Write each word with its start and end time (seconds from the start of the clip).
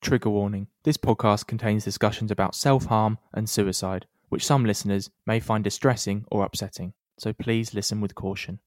Trigger 0.00 0.30
warning 0.30 0.68
this 0.84 0.96
podcast 0.96 1.46
contains 1.46 1.84
discussions 1.84 2.30
about 2.30 2.54
self 2.54 2.86
harm 2.86 3.18
and 3.34 3.50
suicide, 3.50 4.06
which 4.30 4.46
some 4.46 4.64
listeners 4.64 5.10
may 5.26 5.40
find 5.40 5.62
distressing 5.62 6.24
or 6.30 6.42
upsetting, 6.42 6.94
so 7.18 7.34
please 7.34 7.74
listen 7.74 8.00
with 8.00 8.14
caution. 8.14 8.60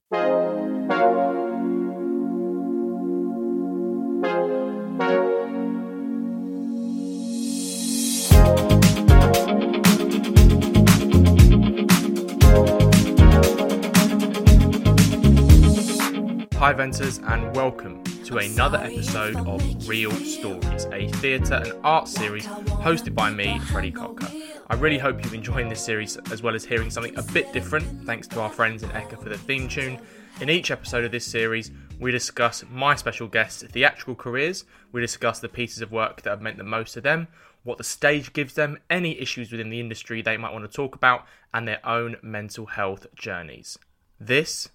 Hi, 16.60 16.72
Venters, 16.72 17.18
and 17.18 17.54
welcome 17.56 18.04
to 18.24 18.38
another 18.38 18.78
episode 18.78 19.36
of 19.36 19.86
Reel 19.86 20.10
Stories, 20.10 20.86
a 20.86 21.08
theatre 21.08 21.56
and 21.62 21.74
art 21.84 22.08
series 22.08 22.46
hosted 22.46 23.14
by 23.14 23.30
me, 23.30 23.58
Freddie 23.58 23.90
Cocker. 23.90 24.30
I 24.70 24.76
really 24.76 24.96
hope 24.96 25.22
you're 25.22 25.34
enjoying 25.34 25.68
this 25.68 25.84
series 25.84 26.16
as 26.32 26.42
well 26.42 26.54
as 26.54 26.64
hearing 26.64 26.90
something 26.90 27.14
a 27.18 27.22
bit 27.22 27.52
different, 27.52 28.06
thanks 28.06 28.26
to 28.28 28.40
our 28.40 28.48
friends 28.48 28.82
in 28.82 28.88
Ekkah 28.90 29.22
for 29.22 29.28
the 29.28 29.36
theme 29.36 29.68
tune. 29.68 30.00
In 30.40 30.48
each 30.48 30.70
episode 30.70 31.04
of 31.04 31.12
this 31.12 31.26
series, 31.26 31.70
we 32.00 32.12
discuss 32.12 32.64
my 32.70 32.94
special 32.94 33.28
guests' 33.28 33.62
theatrical 33.62 34.14
careers, 34.14 34.64
we 34.90 35.02
discuss 35.02 35.40
the 35.40 35.48
pieces 35.50 35.82
of 35.82 35.92
work 35.92 36.22
that 36.22 36.30
have 36.30 36.40
meant 36.40 36.56
the 36.56 36.64
most 36.64 36.94
to 36.94 37.02
them, 37.02 37.28
what 37.62 37.76
the 37.76 37.84
stage 37.84 38.32
gives 38.32 38.54
them, 38.54 38.78
any 38.88 39.20
issues 39.20 39.50
within 39.50 39.68
the 39.68 39.80
industry 39.80 40.22
they 40.22 40.38
might 40.38 40.52
want 40.52 40.64
to 40.64 40.74
talk 40.74 40.94
about, 40.94 41.26
and 41.52 41.68
their 41.68 41.86
own 41.86 42.16
mental 42.22 42.64
health 42.64 43.06
journeys. 43.14 43.78
This 44.18 44.70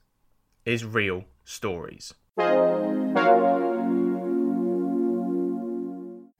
is 0.65 0.85
Reel 0.85 1.23
Stories. 1.43 2.13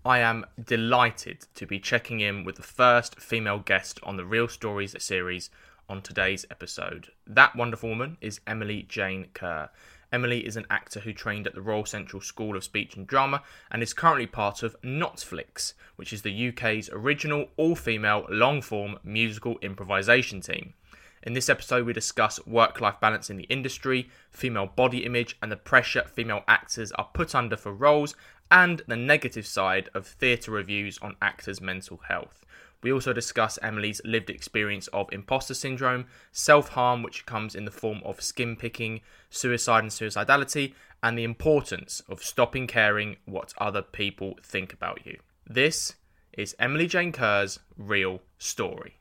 I 0.06 0.20
am 0.20 0.46
delighted 0.64 1.46
to 1.56 1.68
be 1.68 1.78
checking 1.78 2.22
in 2.22 2.46
with 2.46 2.56
the 2.56 2.64
first 2.64 3.20
female 3.20 3.60
guest 3.60 4.00
on 4.02 4.16
the 4.16 4.24
Reel 4.24 4.48
Stories 4.48 4.96
series 5.04 5.50
on 5.90 6.02
today's 6.02 6.46
episode. 6.50 7.10
That 7.28 7.58
wonderful 7.58 7.90
woman 7.90 8.18
is 8.22 8.40
Emily 8.48 8.84
Jane 8.84 9.28
Kerr. 9.34 9.70
Emily 10.10 10.46
is 10.46 10.56
an 10.56 10.66
actor 10.70 11.02
who 11.02 11.12
trained 11.12 11.48
at 11.48 11.54
the 11.54 11.62
Royal 11.62 11.86
Central 11.86 12.22
School 12.22 12.56
of 12.56 12.64
Speech 12.64 12.96
and 12.96 13.06
Drama 13.06 13.44
and 13.70 13.84
is 13.84 13.94
currently 13.94 14.26
part 14.26 14.64
of 14.64 14.82
Notflix, 14.82 15.74
which 15.98 16.14
is 16.14 16.22
the 16.22 16.48
UK's 16.48 16.90
original 16.94 17.50
all 17.58 17.76
female 17.76 18.26
long 18.30 18.62
form 18.62 19.00
musical 19.04 19.58
improvisation 19.62 20.40
team. 20.40 20.76
In 21.22 21.34
this 21.34 21.50
episode, 21.50 21.86
we 21.86 21.92
discuss 21.92 22.46
work 22.48 22.80
life 22.80 23.02
balance 23.02 23.30
in 23.30 23.36
the 23.36 23.44
industry, 23.44 24.10
female 24.32 24.68
body 24.68 25.04
image, 25.06 25.38
and 25.42 25.52
the 25.52 25.58
pressure 25.58 26.04
female 26.08 26.46
actors 26.48 26.94
are 26.94 27.10
put 27.14 27.36
under 27.36 27.58
for 27.58 27.74
roles, 27.74 28.16
and 28.52 28.82
the 28.88 28.96
negative 28.96 29.46
side 29.46 29.90
of 29.94 30.08
theatre 30.08 30.52
reviews 30.52 30.98
on 31.02 31.16
actors' 31.22 31.62
mental 31.62 32.02
health. 32.08 32.46
We 32.82 32.92
also 32.94 33.12
discuss 33.12 33.60
Emily's 33.62 34.02
lived 34.06 34.30
experience 34.30 34.88
of 34.88 35.12
imposter 35.12 35.54
syndrome, 35.54 36.06
self 36.32 36.70
harm, 36.70 37.04
which 37.04 37.26
comes 37.26 37.56
in 37.56 37.66
the 37.66 37.72
form 37.72 38.02
of 38.06 38.22
skin 38.22 38.56
picking, 38.56 39.02
suicide 39.30 39.84
and 39.84 39.92
suicidality, 39.92 40.74
and 41.04 41.18
the 41.18 41.24
importance 41.24 42.02
of 42.08 42.24
stopping 42.24 42.68
caring 42.68 43.18
what 43.26 43.54
other 43.58 43.82
people 43.82 44.38
think 44.42 44.74
about 44.74 45.06
you. 45.06 45.20
This 45.46 45.96
is 46.34 46.56
Emily 46.60 46.88
Jane 46.88 47.12
Kerr's 47.12 47.60
real 47.78 48.22
story. 48.38 49.00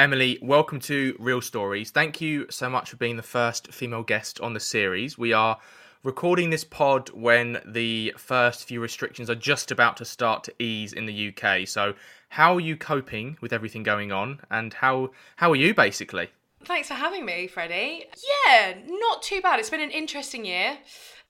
Emily, 0.00 0.38
welcome 0.40 0.80
to 0.80 1.14
Reel 1.18 1.42
Stories. 1.42 1.90
Thank 1.90 2.22
you 2.22 2.46
so 2.48 2.70
much 2.70 2.88
for 2.88 2.96
being 2.96 3.18
the 3.18 3.22
first 3.22 3.70
female 3.70 4.02
guest 4.02 4.40
on 4.40 4.54
the 4.54 4.58
series. 4.58 5.18
We 5.18 5.34
are 5.34 5.58
recording 6.02 6.48
this 6.48 6.64
pod 6.64 7.10
when 7.10 7.60
the 7.66 8.14
first 8.16 8.64
few 8.64 8.80
restrictions 8.80 9.28
are 9.28 9.34
just 9.34 9.70
about 9.70 9.98
to 9.98 10.06
start 10.06 10.42
to 10.44 10.54
ease 10.58 10.94
in 10.94 11.04
the 11.04 11.28
UK. 11.28 11.68
So, 11.68 11.92
how 12.30 12.54
are 12.54 12.60
you 12.60 12.78
coping 12.78 13.36
with 13.42 13.52
everything 13.52 13.82
going 13.82 14.10
on, 14.10 14.40
and 14.50 14.72
how 14.72 15.10
how 15.36 15.50
are 15.50 15.56
you 15.56 15.74
basically? 15.74 16.30
Thanks 16.64 16.88
for 16.88 16.94
having 16.94 17.26
me, 17.26 17.46
Freddie. 17.46 18.06
Yeah, 18.46 18.78
not 18.86 19.22
too 19.22 19.42
bad. 19.42 19.60
It's 19.60 19.68
been 19.68 19.82
an 19.82 19.90
interesting 19.90 20.46
year 20.46 20.78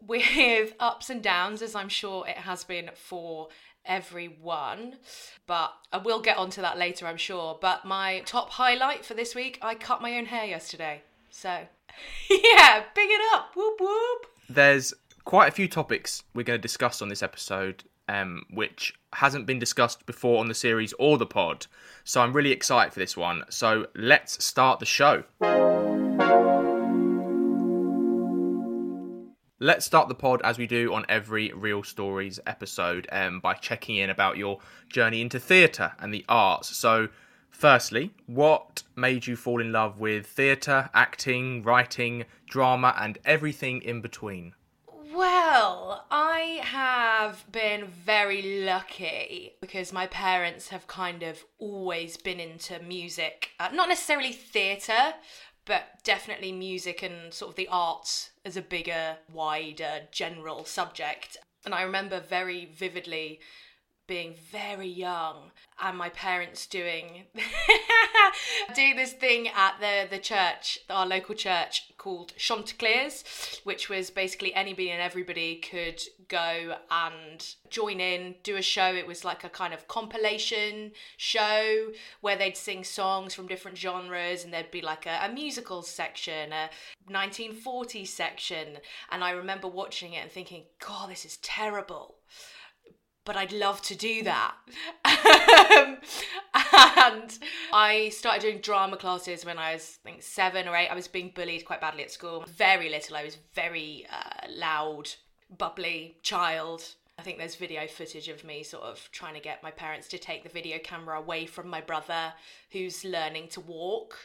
with 0.06 0.74
ups 0.80 1.10
and 1.10 1.20
downs, 1.20 1.60
as 1.60 1.74
I'm 1.74 1.88
sure 1.88 2.24
it 2.28 2.36
has 2.38 2.62
been 2.62 2.90
for 2.94 3.48
everyone. 3.84 4.96
But 5.46 5.72
I 5.92 5.98
will 5.98 6.20
get 6.20 6.36
onto 6.36 6.62
that 6.62 6.78
later, 6.78 7.06
I'm 7.06 7.16
sure. 7.16 7.58
But 7.60 7.84
my 7.84 8.22
top 8.26 8.50
highlight 8.50 9.04
for 9.04 9.14
this 9.14 9.34
week, 9.34 9.58
I 9.62 9.74
cut 9.74 10.02
my 10.02 10.16
own 10.16 10.26
hair 10.26 10.44
yesterday. 10.44 11.02
So, 11.30 11.48
yeah, 12.30 12.84
big 12.94 13.08
it 13.10 13.20
up. 13.34 13.50
Whoop 13.56 13.80
whoop. 13.80 14.26
There's 14.48 14.94
quite 15.24 15.48
a 15.48 15.52
few 15.52 15.68
topics 15.68 16.22
we're 16.34 16.42
going 16.42 16.58
to 16.58 16.62
discuss 16.62 17.02
on 17.02 17.08
this 17.08 17.22
episode, 17.22 17.84
um, 18.08 18.44
which 18.50 18.94
hasn't 19.12 19.46
been 19.46 19.58
discussed 19.58 20.06
before 20.06 20.40
on 20.40 20.48
the 20.48 20.54
series 20.54 20.92
or 20.94 21.18
the 21.18 21.26
pod. 21.26 21.66
So 22.04 22.20
I'm 22.20 22.32
really 22.32 22.52
excited 22.52 22.92
for 22.92 23.00
this 23.00 23.16
one. 23.16 23.44
So 23.48 23.86
let's 23.94 24.44
start 24.44 24.80
the 24.80 24.86
show. 24.86 25.24
Let's 29.62 29.84
start 29.84 30.08
the 30.08 30.14
pod 30.14 30.40
as 30.42 30.56
we 30.56 30.66
do 30.66 30.94
on 30.94 31.04
every 31.06 31.52
Reel 31.52 31.82
Stories 31.82 32.40
episode 32.46 33.06
um, 33.12 33.40
by 33.40 33.52
checking 33.52 33.96
in 33.96 34.08
about 34.08 34.38
your 34.38 34.58
journey 34.88 35.20
into 35.20 35.38
theatre 35.38 35.92
and 35.98 36.14
the 36.14 36.24
arts. 36.30 36.74
So, 36.74 37.08
firstly, 37.50 38.10
what 38.24 38.84
made 38.96 39.26
you 39.26 39.36
fall 39.36 39.60
in 39.60 39.70
love 39.70 39.98
with 39.98 40.26
theatre, 40.26 40.88
acting, 40.94 41.62
writing, 41.62 42.24
drama, 42.48 42.94
and 42.98 43.18
everything 43.26 43.82
in 43.82 44.00
between? 44.00 44.54
Well, 45.12 46.06
I 46.10 46.60
have 46.62 47.44
been 47.52 47.86
very 47.86 48.64
lucky 48.64 49.56
because 49.60 49.92
my 49.92 50.06
parents 50.06 50.68
have 50.68 50.86
kind 50.86 51.22
of 51.22 51.44
always 51.58 52.16
been 52.16 52.40
into 52.40 52.80
music. 52.80 53.50
Uh, 53.60 53.68
not 53.74 53.90
necessarily 53.90 54.32
theatre, 54.32 55.12
but 55.70 56.02
definitely 56.02 56.50
music 56.50 57.00
and 57.00 57.32
sort 57.32 57.50
of 57.50 57.54
the 57.54 57.68
arts 57.70 58.30
as 58.44 58.56
a 58.56 58.60
bigger, 58.60 59.18
wider, 59.32 60.00
general 60.10 60.64
subject. 60.64 61.36
And 61.64 61.72
I 61.72 61.82
remember 61.82 62.18
very 62.18 62.64
vividly 62.64 63.38
being 64.10 64.34
very 64.50 64.88
young 64.88 65.52
and 65.80 65.96
my 65.96 66.08
parents 66.08 66.66
doing 66.66 67.22
doing 68.74 68.96
this 68.96 69.12
thing 69.12 69.46
at 69.46 69.76
the 69.78 70.08
the 70.10 70.18
church 70.18 70.80
our 70.90 71.06
local 71.06 71.32
church 71.32 71.92
called 71.96 72.32
Chanticleers 72.36 73.22
which 73.62 73.88
was 73.88 74.10
basically 74.10 74.52
anybody 74.52 74.90
and 74.90 75.00
everybody 75.00 75.54
could 75.54 76.02
go 76.26 76.74
and 76.90 77.54
join 77.68 78.00
in 78.00 78.34
do 78.42 78.56
a 78.56 78.62
show. 78.62 78.94
It 78.94 79.06
was 79.06 79.24
like 79.24 79.44
a 79.44 79.48
kind 79.48 79.74
of 79.74 79.86
compilation 79.88 80.92
show 81.16 81.88
where 82.20 82.36
they'd 82.36 82.56
sing 82.56 82.84
songs 82.84 83.34
from 83.34 83.46
different 83.46 83.76
genres 83.76 84.44
and 84.44 84.52
there'd 84.52 84.70
be 84.70 84.80
like 84.80 85.06
a, 85.06 85.20
a 85.24 85.32
musical 85.32 85.82
section 85.82 86.52
a 86.52 86.70
1940s 87.10 88.08
section. 88.08 88.78
And 89.10 89.22
I 89.22 89.30
remember 89.30 89.68
watching 89.68 90.14
it 90.14 90.22
and 90.22 90.30
thinking 90.30 90.64
god 90.84 91.10
this 91.10 91.24
is 91.24 91.36
terrible 91.38 92.16
but 93.30 93.36
I'd 93.36 93.52
love 93.52 93.80
to 93.82 93.94
do 93.94 94.24
that. 94.24 94.54
um, 95.04 95.98
and 96.52 97.38
I 97.72 98.08
started 98.08 98.42
doing 98.42 98.58
drama 98.58 98.96
classes 98.96 99.44
when 99.44 99.56
I 99.56 99.74
was, 99.74 100.00
I 100.04 100.10
think, 100.10 100.24
seven 100.24 100.66
or 100.66 100.74
eight. 100.74 100.88
I 100.88 100.96
was 100.96 101.06
being 101.06 101.30
bullied 101.32 101.64
quite 101.64 101.80
badly 101.80 102.02
at 102.02 102.10
school. 102.10 102.44
Very 102.48 102.88
little. 102.88 103.16
I 103.16 103.22
was 103.22 103.36
very 103.54 104.04
uh, 104.10 104.48
loud, 104.50 105.10
bubbly 105.56 106.16
child. 106.22 106.82
I 107.20 107.22
think 107.22 107.38
there's 107.38 107.54
video 107.54 107.86
footage 107.86 108.26
of 108.26 108.42
me 108.42 108.64
sort 108.64 108.82
of 108.82 109.08
trying 109.12 109.34
to 109.34 109.40
get 109.40 109.62
my 109.62 109.70
parents 109.70 110.08
to 110.08 110.18
take 110.18 110.42
the 110.42 110.48
video 110.48 110.78
camera 110.82 111.16
away 111.16 111.46
from 111.46 111.68
my 111.68 111.80
brother 111.80 112.32
who's 112.72 113.04
learning 113.04 113.46
to 113.50 113.60
walk 113.60 114.18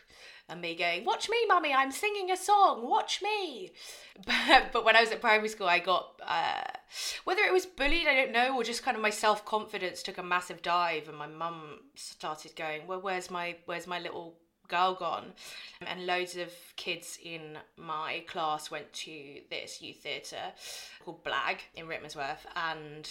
and 0.47 0.61
me 0.61 0.75
going, 0.75 1.05
Watch 1.05 1.29
me, 1.29 1.37
mummy, 1.47 1.73
I'm 1.73 1.91
singing 1.91 2.31
a 2.31 2.37
song, 2.37 2.87
watch 2.87 3.21
me. 3.21 3.71
But, 4.25 4.71
but 4.71 4.85
when 4.85 4.95
I 4.95 5.01
was 5.01 5.11
at 5.11 5.19
primary 5.19 5.49
school, 5.49 5.67
I 5.67 5.79
got, 5.79 6.21
uh, 6.25 6.63
whether 7.25 7.41
it 7.41 7.51
was 7.51 7.65
bullied, 7.65 8.07
I 8.07 8.15
don't 8.15 8.31
know, 8.31 8.55
or 8.55 8.63
just 8.63 8.81
kind 8.81 8.95
of 8.95 9.03
my 9.03 9.09
self 9.09 9.43
confidence 9.43 10.01
took 10.01 10.17
a 10.17 10.23
massive 10.23 10.61
dive, 10.61 11.09
and 11.09 11.17
my 11.17 11.27
mum 11.27 11.81
started 11.95 12.55
going, 12.55 12.87
Well, 12.87 13.01
where's 13.01 13.29
my, 13.29 13.57
where's 13.65 13.87
my 13.87 13.99
little 13.99 14.35
girl 14.69 14.95
gone? 14.95 15.33
And 15.85 16.05
loads 16.05 16.37
of 16.37 16.49
kids 16.77 17.19
in 17.21 17.57
my 17.77 18.23
class 18.25 18.71
went 18.71 18.91
to 18.93 19.41
this 19.49 19.81
youth 19.81 19.97
theatre 19.97 20.53
called 21.03 21.25
Blag 21.25 21.57
in 21.75 21.87
Rickmansworth, 21.87 22.45
and 22.55 23.09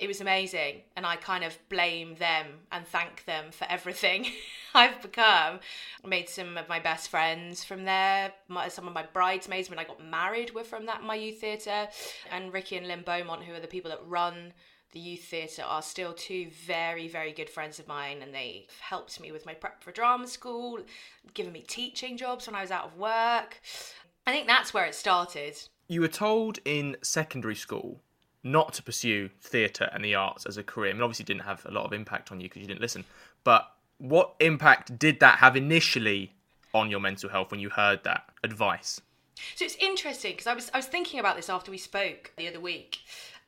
it 0.00 0.08
was 0.08 0.20
amazing 0.20 0.80
and 0.96 1.06
i 1.06 1.14
kind 1.14 1.44
of 1.44 1.56
blame 1.68 2.14
them 2.16 2.46
and 2.72 2.86
thank 2.86 3.24
them 3.26 3.52
for 3.52 3.66
everything 3.70 4.26
i've 4.74 5.00
become. 5.02 5.60
I 6.04 6.08
made 6.08 6.28
some 6.28 6.56
of 6.56 6.68
my 6.68 6.78
best 6.80 7.08
friends 7.08 7.64
from 7.64 7.84
there. 7.84 8.32
My, 8.48 8.68
some 8.68 8.86
of 8.86 8.94
my 8.94 9.04
bridesmaids 9.12 9.70
when 9.70 9.78
i 9.78 9.84
got 9.84 10.04
married 10.04 10.54
were 10.54 10.64
from 10.64 10.86
that 10.86 11.02
my 11.02 11.14
youth 11.14 11.40
theatre. 11.40 11.88
And 12.30 12.52
ricky 12.52 12.76
and 12.76 12.88
lynn 12.88 13.02
beaumont 13.04 13.44
who 13.44 13.54
are 13.54 13.60
the 13.60 13.66
people 13.66 13.90
that 13.90 14.00
run 14.06 14.52
the 14.92 15.00
youth 15.00 15.24
theatre 15.24 15.62
are 15.62 15.82
still 15.82 16.12
two 16.12 16.48
very 16.66 17.08
very 17.08 17.32
good 17.32 17.50
friends 17.50 17.78
of 17.78 17.86
mine 17.86 18.22
and 18.22 18.34
they 18.34 18.66
helped 18.80 19.20
me 19.20 19.30
with 19.30 19.46
my 19.46 19.54
prep 19.54 19.82
for 19.84 19.92
drama 19.92 20.26
school 20.26 20.80
given 21.34 21.52
me 21.52 21.64
teaching 21.66 22.16
jobs 22.16 22.46
when 22.46 22.56
i 22.56 22.62
was 22.62 22.70
out 22.70 22.86
of 22.86 22.96
work. 22.96 23.60
I 24.26 24.32
think 24.32 24.46
that's 24.46 24.74
where 24.74 24.84
it 24.84 24.94
started. 24.94 25.56
You 25.88 26.02
were 26.02 26.08
told 26.08 26.58
in 26.64 26.96
secondary 27.02 27.56
school 27.56 28.00
not 28.42 28.72
to 28.74 28.82
pursue 28.82 29.30
theatre 29.40 29.88
and 29.92 30.04
the 30.04 30.14
arts 30.14 30.46
as 30.46 30.56
a 30.56 30.62
career. 30.62 30.90
I 30.90 30.94
mean, 30.94 31.02
obviously, 31.02 31.24
didn't 31.24 31.42
have 31.42 31.64
a 31.66 31.70
lot 31.70 31.84
of 31.84 31.92
impact 31.92 32.32
on 32.32 32.40
you 32.40 32.48
because 32.48 32.62
you 32.62 32.68
didn't 32.68 32.80
listen. 32.80 33.04
But 33.44 33.70
what 33.98 34.34
impact 34.40 34.98
did 34.98 35.20
that 35.20 35.38
have 35.38 35.56
initially 35.56 36.32
on 36.72 36.90
your 36.90 37.00
mental 37.00 37.28
health 37.28 37.50
when 37.50 37.60
you 37.60 37.68
heard 37.68 38.02
that 38.04 38.24
advice? 38.42 39.00
So 39.56 39.64
it's 39.64 39.76
interesting 39.76 40.32
because 40.32 40.46
I 40.46 40.54
was 40.54 40.70
I 40.74 40.78
was 40.78 40.86
thinking 40.86 41.20
about 41.20 41.36
this 41.36 41.48
after 41.48 41.70
we 41.70 41.78
spoke 41.78 42.32
the 42.36 42.48
other 42.48 42.60
week, 42.60 42.98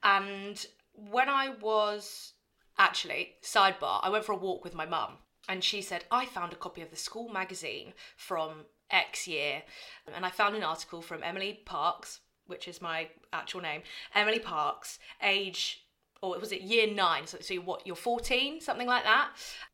and 0.02 0.64
when 0.94 1.28
I 1.28 1.50
was 1.60 2.32
actually 2.78 3.34
sidebar, 3.42 4.00
I 4.02 4.10
went 4.10 4.24
for 4.24 4.32
a 4.32 4.36
walk 4.36 4.64
with 4.64 4.74
my 4.74 4.86
mum, 4.86 5.18
and 5.48 5.62
she 5.62 5.82
said 5.82 6.04
I 6.10 6.26
found 6.26 6.52
a 6.52 6.56
copy 6.56 6.82
of 6.82 6.90
the 6.90 6.96
school 6.96 7.28
magazine 7.28 7.92
from 8.16 8.66
X 8.90 9.26
year, 9.26 9.62
and 10.12 10.24
I 10.24 10.30
found 10.30 10.56
an 10.56 10.62
article 10.62 11.02
from 11.02 11.22
Emily 11.22 11.60
Parks, 11.64 12.20
which 12.46 12.68
is 12.68 12.82
my 12.82 13.08
actual 13.32 13.60
name, 13.60 13.82
Emily 14.14 14.38
Parks, 14.38 14.98
age 15.22 15.82
or 16.22 16.38
was 16.38 16.52
it 16.52 16.62
year 16.62 16.92
nine? 16.92 17.26
So, 17.26 17.38
so 17.40 17.56
what, 17.56 17.84
you're 17.84 17.96
14, 17.96 18.60
something 18.60 18.86
like 18.86 19.02
that. 19.02 19.30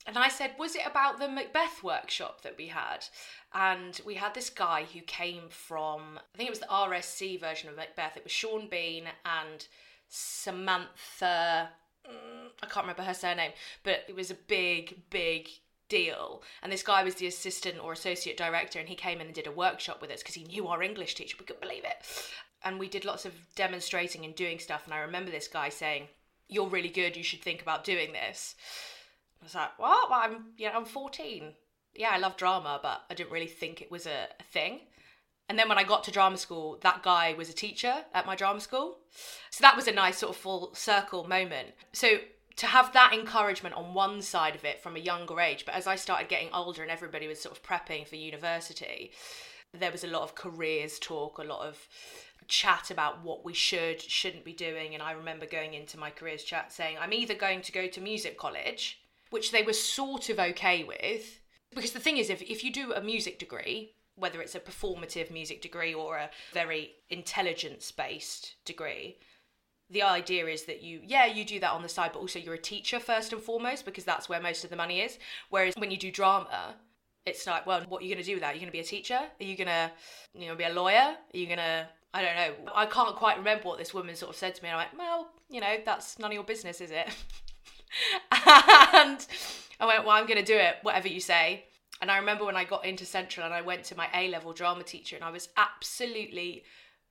And 0.07 0.17
I 0.17 0.29
said, 0.29 0.53
was 0.59 0.75
it 0.75 0.83
about 0.87 1.19
the 1.19 1.29
Macbeth 1.29 1.83
workshop 1.83 2.41
that 2.41 2.57
we 2.57 2.69
had? 2.69 3.05
And 3.53 4.01
we 4.07 4.15
had 4.15 4.35
this 4.35 4.49
guy 4.49 4.87
who 4.91 5.01
came 5.03 5.51
from, 5.51 6.19
I 6.35 6.37
think 6.39 6.49
it 6.49 6.51
was 6.51 6.61
the 6.61 6.67
RSC 6.67 7.39
version 7.39 7.69
of 7.69 7.77
Macbeth. 7.77 8.17
It 8.17 8.25
was 8.25 8.33
Sean 8.33 8.67
Bean 8.67 9.05
and 9.27 9.67
Samantha, 10.09 11.69
mm, 12.07 12.49
I 12.63 12.67
can't 12.67 12.85
remember 12.85 13.03
her 13.03 13.15
surname, 13.15 13.53
but 13.85 14.05
it 14.09 14.17
was 14.17 14.31
a 14.31 14.35
big, 14.35 15.03
big 15.11 15.51
deal. 15.91 16.43
And 16.63 16.73
this 16.73 16.83
guy 16.83 17.05
was 17.05 17.17
the 17.17 17.27
assistant 17.27 17.79
or 17.83 17.93
associate 17.93 18.39
director, 18.39 18.79
and 18.79 18.89
he 18.89 18.95
came 18.95 19.21
in 19.21 19.27
and 19.27 19.35
did 19.35 19.47
a 19.47 19.53
workshop 19.53 20.01
with 20.01 20.11
us 20.11 20.23
because 20.23 20.35
he 20.35 20.45
knew 20.45 20.67
our 20.69 20.83
English 20.83 21.15
teacher. 21.15 21.37
We 21.39 21.45
couldn't 21.45 21.63
believe 21.63 21.85
it. 21.85 21.97
And 22.65 22.79
we 22.79 22.89
did 22.89 23.05
lots 23.05 23.25
of 23.25 23.33
demonstrating 23.55 24.25
and 24.25 24.35
doing 24.35 24.59
stuff. 24.59 24.83
And 24.85 24.95
I 24.95 24.99
remember 24.99 25.31
this 25.31 25.49
guy 25.49 25.69
saying, 25.69 26.09
you're 26.49 26.69
really 26.69 26.89
good. 26.89 27.17
You 27.17 27.23
should 27.23 27.43
think 27.43 27.63
about 27.63 27.85
doing 27.85 28.13
this. 28.13 28.55
I 29.41 29.45
was 29.45 29.55
like, 29.55 29.79
what? 29.79 30.11
Well, 30.11 30.21
I'm, 30.21 30.47
you 30.57 30.67
know, 30.67 30.75
I'm 30.75 30.85
14. 30.85 31.53
Yeah, 31.95 32.11
I 32.13 32.19
love 32.19 32.37
drama, 32.37 32.81
but 32.83 33.03
I 33.11 33.15
didn't 33.15 33.33
really 33.33 33.47
think 33.47 33.81
it 33.81 33.91
was 33.91 34.07
a, 34.07 34.29
a 34.39 34.43
thing. 34.53 34.81
And 35.49 35.59
then 35.59 35.69
when 35.69 35.79
I 35.79 35.85
got 35.85 36.05
to 36.05 36.11
drama 36.11 36.37
school, 36.37 36.79
that 36.83 37.03
guy 37.03 37.35
was 37.37 37.49
a 37.49 37.55
teacher 37.55 37.95
at 38.13 38.27
my 38.27 38.37
drama 38.37 38.61
school. 38.61 38.99
So 39.51 39.63
that 39.63 39.77
was 39.77 39.89
a 39.89 39.93
nice 39.93 40.19
sort 40.19 40.31
of 40.31 40.37
full 40.37 40.75
circle 40.75 41.27
moment. 41.27 41.69
So 41.93 42.19
to 42.57 42.67
have 42.67 42.93
that 42.93 43.15
encouragement 43.15 43.75
on 43.75 43.95
one 43.95 44.21
side 44.21 44.55
of 44.55 44.65
it 44.65 44.83
from 44.83 44.97
a 44.97 45.01
younger 45.01 45.41
age, 45.41 45.65
but 45.65 45.75
as 45.75 45.87
I 45.87 45.97
started 45.97 46.29
getting 46.29 46.51
older 46.53 46.83
and 46.83 46.91
everybody 46.91 47.27
was 47.29 47.41
sort 47.41 47.57
of 47.57 47.63
prepping 47.63 48.07
for 48.07 48.17
university, 48.17 49.13
there 49.73 49.93
was 49.93 50.05
a 50.05 50.09
lot 50.09 50.23
of 50.23 50.35
careers 50.35 50.99
talk, 50.99 51.39
a 51.39 51.43
lot 51.43 51.67
of 51.67 51.89
chat 52.47 52.91
about 52.91 53.23
what 53.23 53.45
we 53.45 53.53
should 53.53 54.01
shouldn't 54.01 54.45
be 54.45 54.55
doing. 54.55 54.95
And 54.95 55.03
i 55.03 55.13
remember 55.13 55.45
going 55.45 55.75
into 55.75 55.99
my 55.99 56.11
careers 56.11 56.43
chat 56.43 56.73
saying 56.73 56.97
i'm 56.99 57.13
either 57.13 57.35
going 57.35 57.61
to 57.61 57.73
go 57.73 57.87
to 57.87 58.01
music 58.01 58.39
college 58.39 59.01
which 59.31 59.53
they 59.53 59.63
were 59.63 59.75
sort 59.75 60.31
of 60.31 60.39
okay 60.39 60.83
with. 60.85 61.41
Because 61.75 61.93
the 61.93 62.01
thing 62.01 62.17
is 62.17 62.31
if, 62.31 62.41
if 62.41 62.65
you 62.65 62.73
do 62.73 62.95
a 62.95 63.03
music 63.03 63.39
degree 63.39 63.93
whether 64.17 64.41
it's 64.41 64.55
a 64.55 64.61
performative 64.61 65.31
music 65.31 65.63
degree 65.63 65.95
or 65.95 66.17
a 66.17 66.31
very 66.53 66.93
intelligence 67.11 67.93
based 67.93 68.55
degree 68.65 69.17
the 69.91 70.03
idea 70.03 70.47
is 70.47 70.65
that 70.65 70.83
you 70.83 71.01
yeah 71.05 71.27
you 71.27 71.45
do 71.45 71.61
that 71.61 71.73
on 71.73 71.83
the 71.83 71.89
side 71.89 72.11
but 72.13 72.19
also 72.19 72.39
you're 72.39 72.55
a 72.55 72.59
teacher 72.59 72.99
first 72.99 73.33
and 73.33 73.43
foremost 73.43 73.85
because 73.85 74.05
that's 74.05 74.29
where 74.29 74.41
most 74.41 74.65
of 74.65 74.71
the 74.71 74.77
money 74.77 75.01
is. 75.01 75.19
Whereas 75.51 75.75
when 75.77 75.91
you 75.91 75.97
do 75.97 76.11
drama 76.11 76.77
it's 77.29 77.47
like 77.47 77.67
well 77.67 77.83
what 77.89 78.03
are 78.03 78.05
you 78.05 78.15
going 78.15 78.23
to 78.23 78.29
do 78.29 78.35
with 78.35 78.43
that 78.43 78.53
are 78.53 78.55
you 78.55 78.61
going 78.61 78.69
to 78.71 78.73
be 78.73 78.81
a 78.81 78.85
teacher 78.85 79.19
are 79.19 79.45
you 79.45 79.57
going 79.57 79.69
to 79.69 79.91
you 80.35 80.49
know 80.49 80.55
be 80.55 80.65
a 80.65 80.73
lawyer 80.73 81.15
are 81.15 81.37
you 81.37 81.47
going 81.47 81.59
to 81.59 81.87
I 82.15 82.23
don't 82.23 82.37
know. 82.37 82.73
I 82.75 82.87
can't 82.87 83.15
quite 83.17 83.37
remember 83.37 83.65
what 83.65 83.79
this 83.79 83.93
woman 83.93 84.17
sort 84.17 84.31
of 84.31 84.37
said 84.37 84.55
to 84.55 84.63
me. 84.63 84.71
And 84.71 84.77
I 84.77 84.85
went, 84.85 84.99
well, 84.99 85.31
you 85.51 85.61
know, 85.61 85.77
that's 85.85 86.19
none 86.19 86.31
of 86.31 86.35
your 86.35 86.45
business, 86.45 86.81
is 86.81 86.91
it? 86.91 87.07
and 88.33 89.27
I 89.79 89.87
went, 89.87 90.05
well, 90.05 90.17
I'm 90.17 90.27
going 90.27 90.39
to 90.39 90.45
do 90.45 90.57
it, 90.57 90.77
whatever 90.83 91.09
you 91.09 91.21
say. 91.21 91.65
And 92.01 92.11
I 92.11 92.19
remember 92.19 92.45
when 92.45 92.57
I 92.57 92.65
got 92.65 92.85
into 92.85 93.05
Central 93.05 93.45
and 93.45 93.55
I 93.55 93.61
went 93.61 93.85
to 93.85 93.97
my 93.97 94.09
A 94.15 94.29
level 94.29 94.53
drama 94.53 94.85
teacher, 94.85 95.17
and 95.17 95.25
I 95.25 95.31
was 95.31 95.49
absolutely, 95.57 96.65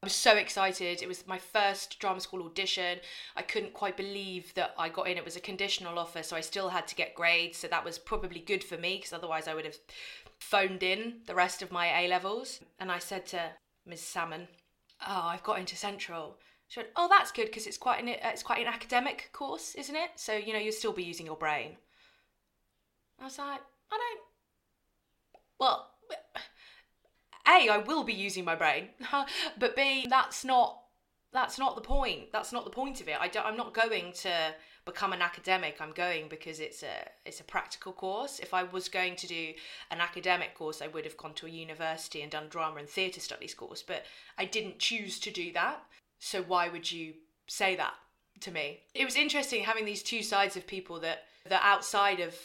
I 0.03 0.05
was 0.05 0.13
so 0.13 0.35
excited. 0.35 1.01
It 1.01 1.07
was 1.07 1.25
my 1.25 1.39
first 1.39 1.99
drama 1.99 2.19
school 2.19 2.43
audition. 2.45 2.99
I 3.35 3.41
couldn't 3.41 3.73
quite 3.73 3.97
believe 3.97 4.53
that 4.53 4.75
I 4.77 4.89
got 4.89 5.07
in. 5.07 5.17
It 5.17 5.25
was 5.25 5.35
a 5.35 5.41
conditional 5.41 5.97
offer, 5.97 6.21
so 6.21 6.35
I 6.35 6.41
still 6.41 6.69
had 6.69 6.87
to 6.89 6.95
get 6.95 7.15
grades. 7.15 7.57
So 7.57 7.67
that 7.67 7.83
was 7.83 7.97
probably 7.97 8.39
good 8.39 8.63
for 8.63 8.77
me 8.77 8.97
because 8.97 9.11
otherwise 9.11 9.47
I 9.47 9.55
would 9.55 9.65
have 9.65 9.77
phoned 10.39 10.83
in 10.83 11.21
the 11.25 11.33
rest 11.33 11.63
of 11.63 11.71
my 11.71 12.01
A 12.01 12.07
levels. 12.07 12.59
And 12.79 12.91
I 12.91 12.99
said 12.99 13.25
to 13.27 13.41
Ms. 13.87 14.01
Salmon, 14.01 14.47
oh, 15.01 15.29
I've 15.29 15.43
got 15.43 15.59
into 15.59 15.75
Central. 15.75 16.37
She 16.67 16.79
went, 16.79 16.91
oh, 16.95 17.07
that's 17.09 17.31
good 17.31 17.47
because 17.47 17.65
it's 17.65 17.77
quite 17.77 18.01
an 18.01 18.09
it's 18.09 18.43
quite 18.43 18.61
an 18.61 18.71
academic 18.71 19.29
course, 19.33 19.73
isn't 19.73 19.95
it? 19.95 20.11
So 20.15 20.35
you 20.35 20.53
know 20.53 20.59
you'll 20.59 20.73
still 20.73 20.93
be 20.93 21.03
using 21.03 21.25
your 21.25 21.37
brain. 21.37 21.77
I 23.19 23.23
was 23.23 23.39
like, 23.39 23.61
I 23.91 23.97
don't. 23.97 24.21
Well, 25.59 25.89
a 27.47 27.69
I 27.69 27.77
will 27.77 28.03
be 28.03 28.13
using 28.13 28.45
my 28.45 28.55
brain, 28.55 28.89
but 29.59 29.75
b 29.75 30.07
that's 30.09 30.43
not 30.43 30.81
that's 31.33 31.59
not 31.59 31.75
the 31.75 31.81
point. 31.81 32.31
That's 32.31 32.53
not 32.53 32.63
the 32.63 32.71
point 32.71 33.01
of 33.01 33.07
it. 33.07 33.17
I 33.19 33.29
I'm 33.43 33.57
not 33.57 33.73
going 33.73 34.13
to 34.13 34.53
become 34.85 35.13
an 35.13 35.21
academic. 35.21 35.77
I'm 35.79 35.91
going 35.91 36.29
because 36.29 36.59
it's 36.59 36.81
a 36.81 37.09
it's 37.25 37.39
a 37.39 37.43
practical 37.43 37.93
course. 37.93 38.39
If 38.39 38.53
I 38.53 38.63
was 38.63 38.89
going 38.89 39.15
to 39.17 39.27
do 39.27 39.53
an 39.91 39.99
academic 39.99 40.55
course, 40.55 40.81
I 40.81 40.87
would 40.87 41.05
have 41.05 41.17
gone 41.17 41.33
to 41.35 41.45
a 41.45 41.49
university 41.49 42.21
and 42.21 42.31
done 42.31 42.47
drama 42.49 42.77
and 42.77 42.89
theatre 42.89 43.19
studies 43.19 43.53
course, 43.53 43.83
but 43.83 44.05
I 44.37 44.45
didn't 44.45 44.79
choose 44.79 45.19
to 45.19 45.31
do 45.31 45.51
that. 45.53 45.83
So 46.19 46.41
why 46.41 46.69
would 46.69 46.91
you 46.91 47.13
say 47.47 47.75
that 47.75 47.93
to 48.41 48.51
me? 48.51 48.79
It 48.95 49.05
was 49.05 49.15
interesting 49.15 49.63
having 49.63 49.85
these 49.85 50.01
two 50.01 50.23
sides 50.23 50.55
of 50.57 50.65
people 50.65 50.99
that 51.01 51.25
that 51.47 51.61
outside 51.63 52.19
of 52.19 52.35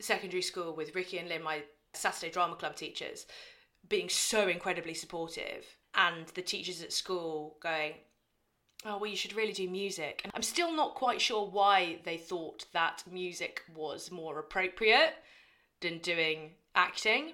secondary 0.00 0.42
school 0.42 0.74
with 0.74 0.94
Ricky 0.94 1.18
and 1.18 1.28
Lynn, 1.28 1.42
my 1.42 1.62
Saturday 1.92 2.32
drama 2.32 2.56
club 2.56 2.76
teachers, 2.76 3.26
being 3.88 4.08
so 4.08 4.48
incredibly 4.48 4.94
supportive, 4.94 5.66
and 5.94 6.26
the 6.28 6.42
teachers 6.42 6.82
at 6.82 6.92
school 6.92 7.56
going, 7.60 7.94
oh 8.84 8.98
well 8.98 9.10
you 9.10 9.16
should 9.16 9.34
really 9.34 9.52
do 9.52 9.68
music. 9.68 10.20
And 10.24 10.32
i'm 10.34 10.42
still 10.42 10.74
not 10.74 10.94
quite 10.94 11.20
sure 11.20 11.46
why 11.46 11.98
they 12.04 12.16
thought 12.16 12.66
that 12.72 13.04
music 13.10 13.62
was 13.74 14.10
more 14.10 14.38
appropriate 14.38 15.14
than 15.80 15.98
doing 15.98 16.52
acting 16.74 17.32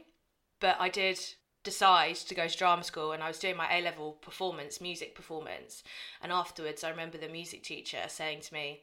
but 0.61 0.77
i 0.81 0.89
did 0.89 1.19
decide 1.63 2.15
to 2.15 2.35
go 2.35 2.47
to 2.47 2.57
drama 2.57 2.85
school 2.85 3.13
and 3.13 3.23
i 3.23 3.29
was 3.29 3.39
doing 3.39 3.57
my 3.57 3.73
a 3.77 3.83
level 3.83 4.13
performance 4.13 4.81
music 4.81 5.15
performance. 5.15 5.83
And 6.23 6.33
afterwards 6.33 6.85
i 6.85 6.91
remember 6.91 7.19
the 7.19 7.29
music 7.29 7.63
teacher 7.63 8.03
saying 8.09 8.41
to 8.43 8.55
me 8.55 8.83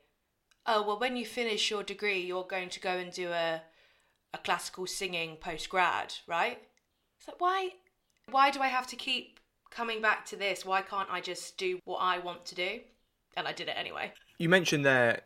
oh 0.66 0.86
well 0.86 1.00
when 1.00 1.18
you 1.18 1.26
finish 1.26 1.70
your 1.70 1.84
degree 1.84 2.22
you're 2.22 2.44
going 2.44 2.70
to 2.70 2.80
go 2.80 2.92
and 2.92 3.12
do 3.12 3.30
a 3.32 3.62
a 4.34 4.38
classical 4.40 4.88
singing 4.88 5.36
post 5.38 5.70
grad 5.70 6.14
right 6.28 6.60
it's 7.24 7.28
like 7.28 7.42
why 7.42 7.70
why 8.30 8.52
do 8.52 8.62
i 8.62 8.68
have 8.68 8.88
to 8.88 8.96
keep 8.96 9.40
coming 9.74 10.02
back 10.02 10.26
to 10.28 10.36
this, 10.36 10.66
why 10.66 10.82
can't 10.82 11.10
I 11.12 11.22
just 11.22 11.58
do 11.58 11.80
what 11.86 11.98
I 11.98 12.20
want 12.20 12.46
to 12.46 12.56
do? 12.56 12.80
And 13.36 13.48
I 13.48 13.54
did 13.54 13.68
it 13.68 13.76
anyway. 13.78 14.12
You 14.38 14.50
mentioned 14.50 14.86
there 14.86 15.22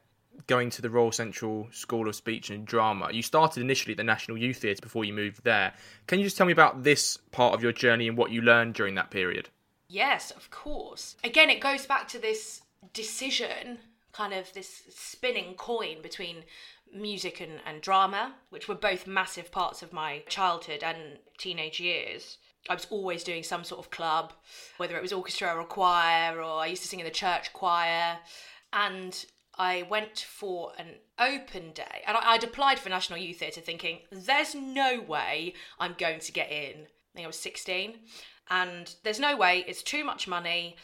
going 0.46 0.70
to 0.70 0.82
the 0.82 0.90
Royal 0.90 1.12
Central 1.12 1.68
School 1.72 2.08
of 2.08 2.16
Speech 2.16 2.50
and 2.50 2.66
Drama. 2.66 3.10
You 3.12 3.22
started 3.22 3.62
initially 3.62 3.94
at 3.94 3.98
the 3.98 4.04
National 4.04 4.38
Youth 4.38 4.58
Theatre 4.58 4.82
before 4.82 5.04
you 5.04 5.14
moved 5.14 5.44
there. 5.44 5.74
Can 6.06 6.20
you 6.20 6.26
just 6.26 6.38
tell 6.38 6.46
me 6.46 6.54
about 6.54 6.84
this 6.84 7.18
part 7.32 7.54
of 7.54 7.64
your 7.64 7.72
journey 7.72 8.08
and 8.08 8.18
what 8.18 8.32
you 8.32 8.42
learned 8.42 8.76
during 8.76 8.96
that 8.96 9.10
period? 9.10 9.50
Yes, 9.90 10.32
of 10.32 10.50
course. 10.52 11.16
Again, 11.24 11.50
it 11.50 11.60
goes 11.60 11.86
back 11.86 12.08
to 12.10 12.20
this 12.20 12.62
decision, 12.94 13.80
kind 14.12 14.34
of 14.34 14.54
this 14.54 14.84
spinning 14.90 15.56
coin 15.56 16.02
between 16.02 16.44
music 16.94 17.42
and, 17.42 17.60
and 17.66 17.82
drama, 17.82 18.36
which 18.50 18.68
were 18.68 18.76
both 18.76 19.08
massive 19.08 19.52
parts 19.52 19.82
of 19.82 19.94
my 19.94 20.24
childhood 20.28 20.84
and 20.84 21.20
teenage 21.38 21.80
years. 21.80 22.38
I 22.70 22.74
was 22.74 22.88
always 22.90 23.24
doing 23.24 23.44
some 23.44 23.64
sort 23.64 23.80
of 23.80 23.92
club, 23.92 24.34
whether 24.78 24.98
it 24.98 25.02
was 25.02 25.14
orchestra 25.14 25.56
or 25.56 25.64
choir, 25.64 26.42
or 26.42 26.60
I 26.60 26.68
used 26.68 26.82
to 26.82 26.88
sing 26.88 27.00
in 27.00 27.06
the 27.06 27.12
church 27.12 27.54
choir. 27.54 28.18
And 28.74 29.26
I 29.58 29.84
went 29.90 30.20
for 30.20 30.74
an 30.78 30.96
open 31.20 31.72
day, 31.72 32.04
and 32.06 32.18
I'd 32.18 32.44
applied 32.44 32.80
for 32.80 32.90
National 32.90 33.20
Youth 33.20 33.40
Theatre 33.40 33.62
thinking, 33.62 34.00
there's 34.12 34.54
no 34.54 35.02
way 35.02 35.54
I'm 35.80 35.96
going 35.98 36.20
to 36.20 36.32
get 36.32 36.52
in. 36.52 36.82
I 36.82 37.16
think 37.16 37.24
I 37.24 37.28
was 37.28 37.40
16, 37.40 37.96
and 38.50 38.94
there's 39.04 39.20
no 39.20 39.36
way, 39.36 39.66
it's 39.68 39.82
too 39.82 40.04
much 40.04 40.28
money. 40.28 40.76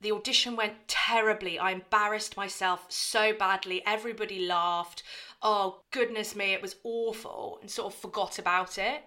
The 0.00 0.12
audition 0.12 0.56
went 0.56 0.88
terribly. 0.88 1.58
I 1.58 1.72
embarrassed 1.72 2.36
myself 2.36 2.86
so 2.88 3.32
badly. 3.32 3.82
Everybody 3.86 4.46
laughed. 4.46 5.02
Oh, 5.42 5.82
goodness 5.90 6.34
me, 6.34 6.52
it 6.54 6.62
was 6.62 6.76
awful, 6.82 7.58
and 7.60 7.70
sort 7.70 7.92
of 7.92 7.98
forgot 7.98 8.38
about 8.38 8.78
it. 8.78 9.04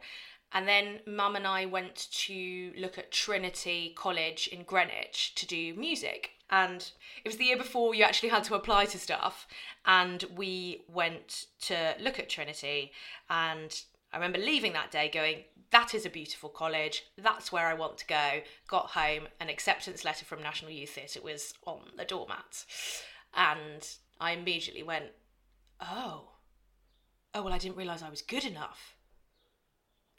And 0.52 0.68
then 0.68 1.00
mum 1.06 1.36
and 1.36 1.46
I 1.46 1.66
went 1.66 2.08
to 2.12 2.74
look 2.78 2.98
at 2.98 3.12
Trinity 3.12 3.94
College 3.96 4.50
in 4.52 4.64
Greenwich 4.64 5.36
to 5.36 5.46
do 5.46 5.74
music. 5.76 6.32
And 6.50 6.90
it 7.24 7.28
was 7.28 7.38
the 7.38 7.46
year 7.46 7.58
before 7.58 7.94
you 7.94 8.04
actually 8.04 8.30
had 8.30 8.44
to 8.46 8.56
apply 8.56 8.86
to 8.86 8.98
stuff. 8.98 9.48
And 9.86 10.26
we 10.36 10.82
went 10.88 11.46
to 11.62 11.94
look 12.00 12.18
at 12.18 12.30
Trinity. 12.30 12.92
And 13.30 13.80
I 14.12 14.18
remember 14.18 14.40
leaving 14.40 14.74
that 14.74 14.90
day 14.90 15.12
going, 15.14 15.44
that 15.70 15.94
is 15.94 16.08
a 16.08 16.10
beautiful 16.10 16.50
college. 16.50 17.04
That's 17.16 17.52
where 17.52 17.68
I 17.68 17.76
want 17.76 18.00
to 18.00 18.08
go. 18.08 18.42
Got 18.68 18.88
home, 18.88 19.28
an 19.40 19.50
acceptance 19.50 20.04
letter 20.04 20.26
from 20.26 20.42
National 20.42 20.72
Youth 20.72 20.90
Theatre 20.92 21.22
was 21.22 21.54
on 21.68 21.82
the 21.96 22.06
doormat. 22.06 22.66
And 23.36 23.88
I 24.20 24.32
immediately 24.32 24.82
went, 24.82 25.06
oh, 25.82 26.30
oh, 27.34 27.44
well, 27.44 27.54
I 27.54 27.58
didn't 27.58 27.78
realise 27.78 28.02
I 28.02 28.10
was 28.10 28.22
good 28.22 28.46
enough. 28.46 28.96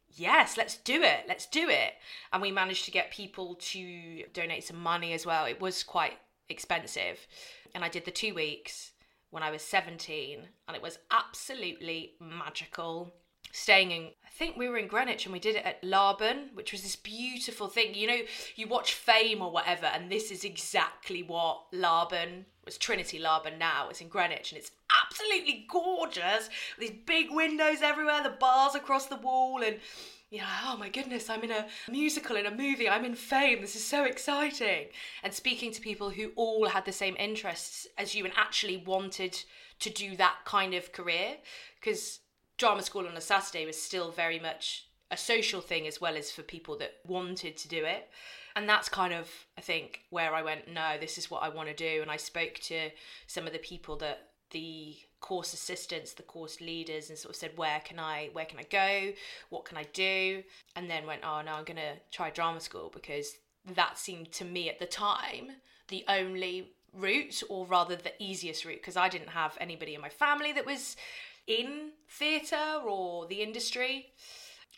Yes, 0.08 0.56
let's 0.56 0.76
do 0.76 1.02
it. 1.02 1.24
Let's 1.28 1.46
do 1.46 1.68
it. 1.68 1.94
And 2.32 2.42
we 2.42 2.50
managed 2.50 2.84
to 2.86 2.90
get 2.90 3.12
people 3.12 3.54
to 3.56 4.24
donate 4.32 4.64
some 4.64 4.80
money 4.80 5.12
as 5.12 5.24
well. 5.24 5.46
It 5.46 5.60
was 5.60 5.84
quite 5.84 6.18
expensive. 6.48 7.26
And 7.74 7.84
I 7.84 7.88
did 7.88 8.04
the 8.04 8.10
two 8.10 8.34
weeks 8.34 8.92
when 9.30 9.44
I 9.44 9.50
was 9.52 9.62
17, 9.62 10.40
and 10.66 10.76
it 10.76 10.82
was 10.82 10.98
absolutely 11.12 12.14
magical 12.20 13.14
staying 13.52 13.90
in 13.90 14.10
I 14.24 14.42
think 14.42 14.56
we 14.56 14.68
were 14.68 14.78
in 14.78 14.88
Greenwich 14.88 15.26
and 15.26 15.34
we 15.34 15.38
did 15.38 15.56
it 15.56 15.66
at 15.66 15.84
Laban, 15.84 16.50
which 16.54 16.72
was 16.72 16.82
this 16.82 16.96
beautiful 16.96 17.68
thing. 17.68 17.94
You 17.94 18.06
know, 18.06 18.20
you 18.56 18.66
watch 18.66 18.94
Fame 18.94 19.42
or 19.42 19.50
whatever, 19.52 19.84
and 19.84 20.10
this 20.10 20.30
is 20.30 20.44
exactly 20.44 21.22
what 21.22 21.64
Laban 21.72 22.46
was 22.64 22.78
Trinity 22.78 23.18
Laban 23.18 23.58
now. 23.58 23.88
It's 23.90 24.00
in 24.00 24.08
Greenwich 24.08 24.52
and 24.52 24.58
it's 24.58 24.70
absolutely 25.04 25.66
gorgeous. 25.68 26.48
These 26.78 26.92
big 27.06 27.28
windows 27.30 27.82
everywhere, 27.82 28.22
the 28.22 28.30
bars 28.30 28.74
across 28.74 29.06
the 29.06 29.16
wall, 29.16 29.62
and 29.62 29.76
you 30.30 30.38
know, 30.38 30.46
oh 30.64 30.76
my 30.76 30.88
goodness, 30.88 31.28
I'm 31.28 31.42
in 31.42 31.50
a 31.50 31.66
musical, 31.90 32.36
in 32.36 32.46
a 32.46 32.50
movie, 32.50 32.88
I'm 32.88 33.04
in 33.04 33.16
fame, 33.16 33.60
this 33.60 33.74
is 33.74 33.84
so 33.84 34.04
exciting. 34.04 34.86
And 35.24 35.34
speaking 35.34 35.72
to 35.72 35.80
people 35.80 36.10
who 36.10 36.30
all 36.36 36.68
had 36.68 36.84
the 36.84 36.92
same 36.92 37.16
interests 37.18 37.88
as 37.98 38.14
you 38.14 38.24
and 38.24 38.34
actually 38.36 38.76
wanted 38.76 39.36
to 39.80 39.90
do 39.90 40.16
that 40.16 40.36
kind 40.44 40.72
of 40.74 40.92
career. 40.92 41.36
Because 41.74 42.20
drama 42.58 42.82
school 42.82 43.08
on 43.08 43.16
a 43.16 43.20
Saturday 43.20 43.66
was 43.66 43.80
still 43.80 44.12
very 44.12 44.38
much 44.38 44.86
a 45.10 45.16
social 45.16 45.60
thing 45.60 45.88
as 45.88 46.00
well 46.00 46.16
as 46.16 46.30
for 46.30 46.42
people 46.42 46.78
that 46.78 46.98
wanted 47.04 47.56
to 47.56 47.68
do 47.68 47.84
it. 47.84 48.08
And 48.54 48.68
that's 48.68 48.88
kind 48.88 49.12
of, 49.12 49.28
I 49.58 49.60
think, 49.60 50.02
where 50.10 50.34
I 50.34 50.42
went, 50.42 50.72
no, 50.72 50.96
this 51.00 51.18
is 51.18 51.30
what 51.30 51.42
I 51.42 51.48
want 51.48 51.68
to 51.68 51.74
do. 51.74 52.02
And 52.02 52.10
I 52.10 52.16
spoke 52.16 52.54
to 52.64 52.90
some 53.26 53.46
of 53.46 53.52
the 53.52 53.58
people 53.58 53.96
that 53.96 54.28
the 54.50 54.96
course 55.20 55.52
assistants, 55.52 56.14
the 56.14 56.22
course 56.22 56.60
leaders, 56.60 57.10
and 57.10 57.18
sort 57.18 57.34
of 57.34 57.36
said, 57.36 57.52
where 57.56 57.80
can 57.80 57.98
I, 57.98 58.30
where 58.32 58.46
can 58.46 58.58
I 58.58 58.64
go? 58.64 59.12
What 59.50 59.64
can 59.64 59.76
I 59.76 59.84
do? 59.92 60.42
And 60.76 60.90
then 60.90 61.06
went, 61.06 61.22
oh 61.24 61.42
no, 61.42 61.52
I'm 61.52 61.64
going 61.64 61.76
to 61.76 61.96
try 62.10 62.30
drama 62.30 62.60
school 62.60 62.90
because 62.92 63.32
that 63.74 63.98
seemed 63.98 64.32
to 64.32 64.44
me 64.44 64.68
at 64.68 64.78
the 64.78 64.86
time 64.86 65.52
the 65.88 66.04
only 66.08 66.72
route, 66.94 67.42
or 67.48 67.66
rather 67.66 67.96
the 67.96 68.12
easiest 68.18 68.64
route, 68.64 68.80
because 68.80 68.96
I 68.96 69.08
didn't 69.08 69.28
have 69.28 69.56
anybody 69.60 69.94
in 69.94 70.00
my 70.00 70.08
family 70.08 70.52
that 70.52 70.66
was 70.66 70.96
in 71.46 71.90
theatre 72.08 72.80
or 72.88 73.26
the 73.26 73.42
industry. 73.42 74.12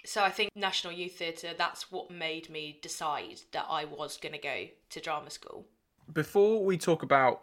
So 0.04 0.22
I 0.22 0.30
think 0.30 0.50
National 0.56 0.92
Youth 0.92 1.18
Theatre, 1.18 1.50
that's 1.56 1.92
what 1.92 2.10
made 2.10 2.50
me 2.50 2.78
decide 2.82 3.40
that 3.52 3.66
I 3.70 3.84
was 3.84 4.16
going 4.16 4.32
to 4.32 4.38
go 4.40 4.66
to 4.90 5.00
drama 5.00 5.30
school. 5.30 5.66
Before 6.12 6.64
we 6.64 6.76
talk 6.76 7.02
about 7.02 7.42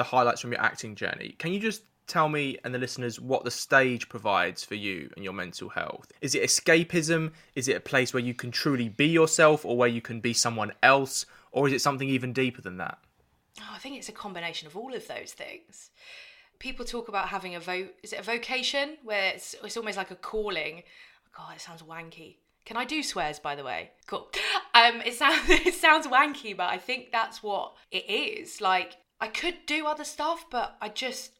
the 0.00 0.04
highlights 0.04 0.40
from 0.40 0.52
your 0.52 0.60
acting 0.60 0.94
journey, 0.94 1.34
can 1.38 1.52
you 1.52 1.60
just 1.60 1.82
tell 2.06 2.28
me 2.28 2.58
and 2.64 2.74
the 2.74 2.78
listeners 2.78 3.20
what 3.20 3.44
the 3.44 3.50
stage 3.50 4.08
provides 4.08 4.64
for 4.64 4.74
you 4.74 5.10
and 5.14 5.24
your 5.24 5.32
mental 5.32 5.68
health? 5.68 6.10
Is 6.20 6.34
it 6.34 6.42
escapism? 6.42 7.32
Is 7.54 7.68
it 7.68 7.76
a 7.76 7.80
place 7.80 8.12
where 8.12 8.22
you 8.22 8.34
can 8.34 8.50
truly 8.50 8.88
be 8.88 9.06
yourself 9.06 9.64
or 9.64 9.76
where 9.76 9.88
you 9.88 10.00
can 10.00 10.20
be 10.20 10.32
someone 10.32 10.72
else? 10.82 11.24
Or 11.52 11.68
is 11.68 11.72
it 11.72 11.80
something 11.80 12.08
even 12.08 12.32
deeper 12.32 12.62
than 12.62 12.78
that? 12.78 12.98
Oh, 13.60 13.72
I 13.72 13.78
think 13.78 13.96
it's 13.96 14.08
a 14.08 14.12
combination 14.12 14.66
of 14.66 14.76
all 14.76 14.94
of 14.94 15.06
those 15.06 15.32
things 15.32 15.90
people 16.60 16.84
talk 16.84 17.08
about 17.08 17.28
having 17.28 17.56
a 17.56 17.60
vote. 17.60 17.92
Is 18.04 18.12
it 18.12 18.20
a 18.20 18.22
vocation 18.22 18.98
where 19.02 19.32
it's 19.34 19.56
it's 19.64 19.76
almost 19.76 19.96
like 19.96 20.12
a 20.12 20.14
calling? 20.14 20.84
God, 21.36 21.56
it 21.56 21.60
sounds 21.60 21.82
wanky. 21.82 22.36
Can 22.64 22.76
I 22.76 22.84
do 22.84 23.02
swears 23.02 23.40
by 23.40 23.56
the 23.56 23.64
way? 23.64 23.90
Cool. 24.06 24.30
Um, 24.72 25.00
it 25.04 25.14
sounds 25.14 25.40
it 25.50 25.74
sounds 25.74 26.06
wanky, 26.06 26.56
but 26.56 26.70
I 26.70 26.78
think 26.78 27.10
that's 27.10 27.42
what 27.42 27.74
it 27.90 28.08
is. 28.08 28.60
Like 28.60 28.96
I 29.20 29.28
could 29.28 29.66
do 29.66 29.86
other 29.86 30.04
stuff, 30.04 30.46
but 30.50 30.76
I 30.80 30.88
just 30.88 31.32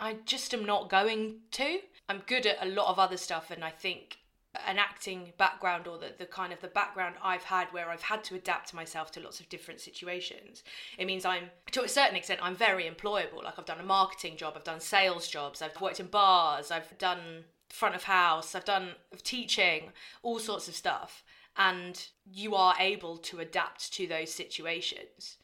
I 0.00 0.16
just 0.24 0.52
am 0.52 0.64
not 0.64 0.90
going 0.90 1.40
to. 1.52 1.80
I'm 2.08 2.22
good 2.26 2.46
at 2.46 2.64
a 2.64 2.68
lot 2.68 2.88
of 2.88 2.98
other 2.98 3.16
stuff, 3.16 3.50
and 3.50 3.64
I 3.64 3.70
think 3.70 4.18
an 4.66 4.78
acting 4.78 5.32
background 5.38 5.86
or 5.86 5.96
the, 5.98 6.12
the 6.18 6.26
kind 6.26 6.52
of 6.52 6.60
the 6.60 6.68
background 6.68 7.14
I've 7.22 7.44
had 7.44 7.68
where 7.72 7.88
I've 7.88 8.02
had 8.02 8.22
to 8.24 8.34
adapt 8.34 8.74
myself 8.74 9.10
to 9.12 9.20
lots 9.20 9.40
of 9.40 9.48
different 9.48 9.80
situations. 9.80 10.62
It 10.98 11.06
means 11.06 11.24
I'm, 11.24 11.44
to 11.70 11.82
a 11.82 11.88
certain 11.88 12.16
extent, 12.16 12.40
I'm 12.42 12.54
very 12.54 12.84
employable. 12.84 13.42
Like 13.42 13.58
I've 13.58 13.64
done 13.64 13.80
a 13.80 13.84
marketing 13.84 14.36
job, 14.36 14.54
I've 14.56 14.64
done 14.64 14.80
sales 14.80 15.28
jobs, 15.28 15.62
I've 15.62 15.80
worked 15.80 16.00
in 16.00 16.06
bars, 16.06 16.70
I've 16.70 16.98
done 16.98 17.44
front 17.70 17.94
of 17.94 18.04
house, 18.04 18.54
I've 18.54 18.66
done 18.66 18.90
teaching, 19.22 19.92
all 20.22 20.38
sorts 20.38 20.68
of 20.68 20.74
stuff. 20.74 21.24
And 21.56 22.06
you 22.30 22.54
are 22.54 22.74
able 22.78 23.16
to 23.18 23.40
adapt 23.40 23.92
to 23.94 24.06
those 24.06 24.32
situations. 24.32 25.38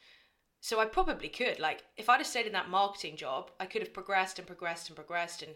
So 0.61 0.79
I 0.79 0.85
probably 0.85 1.29
could. 1.29 1.59
Like, 1.59 1.83
if 1.97 2.09
I'd 2.09 2.17
have 2.17 2.27
stayed 2.27 2.47
in 2.47 2.53
that 2.53 2.69
marketing 2.69 3.15
job, 3.15 3.51
I 3.59 3.65
could 3.65 3.81
have 3.81 3.93
progressed 3.93 4.39
and 4.39 4.47
progressed 4.47 4.89
and 4.89 4.95
progressed 4.95 5.41
and 5.41 5.53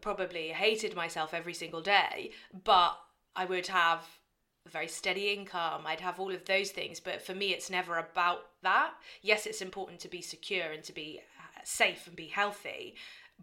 probably 0.00 0.48
hated 0.48 0.94
myself 0.94 1.34
every 1.34 1.54
single 1.54 1.80
day, 1.80 2.30
but 2.64 2.98
I 3.34 3.44
would 3.44 3.68
have 3.68 4.06
a 4.66 4.68
very 4.68 4.88
steady 4.88 5.30
income. 5.32 5.82
I'd 5.86 6.00
have 6.00 6.20
all 6.20 6.32
of 6.32 6.44
those 6.44 6.70
things. 6.70 7.00
But 7.00 7.22
for 7.22 7.34
me, 7.34 7.52
it's 7.52 7.70
never 7.70 7.98
about 7.98 8.40
that. 8.62 8.92
Yes, 9.22 9.46
it's 9.46 9.62
important 9.62 10.00
to 10.00 10.08
be 10.08 10.20
secure 10.20 10.70
and 10.70 10.82
to 10.84 10.92
be 10.92 11.20
uh, 11.38 11.60
safe 11.64 12.06
and 12.06 12.16
be 12.16 12.26
healthy. 12.26 12.94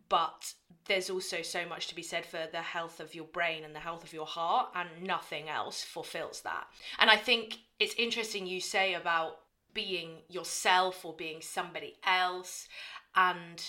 But 0.10 0.54
there's 0.86 1.10
also 1.10 1.42
so 1.42 1.66
much 1.68 1.88
to 1.88 1.96
be 1.96 2.04
said 2.04 2.26
for 2.26 2.46
the 2.52 2.62
health 2.62 3.00
of 3.00 3.16
your 3.16 3.26
brain 3.26 3.64
and 3.64 3.74
the 3.74 3.80
health 3.80 4.04
of 4.04 4.14
your 4.14 4.28
heart, 4.28 4.70
and 4.76 4.90
nothing 5.02 5.50
else 5.50 5.84
fulfills 5.84 6.42
that. 6.42 6.68
And 7.00 7.10
I 7.10 7.18
think 7.18 7.58
it's 7.80 7.96
interesting 7.96 8.46
you 8.46 8.62
say 8.62 8.94
about 8.94 9.40
being 9.78 10.24
yourself 10.28 11.06
or 11.06 11.14
being 11.14 11.40
somebody 11.40 11.98
else. 12.04 12.68
And 13.16 13.64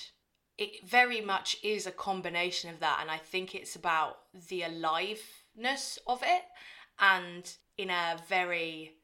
it 0.57 0.89
very 0.89 1.21
much 1.21 1.59
is 1.63 1.87
a 1.87 1.93
combination 1.93 2.69
of 2.69 2.81
that 2.81 2.99
and 3.01 3.11
i 3.11 3.17
think 3.17 3.55
it's 3.55 3.77
about 3.77 4.19
the 4.49 4.63
aliveness 4.63 5.99
of 6.07 6.21
it 6.25 6.43
and 6.99 7.57
in 7.79 7.91
a 7.91 8.17
very 8.29 8.97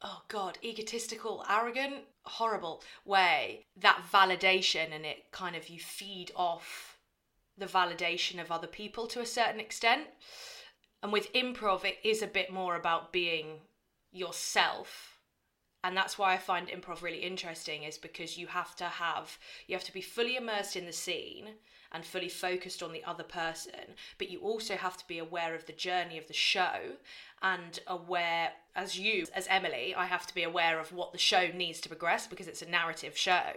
oh 0.00 0.22
god 0.28 0.56
egotistical 0.64 1.44
arrogant 1.50 1.96
horrible 2.24 2.82
way 3.04 3.66
that 3.76 4.02
validation 4.10 4.90
and 4.94 5.04
it 5.04 5.30
kind 5.30 5.54
of 5.54 5.68
you 5.68 5.78
feed 5.78 6.32
off 6.34 6.96
the 7.58 7.66
validation 7.66 8.40
of 8.40 8.50
other 8.50 8.66
people 8.66 9.06
to 9.06 9.20
a 9.20 9.26
certain 9.26 9.60
extent 9.60 10.06
and 11.02 11.12
with 11.12 11.30
improv 11.34 11.84
it 11.84 11.98
is 12.02 12.22
a 12.22 12.26
bit 12.26 12.50
more 12.50 12.74
about 12.74 13.12
being 13.12 13.58
yourself 14.12 15.11
and 15.84 15.96
that's 15.96 16.18
why 16.18 16.32
I 16.32 16.38
find 16.38 16.68
improv 16.68 17.02
really 17.02 17.18
interesting 17.18 17.82
is 17.82 17.98
because 17.98 18.38
you 18.38 18.46
have 18.48 18.76
to 18.76 18.84
have 18.84 19.38
you 19.66 19.74
have 19.74 19.84
to 19.84 19.92
be 19.92 20.00
fully 20.00 20.36
immersed 20.36 20.76
in 20.76 20.86
the 20.86 20.92
scene 20.92 21.50
and 21.90 22.04
fully 22.04 22.28
focused 22.28 22.82
on 22.82 22.92
the 22.92 23.04
other 23.04 23.24
person 23.24 23.96
but 24.18 24.30
you 24.30 24.38
also 24.40 24.76
have 24.76 24.96
to 24.96 25.06
be 25.06 25.18
aware 25.18 25.54
of 25.54 25.66
the 25.66 25.72
journey 25.72 26.18
of 26.18 26.28
the 26.28 26.34
show 26.34 26.96
and 27.42 27.80
aware 27.86 28.52
as 28.74 28.98
you 28.98 29.26
as 29.34 29.46
Emily 29.48 29.94
I 29.94 30.06
have 30.06 30.26
to 30.28 30.34
be 30.34 30.44
aware 30.44 30.78
of 30.78 30.92
what 30.92 31.12
the 31.12 31.18
show 31.18 31.48
needs 31.48 31.80
to 31.82 31.88
progress 31.88 32.26
because 32.26 32.46
it's 32.46 32.62
a 32.62 32.68
narrative 32.68 33.16
show 33.16 33.52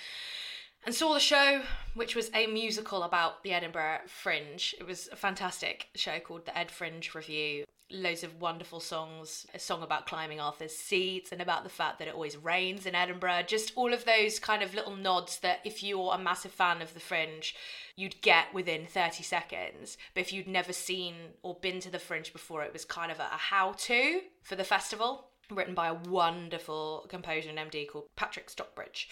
and 0.89 0.95
saw 0.95 1.13
the 1.13 1.21
show, 1.21 1.61
which 1.93 2.17
was 2.17 2.31
a 2.33 2.47
musical 2.47 3.03
about 3.03 3.43
the 3.43 3.53
Edinburgh 3.53 3.99
Fringe. 4.07 4.75
It 4.81 4.87
was 4.87 5.07
a 5.13 5.17
fantastic 5.17 5.89
show 5.95 6.19
called 6.19 6.47
the 6.47 6.57
Ed 6.57 6.71
Fringe 6.71 7.15
Review. 7.15 7.67
Loads 7.91 8.25
of 8.25 8.41
wonderful 8.41 8.81
songs, 8.81 9.47
a 9.53 9.59
song 9.59 9.83
about 9.83 10.07
climbing 10.07 10.41
Arthur's 10.41 10.75
seat 10.75 11.29
and 11.31 11.43
about 11.43 11.63
the 11.63 11.69
fact 11.69 11.99
that 11.99 12.09
it 12.09 12.15
always 12.15 12.39
rains 12.39 12.87
in 12.87 12.95
Edinburgh. 12.95 13.43
Just 13.47 13.75
all 13.77 13.93
of 13.93 14.07
those 14.07 14.39
kind 14.39 14.63
of 14.63 14.75
little 14.75 14.97
nods 14.97 15.41
that 15.41 15.61
if 15.63 15.83
you're 15.83 16.15
a 16.15 16.19
massive 16.19 16.53
fan 16.53 16.81
of 16.81 16.95
the 16.95 17.01
Fringe, 17.01 17.55
you'd 17.95 18.23
get 18.23 18.55
within 18.55 18.87
30 18.87 19.23
seconds. 19.23 19.99
But 20.15 20.23
if 20.23 20.33
you'd 20.33 20.49
never 20.49 20.73
seen 20.73 21.17
or 21.43 21.55
been 21.61 21.81
to 21.81 21.91
the 21.91 21.99
Fringe 21.99 22.33
before, 22.33 22.63
it 22.63 22.73
was 22.73 22.87
kind 22.87 23.13
of 23.13 23.19
a, 23.19 23.25
how 23.25 23.73
to 23.73 24.23
for 24.43 24.57
the 24.57 24.65
festival 24.65 25.28
written 25.51 25.75
by 25.75 25.89
a 25.89 25.95
wonderful 25.95 27.07
composer 27.09 27.51
and 27.51 27.59
MD 27.59 27.89
called 27.89 28.07
Patrick 28.17 28.51
Stockbridge. 28.51 29.09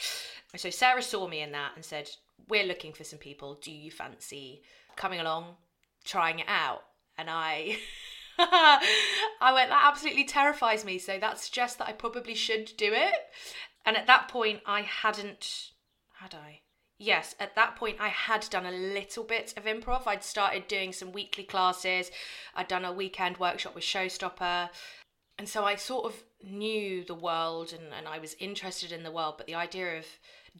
So 0.56 0.70
Sarah 0.70 1.02
saw 1.02 1.26
me 1.28 1.40
in 1.40 1.52
that 1.52 1.72
and 1.74 1.84
said, 1.84 2.10
We're 2.48 2.66
looking 2.66 2.92
for 2.92 3.04
some 3.04 3.18
people. 3.18 3.58
Do 3.62 3.72
you 3.72 3.90
fancy 3.90 4.62
coming 4.96 5.20
along, 5.20 5.56
trying 6.04 6.38
it 6.40 6.48
out? 6.48 6.82
And 7.18 7.28
I. 7.30 7.78
I 8.38 9.52
went, 9.54 9.70
that 9.70 9.84
absolutely 9.86 10.24
terrifies 10.24 10.84
me. 10.84 10.98
So 10.98 11.18
that 11.18 11.38
suggests 11.38 11.78
that 11.78 11.88
I 11.88 11.92
probably 11.92 12.34
should 12.34 12.72
do 12.76 12.92
it. 12.92 13.14
And 13.86 13.96
at 13.96 14.06
that 14.06 14.28
point, 14.28 14.60
I 14.66 14.82
hadn't. 14.82 15.70
Had 16.20 16.34
I? 16.34 16.60
Yes, 16.98 17.34
at 17.38 17.54
that 17.56 17.76
point, 17.76 17.96
I 18.00 18.08
had 18.08 18.46
done 18.50 18.64
a 18.64 18.70
little 18.70 19.24
bit 19.24 19.52
of 19.56 19.64
improv. 19.64 20.06
I'd 20.06 20.24
started 20.24 20.66
doing 20.66 20.92
some 20.92 21.12
weekly 21.12 21.44
classes, 21.44 22.10
I'd 22.54 22.68
done 22.68 22.86
a 22.86 22.92
weekend 22.92 23.36
workshop 23.36 23.74
with 23.74 23.84
Showstopper. 23.84 24.70
And 25.38 25.48
so 25.48 25.64
I 25.64 25.74
sort 25.74 26.06
of 26.06 26.22
knew 26.42 27.04
the 27.04 27.14
world 27.14 27.72
and, 27.72 27.92
and 27.96 28.06
I 28.06 28.18
was 28.18 28.36
interested 28.38 28.92
in 28.92 29.02
the 29.02 29.10
world, 29.10 29.34
but 29.36 29.46
the 29.46 29.54
idea 29.54 29.98
of 29.98 30.06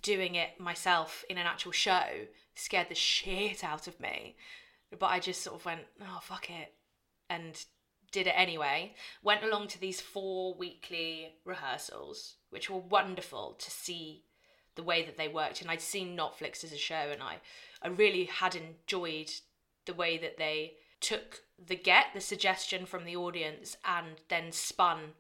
doing 0.03 0.35
it 0.35 0.59
myself 0.59 1.25
in 1.29 1.39
an 1.39 1.47
actual 1.47 1.73
show 1.73 2.27
scared 2.55 2.89
the 2.89 2.95
shit 2.95 3.63
out 3.65 3.87
of 3.87 4.01
me. 4.01 4.37
But 4.99 5.07
I 5.07 5.21
just 5.21 5.43
sort 5.43 5.57
of 5.57 5.65
went, 5.65 5.83
oh, 6.01 6.21
fuck 6.23 6.51
it. 6.51 6.73
And 7.29 7.63
did 8.13 8.27
it 8.27 8.35
anyway. 8.37 8.95
Went 9.23 9.43
along 9.43 9.69
to 9.69 9.81
these 9.81 10.01
four 10.01 10.55
weekly 10.55 11.35
rehearsals, 11.45 12.37
which 12.51 12.71
were 12.71 12.79
wonderful 12.79 13.57
to 13.59 13.71
see 13.71 14.23
the 14.77 14.83
way 14.83 15.05
that 15.05 15.17
they 15.17 15.29
worked. 15.29 15.61
And 15.61 15.71
I'd 15.71 15.81
seen 15.81 16.17
Notflix 16.17 16.63
as 16.63 16.73
a 16.73 16.79
show, 16.79 17.11
and 17.13 17.23
I, 17.23 17.37
I 17.83 17.89
really 17.89 18.25
had 18.25 18.55
enjoyed 18.55 19.31
the 19.87 19.95
way 19.95 20.19
that 20.19 20.39
they 20.39 20.75
took 21.01 21.43
the 21.65 21.77
get, 21.77 22.07
the 22.15 22.21
suggestion 22.21 22.87
from 22.87 23.05
the 23.05 23.17
audience, 23.17 23.77
and 23.85 24.21
then 24.29 24.53
spun 24.53 25.13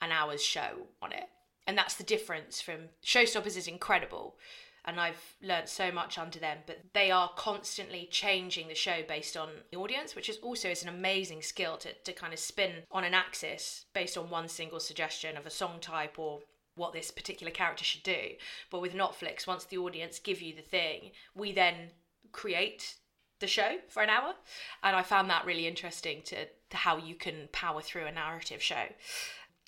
an 0.00 0.12
hour's 0.12 0.42
show 0.42 0.86
on 1.02 1.12
it. 1.12 1.28
And 1.66 1.76
that's 1.76 1.94
the 1.94 2.04
difference 2.04 2.60
from 2.60 2.88
Showstoppers 3.04 3.56
is 3.56 3.68
incredible 3.68 4.36
and 4.84 4.98
I've 4.98 5.36
learned 5.42 5.68
so 5.68 5.92
much 5.92 6.18
under 6.18 6.38
them, 6.38 6.58
but 6.66 6.80
they 6.94 7.10
are 7.10 7.30
constantly 7.36 8.08
changing 8.10 8.68
the 8.68 8.74
show 8.74 9.02
based 9.06 9.36
on 9.36 9.48
the 9.70 9.76
audience, 9.76 10.14
which 10.14 10.28
is 10.28 10.38
also 10.38 10.70
is 10.70 10.82
an 10.82 10.88
amazing 10.88 11.42
skill 11.42 11.76
to, 11.78 11.92
to 11.92 12.12
kind 12.12 12.32
of 12.32 12.38
spin 12.38 12.72
on 12.90 13.04
an 13.04 13.14
axis 13.14 13.84
based 13.92 14.16
on 14.16 14.30
one 14.30 14.48
single 14.48 14.80
suggestion 14.80 15.36
of 15.36 15.46
a 15.46 15.50
song 15.50 15.78
type 15.80 16.18
or 16.18 16.40
what 16.76 16.92
this 16.92 17.10
particular 17.10 17.52
character 17.52 17.84
should 17.84 18.02
do. 18.02 18.30
But 18.70 18.80
with 18.80 18.94
Notflix, 18.94 19.46
once 19.46 19.64
the 19.64 19.78
audience 19.78 20.18
give 20.18 20.40
you 20.40 20.54
the 20.54 20.62
thing, 20.62 21.10
we 21.34 21.52
then 21.52 21.90
create 22.32 22.94
the 23.40 23.46
show 23.46 23.76
for 23.88 24.02
an 24.02 24.10
hour. 24.10 24.34
And 24.82 24.96
I 24.96 25.02
found 25.02 25.28
that 25.28 25.44
really 25.44 25.66
interesting 25.66 26.22
to, 26.26 26.46
to 26.46 26.76
how 26.76 26.96
you 26.96 27.14
can 27.14 27.48
power 27.52 27.82
through 27.82 28.06
a 28.06 28.12
narrative 28.12 28.62
show. 28.62 28.84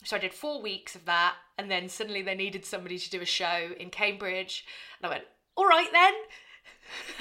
So 0.04 0.16
I 0.16 0.20
did 0.20 0.34
four 0.34 0.60
weeks 0.60 0.94
of 0.94 1.04
that, 1.04 1.34
and 1.58 1.70
then 1.70 1.88
suddenly 1.88 2.22
they 2.22 2.34
needed 2.34 2.64
somebody 2.64 2.98
to 2.98 3.10
do 3.10 3.20
a 3.20 3.26
show 3.26 3.70
in 3.78 3.90
Cambridge. 3.90 4.64
And 5.00 5.06
I 5.06 5.14
went, 5.14 5.24
all 5.56 5.66
right 5.66 5.90
then, 5.92 6.12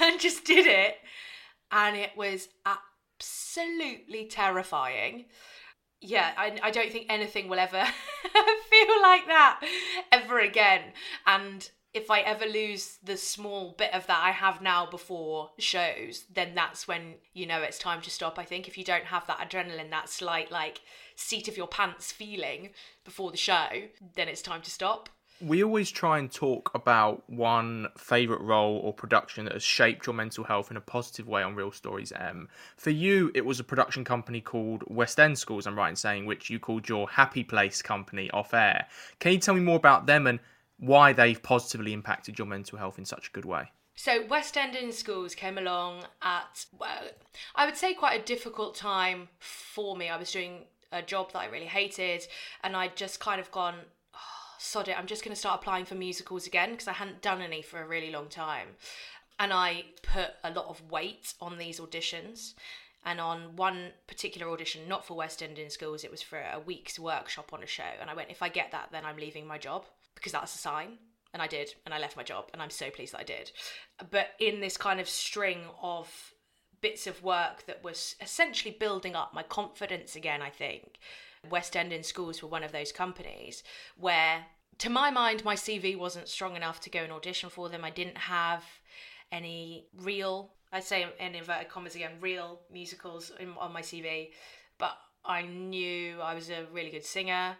and 0.00 0.20
just 0.20 0.44
did 0.44 0.66
it. 0.66 0.96
And 1.70 1.96
it 1.96 2.10
was 2.16 2.48
absolutely 2.66 4.26
terrifying. 4.26 5.26
Yeah, 6.00 6.32
I, 6.36 6.58
I 6.62 6.70
don't 6.70 6.90
think 6.90 7.06
anything 7.08 7.48
will 7.48 7.60
ever 7.60 7.84
feel 8.70 9.02
like 9.02 9.26
that 9.28 9.60
ever 10.10 10.40
again. 10.40 10.82
And 11.26 11.70
if 11.94 12.10
I 12.10 12.20
ever 12.20 12.46
lose 12.46 12.98
the 13.04 13.16
small 13.16 13.74
bit 13.76 13.92
of 13.92 14.06
that 14.06 14.22
I 14.22 14.30
have 14.30 14.62
now 14.62 14.86
before 14.86 15.50
shows, 15.58 16.24
then 16.32 16.54
that's 16.54 16.88
when 16.88 17.14
you 17.34 17.46
know 17.46 17.60
it's 17.60 17.78
time 17.78 18.00
to 18.02 18.10
stop. 18.10 18.38
I 18.38 18.44
think 18.44 18.66
if 18.66 18.78
you 18.78 18.84
don't 18.84 19.04
have 19.04 19.26
that 19.26 19.38
adrenaline, 19.38 19.90
that 19.90 20.08
slight 20.08 20.50
like 20.50 20.80
seat 21.16 21.48
of 21.48 21.56
your 21.56 21.66
pants 21.66 22.10
feeling 22.10 22.70
before 23.04 23.30
the 23.30 23.36
show, 23.36 23.66
then 24.14 24.28
it's 24.28 24.42
time 24.42 24.62
to 24.62 24.70
stop. 24.70 25.10
We 25.40 25.64
always 25.64 25.90
try 25.90 26.18
and 26.18 26.30
talk 26.30 26.70
about 26.72 27.28
one 27.28 27.88
favourite 27.98 28.42
role 28.42 28.76
or 28.76 28.92
production 28.92 29.44
that 29.46 29.54
has 29.54 29.62
shaped 29.62 30.06
your 30.06 30.14
mental 30.14 30.44
health 30.44 30.70
in 30.70 30.76
a 30.76 30.80
positive 30.80 31.26
way 31.26 31.42
on 31.42 31.56
Reel 31.56 31.72
Stories 31.72 32.12
M. 32.12 32.48
For 32.76 32.90
you, 32.90 33.32
it 33.34 33.44
was 33.44 33.58
a 33.58 33.64
production 33.64 34.04
company 34.04 34.40
called 34.40 34.84
West 34.86 35.18
End 35.18 35.36
Schools, 35.36 35.66
I'm 35.66 35.76
right 35.76 35.90
in 35.90 35.96
saying, 35.96 36.26
which 36.26 36.48
you 36.48 36.60
called 36.60 36.88
your 36.88 37.08
Happy 37.08 37.42
Place 37.42 37.82
company 37.82 38.30
off 38.30 38.54
air. 38.54 38.86
Can 39.18 39.32
you 39.32 39.38
tell 39.38 39.54
me 39.54 39.60
more 39.60 39.76
about 39.76 40.06
them 40.06 40.28
and 40.28 40.38
why 40.82 41.12
they've 41.12 41.40
positively 41.40 41.92
impacted 41.92 42.36
your 42.36 42.46
mental 42.48 42.76
health 42.76 42.98
in 42.98 43.04
such 43.04 43.28
a 43.28 43.30
good 43.30 43.44
way? 43.44 43.70
So 43.94 44.26
West 44.26 44.56
End 44.56 44.74
in 44.74 44.90
schools 44.90 45.32
came 45.32 45.56
along 45.56 46.02
at 46.22 46.66
well, 46.76 47.04
I 47.54 47.66
would 47.66 47.76
say 47.76 47.94
quite 47.94 48.20
a 48.20 48.24
difficult 48.24 48.74
time 48.74 49.28
for 49.38 49.96
me. 49.96 50.08
I 50.08 50.16
was 50.16 50.32
doing 50.32 50.64
a 50.90 51.00
job 51.00 51.32
that 51.32 51.38
I 51.38 51.46
really 51.46 51.66
hated, 51.66 52.26
and 52.64 52.76
I'd 52.76 52.96
just 52.96 53.20
kind 53.20 53.40
of 53.40 53.48
gone, 53.52 53.76
oh, 54.12 54.18
sod 54.58 54.88
it, 54.88 54.98
I'm 54.98 55.06
just 55.06 55.24
going 55.24 55.32
to 55.32 55.38
start 55.38 55.60
applying 55.60 55.84
for 55.84 55.94
musicals 55.94 56.48
again 56.48 56.72
because 56.72 56.88
I 56.88 56.94
hadn't 56.94 57.22
done 57.22 57.42
any 57.42 57.62
for 57.62 57.80
a 57.80 57.86
really 57.86 58.10
long 58.10 58.28
time. 58.28 58.68
And 59.38 59.52
I 59.52 59.84
put 60.02 60.30
a 60.42 60.50
lot 60.50 60.66
of 60.66 60.90
weight 60.90 61.34
on 61.40 61.58
these 61.58 61.78
auditions. 61.78 62.54
And 63.04 63.20
on 63.20 63.56
one 63.56 63.90
particular 64.06 64.52
audition, 64.52 64.88
not 64.88 65.04
for 65.04 65.16
West 65.16 65.42
End 65.42 65.58
in 65.58 65.70
Schools, 65.70 66.04
it 66.04 66.10
was 66.10 66.22
for 66.22 66.38
a 66.38 66.60
week's 66.60 66.98
workshop 66.98 67.52
on 67.52 67.62
a 67.62 67.66
show. 67.66 67.82
And 68.00 68.10
I 68.10 68.14
went, 68.14 68.30
if 68.30 68.42
I 68.42 68.48
get 68.48 68.72
that, 68.72 68.88
then 68.92 69.04
I'm 69.04 69.16
leaving 69.16 69.46
my 69.46 69.58
job 69.58 69.86
because 70.14 70.32
that's 70.32 70.54
a 70.54 70.58
sign. 70.58 70.98
And 71.34 71.40
I 71.40 71.46
did, 71.46 71.74
and 71.86 71.94
I 71.94 71.98
left 71.98 72.16
my 72.16 72.22
job, 72.22 72.50
and 72.52 72.60
I'm 72.60 72.68
so 72.68 72.90
pleased 72.90 73.14
that 73.14 73.20
I 73.20 73.24
did. 73.24 73.52
But 74.10 74.32
in 74.38 74.60
this 74.60 74.76
kind 74.76 75.00
of 75.00 75.08
string 75.08 75.62
of 75.80 76.34
bits 76.82 77.06
of 77.06 77.22
work 77.22 77.64
that 77.66 77.82
was 77.82 78.16
essentially 78.20 78.76
building 78.78 79.16
up 79.16 79.32
my 79.32 79.42
confidence 79.42 80.14
again, 80.14 80.42
I 80.42 80.50
think. 80.50 80.98
West 81.48 81.76
End 81.76 81.92
in 81.92 82.02
Schools 82.02 82.42
were 82.42 82.48
one 82.48 82.62
of 82.62 82.72
those 82.72 82.92
companies 82.92 83.64
where, 83.96 84.44
to 84.78 84.90
my 84.90 85.10
mind, 85.10 85.44
my 85.44 85.54
CV 85.54 85.96
wasn't 85.96 86.28
strong 86.28 86.54
enough 86.54 86.80
to 86.80 86.90
go 86.90 87.00
and 87.00 87.12
audition 87.12 87.48
for 87.48 87.68
them. 87.68 87.84
I 87.84 87.90
didn't 87.90 88.18
have 88.18 88.64
any 89.30 89.86
real, 89.96 90.50
I'd 90.72 90.84
say 90.84 91.06
in 91.18 91.34
inverted 91.34 91.70
commas 91.70 91.94
again, 91.94 92.12
real 92.20 92.60
musicals 92.70 93.32
in, 93.40 93.54
on 93.58 93.72
my 93.72 93.80
CV, 93.80 94.30
but 94.78 94.98
I 95.24 95.42
knew 95.42 96.20
I 96.20 96.34
was 96.34 96.50
a 96.50 96.66
really 96.72 96.90
good 96.90 97.04
singer 97.04 97.56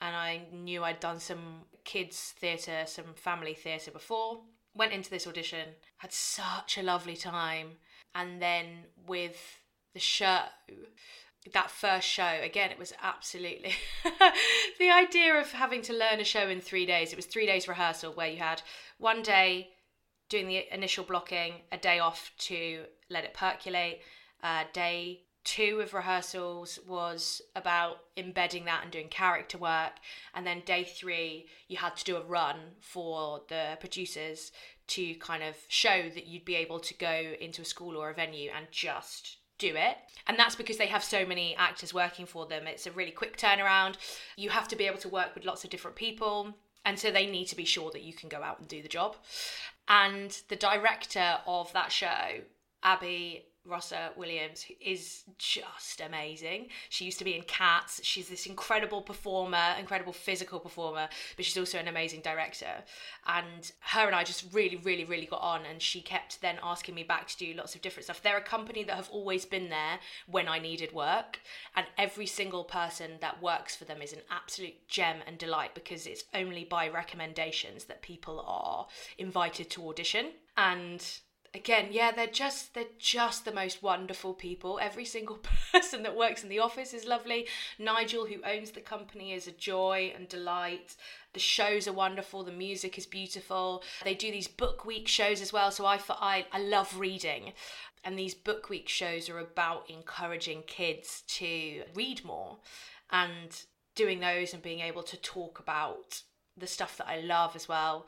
and 0.00 0.14
I 0.14 0.42
knew 0.52 0.84
I'd 0.84 1.00
done 1.00 1.20
some 1.20 1.62
kids' 1.84 2.34
theatre, 2.38 2.84
some 2.86 3.14
family 3.14 3.54
theatre 3.54 3.90
before. 3.90 4.40
Went 4.74 4.92
into 4.92 5.08
this 5.08 5.26
audition, 5.26 5.68
had 5.98 6.12
such 6.12 6.76
a 6.76 6.82
lovely 6.82 7.16
time 7.16 7.78
and 8.16 8.40
then 8.40 8.66
with 9.06 9.60
the 9.92 10.00
show 10.00 10.40
that 11.52 11.70
first 11.70 12.08
show 12.08 12.40
again 12.42 12.70
it 12.70 12.78
was 12.78 12.92
absolutely 13.02 13.72
the 14.78 14.90
idea 14.90 15.34
of 15.34 15.52
having 15.52 15.80
to 15.82 15.92
learn 15.92 16.18
a 16.18 16.24
show 16.24 16.48
in 16.48 16.60
three 16.60 16.86
days 16.86 17.12
it 17.12 17.16
was 17.16 17.26
three 17.26 17.46
days 17.46 17.68
rehearsal 17.68 18.12
where 18.12 18.28
you 18.28 18.38
had 18.38 18.60
one 18.98 19.22
day 19.22 19.68
doing 20.28 20.48
the 20.48 20.64
initial 20.74 21.04
blocking 21.04 21.54
a 21.70 21.76
day 21.76 22.00
off 22.00 22.32
to 22.36 22.84
let 23.10 23.24
it 23.24 23.32
percolate 23.32 24.00
a 24.42 24.64
day 24.72 25.20
two 25.46 25.80
of 25.80 25.94
rehearsals 25.94 26.78
was 26.88 27.40
about 27.54 28.00
embedding 28.16 28.64
that 28.64 28.82
and 28.82 28.90
doing 28.90 29.08
character 29.08 29.56
work 29.56 29.92
and 30.34 30.44
then 30.44 30.60
day 30.66 30.82
three 30.82 31.46
you 31.68 31.76
had 31.76 31.96
to 31.96 32.04
do 32.04 32.16
a 32.16 32.22
run 32.22 32.56
for 32.80 33.40
the 33.48 33.78
producers 33.78 34.50
to 34.88 35.14
kind 35.14 35.42
of 35.42 35.54
show 35.68 36.08
that 36.14 36.26
you'd 36.26 36.44
be 36.44 36.56
able 36.56 36.80
to 36.80 36.94
go 36.94 37.34
into 37.40 37.62
a 37.62 37.64
school 37.64 37.96
or 37.96 38.10
a 38.10 38.14
venue 38.14 38.50
and 38.56 38.66
just 38.70 39.38
do 39.58 39.74
it. 39.74 39.96
And 40.26 40.38
that's 40.38 40.54
because 40.54 40.76
they 40.76 40.86
have 40.86 41.02
so 41.02 41.24
many 41.24 41.56
actors 41.56 41.94
working 41.94 42.26
for 42.26 42.46
them. 42.46 42.66
It's 42.66 42.86
a 42.86 42.92
really 42.92 43.10
quick 43.10 43.36
turnaround. 43.36 43.96
You 44.36 44.50
have 44.50 44.68
to 44.68 44.76
be 44.76 44.86
able 44.86 44.98
to 44.98 45.08
work 45.08 45.34
with 45.34 45.44
lots 45.44 45.64
of 45.64 45.70
different 45.70 45.96
people. 45.96 46.54
And 46.84 46.98
so 46.98 47.10
they 47.10 47.26
need 47.26 47.46
to 47.46 47.56
be 47.56 47.64
sure 47.64 47.90
that 47.90 48.02
you 48.02 48.12
can 48.12 48.28
go 48.28 48.42
out 48.42 48.58
and 48.60 48.68
do 48.68 48.82
the 48.82 48.88
job. 48.88 49.16
And 49.88 50.36
the 50.48 50.56
director 50.56 51.38
of 51.46 51.72
that 51.72 51.90
show, 51.90 52.42
Abby 52.82 53.46
Rossa 53.66 54.10
Williams 54.16 54.66
is 54.80 55.24
just 55.38 56.00
amazing. 56.00 56.68
She 56.88 57.04
used 57.04 57.18
to 57.18 57.24
be 57.24 57.34
in 57.34 57.42
Cats. 57.42 58.00
She's 58.02 58.28
this 58.28 58.46
incredible 58.46 59.02
performer, 59.02 59.74
incredible 59.78 60.12
physical 60.12 60.60
performer, 60.60 61.08
but 61.36 61.44
she's 61.44 61.58
also 61.58 61.78
an 61.78 61.88
amazing 61.88 62.20
director. 62.20 62.84
And 63.26 63.70
her 63.80 64.06
and 64.06 64.14
I 64.14 64.24
just 64.24 64.52
really, 64.52 64.76
really, 64.76 65.04
really 65.04 65.26
got 65.26 65.40
on. 65.40 65.66
And 65.66 65.82
she 65.82 66.00
kept 66.00 66.40
then 66.40 66.58
asking 66.62 66.94
me 66.94 67.02
back 67.02 67.28
to 67.28 67.36
do 67.36 67.54
lots 67.54 67.74
of 67.74 67.82
different 67.82 68.04
stuff. 68.04 68.22
They're 68.22 68.36
a 68.36 68.42
company 68.42 68.84
that 68.84 68.96
have 68.96 69.10
always 69.10 69.44
been 69.44 69.68
there 69.68 69.98
when 70.26 70.48
I 70.48 70.58
needed 70.58 70.92
work. 70.92 71.40
And 71.74 71.86
every 71.98 72.26
single 72.26 72.64
person 72.64 73.12
that 73.20 73.42
works 73.42 73.74
for 73.74 73.84
them 73.84 74.02
is 74.02 74.12
an 74.12 74.20
absolute 74.30 74.88
gem 74.88 75.16
and 75.26 75.38
delight 75.38 75.74
because 75.74 76.06
it's 76.06 76.24
only 76.34 76.64
by 76.64 76.88
recommendations 76.88 77.84
that 77.84 78.02
people 78.02 78.44
are 78.46 78.86
invited 79.18 79.70
to 79.70 79.88
audition. 79.88 80.32
And 80.56 81.04
again 81.56 81.88
yeah 81.90 82.12
they're 82.12 82.26
just 82.26 82.74
they're 82.74 82.84
just 82.98 83.44
the 83.44 83.52
most 83.52 83.82
wonderful 83.82 84.34
people. 84.34 84.78
Every 84.80 85.04
single 85.04 85.38
person 85.72 86.02
that 86.02 86.16
works 86.16 86.42
in 86.42 86.48
the 86.48 86.58
office 86.58 86.92
is 86.92 87.06
lovely. 87.06 87.46
Nigel 87.78 88.26
who 88.26 88.42
owns 88.44 88.70
the 88.70 88.80
company 88.80 89.32
is 89.32 89.46
a 89.46 89.52
joy 89.52 90.12
and 90.14 90.28
delight. 90.28 90.94
The 91.32 91.40
shows 91.40 91.88
are 91.88 91.92
wonderful. 91.92 92.44
The 92.44 92.52
music 92.52 92.98
is 92.98 93.06
beautiful. 93.06 93.82
They 94.04 94.14
do 94.14 94.30
these 94.30 94.48
book 94.48 94.84
week 94.84 95.08
shows 95.08 95.40
as 95.40 95.52
well. 95.52 95.70
So 95.70 95.84
i 95.84 95.98
i, 96.08 96.46
I 96.52 96.60
love 96.60 96.98
reading. 96.98 97.52
And 98.04 98.18
these 98.18 98.34
book 98.34 98.68
week 98.68 98.88
shows 98.88 99.28
are 99.28 99.38
about 99.38 99.90
encouraging 99.90 100.62
kids 100.66 101.22
to 101.28 101.82
read 101.94 102.24
more 102.24 102.58
and 103.10 103.64
doing 103.94 104.20
those 104.20 104.52
and 104.52 104.62
being 104.62 104.80
able 104.80 105.02
to 105.02 105.16
talk 105.16 105.58
about 105.58 106.22
the 106.56 106.66
stuff 106.66 106.96
that 106.96 107.06
i 107.06 107.20
love 107.20 107.54
as 107.54 107.68
well 107.68 108.06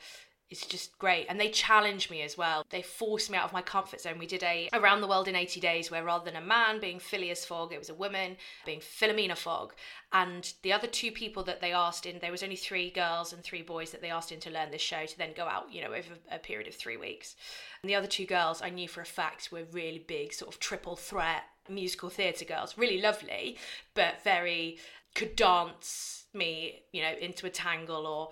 it's 0.51 0.65
just 0.65 0.99
great. 0.99 1.27
And 1.29 1.39
they 1.39 1.51
challenge 1.51 2.11
me 2.11 2.23
as 2.23 2.39
well. 2.39 2.65
They 2.71 2.81
force 2.81 3.29
me 3.29 3.37
out 3.37 3.45
of 3.45 3.53
my 3.53 3.61
comfort 3.61 4.01
zone. 4.01 4.19
We 4.19 4.27
did 4.27 4.43
a 4.43 4.69
around 4.73 5.03
the 5.03 5.07
world 5.07 5.29
in 5.29 5.37
80 5.37 5.61
days 5.61 5.91
where 5.91 6.05
rather 6.05 6.25
than 6.25 6.43
a 6.43 6.47
man 6.47 6.81
being 6.81 6.99
phileas 6.99 7.45
fogg 7.45 7.73
it 7.73 7.79
was 7.79 7.91
a 7.91 7.95
woman 7.95 8.37
being 8.65 8.81
philomena 8.81 9.37
fogg. 9.37 9.75
And 10.13 10.51
the 10.63 10.73
other 10.73 10.87
two 10.87 11.13
people 11.13 11.43
that 11.45 11.61
they 11.61 11.73
asked 11.73 12.07
in 12.07 12.19
there 12.21 12.31
was 12.31 12.43
only 12.43 12.57
three 12.57 12.91
girls 12.91 13.33
and 13.33 13.43
three 13.43 13.63
boys 13.63 13.91
that 13.91 14.01
they 14.01 14.11
asked 14.11 14.33
in 14.33 14.41
to 14.41 14.51
learn 14.51 14.71
this 14.71 14.81
show 14.81 15.05
to 15.05 15.19
then 15.19 15.35
go 15.37 15.45
out 15.45 15.71
you 15.71 15.83
know 15.83 15.93
over 15.93 16.15
a 16.31 16.39
period 16.39 16.67
of 16.67 16.75
three 16.75 16.97
weeks. 16.97 17.37
And 17.83 17.91
the 17.91 17.95
other 17.95 18.07
two 18.07 18.27
girls 18.27 18.63
i 18.63 18.71
knew 18.71 18.89
for 18.89 19.03
a 19.03 19.07
fact 19.07 19.53
were 19.53 19.65
really 19.73 20.05
big 20.07 20.33
sort 20.33 20.53
of 20.53 20.61
triple 20.61 20.97
threat 20.97 21.43
musical 21.69 22.09
theatre 22.09 22.47
girls. 22.47 22.79
Really 22.79 23.01
lovely 23.01 23.59
but 23.95 24.25
very 24.25 24.79
could 25.15 25.37
dance 25.37 26.25
me, 26.33 26.83
you 26.93 27.03
know, 27.03 27.13
into 27.21 27.47
a 27.47 27.51
tangle 27.51 28.07
or 28.07 28.31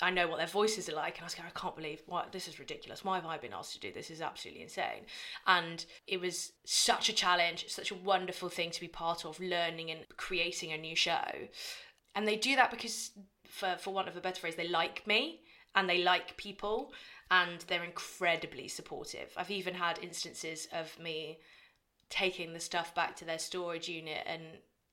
I 0.00 0.10
know 0.10 0.28
what 0.28 0.38
their 0.38 0.46
voices 0.46 0.88
are 0.88 0.94
like, 0.94 1.16
and 1.16 1.22
I 1.22 1.26
was 1.26 1.34
going, 1.34 1.48
I 1.48 1.58
can't 1.58 1.74
believe 1.74 2.02
what 2.06 2.32
this 2.32 2.46
is 2.46 2.58
ridiculous. 2.58 3.04
Why 3.04 3.16
have 3.16 3.26
I 3.26 3.36
been 3.36 3.52
asked 3.52 3.72
to 3.74 3.80
do 3.80 3.92
this? 3.92 4.08
this 4.08 4.16
is 4.16 4.22
absolutely 4.22 4.62
insane. 4.62 5.06
And 5.46 5.84
it 6.06 6.20
was 6.20 6.52
such 6.64 7.08
a 7.08 7.12
challenge, 7.12 7.68
such 7.68 7.90
a 7.90 7.94
wonderful 7.94 8.48
thing 8.48 8.70
to 8.70 8.80
be 8.80 8.88
part 8.88 9.24
of, 9.24 9.40
learning 9.40 9.90
and 9.90 10.06
creating 10.16 10.72
a 10.72 10.78
new 10.78 10.96
show. 10.96 11.48
And 12.14 12.26
they 12.26 12.36
do 12.36 12.56
that 12.56 12.70
because, 12.70 13.10
for 13.44 13.76
for 13.78 13.92
want 13.92 14.08
of 14.08 14.16
a 14.16 14.20
better 14.20 14.40
phrase, 14.40 14.56
they 14.56 14.68
like 14.68 15.06
me 15.06 15.40
and 15.74 15.88
they 15.88 16.02
like 16.02 16.36
people, 16.36 16.92
and 17.30 17.60
they're 17.68 17.84
incredibly 17.84 18.68
supportive. 18.68 19.32
I've 19.36 19.50
even 19.50 19.74
had 19.74 19.98
instances 20.02 20.66
of 20.72 20.98
me 20.98 21.38
taking 22.08 22.52
the 22.52 22.60
stuff 22.60 22.94
back 22.94 23.16
to 23.16 23.24
their 23.24 23.38
storage 23.38 23.88
unit 23.88 24.24
and 24.26 24.42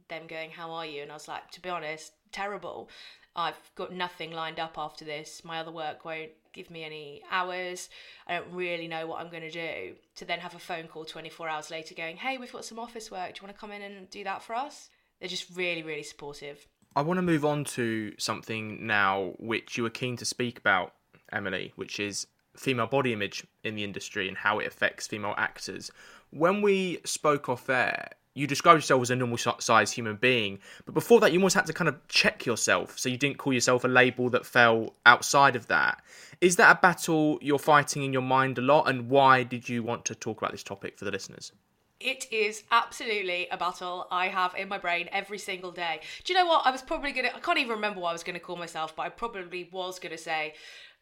them 0.09 0.27
going, 0.27 0.51
"How 0.51 0.71
are 0.71 0.85
you?" 0.85 1.01
And 1.01 1.11
I 1.11 1.15
was 1.15 1.27
like, 1.27 1.49
to 1.51 1.61
be 1.61 1.69
honest, 1.69 2.11
terrible. 2.31 2.89
I've 3.35 3.59
got 3.75 3.91
nothing 3.91 4.31
lined 4.31 4.59
up 4.59 4.77
after 4.77 5.03
this. 5.03 5.43
My 5.43 5.59
other 5.59 5.71
work 5.71 6.05
won't 6.05 6.31
give 6.53 6.69
me 6.69 6.83
any 6.83 7.21
hours. 7.29 7.89
I 8.27 8.37
don't 8.37 8.53
really 8.53 8.87
know 8.87 9.07
what 9.07 9.19
I'm 9.19 9.29
going 9.29 9.43
to 9.43 9.51
do. 9.51 9.95
To 10.15 10.25
then 10.25 10.39
have 10.39 10.55
a 10.55 10.59
phone 10.59 10.87
call 10.87 11.03
24 11.03 11.49
hours 11.49 11.69
later 11.69 11.93
going, 11.95 12.17
hey, 12.17 12.37
we've 12.37 12.51
got 12.51 12.63
some 12.63 12.79
office 12.79 13.11
work. 13.11 13.33
Do 13.33 13.41
you 13.41 13.47
want 13.47 13.55
to 13.55 13.59
come 13.59 13.71
in 13.71 13.81
and 13.81 14.09
do 14.09 14.23
that 14.23 14.41
for 14.41 14.55
us? 14.55 14.89
They're 15.19 15.29
just 15.29 15.55
really, 15.55 15.83
really 15.83 16.03
supportive. 16.03 16.65
I 16.95 17.01
want 17.01 17.17
to 17.17 17.21
move 17.21 17.43
on 17.43 17.65
to 17.65 18.13
something 18.17 18.87
now 18.87 19.33
which 19.37 19.77
you 19.77 19.83
were 19.83 19.89
keen 19.89 20.15
to 20.17 20.25
speak 20.25 20.57
about, 20.57 20.93
Emily, 21.31 21.73
which 21.75 21.99
is 21.99 22.27
female 22.55 22.87
body 22.87 23.11
image 23.11 23.45
in 23.65 23.75
the 23.75 23.83
industry 23.83 24.29
and 24.29 24.37
how 24.37 24.59
it 24.59 24.67
affects 24.67 25.07
female 25.07 25.35
actors. 25.37 25.91
When 26.29 26.61
we 26.61 26.99
spoke 27.03 27.49
off 27.49 27.69
air, 27.69 28.11
you 28.35 28.45
describe 28.47 28.75
yourself 28.75 29.01
as 29.01 29.09
a 29.09 29.15
normal 29.15 29.37
size 29.37 29.91
human 29.93 30.17
being, 30.17 30.59
but 30.85 30.93
before 30.93 31.21
that, 31.21 31.31
you 31.31 31.39
almost 31.39 31.55
had 31.55 31.65
to 31.65 31.73
kind 31.73 31.87
of 31.87 32.05
check 32.09 32.45
yourself 32.45 32.99
so 32.99 33.07
you 33.07 33.17
didn't 33.17 33.37
call 33.37 33.53
yourself 33.53 33.85
a 33.85 33.87
label 33.87 34.29
that 34.29 34.45
fell 34.45 34.93
outside 35.05 35.55
of 35.55 35.67
that. 35.67 36.03
Is 36.41 36.57
that 36.57 36.77
a 36.77 36.79
battle 36.79 37.39
you're 37.41 37.57
fighting 37.57 38.03
in 38.03 38.11
your 38.11 38.21
mind 38.21 38.57
a 38.57 38.61
lot, 38.61 38.89
and 38.89 39.09
why 39.09 39.43
did 39.43 39.69
you 39.69 39.81
want 39.81 40.03
to 40.05 40.15
talk 40.15 40.37
about 40.37 40.51
this 40.51 40.63
topic 40.63 40.99
for 40.99 41.05
the 41.05 41.11
listeners? 41.11 41.53
It 42.01 42.27
is 42.29 42.63
absolutely 42.71 43.47
a 43.49 43.57
battle 43.57 44.05
I 44.11 44.27
have 44.27 44.53
in 44.55 44.67
my 44.67 44.77
brain 44.77 45.07
every 45.13 45.39
single 45.39 45.71
day. 45.71 46.01
Do 46.25 46.33
you 46.33 46.37
know 46.37 46.45
what? 46.45 46.65
I 46.65 46.71
was 46.71 46.81
probably 46.81 47.13
gonna, 47.13 47.31
I 47.33 47.39
can't 47.39 47.57
even 47.57 47.71
remember 47.71 48.01
what 48.01 48.09
I 48.09 48.13
was 48.13 48.23
gonna 48.23 48.39
call 48.39 48.57
myself, 48.57 48.93
but 48.97 49.03
I 49.03 49.09
probably 49.09 49.69
was 49.71 49.97
gonna 49.97 50.17
say, 50.17 50.55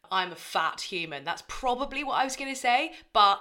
I'm 0.08 0.30
a 0.30 0.36
fat 0.36 0.80
human. 0.80 1.24
That's 1.24 1.42
probably 1.48 2.04
what 2.04 2.14
I 2.14 2.24
was 2.24 2.36
gonna 2.36 2.54
say, 2.54 2.92
but 3.12 3.40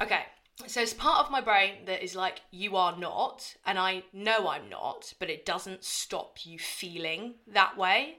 okay 0.00 0.26
so 0.66 0.80
it's 0.80 0.94
part 0.94 1.24
of 1.24 1.30
my 1.30 1.40
brain 1.40 1.74
that 1.84 2.02
is 2.02 2.16
like 2.16 2.40
you 2.50 2.76
are 2.76 2.96
not 2.98 3.54
and 3.66 3.78
i 3.78 4.02
know 4.12 4.48
i'm 4.48 4.68
not 4.70 5.12
but 5.18 5.28
it 5.28 5.44
doesn't 5.44 5.84
stop 5.84 6.38
you 6.44 6.58
feeling 6.58 7.34
that 7.52 7.76
way. 7.76 8.18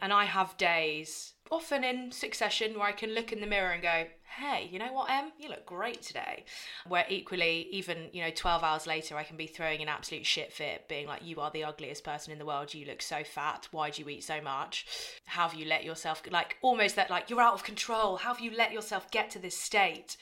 And 0.00 0.12
i 0.12 0.26
have 0.26 0.56
days 0.58 1.32
often 1.50 1.82
in 1.82 2.12
succession 2.12 2.78
where 2.78 2.88
i 2.88 2.92
can 2.92 3.14
look 3.14 3.32
in 3.32 3.40
the 3.40 3.46
mirror 3.46 3.70
and 3.70 3.82
go 3.82 4.04
hey 4.36 4.68
you 4.70 4.78
know 4.78 4.92
what 4.92 5.10
em? 5.10 5.32
You 5.38 5.48
look 5.48 5.64
great 5.64 6.02
today. 6.02 6.44
Where 6.86 7.06
equally 7.08 7.66
even 7.72 8.10
you 8.12 8.22
know 8.22 8.30
12 8.30 8.62
hours 8.62 8.86
later 8.86 9.16
i 9.16 9.24
can 9.24 9.38
be 9.38 9.46
throwing 9.46 9.80
an 9.80 9.88
absolute 9.88 10.26
shit 10.26 10.52
fit 10.52 10.86
being 10.88 11.06
like 11.06 11.24
you 11.24 11.40
are 11.40 11.50
the 11.50 11.64
ugliest 11.64 12.04
person 12.04 12.32
in 12.32 12.38
the 12.38 12.46
world. 12.46 12.74
You 12.74 12.86
look 12.86 13.00
so 13.00 13.24
fat. 13.24 13.66
Why 13.72 13.90
do 13.90 14.02
you 14.02 14.08
eat 14.10 14.24
so 14.24 14.40
much? 14.42 14.86
How 15.24 15.48
have 15.48 15.58
you 15.58 15.64
let 15.64 15.84
yourself 15.84 16.22
like 16.30 16.58
almost 16.60 16.96
that 16.96 17.08
like 17.08 17.30
you're 17.30 17.40
out 17.40 17.54
of 17.54 17.64
control. 17.64 18.18
How 18.18 18.34
have 18.34 18.40
you 18.42 18.52
let 18.54 18.72
yourself 18.72 19.10
get 19.10 19.30
to 19.30 19.38
this 19.38 19.56
state 19.56 20.18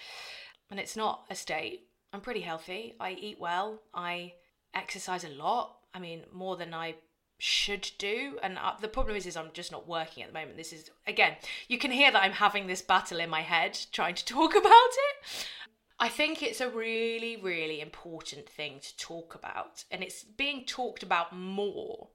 and 0.71 0.81
it's 0.81 0.97
not 0.97 1.25
a 1.31 1.35
state. 1.35 1.89
I'm 2.13 2.21
pretty 2.21 2.41
healthy. 2.41 2.95
I 3.01 3.13
eat 3.13 3.39
well. 3.41 3.81
I 3.95 4.35
exercise 4.75 5.25
a 5.25 5.29
lot. 5.29 5.77
I 5.95 5.99
mean, 5.99 6.23
more 6.33 6.57
than 6.57 6.75
I 6.75 6.97
should 7.39 7.91
do. 7.99 8.39
And 8.43 8.59
uh, 8.59 8.75
the 8.81 8.89
problem 8.89 9.17
is, 9.17 9.27
is 9.27 9.37
I'm 9.37 9.51
just 9.53 9.73
not 9.73 9.89
working 9.89 10.23
at 10.23 10.33
the 10.33 10.39
moment. 10.39 10.57
This 10.57 10.73
is 10.73 10.91
again, 11.07 11.37
you 11.69 11.79
can 11.79 11.91
hear 11.91 12.11
that 12.11 12.23
I'm 12.23 12.33
having 12.33 12.67
this 12.67 12.83
battle 12.83 13.21
in 13.21 13.31
my 13.31 13.43
head 13.43 13.79
trying 13.93 14.15
to 14.15 14.25
talk 14.25 14.55
about 14.57 14.63
it. 14.71 15.47
I 15.99 16.09
think 16.09 16.43
it's 16.43 16.61
a 16.61 16.69
really, 16.69 17.37
really 17.37 17.81
important 17.81 18.49
thing 18.49 18.81
to 18.81 18.97
talk 18.97 19.35
about, 19.35 19.85
and 19.91 20.03
it's 20.03 20.25
being 20.25 20.65
talked 20.67 21.03
about 21.03 21.35
more 21.35 22.09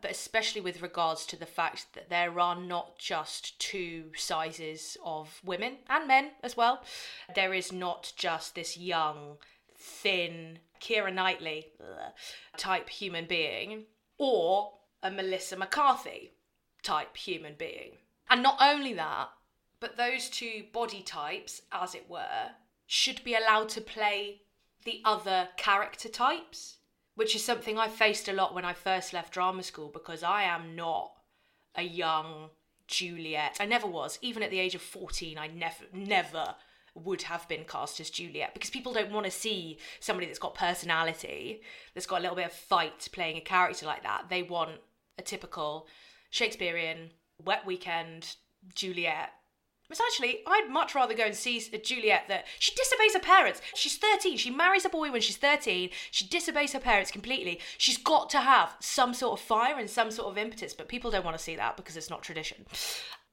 but 0.00 0.10
especially 0.10 0.60
with 0.60 0.82
regards 0.82 1.24
to 1.26 1.36
the 1.36 1.46
fact 1.46 1.86
that 1.94 2.10
there 2.10 2.38
are 2.38 2.54
not 2.54 2.98
just 2.98 3.58
two 3.58 4.12
sizes 4.14 4.96
of 5.04 5.40
women 5.44 5.78
and 5.88 6.06
men 6.06 6.30
as 6.42 6.56
well. 6.56 6.82
There 7.34 7.54
is 7.54 7.72
not 7.72 8.12
just 8.16 8.54
this 8.54 8.76
young, 8.76 9.38
thin, 9.74 10.58
Keira 10.80 11.12
Knightley 11.12 11.68
type 12.58 12.90
human 12.90 13.26
being 13.26 13.84
or 14.18 14.74
a 15.02 15.10
Melissa 15.10 15.56
McCarthy 15.56 16.32
type 16.82 17.16
human 17.16 17.54
being. 17.58 17.92
And 18.28 18.42
not 18.42 18.58
only 18.60 18.92
that, 18.94 19.30
but 19.80 19.96
those 19.96 20.28
two 20.28 20.64
body 20.72 21.02
types, 21.02 21.62
as 21.72 21.94
it 21.94 22.08
were, 22.08 22.50
should 22.86 23.22
be 23.24 23.34
allowed 23.34 23.68
to 23.70 23.80
play 23.80 24.42
the 24.84 25.00
other 25.04 25.48
character 25.56 26.08
types 26.08 26.76
which 27.16 27.34
is 27.34 27.42
something 27.42 27.78
I 27.78 27.88
faced 27.88 28.28
a 28.28 28.32
lot 28.32 28.54
when 28.54 28.64
I 28.64 28.74
first 28.74 29.12
left 29.12 29.32
drama 29.32 29.62
school 29.62 29.88
because 29.88 30.22
I 30.22 30.44
am 30.44 30.76
not 30.76 31.12
a 31.74 31.82
young 31.82 32.50
Juliet. 32.86 33.56
I 33.58 33.64
never 33.64 33.86
was. 33.86 34.18
Even 34.22 34.42
at 34.42 34.50
the 34.50 34.60
age 34.60 34.74
of 34.74 34.82
14, 34.82 35.38
I 35.38 35.48
never, 35.48 35.84
never 35.92 36.54
would 36.94 37.22
have 37.22 37.48
been 37.48 37.64
cast 37.64 38.00
as 38.00 38.10
Juliet 38.10 38.52
because 38.54 38.70
people 38.70 38.92
don't 38.92 39.10
want 39.10 39.24
to 39.24 39.30
see 39.30 39.78
somebody 39.98 40.26
that's 40.26 40.38
got 40.38 40.54
personality, 40.54 41.62
that's 41.94 42.06
got 42.06 42.18
a 42.18 42.22
little 42.22 42.36
bit 42.36 42.46
of 42.46 42.52
fight 42.52 43.08
playing 43.12 43.38
a 43.38 43.40
character 43.40 43.86
like 43.86 44.02
that. 44.02 44.26
They 44.28 44.42
want 44.42 44.72
a 45.18 45.22
typical 45.22 45.88
Shakespearean 46.28 47.12
wet 47.42 47.64
weekend 47.64 48.36
Juliet 48.74 49.30
it's 49.90 50.00
actually, 50.00 50.40
I'd 50.46 50.68
much 50.70 50.94
rather 50.94 51.14
go 51.14 51.24
and 51.24 51.34
see 51.34 51.60
Juliet 51.60 52.24
that 52.28 52.46
she 52.58 52.74
disobeys 52.74 53.14
her 53.14 53.20
parents. 53.20 53.60
She's 53.74 53.96
13. 53.96 54.36
She 54.36 54.50
marries 54.50 54.84
a 54.84 54.88
boy 54.88 55.12
when 55.12 55.20
she's 55.20 55.36
13. 55.36 55.90
She 56.10 56.26
disobeys 56.26 56.72
her 56.72 56.80
parents 56.80 57.10
completely. 57.10 57.60
She's 57.78 57.98
got 57.98 58.30
to 58.30 58.40
have 58.40 58.74
some 58.80 59.14
sort 59.14 59.38
of 59.38 59.46
fire 59.46 59.78
and 59.78 59.88
some 59.88 60.10
sort 60.10 60.28
of 60.28 60.38
impetus, 60.38 60.74
but 60.74 60.88
people 60.88 61.10
don't 61.10 61.24
want 61.24 61.36
to 61.36 61.42
see 61.42 61.56
that 61.56 61.76
because 61.76 61.96
it's 61.96 62.10
not 62.10 62.22
tradition. 62.22 62.66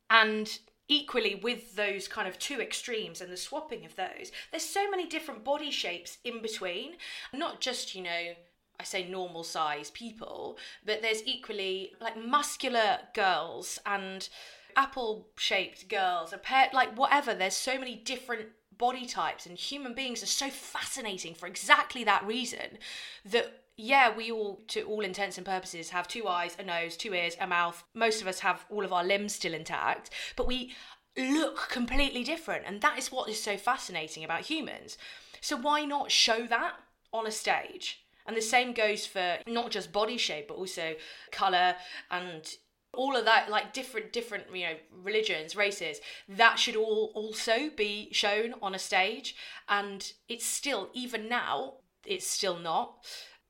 And 0.10 0.60
equally 0.88 1.36
with 1.36 1.76
those 1.76 2.08
kind 2.08 2.28
of 2.28 2.38
two 2.38 2.62
extremes 2.62 3.22
and 3.22 3.32
the 3.32 3.38
swapping 3.38 3.86
of 3.86 3.96
those, 3.96 4.32
there's 4.52 4.64
so 4.64 4.90
many 4.90 5.08
different 5.08 5.44
body 5.44 5.72
shapes 5.72 6.18
in 6.24 6.42
between. 6.42 6.94
Not 7.34 7.62
just, 7.62 7.96
you 7.96 8.04
know, 8.04 8.34
I 8.80 8.84
say 8.84 9.08
normal 9.08 9.44
size 9.44 9.92
people, 9.92 10.58
but 10.86 11.02
there's 11.02 11.24
equally 11.26 11.94
like 12.02 12.18
muscular 12.18 13.00
girls 13.14 13.80
and 13.86 14.28
apple 14.76 15.28
shaped 15.38 15.88
girls, 15.90 16.34
a 16.34 16.38
pair, 16.38 16.70
like 16.74 16.98
whatever. 16.98 17.34
There's 17.34 17.56
so 17.56 17.78
many 17.78 17.96
different 17.96 18.50
body 18.78 19.06
types 19.06 19.46
and 19.46 19.58
human 19.58 19.94
beings 19.94 20.24
are 20.24 20.28
so 20.28 20.50
fascinating 20.50 21.34
for 21.34 21.48
exactly 21.48 22.04
that 22.04 22.26
reason 22.26 22.78
that 23.26 23.64
yeah, 23.76 24.16
we 24.16 24.32
all, 24.32 24.62
to 24.68 24.84
all 24.84 25.02
intents 25.02 25.38
and 25.38 25.46
purposes, 25.46 25.90
have 25.90 26.08
two 26.08 26.28
eyes, 26.28 26.56
a 26.60 26.64
nose, 26.64 26.96
two 26.96 27.14
ears, 27.14 27.36
a 27.40 27.48
mouth. 27.48 27.84
Most 27.96 28.22
of 28.22 28.28
us 28.28 28.40
have 28.40 28.66
all 28.70 28.86
of 28.86 28.94
our 28.94 29.04
limbs 29.04 29.34
still 29.34 29.54
intact, 29.54 30.12
but 30.36 30.48
we 30.48 30.74
look 31.18 31.70
completely 31.70 32.24
different. 32.24 32.66
And 32.68 32.82
that 32.82 33.00
is 33.00 33.12
what 33.12 33.30
is 33.30 33.42
so 33.42 33.58
fascinating 33.58 34.24
about 34.24 34.42
humans. 34.42 34.98
So, 35.42 35.58
why 35.58 35.86
not 35.86 36.12
show 36.12 36.46
that 36.48 36.74
on 37.12 37.26
a 37.26 37.32
stage? 37.32 38.06
And 38.26 38.38
the 38.38 38.42
same 38.42 38.74
goes 38.74 39.06
for 39.06 39.40
not 39.48 39.72
just 39.72 39.92
body 39.92 40.18
shape, 40.18 40.48
but 40.48 40.56
also 40.56 40.94
colour 41.32 41.76
and 42.10 42.56
all 42.94 43.16
of 43.16 43.26
that 43.26 43.50
like 43.50 43.74
different 43.74 44.14
different 44.14 44.44
you 44.54 44.64
know 44.64 44.76
religions 45.04 45.56
races 45.56 46.00
that 46.30 46.60
should 46.60 46.76
all 46.76 47.12
also 47.16 47.70
be 47.76 48.10
shown 48.12 48.54
on 48.62 48.76
a 48.76 48.80
stage 48.80 49.36
and 49.68 50.14
it's 50.30 50.46
still 50.46 50.90
even 50.94 51.28
now 51.28 51.74
it's 52.06 52.28
still 52.28 52.58
not 52.58 53.04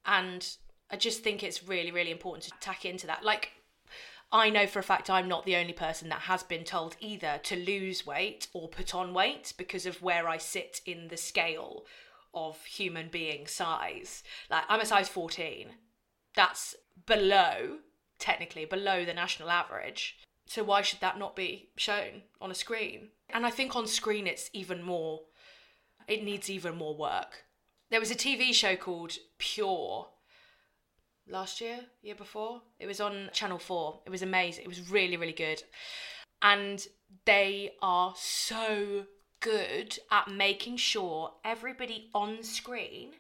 and 0.06 0.58
i 0.90 0.96
just 0.96 1.24
think 1.24 1.44
it's 1.44 1.68
really 1.68 1.92
really 1.92 2.12
important 2.12 2.44
to 2.44 2.52
tack 2.60 2.86
into 2.86 3.06
that 3.08 3.24
like 3.24 3.52
I 4.36 4.50
know 4.50 4.66
for 4.66 4.80
a 4.80 4.84
fact 4.84 5.12
I'm 5.12 5.28
not 5.28 5.46
the 5.46 5.58
only 5.58 5.74
person 5.74 6.10
that 6.10 6.22
has 6.22 6.42
been 6.42 6.64
told 6.64 6.96
either 7.00 7.40
to 7.44 7.56
lose 7.56 8.04
weight 8.04 8.48
or 8.52 8.68
put 8.68 8.96
on 8.96 9.14
weight 9.14 9.54
because 9.58 9.86
of 9.86 10.02
where 10.02 10.28
I 10.28 10.38
sit 10.40 10.82
in 10.88 11.10
the 11.10 11.18
scale 11.18 11.84
of 12.34 12.66
human 12.66 13.10
being 13.10 13.46
size. 13.46 14.24
Like 14.50 14.64
I'm 14.68 14.80
a 14.82 14.88
size 14.88 15.08
14. 15.08 15.70
That's 16.36 16.76
below 17.06 17.78
technically 18.24 18.64
below 18.64 19.04
the 19.04 19.14
national 19.14 19.52
average. 19.52 20.18
So 20.46 20.64
why 20.64 20.82
should 20.82 21.02
that 21.02 21.20
not 21.20 21.36
be 21.36 21.70
shown 21.76 22.24
on 22.40 22.52
a 22.52 22.56
screen? 22.56 23.10
And 23.30 23.46
I 23.46 23.50
think 23.50 23.76
on 23.76 23.86
screen 23.86 24.28
it's 24.28 24.50
even 24.54 24.82
more 24.82 25.22
it 26.08 26.24
needs 26.24 26.50
even 26.50 26.76
more 26.76 26.96
work. 26.96 27.44
There 27.90 28.00
was 28.00 28.12
a 28.12 28.16
TV 28.16 28.54
show 28.54 28.76
called 28.76 29.14
Pure 29.38 30.08
last 31.28 31.62
year, 31.62 31.80
year 32.02 32.16
before. 32.16 32.62
It 32.80 32.88
was 32.88 33.00
on 33.00 33.30
Channel 33.34 33.60
4. 33.60 34.02
It 34.06 34.10
was 34.10 34.22
amazing. 34.22 34.66
It 34.66 34.68
was 34.68 34.90
really, 34.90 35.16
really 35.16 35.34
good. 35.34 35.64
And 36.42 36.86
they 37.26 37.72
are 37.82 38.14
so 38.18 39.06
good 39.40 40.00
at 40.12 40.30
making 40.30 40.78
sure 40.78 41.34
everybody 41.46 42.10
on 42.14 42.44
screen 42.44 43.12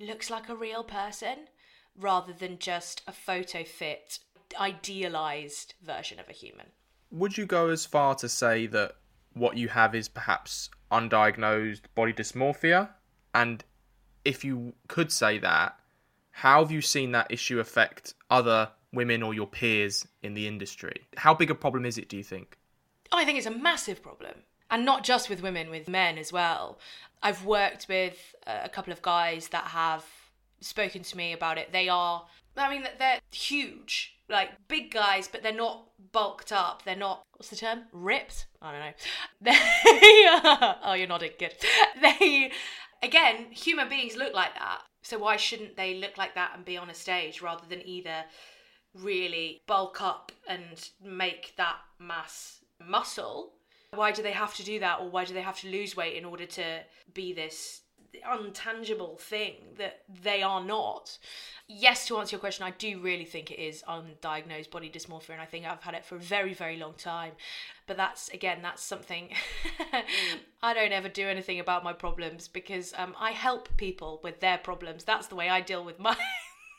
looks 0.00 0.30
like 0.30 0.48
a 0.48 0.56
real 0.56 0.82
person 0.82 1.48
rather 1.96 2.32
than 2.32 2.58
just 2.58 3.02
a 3.06 3.12
photo 3.12 3.64
fit 3.64 4.18
idealized 4.58 5.74
version 5.82 6.20
of 6.20 6.28
a 6.28 6.32
human. 6.32 6.66
Would 7.10 7.38
you 7.38 7.46
go 7.46 7.68
as 7.68 7.86
far 7.86 8.14
to 8.16 8.28
say 8.28 8.66
that 8.68 8.96
what 9.34 9.56
you 9.56 9.68
have 9.68 9.94
is 9.94 10.08
perhaps 10.08 10.70
undiagnosed 10.90 11.82
body 11.94 12.12
dysmorphia? 12.12 12.90
And 13.34 13.62
if 14.24 14.44
you 14.44 14.74
could 14.88 15.12
say 15.12 15.38
that, 15.38 15.78
how 16.30 16.62
have 16.62 16.70
you 16.70 16.82
seen 16.82 17.12
that 17.12 17.30
issue 17.30 17.60
affect 17.60 18.14
other 18.30 18.70
women 18.92 19.22
or 19.22 19.34
your 19.34 19.46
peers 19.46 20.06
in 20.22 20.34
the 20.34 20.46
industry? 20.46 21.02
How 21.16 21.34
big 21.34 21.50
a 21.50 21.54
problem 21.54 21.84
is 21.84 21.98
it, 21.98 22.08
do 22.08 22.16
you 22.16 22.24
think? 22.24 22.58
I 23.12 23.24
think 23.24 23.38
it's 23.38 23.46
a 23.46 23.50
massive 23.50 24.02
problem. 24.02 24.42
And 24.70 24.84
not 24.84 25.04
just 25.04 25.30
with 25.30 25.42
women, 25.42 25.70
with 25.70 25.88
men 25.88 26.18
as 26.18 26.32
well. 26.32 26.78
I've 27.22 27.44
worked 27.44 27.86
with 27.88 28.34
uh, 28.46 28.60
a 28.64 28.68
couple 28.68 28.92
of 28.92 29.00
guys 29.00 29.48
that 29.48 29.64
have 29.64 30.04
spoken 30.60 31.02
to 31.02 31.16
me 31.16 31.32
about 31.32 31.56
it. 31.56 31.72
They 31.72 31.88
are, 31.88 32.26
I 32.56 32.70
mean, 32.70 32.84
they're 32.98 33.20
huge 33.30 34.15
like 34.28 34.50
big 34.68 34.92
guys, 34.92 35.28
but 35.28 35.42
they're 35.42 35.52
not 35.52 35.88
bulked 36.12 36.52
up. 36.52 36.84
They're 36.84 36.96
not 36.96 37.22
what's 37.36 37.50
the 37.50 37.56
term? 37.56 37.84
Ripped? 37.92 38.46
I 38.62 38.72
don't 38.72 38.80
know. 38.80 38.92
They 39.40 40.76
oh, 40.84 40.94
you're 40.96 41.06
nodding. 41.06 41.32
Good. 41.38 41.54
They 42.00 42.52
again, 43.02 43.46
human 43.50 43.88
beings 43.88 44.16
look 44.16 44.34
like 44.34 44.54
that. 44.54 44.82
So 45.02 45.18
why 45.18 45.36
shouldn't 45.36 45.76
they 45.76 45.94
look 45.94 46.18
like 46.18 46.34
that 46.34 46.52
and 46.54 46.64
be 46.64 46.76
on 46.76 46.90
a 46.90 46.94
stage 46.94 47.40
rather 47.40 47.64
than 47.68 47.86
either 47.86 48.24
really 48.94 49.62
bulk 49.66 50.00
up 50.00 50.32
and 50.48 50.90
make 51.02 51.54
that 51.56 51.76
mass 51.98 52.60
muscle? 52.84 53.52
Why 53.94 54.10
do 54.10 54.22
they 54.22 54.32
have 54.32 54.54
to 54.56 54.64
do 54.64 54.80
that, 54.80 55.00
or 55.00 55.08
why 55.08 55.24
do 55.24 55.32
they 55.32 55.42
have 55.42 55.60
to 55.60 55.70
lose 55.70 55.96
weight 55.96 56.16
in 56.16 56.24
order 56.24 56.44
to 56.44 56.80
be 57.14 57.32
this 57.32 57.82
untangible 58.26 59.18
thing 59.18 59.54
that 59.78 60.02
they 60.22 60.42
are 60.42 60.62
not. 60.62 61.18
Yes, 61.68 62.06
to 62.06 62.18
answer 62.18 62.34
your 62.34 62.40
question, 62.40 62.64
I 62.64 62.70
do 62.70 63.00
really 63.00 63.24
think 63.24 63.50
it 63.50 63.60
is 63.60 63.82
undiagnosed 63.88 64.70
body 64.70 64.90
dysmorphia, 64.90 65.30
and 65.30 65.40
I 65.40 65.46
think 65.46 65.66
I've 65.66 65.82
had 65.82 65.94
it 65.94 66.04
for 66.04 66.16
a 66.16 66.20
very, 66.20 66.54
very 66.54 66.76
long 66.76 66.94
time. 66.94 67.32
But 67.86 67.96
that's 67.96 68.28
again, 68.30 68.58
that's 68.62 68.82
something 68.82 69.30
I 70.62 70.74
don't 70.74 70.92
ever 70.92 71.08
do 71.08 71.26
anything 71.26 71.60
about 71.60 71.84
my 71.84 71.92
problems 71.92 72.48
because 72.48 72.94
um, 72.96 73.14
I 73.18 73.32
help 73.32 73.76
people 73.76 74.20
with 74.22 74.40
their 74.40 74.58
problems. 74.58 75.04
That's 75.04 75.26
the 75.26 75.36
way 75.36 75.48
I 75.48 75.60
deal 75.60 75.84
with 75.84 75.98
my 76.00 76.16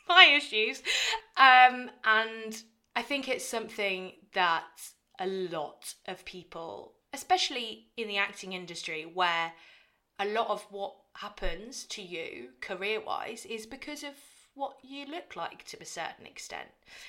my 0.08 0.24
issues, 0.24 0.82
um, 1.36 1.90
and 2.04 2.62
I 2.96 3.02
think 3.02 3.28
it's 3.28 3.44
something 3.44 4.12
that 4.32 4.64
a 5.20 5.26
lot 5.26 5.94
of 6.06 6.24
people, 6.24 6.94
especially 7.12 7.88
in 7.96 8.08
the 8.08 8.16
acting 8.16 8.52
industry, 8.52 9.04
where 9.12 9.52
a 10.18 10.26
lot 10.26 10.48
of 10.48 10.62
what 10.70 10.94
happens 11.20 11.84
to 11.84 12.02
you 12.02 12.50
career 12.60 13.00
wise 13.00 13.44
is 13.46 13.66
because 13.66 14.04
of 14.04 14.14
what 14.54 14.76
you 14.82 15.06
look 15.06 15.36
like 15.36 15.64
to 15.64 15.76
a 15.80 15.84
certain 15.84 16.26
extent. 16.26 16.68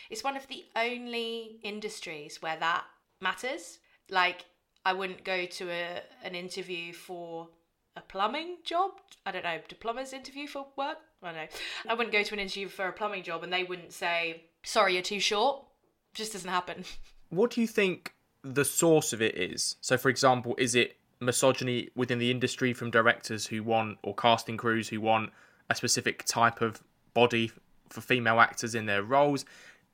It's 0.10 0.24
one 0.24 0.38
of 0.38 0.48
the 0.48 0.66
only 0.76 1.60
industries 1.64 2.42
where 2.42 2.58
that 2.60 2.84
matters. 3.22 3.80
Like, 4.10 4.46
I 4.86 4.94
wouldn't 4.94 5.24
go 5.24 5.46
to 5.46 5.70
a, 5.70 6.02
an 6.24 6.36
interview 6.36 6.94
for 6.94 7.50
a 7.96 8.02
plumbing 8.02 8.58
job. 8.64 8.92
I 9.26 9.32
don't 9.32 9.44
know, 9.44 9.60
do 9.68 9.76
plumbers 9.76 10.14
interview 10.14 10.48
for 10.48 10.68
work? 10.76 10.98
I 11.22 11.28
don't 11.28 11.36
know. 11.36 11.48
I 11.90 11.94
wouldn't 11.94 12.14
go 12.14 12.24
to 12.24 12.34
an 12.34 12.40
interview 12.40 12.68
for 12.68 12.88
a 12.88 12.94
plumbing 12.94 13.24
job 13.24 13.44
and 13.44 13.52
they 13.52 13.64
wouldn't 13.64 13.94
say, 13.94 14.46
sorry, 14.64 14.94
you're 14.94 15.02
too 15.02 15.20
short. 15.20 15.66
It 16.14 16.18
just 16.18 16.34
doesn't 16.34 16.50
happen. 16.50 16.86
What 17.30 17.52
do 17.52 17.62
you 17.62 17.68
think 17.68 18.14
the 18.44 18.66
source 18.66 19.14
of 19.14 19.22
it 19.22 19.36
is? 19.36 19.76
So, 19.82 19.98
for 19.98 20.10
example, 20.10 20.56
is 20.58 20.74
it 20.76 20.99
misogyny 21.20 21.90
within 21.96 22.20
the 22.20 22.32
industry 22.32 22.74
from 22.74 22.92
directors 22.92 23.48
who 23.48 23.64
want 23.64 23.98
or 24.04 24.16
casting 24.16 24.58
crews 24.58 24.90
who 24.90 25.02
want 25.02 25.32
a 25.70 25.76
specific 25.76 26.24
type 26.26 26.62
of 26.62 26.82
body 27.14 27.52
for 27.90 28.02
female 28.02 28.40
actors 28.40 28.76
in 28.76 28.86
their 28.86 29.04
roles? 29.04 29.46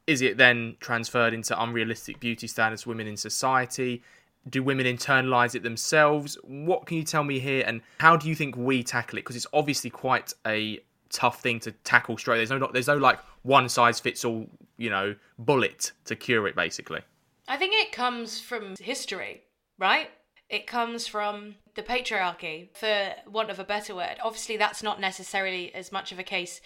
Is 0.08 0.22
it 0.22 0.38
then 0.38 0.76
transferred 0.80 1.34
into 1.34 1.60
unrealistic 1.60 2.20
beauty 2.20 2.48
standards 2.48 2.84
for 2.84 2.90
women 2.90 3.08
in 3.08 3.18
society? 3.18 4.04
Do 4.48 4.62
women 4.62 4.86
internalize 4.86 5.56
it 5.56 5.64
themselves? 5.64 6.38
What 6.44 6.86
can 6.86 6.98
you 6.98 7.04
tell 7.04 7.24
me 7.24 7.40
here, 7.40 7.64
and 7.66 7.82
how 7.98 8.16
do 8.16 8.30
you 8.30 8.36
think 8.36 8.56
we 8.56 8.84
tackle 8.84 9.18
it? 9.18 9.22
Because 9.22 9.36
it's 9.36 9.48
obviously 9.52 9.90
quite 9.90 10.34
a 10.46 10.80
tough 11.10 11.42
thing 11.42 11.60
to 11.62 11.72
tackle 11.72 12.18
straight. 12.20 12.38
There's 12.38 12.52
no, 12.52 12.70
there's 12.72 12.88
no 12.88 12.98
like 12.98 13.20
one 13.42 13.68
size 13.70 14.00
fits 14.00 14.24
all, 14.24 14.48
you 14.78 14.92
know, 14.92 15.16
bullet 15.40 15.94
to 16.06 16.16
cure 16.16 16.48
it. 16.48 16.56
Basically, 16.56 17.02
I 17.48 17.58
think 17.58 17.74
it 17.74 17.92
comes 17.92 18.40
from 18.40 18.76
history, 18.80 19.42
right? 19.80 20.10
It 20.56 20.68
comes 20.68 21.06
from 21.06 21.56
the 21.76 21.84
patriarchy, 21.84 22.70
for 22.74 23.14
want 23.30 23.50
of 23.50 23.60
a 23.60 23.66
better 23.66 23.94
word. 23.94 24.20
Obviously, 24.24 24.56
that's 24.56 24.82
not 24.82 25.02
necessarily 25.02 25.76
as 25.76 25.92
much 25.92 26.14
of 26.14 26.20
a 26.20 26.24
case 26.24 26.62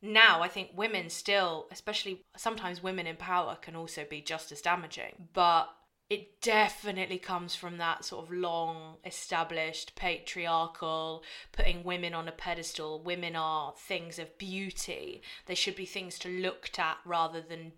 now. 0.00 0.40
I 0.40 0.48
think 0.48 0.70
women 0.74 1.10
still, 1.10 1.68
especially 1.70 2.24
sometimes 2.38 2.82
women 2.82 3.06
in 3.06 3.16
power, 3.16 3.58
can 3.60 3.76
also 3.76 4.06
be 4.08 4.22
just 4.22 4.50
as 4.50 4.62
damaging. 4.62 5.28
But 5.34 5.68
it 6.08 6.40
definitely 6.40 7.18
comes 7.18 7.54
from 7.54 7.76
that 7.76 8.02
sort 8.02 8.24
of 8.24 8.32
long 8.32 8.96
established 9.04 9.94
patriarchal 9.94 11.22
putting 11.52 11.84
women 11.84 12.14
on 12.14 12.28
a 12.28 12.32
pedestal 12.32 13.02
women 13.02 13.36
are 13.36 13.74
things 13.76 14.18
of 14.18 14.38
beauty 14.38 15.20
they 15.44 15.54
should 15.54 15.76
be 15.76 15.84
things 15.84 16.18
to 16.18 16.30
looked 16.30 16.78
at 16.78 16.96
rather 17.04 17.42
than 17.42 17.72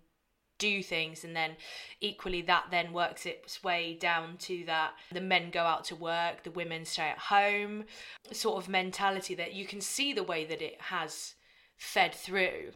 do 0.61 0.83
things 0.83 1.23
and 1.23 1.35
then 1.35 1.55
equally 2.01 2.43
that 2.43 2.65
then 2.69 2.93
works 2.93 3.25
its 3.25 3.63
way 3.63 3.97
down 3.99 4.37
to 4.37 4.63
that 4.67 4.91
the 5.11 5.19
men 5.19 5.49
go 5.49 5.61
out 5.63 5.83
to 5.83 5.95
work 5.95 6.43
the 6.43 6.51
women 6.51 6.85
stay 6.85 7.09
at 7.09 7.17
home 7.17 7.83
sort 8.31 8.63
of 8.63 8.69
mentality 8.69 9.33
that 9.33 9.53
you 9.53 9.65
can 9.65 9.81
see 9.81 10.13
the 10.13 10.21
way 10.21 10.45
that 10.45 10.61
it 10.61 10.79
has 10.79 11.33
fed 11.77 12.13
through. 12.13 12.69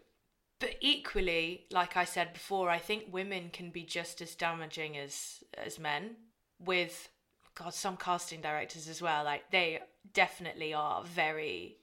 But 0.59 0.77
equally 0.81 1.67
like 1.71 1.95
i 1.95 2.05
said 2.05 2.33
before 2.33 2.71
i 2.71 2.79
think 2.79 3.03
women 3.11 3.51
can 3.53 3.69
be 3.69 3.83
just 3.83 4.19
as 4.19 4.33
damaging 4.33 4.97
as 4.97 5.43
as 5.55 5.77
men 5.77 6.15
with 6.59 7.09
god 7.53 7.75
some 7.75 7.97
casting 7.97 8.41
directors 8.41 8.87
as 8.87 8.99
well. 8.99 9.23
Like 9.23 9.51
they 9.51 9.79
definitely 10.11 10.73
are 10.73 11.03
very 11.03 11.77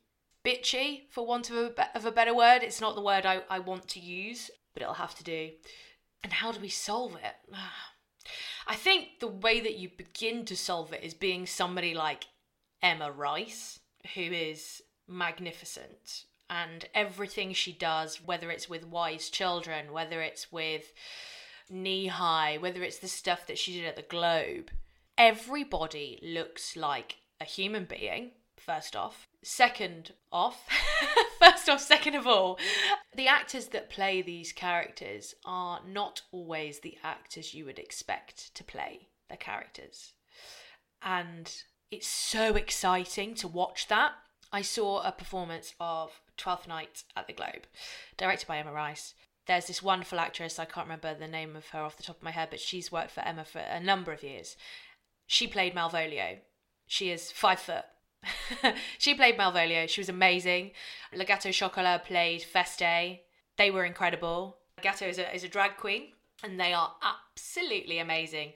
bitchy 0.44 1.02
for 1.10 1.24
want 1.24 1.48
of 1.50 1.56
a, 1.56 1.96
of 1.96 2.06
a 2.06 2.10
better 2.10 2.34
word. 2.34 2.64
It's 2.64 2.80
not 2.80 2.96
the 2.96 3.02
word 3.02 3.24
I, 3.24 3.42
I 3.48 3.60
want 3.60 3.86
to 3.90 4.00
use 4.00 4.50
but 4.72 4.82
it'll 4.82 4.94
have 4.94 5.14
to 5.16 5.24
do 5.24 5.50
and 6.22 6.32
how 6.32 6.52
do 6.52 6.60
we 6.60 6.68
solve 6.68 7.16
it? 7.16 7.36
I 8.66 8.76
think 8.76 9.18
the 9.18 9.26
way 9.26 9.60
that 9.60 9.76
you 9.76 9.88
begin 9.88 10.44
to 10.44 10.56
solve 10.56 10.92
it 10.92 11.02
is 11.02 11.14
being 11.14 11.46
somebody 11.46 11.94
like 11.94 12.26
Emma 12.80 13.10
Rice, 13.10 13.80
who 14.14 14.20
is 14.22 14.82
magnificent. 15.08 16.24
And 16.48 16.84
everything 16.94 17.52
she 17.52 17.72
does, 17.72 18.20
whether 18.24 18.50
it's 18.50 18.68
with 18.68 18.86
Wise 18.86 19.30
Children, 19.30 19.92
whether 19.92 20.20
it's 20.20 20.52
with 20.52 20.92
Kneehigh, 21.70 22.60
whether 22.60 22.82
it's 22.82 22.98
the 22.98 23.08
stuff 23.08 23.46
that 23.46 23.58
she 23.58 23.72
did 23.72 23.86
at 23.86 23.96
the 23.96 24.02
Globe, 24.02 24.70
everybody 25.16 26.20
looks 26.22 26.76
like 26.76 27.16
a 27.40 27.44
human 27.44 27.84
being, 27.84 28.32
first 28.64 28.96
off. 28.96 29.28
Second 29.42 30.12
off, 30.30 30.68
first 31.38 31.68
off, 31.68 31.80
second 31.80 32.14
of 32.14 32.26
all, 32.26 32.58
the 33.14 33.28
actors 33.28 33.68
that 33.68 33.90
play 33.90 34.22
these 34.22 34.52
characters 34.52 35.34
are 35.44 35.80
not 35.86 36.22
always 36.30 36.80
the 36.80 36.96
actors 37.02 37.54
you 37.54 37.64
would 37.64 37.78
expect 37.78 38.54
to 38.54 38.64
play 38.64 39.08
their 39.28 39.36
characters. 39.36 40.12
And 41.02 41.52
it's 41.90 42.06
so 42.06 42.54
exciting 42.54 43.34
to 43.36 43.48
watch 43.48 43.88
that. 43.88 44.12
I 44.52 44.62
saw 44.62 45.02
a 45.02 45.12
performance 45.12 45.74
of 45.80 46.20
Twelfth 46.36 46.68
Night 46.68 47.04
at 47.16 47.26
the 47.26 47.32
Globe, 47.32 47.66
directed 48.16 48.46
by 48.46 48.58
Emma 48.58 48.72
Rice. 48.72 49.14
There's 49.46 49.66
this 49.66 49.82
wonderful 49.82 50.20
actress, 50.20 50.58
I 50.58 50.66
can't 50.66 50.86
remember 50.86 51.14
the 51.14 51.26
name 51.26 51.56
of 51.56 51.68
her 51.70 51.80
off 51.80 51.96
the 51.96 52.02
top 52.02 52.18
of 52.18 52.22
my 52.22 52.30
head, 52.30 52.48
but 52.50 52.60
she's 52.60 52.92
worked 52.92 53.10
for 53.10 53.22
Emma 53.22 53.44
for 53.44 53.58
a 53.58 53.80
number 53.80 54.12
of 54.12 54.22
years. 54.22 54.56
She 55.26 55.46
played 55.46 55.74
Malvolio. 55.74 56.38
She 56.86 57.10
is 57.10 57.32
five 57.32 57.58
foot. 57.58 57.84
she 58.98 59.14
played 59.14 59.36
Malvolio. 59.36 59.88
She 59.88 60.00
was 60.00 60.08
amazing. 60.08 60.72
Le 61.14 61.24
Gateau 61.24 61.50
Chocolat 61.50 62.04
played 62.04 62.42
Feste. 62.42 63.20
They 63.58 63.70
were 63.70 63.84
incredible. 63.84 64.58
Legato 64.78 65.06
is 65.06 65.18
a, 65.18 65.34
is 65.34 65.44
a 65.44 65.48
drag 65.48 65.76
queen, 65.76 66.08
and 66.42 66.58
they 66.58 66.72
are 66.72 66.94
absolutely 67.02 67.98
amazing 67.98 68.52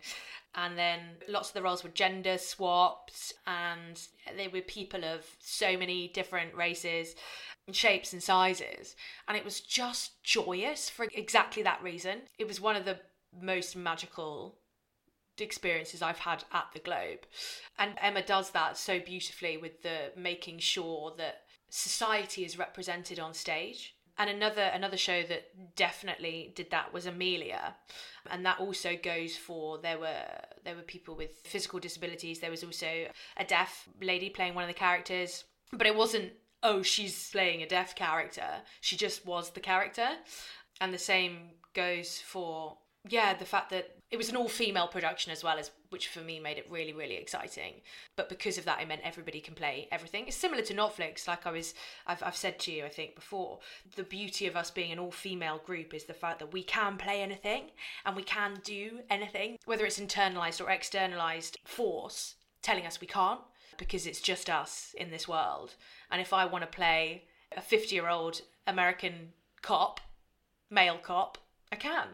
and 0.57 0.77
then 0.77 1.01
lots 1.29 1.49
of 1.49 1.55
the 1.55 1.63
roles 1.63 1.85
were 1.85 1.91
gender 1.91 2.39
swapped 2.39 3.35
and 3.47 4.09
they 4.37 4.49
were 4.49 4.63
people 4.63 5.05
of 5.05 5.25
so 5.39 5.77
many 5.77 6.09
different 6.09 6.55
races 6.55 7.15
and 7.67 7.77
shapes 7.77 8.13
and 8.13 8.23
sizes 8.23 8.97
and 9.29 9.37
it 9.37 9.45
was 9.45 9.61
just 9.61 10.23
joyous 10.25 10.89
for 10.89 11.07
exactly 11.15 11.63
that 11.63 11.83
reason 11.83 12.23
it 12.39 12.49
was 12.49 12.61
one 12.61 12.77
of 12.77 12.85
the 12.85 12.99
most 13.41 13.77
magical 13.77 14.57
experiences 15.45 16.03
I've 16.03 16.19
had 16.21 16.45
at 16.53 16.67
the 16.73 16.81
Globe. 16.81 17.21
And 17.79 17.93
Emma 18.01 18.23
does 18.23 18.51
that 18.51 18.77
so 18.77 18.99
beautifully 18.99 19.57
with 19.57 19.83
the 19.83 20.13
making 20.17 20.59
sure 20.59 21.15
that 21.19 21.43
society 21.69 22.45
is 22.45 22.59
represented 22.59 23.19
on 23.19 23.35
stage. 23.35 23.95
And 24.19 24.31
another 24.31 24.63
another 24.63 24.97
show 24.97 25.23
that 25.25 25.77
definitely 25.77 26.53
did 26.55 26.71
that 26.71 26.93
was 26.93 27.05
Emilia. 27.05 27.77
And 28.31 28.47
that 28.47 28.61
also 28.61 28.97
goes 28.97 29.37
for 29.37 29.79
there 29.79 29.99
were 29.99 30.25
there 30.65 30.75
were 30.75 30.83
people 30.83 31.15
with 31.15 31.33
physical 31.45 31.79
disabilities. 31.79 32.41
There 32.41 32.51
was 32.51 32.65
also 32.65 33.09
a 33.37 33.45
deaf 33.45 33.89
lady 34.01 34.31
playing 34.31 34.55
one 34.55 34.65
of 34.65 34.69
the 34.69 34.75
characters. 34.75 35.45
But 35.71 35.87
it 35.87 35.95
wasn't 35.95 36.33
oh 36.63 36.83
she's 36.83 37.31
playing 37.31 37.63
a 37.63 37.69
deaf 37.69 37.95
character. 37.95 38.63
She 38.81 38.97
just 38.97 39.27
was 39.27 39.51
the 39.51 39.61
character. 39.61 40.09
And 40.81 40.95
the 40.95 40.99
same 40.99 41.51
goes 41.75 42.19
for 42.19 42.79
yeah 43.09 43.35
the 43.35 43.45
fact 43.45 43.69
that 43.71 43.96
it 44.11 44.17
was 44.17 44.29
an 44.29 44.37
all 44.37 44.49
female 44.49 44.87
production 44.87 45.33
as 45.33 45.43
well 45.43 45.59
as 45.59 45.71
which 45.91 46.09
for 46.09 46.21
me 46.21 46.39
made 46.39 46.59
it 46.59 46.71
really 46.71 46.93
really 46.93 47.17
exciting. 47.17 47.75
But 48.15 48.29
because 48.29 48.59
of 48.59 48.65
that 48.65 48.81
it 48.81 48.89
meant 48.89 49.03
everybody 49.05 49.41
can 49.41 49.55
play 49.55 49.89
everything. 49.91 50.27
It's 50.27 50.37
similar 50.37 50.63
to 50.63 50.75
Notflix 50.75 51.27
like 51.27 51.47
i 51.47 51.51
was 51.51 51.75
I've, 52.07 52.23
I've 52.23 52.37
said 52.37 52.59
to 52.61 52.73
you 52.73 52.85
i 52.85 52.89
think 52.89 53.15
before 53.15 53.59
the 53.97 54.03
beauty 54.03 54.47
of 54.47 54.57
us 54.57 54.71
being 54.71 54.93
an 54.93 54.99
all 54.99 55.11
female 55.11 55.61
group 55.65 55.95
is 55.95 56.05
the 56.05 56.15
fact 56.15 56.39
that 56.39 56.53
we 56.53 56.63
can 56.63 56.97
play 56.97 57.23
anything 57.23 57.71
and 58.05 58.17
we 58.17 58.23
can 58.23 58.59
do 58.63 59.01
anything 59.11 59.59
whether 59.65 59.85
it's 59.85 60.01
internalized 60.01 60.65
or 60.65 60.71
externalized 60.71 61.59
force 61.65 62.35
telling 62.63 62.87
us 62.87 63.01
we 63.01 63.07
can't 63.07 63.41
because 63.79 64.07
it's 64.07 64.21
just 64.21 64.49
us 64.49 64.95
in 64.97 65.11
this 65.11 65.29
world. 65.29 65.75
And 66.11 66.21
if 66.21 66.33
i 66.33 66.45
want 66.45 66.63
to 66.63 66.77
play 66.77 67.25
a 67.57 67.61
50 67.61 67.95
year 67.95 68.09
old 68.09 68.43
american 68.67 69.33
cop 69.63 70.01
male 70.71 70.99
cop 70.99 71.39
i 71.73 71.77
can 71.77 72.09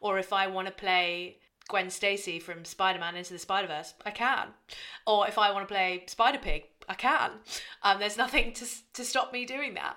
or 0.00 0.18
if 0.18 0.32
I 0.32 0.46
want 0.46 0.66
to 0.66 0.72
play 0.72 1.38
Gwen 1.68 1.90
Stacy 1.90 2.38
from 2.38 2.64
Spider 2.64 2.98
Man 2.98 3.16
Into 3.16 3.32
the 3.32 3.38
Spider 3.38 3.68
Verse, 3.68 3.94
I 4.04 4.10
can. 4.10 4.48
Or 5.06 5.28
if 5.28 5.38
I 5.38 5.52
want 5.52 5.68
to 5.68 5.72
play 5.72 6.04
Spider 6.06 6.38
Pig, 6.38 6.64
I 6.88 6.94
can. 6.94 7.32
Um, 7.82 7.98
there's 7.98 8.16
nothing 8.16 8.52
to, 8.54 8.66
to 8.94 9.04
stop 9.04 9.32
me 9.32 9.44
doing 9.44 9.74
that. 9.74 9.96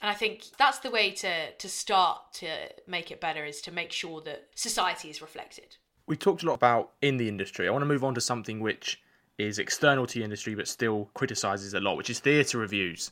And 0.00 0.10
I 0.10 0.14
think 0.14 0.44
that's 0.56 0.78
the 0.78 0.90
way 0.90 1.10
to, 1.10 1.52
to 1.52 1.68
start 1.68 2.32
to 2.34 2.48
make 2.86 3.10
it 3.10 3.20
better 3.20 3.44
is 3.44 3.60
to 3.62 3.72
make 3.72 3.90
sure 3.90 4.20
that 4.22 4.48
society 4.54 5.10
is 5.10 5.20
reflected. 5.20 5.76
We 6.06 6.16
talked 6.16 6.44
a 6.44 6.46
lot 6.46 6.54
about 6.54 6.92
in 7.02 7.16
the 7.16 7.28
industry. 7.28 7.66
I 7.66 7.70
want 7.72 7.82
to 7.82 7.86
move 7.86 8.04
on 8.04 8.14
to 8.14 8.20
something 8.20 8.60
which 8.60 9.02
is 9.38 9.58
external 9.58 10.06
to 10.06 10.18
the 10.18 10.24
industry 10.24 10.54
but 10.54 10.68
still 10.68 11.10
criticises 11.14 11.74
a 11.74 11.80
lot, 11.80 11.96
which 11.96 12.10
is 12.10 12.20
theatre 12.20 12.58
reviews. 12.58 13.10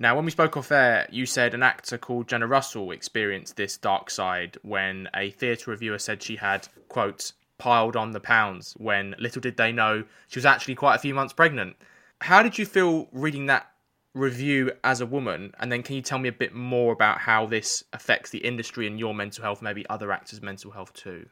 Now, 0.00 0.14
when 0.14 0.24
we 0.24 0.30
spoke 0.30 0.56
off 0.56 0.70
air, 0.70 1.08
you 1.10 1.26
said 1.26 1.54
an 1.54 1.64
actor 1.64 1.98
called 1.98 2.28
Jenna 2.28 2.46
Russell 2.46 2.92
experienced 2.92 3.56
this 3.56 3.76
dark 3.76 4.10
side 4.10 4.56
when 4.62 5.08
a 5.12 5.30
theatre 5.32 5.72
reviewer 5.72 5.98
said 5.98 6.22
she 6.22 6.36
had, 6.36 6.68
quote, 6.88 7.32
piled 7.58 7.96
on 7.96 8.12
the 8.12 8.20
pounds 8.20 8.74
when 8.78 9.16
little 9.18 9.40
did 9.40 9.56
they 9.56 9.72
know 9.72 10.04
she 10.28 10.38
was 10.38 10.46
actually 10.46 10.76
quite 10.76 10.94
a 10.94 11.00
few 11.00 11.14
months 11.14 11.32
pregnant. 11.32 11.74
How 12.20 12.44
did 12.44 12.58
you 12.58 12.64
feel 12.64 13.08
reading 13.10 13.46
that 13.46 13.72
review 14.14 14.70
as 14.84 15.00
a 15.00 15.06
woman? 15.06 15.52
And 15.58 15.72
then 15.72 15.82
can 15.82 15.96
you 15.96 16.02
tell 16.02 16.20
me 16.20 16.28
a 16.28 16.32
bit 16.32 16.54
more 16.54 16.92
about 16.92 17.18
how 17.18 17.46
this 17.46 17.82
affects 17.92 18.30
the 18.30 18.38
industry 18.38 18.86
and 18.86 19.00
your 19.00 19.14
mental 19.14 19.42
health, 19.42 19.60
maybe 19.62 19.84
other 19.90 20.12
actors' 20.12 20.40
mental 20.40 20.70
health 20.70 20.92
too? 20.92 21.26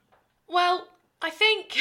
Well, 0.48 0.88
I 1.22 1.30
think 1.30 1.78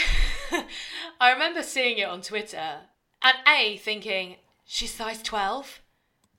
I 1.20 1.32
remember 1.32 1.64
seeing 1.64 1.98
it 1.98 2.08
on 2.08 2.22
Twitter 2.22 2.82
and 3.24 3.38
A, 3.48 3.78
thinking, 3.78 4.36
she's 4.66 4.94
size 4.94 5.24
12? 5.24 5.82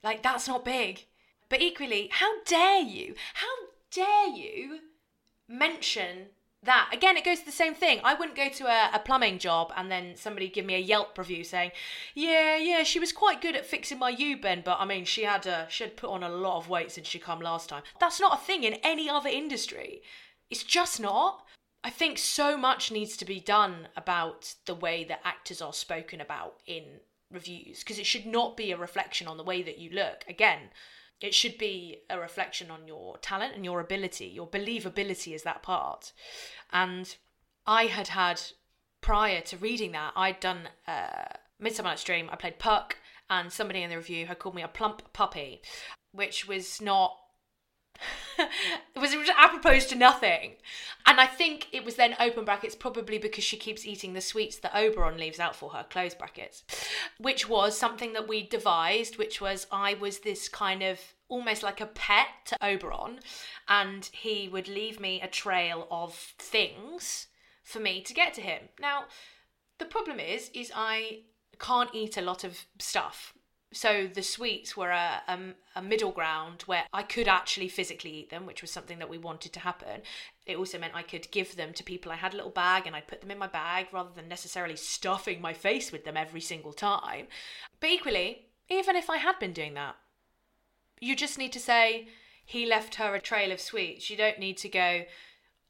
Like, 0.03 0.23
that's 0.23 0.47
not 0.47 0.65
big. 0.65 1.05
But 1.49 1.61
equally, 1.61 2.09
how 2.11 2.43
dare 2.43 2.81
you? 2.81 3.15
How 3.35 3.47
dare 3.91 4.27
you 4.27 4.79
mention 5.47 6.27
that? 6.63 6.89
Again, 6.91 7.15
it 7.15 7.23
goes 7.23 7.39
to 7.39 7.45
the 7.45 7.51
same 7.51 7.73
thing. 7.73 8.01
I 8.03 8.13
wouldn't 8.13 8.35
go 8.35 8.49
to 8.49 8.67
a, 8.67 8.89
a, 8.93 8.99
plumbing 8.99 9.39
job 9.39 9.71
and 9.77 9.89
then 9.89 10.15
somebody 10.15 10.49
give 10.49 10.65
me 10.65 10.75
a 10.75 10.79
Yelp 10.79 11.17
review 11.17 11.43
saying, 11.45 11.71
"Yeah, 12.13 12.57
yeah, 12.57 12.83
she 12.83 12.99
was 12.99 13.13
quite 13.13 13.41
good 13.41 13.55
at 13.55 13.65
fixing 13.65 13.99
my 13.99 14.09
U-bend, 14.09 14.65
but 14.65 14.77
I 14.79 14.85
mean, 14.85 15.05
she 15.05 15.23
had 15.23 15.45
a, 15.45 15.67
she 15.69 15.85
had 15.85 15.95
put 15.95 16.09
on 16.09 16.23
a 16.23 16.29
lot 16.29 16.57
of 16.57 16.69
weight 16.69 16.91
since 16.91 17.07
she 17.07 17.19
come 17.19 17.39
last 17.39 17.69
time." 17.69 17.83
That's 17.99 18.19
not 18.19 18.39
a 18.41 18.43
thing 18.43 18.63
in 18.63 18.73
any 18.83 19.09
other 19.09 19.29
industry. 19.29 20.01
It's 20.49 20.63
just 20.63 20.99
not. 20.99 21.45
I 21.83 21.89
think 21.89 22.17
so 22.17 22.57
much 22.57 22.91
needs 22.91 23.15
to 23.17 23.25
be 23.25 23.39
done 23.39 23.87
about 23.95 24.55
the 24.65 24.75
way 24.75 25.05
that 25.05 25.21
actors 25.23 25.61
are 25.61 25.71
spoken 25.71 26.19
about 26.19 26.59
in 26.65 26.99
reviews 27.31 27.79
because 27.79 27.99
it 27.99 28.05
should 28.05 28.25
not 28.25 28.57
be 28.57 28.71
a 28.71 28.77
reflection 28.77 29.27
on 29.27 29.37
the 29.37 29.43
way 29.43 29.61
that 29.61 29.77
you 29.77 29.89
look. 29.89 30.23
Again, 30.27 30.69
it 31.19 31.33
should 31.33 31.57
be 31.57 32.03
a 32.09 32.19
reflection 32.19 32.69
on 32.69 32.87
your 32.87 33.17
talent 33.17 33.55
and 33.55 33.65
your 33.65 33.79
ability. 33.79 34.27
Your 34.27 34.47
believability 34.47 35.33
is 35.33 35.43
that 35.43 35.63
part. 35.63 36.13
And 36.71 37.15
I 37.65 37.85
had 37.85 38.09
had, 38.09 38.41
prior 39.01 39.41
to 39.41 39.57
reading 39.57 39.93
that, 39.93 40.13
I'd 40.15 40.39
done 40.39 40.69
uh, 40.87 41.25
Midsummer 41.59 41.89
Night's 41.89 42.03
Dream. 42.03 42.29
I 42.31 42.35
played 42.35 42.59
Puck, 42.59 42.97
and 43.29 43.51
somebody 43.51 43.81
in 43.81 43.89
the 43.89 43.97
review 43.97 44.27
had 44.27 44.39
called 44.39 44.55
me 44.55 44.61
a 44.61 44.67
plump 44.67 45.11
puppy, 45.11 45.61
which 46.11 46.47
was 46.47 46.81
not 46.81 47.17
it 48.37 48.99
was 48.99 49.13
apropos 49.37 49.79
to 49.79 49.95
nothing. 49.95 50.55
And 51.05 51.19
I 51.19 51.25
think 51.25 51.67
it 51.71 51.85
was 51.85 51.95
then 51.95 52.15
open 52.19 52.45
brackets 52.45 52.75
probably 52.75 53.17
because 53.17 53.43
she 53.43 53.57
keeps 53.57 53.85
eating 53.85 54.13
the 54.13 54.21
sweets 54.21 54.57
that 54.57 54.75
Oberon 54.75 55.17
leaves 55.17 55.39
out 55.39 55.55
for 55.55 55.69
her, 55.71 55.85
close 55.89 56.13
brackets. 56.13 56.63
Which 57.17 57.47
was 57.47 57.77
something 57.77 58.13
that 58.13 58.27
we 58.27 58.43
devised, 58.43 59.17
which 59.17 59.39
was 59.39 59.67
I 59.71 59.93
was 59.93 60.19
this 60.19 60.49
kind 60.49 60.83
of 60.83 60.99
almost 61.29 61.63
like 61.63 61.81
a 61.81 61.85
pet 61.85 62.27
to 62.45 62.65
Oberon, 62.65 63.19
and 63.67 64.09
he 64.13 64.49
would 64.49 64.67
leave 64.67 64.99
me 64.99 65.21
a 65.21 65.27
trail 65.27 65.87
of 65.91 66.13
things 66.13 67.27
for 67.63 67.79
me 67.79 68.01
to 68.01 68.13
get 68.13 68.33
to 68.33 68.41
him. 68.41 68.69
Now, 68.79 69.05
the 69.77 69.85
problem 69.85 70.19
is, 70.19 70.49
is 70.53 70.71
I 70.73 71.23
can't 71.59 71.89
eat 71.93 72.17
a 72.17 72.21
lot 72.21 72.43
of 72.43 72.65
stuff 72.79 73.33
so 73.73 74.07
the 74.07 74.23
sweets 74.23 74.77
were 74.77 74.91
a, 74.91 75.21
a, 75.27 75.39
a, 75.75 75.81
middle 75.81 76.11
ground 76.11 76.63
where 76.67 76.85
I 76.93 77.03
could 77.03 77.27
actually 77.27 77.67
physically 77.67 78.11
eat 78.11 78.29
them, 78.29 78.45
which 78.45 78.61
was 78.61 78.71
something 78.71 78.97
that 78.99 79.09
we 79.09 79.17
wanted 79.17 79.51
to 79.53 79.59
happen. 79.59 80.01
It 80.45 80.57
also 80.57 80.79
meant 80.79 80.95
I 80.95 81.03
could 81.03 81.29
give 81.31 81.55
them 81.55 81.73
to 81.73 81.83
people. 81.83 82.11
I 82.11 82.15
had 82.15 82.33
a 82.33 82.37
little 82.37 82.51
bag 82.51 82.87
and 82.87 82.95
I'd 82.95 83.07
put 83.07 83.19
them 83.19 83.31
in 83.31 83.37
my 83.37 83.47
bag 83.47 83.87
rather 83.91 84.11
than 84.15 84.29
necessarily 84.29 84.77
stuffing 84.77 85.41
my 85.41 85.53
face 85.53 85.91
with 85.91 86.05
them 86.05 86.15
every 86.15 86.39
single 86.39 86.71
time. 86.71 87.27
But 87.81 87.89
equally, 87.89 88.45
even 88.69 88.95
if 88.95 89.09
I 89.09 89.17
had 89.17 89.37
been 89.37 89.53
doing 89.53 89.73
that, 89.73 89.97
you 91.01 91.15
just 91.15 91.37
need 91.37 91.51
to 91.53 91.59
say, 91.59 92.07
he 92.45 92.65
left 92.65 92.95
her 92.95 93.13
a 93.13 93.21
trail 93.21 93.51
of 93.51 93.59
sweets. 93.59 94.09
You 94.09 94.15
don't 94.15 94.39
need 94.39 94.57
to 94.59 94.69
go, 94.69 95.03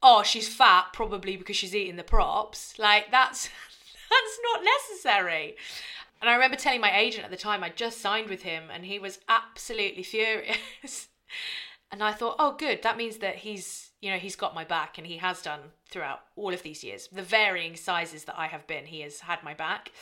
oh, 0.02 0.22
she's 0.22 0.48
fat, 0.48 0.92
probably 0.92 1.36
because 1.36 1.56
she's 1.56 1.74
eating 1.74 1.96
the 1.96 2.04
props. 2.04 2.78
Like, 2.78 3.10
that's. 3.10 3.50
That's 4.10 4.40
not 4.42 4.64
necessary. 4.64 5.56
And 6.20 6.28
I 6.28 6.34
remember 6.34 6.56
telling 6.56 6.80
my 6.80 6.96
agent 6.98 7.24
at 7.24 7.30
the 7.30 7.36
time 7.36 7.62
I 7.62 7.68
just 7.68 8.00
signed 8.00 8.28
with 8.28 8.42
him, 8.42 8.64
and 8.72 8.84
he 8.84 8.98
was 8.98 9.20
absolutely 9.28 10.02
furious. 10.02 11.08
and 11.92 12.02
I 12.02 12.12
thought, 12.12 12.36
oh, 12.38 12.56
good, 12.58 12.82
that 12.82 12.96
means 12.96 13.18
that 13.18 13.36
he's, 13.36 13.90
you 14.00 14.10
know, 14.10 14.18
he's 14.18 14.36
got 14.36 14.54
my 14.54 14.64
back, 14.64 14.98
and 14.98 15.06
he 15.06 15.18
has 15.18 15.42
done 15.42 15.60
throughout 15.88 16.20
all 16.36 16.52
of 16.52 16.62
these 16.62 16.82
years. 16.82 17.08
The 17.12 17.22
varying 17.22 17.76
sizes 17.76 18.24
that 18.24 18.38
I 18.38 18.48
have 18.48 18.66
been, 18.66 18.86
he 18.86 19.00
has 19.02 19.20
had 19.20 19.42
my 19.44 19.54
back. 19.54 19.92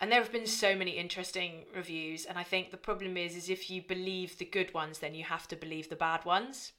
And 0.00 0.12
there 0.12 0.20
have 0.20 0.32
been 0.32 0.46
so 0.46 0.74
many 0.76 0.90
interesting 0.92 1.64
reviews, 1.74 2.26
and 2.26 2.36
I 2.36 2.42
think 2.42 2.70
the 2.70 2.76
problem 2.76 3.16
is, 3.16 3.34
is 3.34 3.48
if 3.48 3.70
you 3.70 3.82
believe 3.82 4.36
the 4.36 4.44
good 4.44 4.74
ones, 4.74 4.98
then 4.98 5.14
you 5.14 5.24
have 5.24 5.48
to 5.48 5.56
believe 5.56 5.88
the 5.88 5.96
bad 5.96 6.24
ones. 6.24 6.72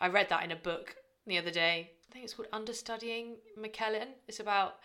I 0.00 0.08
read 0.08 0.28
that 0.28 0.44
in 0.44 0.50
a 0.50 0.56
book 0.56 0.96
the 1.26 1.38
other 1.38 1.50
day. 1.50 1.92
I 2.08 2.12
think 2.12 2.24
it's 2.24 2.34
called 2.34 2.48
Understudying 2.52 3.36
McKellen. 3.58 4.08
It's 4.26 4.40
about 4.40 4.76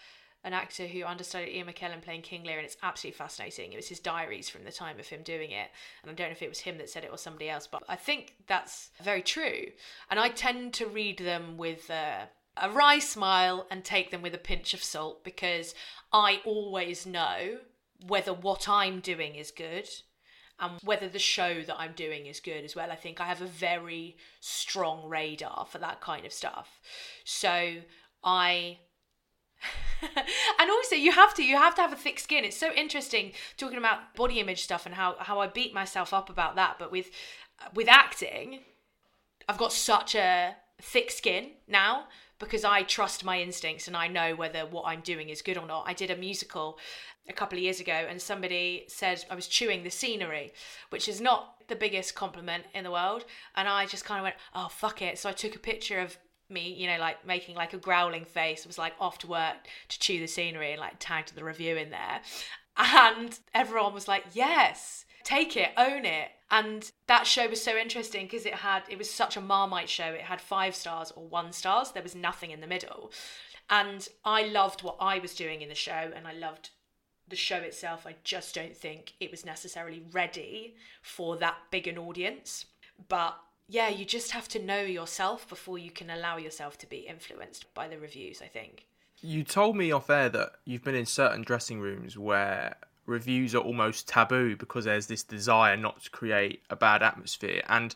an 0.43 0.53
actor 0.53 0.87
who 0.87 1.05
understudied 1.05 1.55
Ian 1.55 1.67
McKellen 1.67 2.01
playing 2.01 2.21
King 2.21 2.43
Lear, 2.43 2.57
and 2.57 2.65
it's 2.65 2.77
absolutely 2.83 3.17
fascinating. 3.17 3.71
It 3.71 3.77
was 3.77 3.87
his 3.87 3.99
diaries 3.99 4.49
from 4.49 4.63
the 4.63 4.71
time 4.71 4.99
of 4.99 5.07
him 5.07 5.21
doing 5.23 5.51
it, 5.51 5.69
and 6.01 6.11
I 6.11 6.13
don't 6.13 6.27
know 6.27 6.33
if 6.33 6.41
it 6.41 6.49
was 6.49 6.59
him 6.59 6.77
that 6.77 6.89
said 6.89 7.03
it 7.03 7.11
or 7.11 7.17
somebody 7.17 7.49
else, 7.49 7.67
but 7.67 7.83
I 7.87 7.95
think 7.95 8.35
that's 8.47 8.91
very 9.01 9.21
true. 9.21 9.67
And 10.09 10.19
I 10.19 10.29
tend 10.29 10.73
to 10.73 10.85
read 10.87 11.19
them 11.19 11.57
with 11.57 11.89
a 11.89 12.29
wry 12.71 12.99
smile 12.99 13.67
and 13.71 13.83
take 13.83 14.11
them 14.11 14.21
with 14.21 14.35
a 14.35 14.39
pinch 14.39 14.73
of 14.73 14.83
salt 14.83 15.23
because 15.23 15.73
I 16.11 16.41
always 16.45 17.05
know 17.05 17.59
whether 18.05 18.33
what 18.33 18.67
I'm 18.67 18.99
doing 18.99 19.35
is 19.35 19.49
good 19.49 19.89
and 20.59 20.73
whether 20.83 21.09
the 21.09 21.19
show 21.19 21.61
that 21.63 21.79
I'm 21.79 21.93
doing 21.93 22.27
is 22.27 22.39
good 22.39 22.63
as 22.63 22.75
well. 22.75 22.91
I 22.91 22.95
think 22.95 23.19
I 23.19 23.25
have 23.25 23.41
a 23.41 23.47
very 23.47 24.17
strong 24.39 25.09
radar 25.09 25.65
for 25.69 25.77
that 25.79 26.01
kind 26.01 26.25
of 26.25 26.33
stuff. 26.33 26.79
So 27.23 27.77
I 28.23 28.77
and 30.59 30.69
also 30.69 30.95
you 30.95 31.11
have 31.11 31.33
to 31.33 31.43
you 31.43 31.57
have 31.57 31.75
to 31.75 31.81
have 31.81 31.93
a 31.93 31.97
thick 31.97 32.19
skin. 32.19 32.43
It's 32.43 32.57
so 32.57 32.71
interesting 32.73 33.31
talking 33.57 33.77
about 33.77 34.15
body 34.15 34.39
image 34.39 34.63
stuff 34.63 34.85
and 34.85 34.95
how 34.95 35.15
how 35.19 35.39
i 35.39 35.47
beat 35.47 35.73
myself 35.73 36.13
up 36.13 36.29
about 36.29 36.55
that 36.55 36.77
but 36.79 36.91
with 36.91 37.09
with 37.73 37.87
acting 37.87 38.59
i've 39.47 39.57
got 39.57 39.71
such 39.73 40.15
a 40.15 40.55
thick 40.81 41.11
skin 41.11 41.51
now 41.67 42.05
because 42.39 42.63
i 42.63 42.83
trust 42.83 43.23
my 43.23 43.39
instincts 43.41 43.87
and 43.87 43.95
i 43.95 44.07
know 44.07 44.35
whether 44.35 44.65
what 44.65 44.83
i'm 44.85 45.01
doing 45.01 45.29
is 45.29 45.41
good 45.41 45.57
or 45.57 45.65
not. 45.65 45.85
I 45.87 45.93
did 45.93 46.11
a 46.11 46.17
musical 46.17 46.77
a 47.29 47.33
couple 47.33 47.57
of 47.57 47.63
years 47.63 47.79
ago 47.79 48.05
and 48.09 48.21
somebody 48.21 48.85
said 48.87 49.23
i 49.29 49.35
was 49.35 49.47
chewing 49.47 49.83
the 49.83 49.89
scenery 49.89 50.53
which 50.89 51.07
is 51.07 51.21
not 51.21 51.55
the 51.69 51.75
biggest 51.75 52.15
compliment 52.15 52.65
in 52.73 52.83
the 52.83 52.91
world. 52.91 53.25
And 53.55 53.67
i 53.67 53.85
just 53.85 54.05
kind 54.05 54.19
of 54.19 54.23
went 54.23 54.35
oh 54.53 54.67
fuck 54.69 55.01
it. 55.01 55.17
So 55.17 55.29
i 55.29 55.33
took 55.33 55.55
a 55.55 55.59
picture 55.59 55.99
of 55.99 56.17
me, 56.53 56.73
you 56.73 56.87
know, 56.87 56.97
like 56.99 57.25
making 57.25 57.55
like 57.55 57.73
a 57.73 57.77
growling 57.77 58.25
face. 58.25 58.65
was 58.65 58.77
like 58.77 58.93
off 58.99 59.17
to 59.19 59.27
work 59.27 59.55
to 59.89 59.99
chew 59.99 60.19
the 60.19 60.27
scenery 60.27 60.71
and 60.71 60.79
like 60.79 60.95
tagged 60.99 61.35
the 61.35 61.43
review 61.43 61.75
in 61.75 61.89
there. 61.89 62.21
And 62.77 63.37
everyone 63.53 63.93
was 63.93 64.07
like, 64.07 64.23
yes, 64.33 65.05
take 65.23 65.57
it, 65.57 65.71
own 65.77 66.05
it. 66.05 66.29
And 66.49 66.91
that 67.07 67.25
show 67.25 67.47
was 67.47 67.63
so 67.63 67.75
interesting 67.75 68.25
because 68.25 68.45
it 68.45 68.55
had, 68.55 68.83
it 68.89 68.97
was 68.97 69.09
such 69.09 69.37
a 69.37 69.41
Marmite 69.41 69.89
show. 69.89 70.05
It 70.05 70.21
had 70.21 70.39
five 70.39 70.75
stars 70.75 71.11
or 71.15 71.25
one 71.25 71.51
stars. 71.51 71.91
There 71.91 72.03
was 72.03 72.15
nothing 72.15 72.51
in 72.51 72.61
the 72.61 72.67
middle. 72.67 73.11
And 73.69 74.07
I 74.23 74.43
loved 74.43 74.83
what 74.83 74.97
I 74.99 75.19
was 75.19 75.35
doing 75.35 75.61
in 75.61 75.69
the 75.69 75.75
show 75.75 76.11
and 76.15 76.27
I 76.27 76.33
loved 76.33 76.69
the 77.27 77.35
show 77.35 77.57
itself. 77.57 78.05
I 78.05 78.15
just 78.23 78.53
don't 78.53 78.75
think 78.75 79.13
it 79.19 79.31
was 79.31 79.45
necessarily 79.45 80.03
ready 80.11 80.75
for 81.01 81.37
that 81.37 81.57
big 81.71 81.87
an 81.87 81.97
audience. 81.97 82.65
But 83.07 83.39
yeah, 83.67 83.89
you 83.89 84.05
just 84.05 84.31
have 84.31 84.47
to 84.49 84.59
know 84.59 84.81
yourself 84.81 85.47
before 85.47 85.77
you 85.77 85.91
can 85.91 86.09
allow 86.09 86.37
yourself 86.37 86.77
to 86.79 86.87
be 86.87 86.99
influenced 86.99 87.73
by 87.73 87.87
the 87.87 87.97
reviews, 87.97 88.41
I 88.41 88.47
think. 88.47 88.85
You 89.21 89.43
told 89.43 89.77
me 89.77 89.91
off 89.91 90.09
air 90.09 90.29
that 90.29 90.53
you've 90.65 90.83
been 90.83 90.95
in 90.95 91.05
certain 91.05 91.43
dressing 91.43 91.79
rooms 91.79 92.17
where 92.17 92.75
reviews 93.05 93.55
are 93.55 93.59
almost 93.59 94.07
taboo 94.07 94.55
because 94.55 94.85
there's 94.85 95.07
this 95.07 95.23
desire 95.23 95.77
not 95.77 96.03
to 96.03 96.09
create 96.09 96.61
a 96.69 96.75
bad 96.75 97.01
atmosphere. 97.01 97.61
And 97.69 97.95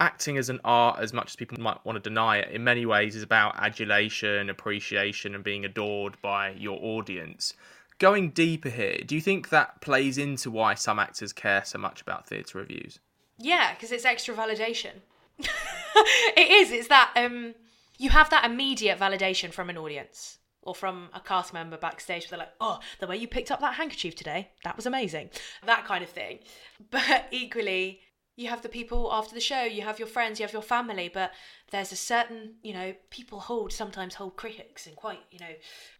acting 0.00 0.36
as 0.36 0.48
an 0.48 0.60
art, 0.64 1.00
as 1.00 1.12
much 1.12 1.28
as 1.28 1.36
people 1.36 1.60
might 1.60 1.84
want 1.84 1.96
to 1.96 2.08
deny 2.08 2.38
it, 2.38 2.52
in 2.52 2.62
many 2.62 2.86
ways 2.86 3.16
is 3.16 3.22
about 3.22 3.56
adulation, 3.58 4.50
appreciation, 4.50 5.34
and 5.34 5.42
being 5.42 5.64
adored 5.64 6.16
by 6.22 6.50
your 6.50 6.78
audience. 6.82 7.54
Going 7.98 8.30
deeper 8.30 8.68
here, 8.68 9.00
do 9.04 9.14
you 9.14 9.20
think 9.20 9.48
that 9.48 9.80
plays 9.80 10.18
into 10.18 10.50
why 10.50 10.74
some 10.74 10.98
actors 10.98 11.32
care 11.32 11.64
so 11.64 11.78
much 11.78 12.00
about 12.00 12.26
theatre 12.26 12.58
reviews? 12.58 13.00
Yeah, 13.38 13.74
because 13.74 13.92
it's 13.92 14.04
extra 14.04 14.34
validation. 14.34 14.92
it 15.38 16.50
is. 16.50 16.72
It's 16.72 16.88
that 16.88 17.12
um, 17.16 17.54
you 17.96 18.10
have 18.10 18.30
that 18.30 18.44
immediate 18.44 18.98
validation 18.98 19.52
from 19.52 19.70
an 19.70 19.78
audience 19.78 20.38
or 20.62 20.74
from 20.74 21.08
a 21.14 21.20
cast 21.20 21.52
member 21.52 21.76
backstage. 21.76 22.24
Where 22.24 22.30
they're 22.30 22.46
like, 22.46 22.54
"Oh, 22.60 22.80
the 22.98 23.06
way 23.06 23.16
you 23.16 23.28
picked 23.28 23.50
up 23.50 23.60
that 23.60 23.74
handkerchief 23.74 24.14
today, 24.16 24.50
that 24.64 24.76
was 24.76 24.86
amazing." 24.86 25.30
That 25.64 25.84
kind 25.84 26.02
of 26.02 26.10
thing. 26.10 26.40
But 26.90 27.26
equally, 27.30 28.00
you 28.36 28.48
have 28.48 28.62
the 28.62 28.68
people 28.68 29.10
after 29.12 29.34
the 29.34 29.40
show. 29.40 29.62
You 29.62 29.82
have 29.82 29.98
your 29.98 30.08
friends. 30.08 30.38
You 30.38 30.44
have 30.44 30.52
your 30.52 30.62
family. 30.62 31.08
But 31.12 31.32
there's 31.70 31.92
a 31.92 31.96
certain, 31.96 32.54
you 32.62 32.72
know, 32.72 32.94
people 33.10 33.40
hold 33.40 33.72
sometimes 33.72 34.14
hold 34.14 34.36
critics 34.36 34.86
in 34.86 34.94
quite, 34.94 35.20
you 35.30 35.38
know, 35.38 35.54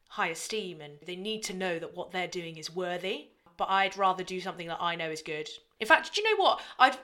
high 0.09 0.29
esteem, 0.29 0.81
and 0.81 0.95
they 1.07 1.17
need 1.17 1.43
to 1.45 1.55
know 1.55 1.79
that 1.79 1.97
what 1.97 2.11
they're 2.11 2.27
doing 2.29 2.57
is 2.57 2.75
worthy. 2.75 3.29
But 3.57 3.71
I'd 3.71 3.97
rather 3.97 4.23
do 4.23 4.41
something 4.41 4.69
that 4.69 4.79
I 4.81 4.95
know 4.95 5.11
is 5.11 5.23
good. 5.23 5.49
In 5.81 5.87
fact, 5.87 6.15
do 6.15 6.21
you 6.21 6.31
know 6.31 6.43
what? 6.43 6.61
I'd 6.79 6.97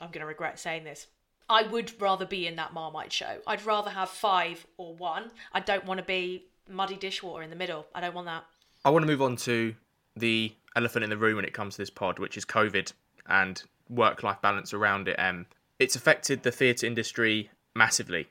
I'm 0.00 0.10
going 0.10 0.20
to 0.20 0.26
regret 0.26 0.58
saying 0.58 0.84
this. 0.84 1.06
I 1.48 1.62
would 1.62 2.00
rather 2.00 2.26
be 2.26 2.46
in 2.46 2.56
that 2.56 2.74
Marmite 2.74 3.12
show. 3.12 3.38
I'd 3.46 3.64
rather 3.64 3.90
have 3.90 4.10
five 4.10 4.66
or 4.76 4.94
one. 4.94 5.30
I 5.52 5.60
don't 5.60 5.86
want 5.86 5.98
to 5.98 6.04
be 6.04 6.44
muddy 6.68 6.96
dishwater 6.96 7.42
in 7.42 7.50
the 7.50 7.56
middle. 7.56 7.86
I 7.94 8.00
don't 8.00 8.14
want 8.14 8.26
that. 8.26 8.44
I 8.84 8.90
want 8.90 9.02
to 9.02 9.06
move 9.06 9.22
on 9.22 9.36
to 9.36 9.74
the 10.16 10.52
elephant 10.76 11.04
in 11.04 11.10
the 11.10 11.16
room 11.16 11.36
when 11.36 11.44
it 11.44 11.54
comes 11.54 11.74
to 11.74 11.82
this 11.82 11.90
pod, 11.90 12.18
which 12.18 12.36
is 12.36 12.44
COVID 12.44 12.92
and 13.28 13.62
work 13.88 14.22
life 14.22 14.40
balance 14.42 14.74
around 14.74 15.08
it. 15.08 15.18
Um, 15.18 15.46
it's 15.78 15.96
affected 15.96 16.42
the 16.42 16.52
theatre 16.52 16.86
industry 16.86 17.50
massively, 17.74 18.28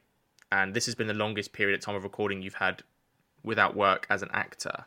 and 0.51 0.74
this 0.74 0.86
has 0.86 0.95
been 0.95 1.08
the 1.08 1.14
longest 1.14 1.53
period 1.53 1.76
at 1.76 1.82
time 1.82 1.95
of 1.95 2.03
recording 2.03 2.41
you've 2.41 2.55
had 2.55 2.84
without 3.43 3.76
work 3.76 4.05
as 4.10 4.22
an 4.22 4.30
actor. 4.32 4.86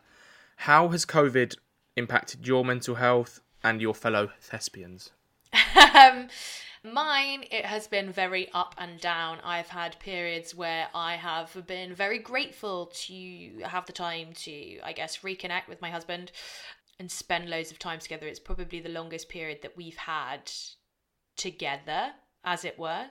How 0.56 0.88
has 0.88 1.06
COVID 1.06 1.56
impacted 1.96 2.46
your 2.46 2.64
mental 2.64 2.96
health 2.96 3.40
and 3.64 3.80
your 3.80 3.94
fellow 3.94 4.30
thespians? 4.40 5.10
Um, 5.52 6.28
Mine, 6.82 7.44
it 7.50 7.66
has 7.66 7.86
been 7.86 8.10
very 8.10 8.48
up 8.54 8.74
and 8.78 8.98
down. 9.00 9.38
I've 9.44 9.68
had 9.68 9.98
periods 9.98 10.54
where 10.54 10.88
I 10.94 11.16
have 11.16 11.66
been 11.66 11.94
very 11.94 12.18
grateful 12.18 12.86
to 12.86 13.62
have 13.64 13.84
the 13.84 13.92
time 13.92 14.32
to, 14.44 14.78
I 14.80 14.94
guess, 14.94 15.18
reconnect 15.18 15.68
with 15.68 15.82
my 15.82 15.90
husband 15.90 16.32
and 16.98 17.10
spend 17.10 17.50
loads 17.50 17.70
of 17.70 17.78
time 17.78 17.98
together. 17.98 18.26
It's 18.26 18.40
probably 18.40 18.80
the 18.80 18.88
longest 18.88 19.28
period 19.28 19.58
that 19.60 19.76
we've 19.76 19.96
had 19.96 20.50
together 21.36 22.12
as 22.44 22.64
it 22.64 22.78
were. 22.78 23.08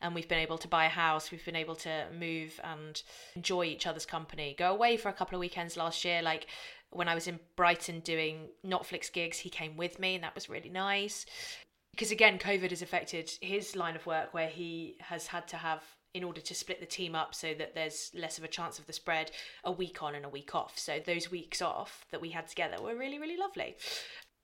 And 0.00 0.14
we've 0.14 0.28
been 0.28 0.38
able 0.38 0.58
to 0.58 0.68
buy 0.68 0.86
a 0.86 0.90
house, 0.90 1.30
we've 1.30 1.44
been 1.44 1.56
able 1.56 1.76
to 1.76 2.06
move 2.18 2.58
and 2.64 3.02
enjoy 3.36 3.64
each 3.64 3.86
other's 3.86 4.06
company. 4.06 4.54
Go 4.58 4.72
away 4.72 4.96
for 4.96 5.10
a 5.10 5.14
couple 5.14 5.36
of 5.36 5.40
weekends 5.40 5.76
last 5.76 6.06
year. 6.06 6.22
Like 6.22 6.46
when 6.88 7.06
I 7.06 7.14
was 7.14 7.26
in 7.26 7.38
Brighton 7.54 8.00
doing 8.00 8.48
Notflix 8.66 9.12
gigs, 9.12 9.40
he 9.40 9.50
came 9.50 9.76
with 9.76 9.98
me, 9.98 10.14
and 10.14 10.24
that 10.24 10.34
was 10.34 10.48
really 10.48 10.70
nice 10.70 11.26
because 11.92 12.10
again, 12.10 12.38
COVID 12.38 12.70
has 12.70 12.82
affected 12.82 13.30
his 13.40 13.76
line 13.76 13.96
of 13.96 14.06
work 14.06 14.32
where 14.32 14.48
he 14.48 14.96
has 15.00 15.26
had 15.26 15.46
to 15.48 15.56
have 15.56 15.82
in 16.12 16.24
order 16.24 16.40
to 16.40 16.54
split 16.54 16.80
the 16.80 16.86
team 16.86 17.14
up 17.14 17.34
so 17.34 17.54
that 17.54 17.74
there's 17.74 18.10
less 18.14 18.38
of 18.38 18.44
a 18.44 18.48
chance 18.48 18.78
of 18.78 18.86
the 18.86 18.92
spread 18.92 19.30
a 19.64 19.70
week 19.70 20.02
on 20.02 20.14
and 20.14 20.24
a 20.24 20.28
week 20.28 20.54
off. 20.54 20.78
So 20.78 20.98
those 20.98 21.30
weeks 21.30 21.62
off 21.62 22.04
that 22.10 22.20
we 22.20 22.30
had 22.30 22.48
together 22.48 22.82
were 22.82 22.96
really, 22.96 23.18
really 23.18 23.36
lovely. 23.36 23.76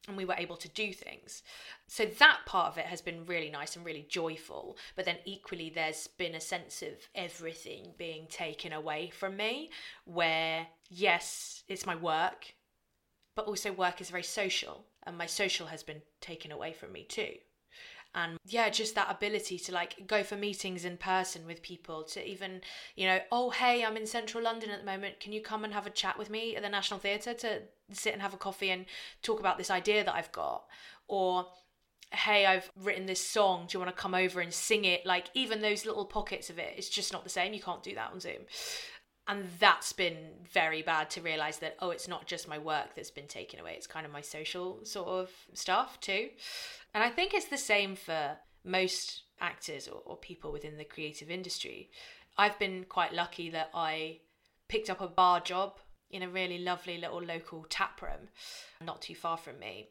And 0.07 0.17
we 0.17 0.25
were 0.25 0.37
able 0.39 0.57
to 0.59 0.69
do 0.69 0.93
things. 0.93 1.43
So 1.89 2.05
that 2.05 2.41
part 2.47 2.71
of 2.71 2.79
it 2.79 2.87
has 2.87 3.01
been 3.01 3.27
really 3.27 3.51
nice 3.51 3.75
and 3.75 3.85
really 3.85 4.07
joyful. 4.09 4.77
But 4.95 5.05
then 5.05 5.17
equally, 5.25 5.69
there's 5.75 6.07
been 6.07 6.37
a 6.37 6.41
sense 6.41 6.83
of 6.83 6.93
everything 7.17 7.95
being 7.99 8.29
taken 8.29 8.73
away 8.73 9.11
from 9.11 9.37
me, 9.37 9.71
where 10.05 10.69
yes, 10.89 11.65
it's 11.67 11.87
my 11.87 11.97
work, 11.97 12.55
but 13.35 13.47
also 13.47 13.73
work 13.73 14.01
is 14.01 14.11
very 14.11 14.23
social 14.23 14.85
and 15.07 15.17
my 15.17 15.27
social 15.27 15.67
has 15.69 15.83
been 15.83 16.03
taken 16.21 16.53
away 16.53 16.73
from 16.73 16.93
me 16.93 17.05
too. 17.05 17.35
And 18.15 18.39
yeah 18.47 18.71
just 18.71 18.95
that 18.95 19.11
ability 19.11 19.59
to 19.59 19.73
like 19.73 20.07
go 20.07 20.23
for 20.23 20.37
meetings 20.37 20.87
in 20.87 20.97
person 20.97 21.47
with 21.47 21.63
people 21.63 22.03
to 22.05 22.27
even 22.27 22.63
you 22.95 23.07
know 23.07 23.19
oh 23.31 23.51
hey 23.51 23.85
i'm 23.85 23.97
in 23.97 24.07
central 24.07 24.43
london 24.43 24.71
at 24.71 24.81
the 24.81 24.87
moment. 24.87 25.21
Can 25.21 25.33
you 25.33 25.43
come 25.43 25.65
and 25.65 25.73
have 25.75 25.87
a 25.87 25.91
chat 25.91 26.19
with 26.19 26.31
me 26.31 26.57
at 26.57 26.63
the 26.63 26.69
national 26.71 26.99
theatre 26.99 27.35
to 27.35 27.63
sit 27.93 28.15
and 28.15 28.23
have 28.23 28.33
a 28.33 28.39
coffee 28.39 28.71
and 28.71 28.87
talk 29.23 29.39
about 29.39 29.59
this 29.59 29.71
idea 29.71 30.03
that 30.03 30.15
i've 30.15 30.33
got? 30.33 30.65
Or 31.09 31.47
hey 32.11 32.47
i've 32.47 32.71
written 32.83 33.05
this 33.05 33.21
song. 33.21 33.67
Do 33.69 33.77
you 33.77 33.85
want 33.85 33.95
to 33.95 34.01
come 34.03 34.15
over 34.15 34.41
and 34.41 34.53
sing 34.53 34.87
it? 34.87 35.05
Like 35.05 35.27
even 35.35 35.61
those 35.61 35.85
little 35.85 36.07
pockets 36.07 36.49
of 36.49 36.59
it 36.59 36.73
it's 36.79 36.89
just 36.89 37.13
not 37.13 37.23
the 37.23 37.31
same. 37.31 37.53
You 37.53 37.61
can't 37.61 37.83
do 37.83 37.95
that 37.97 38.13
on 38.13 38.21
zoom 38.21 38.47
and 39.29 39.49
that's 39.59 39.93
been 39.93 40.16
very 40.53 40.83
bad 40.83 41.11
to 41.11 41.20
realize 41.20 41.59
that 41.59 41.77
oh 41.81 41.91
it's 41.91 42.09
not 42.09 42.27
just 42.27 42.49
my 42.49 42.59
work 42.59 42.95
that's 42.95 43.11
been 43.11 43.27
taken 43.27 43.59
away 43.61 43.74
it's 43.77 43.87
kind 43.87 44.07
of 44.07 44.12
my 44.12 44.20
social 44.20 44.81
sort 44.85 45.09
of 45.09 45.31
stuff 45.53 46.01
too. 46.01 46.29
And 46.95 47.03
i 47.03 47.11
think 47.11 47.35
it's 47.35 47.47
the 47.47 47.59
same 47.59 47.97
for 47.97 48.37
most 48.64 49.22
actors 49.41 49.87
or, 49.89 50.03
or 50.05 50.16
people 50.16 50.51
within 50.51 50.77
the 50.77 50.85
creative 50.85 51.31
industry. 51.31 51.91
I've 52.39 52.59
been 52.59 52.85
quite 52.89 53.12
lucky 53.14 53.51
that 53.51 53.70
i 53.74 54.20
picked 54.68 54.91
up 54.91 55.01
a 55.01 55.09
bar 55.09 55.41
job 55.41 55.79
in 56.11 56.22
a 56.22 56.29
really 56.29 56.59
lovely 56.59 56.99
little 56.99 57.22
local 57.22 57.66
tap 57.68 58.01
room 58.03 58.29
not 58.81 59.03
too 59.03 59.14
far 59.14 59.37
from 59.37 59.59
me. 59.59 59.89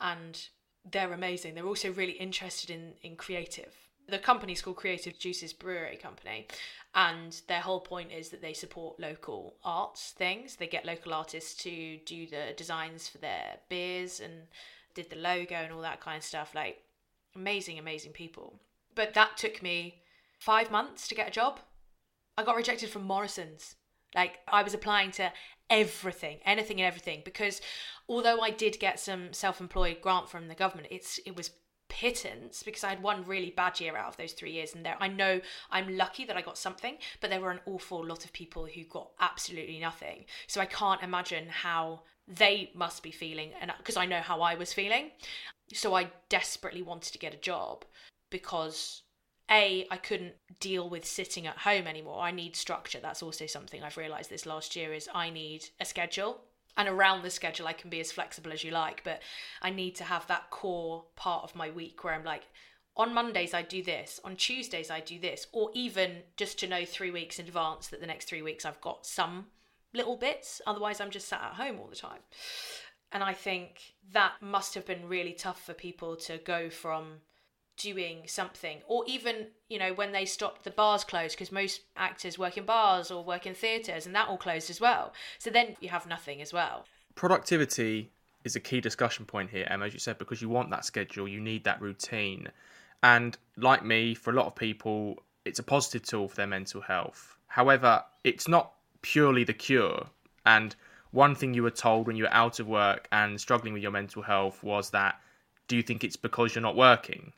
And 0.00 0.48
they're 0.90 1.12
amazing. 1.12 1.54
They're 1.54 1.66
also 1.66 1.92
really 1.92 2.12
interested 2.12 2.70
in 2.70 2.94
in 3.02 3.16
creative. 3.16 3.74
The 4.08 4.18
company's 4.18 4.62
called 4.62 4.76
Creative 4.76 5.18
Juices 5.18 5.52
Brewery 5.52 5.96
Company, 5.96 6.46
and 6.94 7.40
their 7.46 7.60
whole 7.60 7.80
point 7.80 8.12
is 8.12 8.30
that 8.30 8.40
they 8.40 8.52
support 8.52 8.98
local 8.98 9.56
arts 9.62 10.14
things. 10.16 10.56
They 10.56 10.66
get 10.66 10.84
local 10.84 11.12
artists 11.12 11.54
to 11.62 11.98
do 12.04 12.26
the 12.26 12.54
designs 12.56 13.08
for 13.08 13.18
their 13.18 13.58
beers 13.68 14.20
and 14.20 14.32
did 14.94 15.10
the 15.10 15.16
logo 15.16 15.54
and 15.54 15.72
all 15.72 15.82
that 15.82 16.00
kind 16.00 16.16
of 16.16 16.24
stuff. 16.24 16.54
Like 16.54 16.82
amazing, 17.36 17.78
amazing 17.78 18.12
people. 18.12 18.60
But 18.94 19.14
that 19.14 19.36
took 19.36 19.62
me 19.62 20.02
five 20.38 20.70
months 20.70 21.08
to 21.08 21.14
get 21.14 21.28
a 21.28 21.32
job. 21.32 21.60
I 22.36 22.42
got 22.42 22.56
rejected 22.56 22.90
from 22.90 23.02
Morrison's. 23.02 23.76
Like 24.14 24.38
I 24.48 24.62
was 24.62 24.74
applying 24.74 25.10
to 25.12 25.32
everything, 25.68 26.38
anything 26.44 26.80
and 26.80 26.86
everything. 26.86 27.22
Because 27.24 27.60
although 28.08 28.40
I 28.40 28.50
did 28.50 28.80
get 28.80 28.98
some 28.98 29.32
self-employed 29.32 29.98
grant 30.00 30.30
from 30.30 30.48
the 30.48 30.54
government, 30.54 30.88
it's 30.90 31.20
it 31.26 31.36
was 31.36 31.50
pittance 31.88 32.62
because 32.62 32.84
I 32.84 32.90
had 32.90 33.02
one 33.02 33.24
really 33.24 33.50
bad 33.50 33.80
year 33.80 33.96
out 33.96 34.08
of 34.08 34.16
those 34.16 34.32
three 34.32 34.52
years, 34.52 34.74
and 34.74 34.84
there. 34.84 34.96
I 35.00 35.08
know 35.08 35.40
I'm 35.70 35.96
lucky 35.96 36.24
that 36.24 36.36
I 36.36 36.42
got 36.42 36.58
something, 36.58 36.96
but 37.20 37.30
there 37.30 37.40
were 37.40 37.50
an 37.50 37.60
awful 37.66 38.04
lot 38.04 38.24
of 38.24 38.32
people 38.32 38.66
who 38.66 38.84
got 38.84 39.10
absolutely 39.20 39.78
nothing. 39.78 40.24
So 40.46 40.60
I 40.60 40.66
can't 40.66 41.02
imagine 41.02 41.48
how 41.48 42.02
they 42.26 42.70
must 42.74 43.02
be 43.02 43.10
feeling, 43.10 43.52
and 43.60 43.70
uh, 43.70 43.74
because 43.78 43.96
I 43.96 44.06
know 44.06 44.20
how 44.20 44.40
I 44.42 44.54
was 44.54 44.72
feeling, 44.72 45.10
so 45.72 45.94
I 45.94 46.10
desperately 46.28 46.82
wanted 46.82 47.12
to 47.12 47.18
get 47.18 47.34
a 47.34 47.38
job 47.38 47.84
because 48.30 49.02
a 49.50 49.86
i 49.90 49.96
couldn't 49.96 50.34
deal 50.60 50.90
with 50.90 51.06
sitting 51.06 51.46
at 51.46 51.56
home 51.58 51.86
anymore. 51.86 52.20
I 52.20 52.30
need 52.30 52.54
structure. 52.54 53.00
That's 53.00 53.22
also 53.22 53.46
something 53.46 53.82
i've 53.82 53.96
realized 53.96 54.30
this 54.30 54.44
last 54.46 54.76
year 54.76 54.92
is 54.92 55.08
i 55.14 55.30
need 55.30 55.64
a 55.80 55.84
schedule 55.84 56.42
and 56.78 56.88
around 56.88 57.22
the 57.22 57.30
schedule 57.30 57.66
i 57.66 57.72
can 57.74 57.90
be 57.90 58.00
as 58.00 58.10
flexible 58.10 58.52
as 58.52 58.64
you 58.64 58.70
like 58.70 59.02
but 59.04 59.20
i 59.60 59.68
need 59.68 59.94
to 59.94 60.04
have 60.04 60.26
that 60.26 60.48
core 60.50 61.04
part 61.16 61.44
of 61.44 61.54
my 61.54 61.68
week 61.68 62.02
where 62.02 62.14
i'm 62.14 62.24
like 62.24 62.44
on 62.96 63.12
mondays 63.12 63.52
i 63.52 63.60
do 63.60 63.82
this 63.82 64.18
on 64.24 64.34
tuesdays 64.34 64.90
i 64.90 65.00
do 65.00 65.18
this 65.18 65.46
or 65.52 65.70
even 65.74 66.22
just 66.36 66.58
to 66.58 66.66
know 66.66 66.84
three 66.84 67.10
weeks 67.10 67.38
in 67.38 67.46
advance 67.46 67.88
that 67.88 68.00
the 68.00 68.06
next 68.06 68.24
three 68.24 68.42
weeks 68.42 68.64
i've 68.64 68.80
got 68.80 69.04
some 69.04 69.46
little 69.94 70.16
bits. 70.16 70.60
Otherwise 70.66 71.00
i'm 71.00 71.10
just 71.10 71.28
sat 71.28 71.42
at 71.42 71.54
home 71.54 71.78
all 71.78 71.88
the 71.88 71.96
time. 71.96 72.20
And 73.12 73.22
i 73.22 73.32
think 73.32 73.94
that 74.12 74.32
must 74.40 74.74
have 74.74 74.86
been 74.86 75.08
really 75.08 75.32
tough 75.32 75.62
for 75.62 75.74
people 75.74 76.16
to 76.16 76.38
go 76.38 76.70
from 76.70 77.20
doing 77.78 78.22
something 78.26 78.78
or 78.86 79.04
even 79.06 79.46
you 79.68 79.78
know 79.78 79.94
when 79.94 80.12
they 80.12 80.24
stopped 80.24 80.64
the 80.64 80.70
bars 80.70 81.04
closed 81.04 81.36
because 81.36 81.52
most 81.52 81.82
actors 81.96 82.38
work 82.38 82.58
in 82.58 82.64
bars 82.64 83.10
or 83.10 83.24
work 83.24 83.46
in 83.46 83.54
theatres 83.54 84.04
and 84.04 84.14
that 84.14 84.28
all 84.28 84.36
closed 84.36 84.68
as 84.68 84.80
well. 84.80 85.12
So 85.38 85.48
then 85.50 85.76
you 85.80 85.88
have 85.88 86.06
nothing 86.06 86.42
as 86.42 86.52
well. 86.52 86.84
Productivity 87.14 88.10
is 88.44 88.56
a 88.56 88.60
key 88.60 88.80
discussion 88.80 89.24
point 89.24 89.50
here 89.50 89.66
emma 89.70 89.86
as 89.86 89.92
you 89.92 90.00
said 90.00 90.18
because 90.18 90.42
you 90.42 90.48
want 90.48 90.70
that 90.70 90.84
schedule 90.84 91.28
you 91.28 91.40
need 91.40 91.64
that 91.64 91.80
routine. 91.80 92.48
And 93.02 93.38
like 93.56 93.84
me 93.84 94.14
for 94.14 94.32
a 94.32 94.34
lot 94.34 94.46
of 94.46 94.56
people 94.56 95.22
it's 95.44 95.60
a 95.60 95.62
positive 95.62 96.02
tool 96.02 96.28
for 96.28 96.36
their 96.36 96.46
mental 96.46 96.80
health. 96.80 97.36
However 97.46 98.02
it's 98.24 98.48
not 98.48 98.72
purely 99.02 99.44
the 99.44 99.54
cure. 99.54 100.06
And 100.44 100.74
one 101.12 101.34
thing 101.34 101.54
you 101.54 101.62
were 101.62 101.70
told 101.70 102.06
when 102.06 102.16
you 102.16 102.24
were 102.24 102.34
out 102.34 102.58
of 102.58 102.66
work 102.66 103.06
and 103.12 103.40
struggling 103.40 103.72
with 103.72 103.82
your 103.82 103.92
mental 103.92 104.22
health 104.22 104.62
was 104.64 104.90
that 104.90 105.20
do 105.68 105.76
you 105.76 105.82
think 105.82 106.02
it's 106.02 106.16
because 106.16 106.54
you're 106.54 106.62
not 106.62 106.76
working 106.76 107.32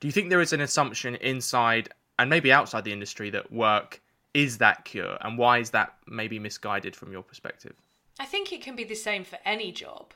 do 0.00 0.08
you 0.08 0.12
think 0.12 0.28
there 0.28 0.40
is 0.40 0.52
an 0.52 0.60
assumption 0.60 1.14
inside 1.16 1.88
and 2.18 2.30
maybe 2.30 2.52
outside 2.52 2.84
the 2.84 2.92
industry 2.92 3.30
that 3.30 3.52
work 3.52 4.00
is 4.34 4.58
that 4.58 4.84
cure? 4.84 5.16
And 5.20 5.38
why 5.38 5.58
is 5.58 5.70
that 5.70 5.94
maybe 6.06 6.38
misguided 6.38 6.94
from 6.94 7.12
your 7.12 7.22
perspective? 7.22 7.74
I 8.18 8.26
think 8.26 8.52
it 8.52 8.62
can 8.62 8.76
be 8.76 8.84
the 8.84 8.94
same 8.94 9.24
for 9.24 9.38
any 9.44 9.72
job 9.72 10.12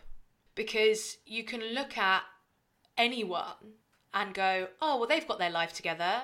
because 0.54 1.18
you 1.24 1.44
can 1.44 1.74
look 1.74 1.96
at 1.96 2.22
anyone 2.96 3.74
and 4.12 4.34
go, 4.34 4.68
oh, 4.80 4.98
well, 4.98 5.08
they've 5.08 5.26
got 5.26 5.38
their 5.38 5.50
life 5.50 5.72
together. 5.72 6.22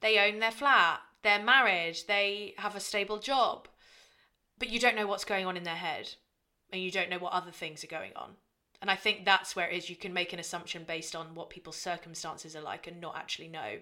They 0.00 0.18
own 0.18 0.38
their 0.38 0.50
flat, 0.50 1.00
they're 1.22 1.42
married, 1.42 1.98
they 2.06 2.54
have 2.58 2.76
a 2.76 2.80
stable 2.80 3.18
job. 3.18 3.68
But 4.58 4.68
you 4.68 4.78
don't 4.78 4.96
know 4.96 5.06
what's 5.06 5.24
going 5.24 5.46
on 5.46 5.56
in 5.56 5.64
their 5.64 5.74
head 5.74 6.14
and 6.70 6.82
you 6.82 6.90
don't 6.90 7.10
know 7.10 7.18
what 7.18 7.32
other 7.32 7.50
things 7.50 7.82
are 7.82 7.88
going 7.88 8.12
on. 8.14 8.32
And 8.80 8.90
I 8.90 8.96
think 8.96 9.24
that's 9.24 9.56
where 9.56 9.68
it 9.68 9.76
is 9.76 9.88
you 9.88 9.96
can 9.96 10.12
make 10.12 10.32
an 10.32 10.38
assumption 10.38 10.84
based 10.86 11.16
on 11.16 11.34
what 11.34 11.50
people's 11.50 11.76
circumstances 11.76 12.54
are 12.54 12.60
like 12.60 12.86
and 12.86 13.00
not 13.00 13.16
actually 13.16 13.48
know 13.48 13.78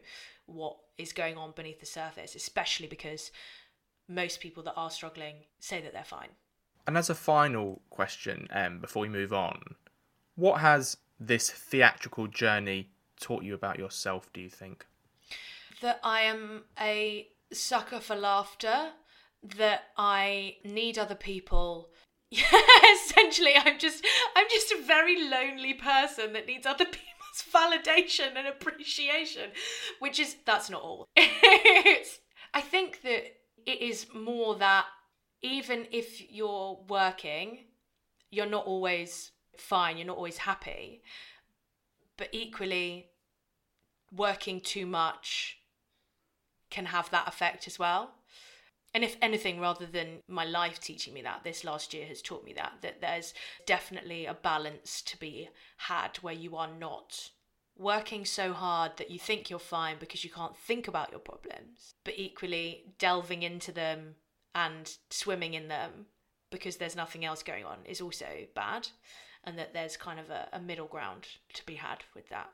what 0.47 0.76
is 0.99 1.12
going 1.12 1.36
on 1.36 1.53
beneath 1.53 1.80
the 1.80 1.86
surface, 1.86 2.34
especially 2.34 2.86
because 2.86 3.30
most 4.09 4.40
people 4.40 4.62
that 4.64 4.74
are 4.76 4.90
struggling 4.90 5.34
say 5.59 5.80
that 5.80 5.93
they're 5.93 6.05
fine. 6.05 6.28
And 6.86 6.99
as 6.99 7.11
a 7.11 7.14
final 7.14 7.80
question, 7.90 8.49
um, 8.51 8.80
before 8.80 9.03
we 9.03 9.09
move 9.09 9.32
on, 9.32 9.61
what 10.34 10.61
has 10.61 10.97
this 11.20 11.51
theatrical 11.51 12.26
journey 12.26 12.90
taught 13.20 13.45
you 13.45 13.55
about 13.55 13.78
yourself, 13.78 14.32
do 14.32 14.40
you 14.40 14.51
think? 14.51 14.86
That 15.80 16.01
I 16.03 16.22
am 16.22 16.64
a 16.80 17.28
sucker 17.53 18.01
for 18.01 18.16
laughter, 18.16 18.90
that 19.57 19.84
I 19.97 20.57
need 20.64 20.99
other 20.99 21.14
people 21.14 21.90
yeah, 22.33 22.45
essentially, 22.95 23.53
I'm 23.55 23.78
just 23.78 24.03
I'm 24.35 24.47
just 24.51 24.72
a 24.72 24.83
very 24.83 25.28
lonely 25.28 25.74
person 25.74 26.33
that 26.33 26.47
needs 26.47 26.66
other 26.66 26.85
people's 26.87 27.45
validation 27.53 28.37
and 28.37 28.49
appreciation, 28.49 29.51
which 29.99 30.18
is 30.18 30.37
that's 30.47 30.70
not 30.70 30.80
all. 30.80 31.09
I 31.16 32.61
think 32.62 33.03
that 33.03 33.24
it 33.66 33.83
is 33.83 34.07
more 34.14 34.57
that 34.57 34.87
even 35.43 35.87
if 35.93 36.33
you're 36.33 36.80
working, 36.89 37.59
you're 38.30 38.47
not 38.47 38.64
always 38.64 39.33
fine, 39.59 39.99
you're 39.99 40.07
not 40.07 40.16
always 40.16 40.39
happy, 40.39 41.03
but 42.16 42.30
equally 42.33 43.11
working 44.11 44.59
too 44.62 44.87
much 44.87 45.59
can 46.70 46.87
have 46.87 47.11
that 47.11 47.28
effect 47.28 47.66
as 47.66 47.78
well 47.78 48.14
and 48.95 49.05
if 49.05 49.16
anything 49.22 49.61
rather 49.61 49.86
than 49.86 50.18
my 50.28 50.45
life 50.45 50.78
teaching 50.80 51.14
me 51.14 51.22
that 51.22 51.43
this 51.45 51.64
last 51.64 51.95
year 51.95 52.07
has 52.07 52.22
taught 52.22 52.45
me 52.45 52.53
that 52.53 52.72
that 52.82 53.01
there's 53.01 53.34
definitely 53.66 54.26
a 54.26 54.34
balance 54.34 55.03
to 55.03 55.18
be 55.18 55.49
had 55.76 56.16
where 56.18 56.34
you 56.34 56.57
are 56.57 56.70
not 56.78 57.30
working 57.76 58.24
so 58.24 58.53
hard 58.53 58.93
that 58.99 59.11
you 59.11 59.18
think 59.18 59.49
you're 59.49 59.59
fine 59.59 59.97
because 59.99 60.24
you 60.24 60.30
can't 60.30 60.57
think 60.57 60.88
about 60.88 61.11
your 61.11 61.20
problems 61.20 61.95
but 62.05 62.14
equally 62.16 62.84
delving 62.99 63.43
into 63.43 63.72
them 63.72 64.14
and 64.55 64.97
swimming 65.11 65.55
in 65.55 65.68
them 65.68 66.07
because 66.51 66.76
there's 66.76 66.95
nothing 66.95 67.24
else 67.24 67.43
going 67.43 67.64
on 67.64 67.78
is 67.86 68.01
also 68.01 68.26
bad 68.55 68.86
and 69.45 69.59
that 69.59 69.72
there's 69.72 69.97
kind 69.97 70.20
of 70.20 70.28
a, 70.30 70.49
a 70.53 70.61
middle 70.61 70.86
ground 70.86 71.26
to 71.55 71.64
be 71.64 71.74
had 71.74 72.05
with 72.14 72.28
that 72.28 72.51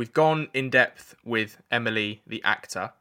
We've 0.00 0.14
gone 0.14 0.48
in 0.54 0.70
depth 0.70 1.14
with 1.26 1.58
Emily, 1.70 2.22
the 2.26 2.42
actor. 2.42 2.92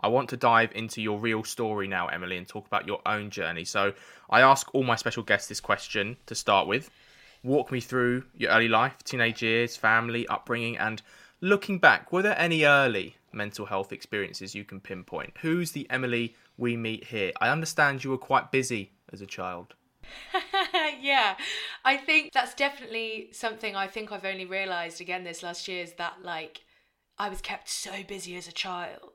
I 0.00 0.08
want 0.08 0.30
to 0.30 0.38
dive 0.38 0.72
into 0.74 1.02
your 1.02 1.18
real 1.18 1.44
story 1.44 1.86
now, 1.86 2.06
Emily, 2.06 2.38
and 2.38 2.48
talk 2.48 2.66
about 2.66 2.86
your 2.86 3.02
own 3.04 3.28
journey. 3.28 3.66
So, 3.66 3.92
I 4.30 4.40
ask 4.40 4.74
all 4.74 4.82
my 4.82 4.96
special 4.96 5.22
guests 5.22 5.50
this 5.50 5.60
question 5.60 6.16
to 6.24 6.34
start 6.34 6.66
with. 6.66 6.88
Walk 7.42 7.70
me 7.70 7.80
through 7.80 8.24
your 8.34 8.52
early 8.52 8.68
life, 8.68 8.96
teenage 9.04 9.42
years, 9.42 9.76
family, 9.76 10.26
upbringing, 10.28 10.78
and 10.78 11.02
looking 11.42 11.78
back, 11.78 12.10
were 12.10 12.22
there 12.22 12.38
any 12.38 12.64
early 12.64 13.18
mental 13.34 13.66
health 13.66 13.92
experiences 13.92 14.54
you 14.54 14.64
can 14.64 14.80
pinpoint? 14.80 15.34
Who's 15.42 15.72
the 15.72 15.86
Emily 15.90 16.36
we 16.56 16.74
meet 16.74 17.04
here? 17.04 17.32
I 17.38 17.50
understand 17.50 18.02
you 18.02 18.08
were 18.08 18.16
quite 18.16 18.50
busy 18.50 18.92
as 19.12 19.20
a 19.20 19.26
child. 19.26 19.74
yeah, 21.00 21.36
I 21.84 21.96
think 21.96 22.32
that's 22.32 22.54
definitely 22.54 23.28
something 23.32 23.76
I 23.76 23.86
think 23.86 24.12
I've 24.12 24.24
only 24.24 24.46
realised 24.46 25.00
again 25.00 25.24
this 25.24 25.42
last 25.42 25.68
year 25.68 25.82
is 25.82 25.94
that 25.94 26.22
like 26.22 26.62
I 27.18 27.28
was 27.28 27.40
kept 27.40 27.68
so 27.68 28.02
busy 28.06 28.36
as 28.36 28.48
a 28.48 28.52
child 28.52 29.12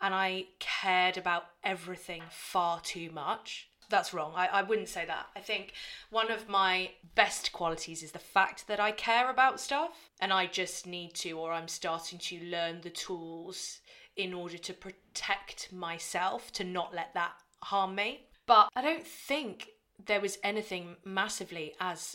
and 0.00 0.14
I 0.14 0.46
cared 0.58 1.16
about 1.16 1.44
everything 1.62 2.22
far 2.30 2.80
too 2.80 3.10
much. 3.12 3.68
That's 3.90 4.14
wrong. 4.14 4.32
I, 4.34 4.46
I 4.46 4.62
wouldn't 4.62 4.88
say 4.88 5.04
that. 5.04 5.26
I 5.36 5.40
think 5.40 5.72
one 6.10 6.30
of 6.30 6.48
my 6.48 6.90
best 7.14 7.52
qualities 7.52 8.02
is 8.02 8.12
the 8.12 8.18
fact 8.18 8.66
that 8.66 8.80
I 8.80 8.92
care 8.92 9.30
about 9.30 9.60
stuff 9.60 10.10
and 10.20 10.32
I 10.32 10.46
just 10.46 10.86
need 10.86 11.14
to, 11.16 11.32
or 11.32 11.52
I'm 11.52 11.68
starting 11.68 12.18
to 12.18 12.44
learn 12.44 12.80
the 12.80 12.90
tools 12.90 13.80
in 14.16 14.32
order 14.32 14.58
to 14.58 14.72
protect 14.72 15.72
myself 15.72 16.50
to 16.52 16.64
not 16.64 16.94
let 16.94 17.14
that 17.14 17.32
harm 17.62 17.94
me. 17.94 18.26
But 18.46 18.68
I 18.74 18.82
don't 18.82 19.06
think 19.06 19.68
there 20.06 20.20
was 20.20 20.38
anything 20.42 20.96
massively 21.04 21.74
as 21.80 22.14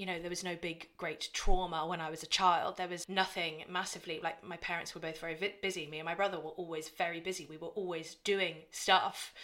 you 0.00 0.06
know, 0.06 0.18
there 0.18 0.30
was 0.30 0.42
no 0.42 0.56
big, 0.56 0.88
great 0.96 1.28
trauma 1.34 1.86
when 1.86 2.00
I 2.00 2.08
was 2.08 2.22
a 2.22 2.26
child. 2.26 2.78
There 2.78 2.88
was 2.88 3.06
nothing 3.06 3.64
massively, 3.68 4.18
like, 4.22 4.42
my 4.42 4.56
parents 4.56 4.94
were 4.94 5.00
both 5.02 5.20
very 5.20 5.36
busy. 5.60 5.86
Me 5.88 5.98
and 5.98 6.06
my 6.06 6.14
brother 6.14 6.40
were 6.40 6.52
always 6.52 6.88
very 6.88 7.20
busy. 7.20 7.46
We 7.50 7.58
were 7.58 7.68
always 7.68 8.14
doing 8.24 8.56
stuff. 8.70 9.34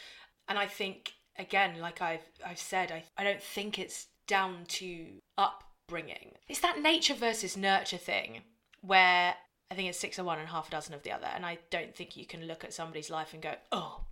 And 0.48 0.58
I 0.58 0.66
think, 0.66 1.12
again, 1.38 1.78
like 1.78 2.00
I've, 2.00 2.26
I've 2.42 2.58
said, 2.58 2.90
I, 2.90 3.04
I 3.18 3.24
don't 3.24 3.42
think 3.42 3.78
it's 3.78 4.06
down 4.26 4.64
to 4.68 5.06
upbringing. 5.36 6.32
It's 6.48 6.60
that 6.60 6.80
nature 6.80 7.12
versus 7.12 7.54
nurture 7.58 7.98
thing 7.98 8.40
where 8.80 9.34
I 9.70 9.74
think 9.74 9.90
it's 9.90 9.98
six 9.98 10.18
of 10.18 10.24
one 10.24 10.38
and 10.38 10.48
half 10.48 10.68
a 10.68 10.70
dozen 10.70 10.94
of 10.94 11.02
the 11.02 11.12
other. 11.12 11.28
And 11.34 11.44
I 11.44 11.58
don't 11.70 11.94
think 11.94 12.16
you 12.16 12.24
can 12.24 12.46
look 12.46 12.64
at 12.64 12.72
somebody's 12.72 13.10
life 13.10 13.34
and 13.34 13.42
go, 13.42 13.56
oh, 13.72 14.06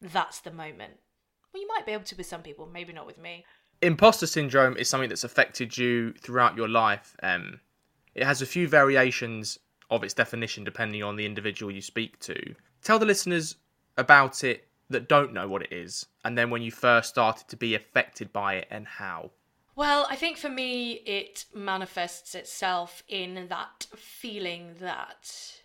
that's 0.00 0.38
the 0.38 0.52
moment 0.52 1.00
well, 1.52 1.62
you 1.62 1.68
might 1.68 1.86
be 1.86 1.92
able 1.92 2.04
to 2.04 2.16
with 2.16 2.26
some 2.26 2.42
people, 2.42 2.66
maybe 2.66 2.92
not 2.92 3.06
with 3.06 3.18
me. 3.18 3.44
Imposter 3.80 4.26
syndrome 4.26 4.76
is 4.76 4.88
something 4.88 5.08
that's 5.08 5.24
affected 5.24 5.76
you 5.76 6.12
throughout 6.14 6.56
your 6.56 6.68
life. 6.68 7.16
Um, 7.22 7.60
it 8.14 8.24
has 8.24 8.42
a 8.42 8.46
few 8.46 8.66
variations 8.68 9.58
of 9.90 10.04
its 10.04 10.14
definition 10.14 10.64
depending 10.64 11.02
on 11.02 11.16
the 11.16 11.24
individual 11.24 11.72
you 11.72 11.80
speak 11.80 12.18
to. 12.20 12.54
Tell 12.82 12.98
the 12.98 13.06
listeners 13.06 13.56
about 13.96 14.44
it 14.44 14.68
that 14.90 15.08
don't 15.08 15.32
know 15.32 15.48
what 15.48 15.62
it 15.62 15.72
is, 15.72 16.06
and 16.24 16.36
then 16.36 16.50
when 16.50 16.62
you 16.62 16.70
first 16.70 17.10
started 17.10 17.46
to 17.48 17.56
be 17.56 17.74
affected 17.74 18.32
by 18.32 18.54
it 18.54 18.68
and 18.70 18.86
how. 18.86 19.30
Well, 19.76 20.06
I 20.10 20.16
think 20.16 20.38
for 20.38 20.48
me, 20.48 20.92
it 20.92 21.44
manifests 21.54 22.34
itself 22.34 23.02
in 23.06 23.46
that 23.48 23.86
feeling 23.94 24.74
that 24.80 25.60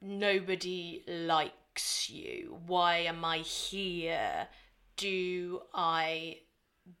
nobody 0.00 1.02
likes 1.06 1.52
likes 1.78 2.10
you? 2.10 2.58
Why 2.66 2.98
am 2.98 3.24
I 3.24 3.38
here? 3.38 4.48
Do 4.98 5.62
I 5.72 6.38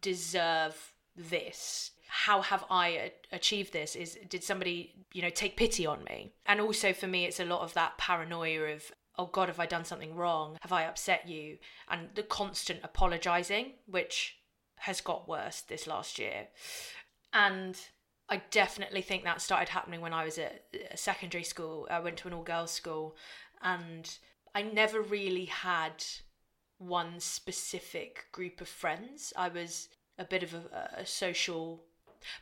deserve 0.00 0.94
this? 1.16 1.90
How 2.06 2.40
have 2.40 2.64
I 2.70 3.12
achieved 3.32 3.72
this? 3.72 3.94
Is 3.94 4.18
did 4.28 4.42
somebody, 4.42 4.94
you 5.12 5.20
know, 5.20 5.30
take 5.30 5.56
pity 5.56 5.84
on 5.84 6.04
me? 6.04 6.32
And 6.46 6.60
also 6.60 6.92
for 6.92 7.06
me 7.06 7.26
it's 7.26 7.40
a 7.40 7.44
lot 7.44 7.60
of 7.60 7.74
that 7.74 7.98
paranoia 7.98 8.74
of 8.74 8.90
oh 9.18 9.26
god, 9.26 9.48
have 9.48 9.60
I 9.60 9.66
done 9.66 9.84
something 9.84 10.14
wrong? 10.14 10.56
Have 10.62 10.72
I 10.72 10.84
upset 10.84 11.28
you? 11.28 11.58
And 11.90 12.08
the 12.14 12.22
constant 12.22 12.80
apologizing, 12.84 13.72
which 13.86 14.38
has 14.76 15.00
got 15.00 15.28
worse 15.28 15.60
this 15.60 15.86
last 15.86 16.18
year. 16.18 16.46
And 17.32 17.76
I 18.28 18.42
definitely 18.50 19.02
think 19.02 19.24
that 19.24 19.42
started 19.42 19.70
happening 19.70 20.00
when 20.00 20.12
I 20.12 20.24
was 20.24 20.38
at 20.38 20.64
secondary 20.94 21.44
school. 21.44 21.88
I 21.90 21.98
went 21.98 22.16
to 22.18 22.28
an 22.28 22.34
all 22.34 22.42
girls 22.42 22.70
school 22.70 23.16
and 23.62 24.08
I 24.54 24.62
never 24.62 25.00
really 25.00 25.46
had 25.46 26.04
one 26.78 27.20
specific 27.20 28.26
group 28.32 28.60
of 28.60 28.68
friends. 28.68 29.32
I 29.36 29.48
was 29.48 29.88
a 30.18 30.24
bit 30.24 30.42
of 30.42 30.54
a, 30.54 30.90
a 30.98 31.06
social 31.06 31.84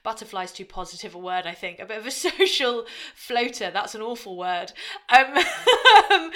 butterfly's 0.03 0.53
too 0.53 0.65
positive 0.65 1.15
a 1.15 1.19
word 1.19 1.47
i 1.47 1.53
think 1.53 1.79
a 1.79 1.85
bit 1.85 1.99
of 1.99 2.07
a 2.07 2.11
social 2.31 2.87
floater 3.15 3.71
that's 3.71 3.95
an 3.95 4.01
awful 4.01 4.35
word 4.35 4.73
um, 5.11 5.35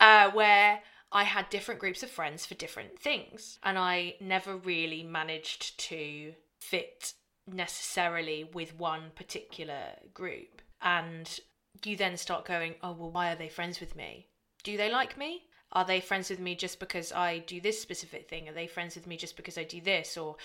uh, 0.00 0.28
where 0.32 0.80
i 1.12 1.22
had 1.22 1.48
different 1.50 1.78
groups 1.78 2.02
of 2.02 2.10
friends 2.10 2.44
for 2.44 2.54
different 2.56 2.98
things 2.98 3.60
and 3.62 3.78
i 3.78 4.12
never 4.20 4.56
really 4.56 5.04
managed 5.04 5.78
to 5.78 6.34
fit 6.58 7.14
necessarily 7.46 8.48
with 8.52 8.78
one 8.78 9.10
particular 9.14 9.96
group. 10.14 10.62
And 10.82 11.40
you 11.84 11.96
then 11.96 12.16
start 12.16 12.44
going 12.44 12.74
oh 12.82 12.92
well 12.92 13.10
why 13.10 13.32
are 13.32 13.36
they 13.36 13.48
friends 13.48 13.80
with 13.80 13.96
me? 13.96 14.28
Do 14.62 14.76
they 14.76 14.90
like 14.90 15.16
me 15.16 15.44
are 15.72 15.84
they 15.84 16.00
friends 16.00 16.30
with 16.30 16.40
me 16.40 16.54
just 16.54 16.80
because 16.80 17.12
I 17.12 17.38
do 17.38 17.60
this 17.60 17.80
specific 17.80 18.28
thing? 18.28 18.48
Are 18.48 18.52
they 18.52 18.66
friends 18.66 18.94
with 18.96 19.06
me 19.06 19.16
just 19.16 19.36
because 19.36 19.56
I 19.56 19.64
do 19.64 19.80
this? 19.80 20.16
Or, 20.16 20.36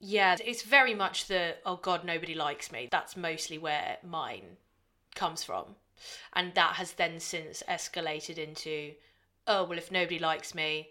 yeah, 0.00 0.36
it's 0.44 0.62
very 0.62 0.94
much 0.94 1.26
the, 1.26 1.56
oh 1.66 1.76
God, 1.76 2.04
nobody 2.04 2.34
likes 2.34 2.72
me. 2.72 2.88
That's 2.90 3.16
mostly 3.16 3.58
where 3.58 3.98
mine 4.02 4.56
comes 5.14 5.44
from. 5.44 5.76
And 6.32 6.54
that 6.54 6.74
has 6.76 6.92
then 6.92 7.20
since 7.20 7.62
escalated 7.68 8.38
into, 8.38 8.92
oh, 9.46 9.64
well, 9.64 9.78
if 9.78 9.92
nobody 9.92 10.18
likes 10.18 10.54
me, 10.54 10.88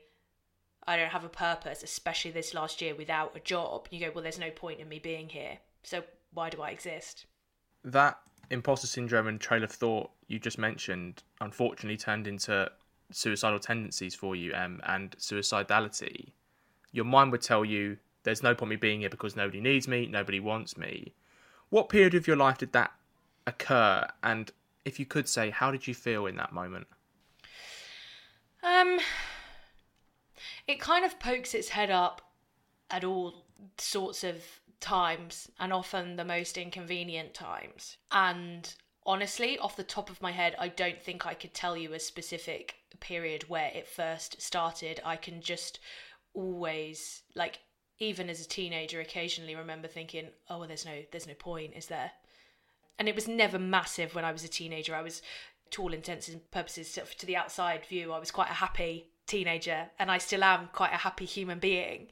I 0.88 0.98
don't 0.98 1.10
have 1.10 1.24
a 1.24 1.30
purpose, 1.30 1.84
especially 1.84 2.32
this 2.32 2.54
last 2.54 2.82
year 2.82 2.96
without 2.96 3.36
a 3.36 3.40
job. 3.40 3.88
You 3.92 4.00
go, 4.00 4.12
well, 4.14 4.24
there's 4.24 4.40
no 4.40 4.52
point 4.52 4.80
in 4.80 4.90
me 4.90 5.00
being 5.00 5.30
here. 5.30 5.58
So 5.84 6.04
why 6.34 6.50
do 6.50 6.62
I 6.62 6.70
exist? 6.70 7.26
That 7.84 8.20
imposter 8.50 8.88
syndrome 8.88 9.28
and 9.28 9.40
trail 9.40 9.64
of 9.64 9.72
thought 9.72 10.12
you 10.28 10.40
just 10.40 10.58
mentioned 10.58 11.24
unfortunately 11.40 11.98
turned 11.98 12.28
into 12.28 12.70
suicidal 13.12 13.60
tendencies 13.60 14.16
for 14.16 14.36
you 14.36 14.54
um, 14.54 14.82
and 14.86 15.12
suicidality, 15.18 16.32
your 16.92 17.06
mind 17.06 17.32
would 17.32 17.42
tell 17.42 17.64
you 17.64 17.98
there's 18.24 18.44
no 18.44 18.54
point 18.54 18.70
me 18.70 18.76
being 18.76 19.02
here 19.02 19.10
because 19.10 19.36
nobody 19.36 19.62
needs 19.62 19.88
me, 19.88 20.08
nobody 20.08 20.40
wants 20.40 20.78
me. 20.78 21.14
What 21.70 21.90
period 21.90 22.14
of 22.14 22.28
your 22.28 22.36
life 22.36 22.58
did 22.58 22.74
that 22.74 22.92
occur? 23.48 24.08
And 24.24 24.52
if 24.86 25.00
you 25.00 25.06
could 25.06 25.28
say, 25.28 25.50
how 25.50 25.72
did 25.72 25.88
you 25.88 25.94
feel 25.94 26.26
in 26.26 26.36
that 26.36 26.54
moment? 26.54 26.88
Um, 28.64 29.00
it 30.68 30.80
kind 30.80 31.06
of 31.06 31.20
pokes 31.20 31.54
its 31.54 31.70
head 31.70 31.90
up 31.90 32.22
at 32.90 33.04
all 33.04 33.46
sorts 33.78 34.24
of 34.24 34.44
times 34.80 35.50
and 35.60 35.72
often 35.72 36.16
the 36.16 36.26
most 36.26 36.58
inconvenient 36.58 37.34
times. 37.34 37.98
And 38.12 38.74
honestly, 39.06 39.58
off 39.58 39.76
the 39.76 39.84
top 39.84 40.10
of 40.10 40.22
my 40.22 40.32
head, 40.32 40.56
I 40.60 40.68
don't 40.68 41.02
think 41.02 41.26
I 41.26 41.34
could 41.34 41.54
tell 41.54 41.76
you 41.76 41.94
a 41.94 42.00
specific 42.00 42.76
period 43.00 43.50
where 43.50 43.72
it 43.74 43.88
first 43.88 44.42
started. 44.42 45.02
I 45.04 45.16
can 45.16 45.42
just 45.42 45.80
always 46.34 47.24
like 47.36 47.60
even 48.00 48.30
as 48.30 48.44
a 48.44 48.48
teenager 48.48 49.00
occasionally 49.00 49.56
remember 49.56 49.88
thinking, 49.88 50.30
"Oh, 50.50 50.60
well, 50.60 50.68
there's 50.68 50.86
no 50.86 51.04
there's 51.12 51.28
no 51.28 51.34
point, 51.34 51.74
is 51.76 51.88
there?" 51.88 52.12
And 53.00 53.08
it 53.08 53.16
was 53.16 53.28
never 53.28 53.58
massive 53.60 54.14
when 54.14 54.26
I 54.26 54.32
was 54.32 54.44
a 54.44 54.48
teenager. 54.48 54.96
I 54.96 55.02
was 55.02 55.22
to 55.72 55.82
all 55.82 55.94
intents 55.94 56.28
and 56.28 56.50
purposes 56.52 56.98
to 57.18 57.26
the 57.26 57.36
outside 57.36 57.86
view, 57.86 58.12
I 58.12 58.20
was 58.20 58.32
quite 58.32 58.50
a 58.50 58.56
happy 58.56 59.08
teenager 59.26 59.90
and 59.98 60.12
I 60.12 60.18
still 60.18 60.44
am 60.44 60.70
quite 60.74 60.94
a 60.94 60.98
happy 60.98 61.26
human 61.26 61.60
being 61.60 62.08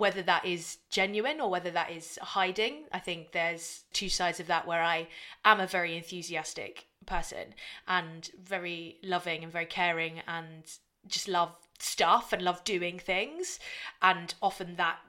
whether 0.00 0.22
that 0.22 0.46
is 0.46 0.78
genuine 0.88 1.42
or 1.42 1.50
whether 1.50 1.70
that 1.70 1.90
is 1.90 2.18
hiding. 2.22 2.84
I 2.90 2.98
think 2.98 3.32
there's 3.32 3.84
two 3.92 4.08
sides 4.08 4.40
of 4.40 4.46
that 4.46 4.66
where 4.66 4.82
I 4.82 5.08
am 5.44 5.60
a 5.60 5.66
very 5.66 5.94
enthusiastic 5.94 6.86
person 7.04 7.54
and 7.86 8.30
very 8.42 8.96
loving 9.02 9.44
and 9.44 9.52
very 9.52 9.66
caring 9.66 10.22
and 10.26 10.64
just 11.06 11.28
love 11.28 11.54
stuff 11.78 12.32
and 12.32 12.40
love 12.40 12.64
doing 12.64 12.98
things. 12.98 13.58
And 14.00 14.34
often 14.40 14.76
that 14.76 15.00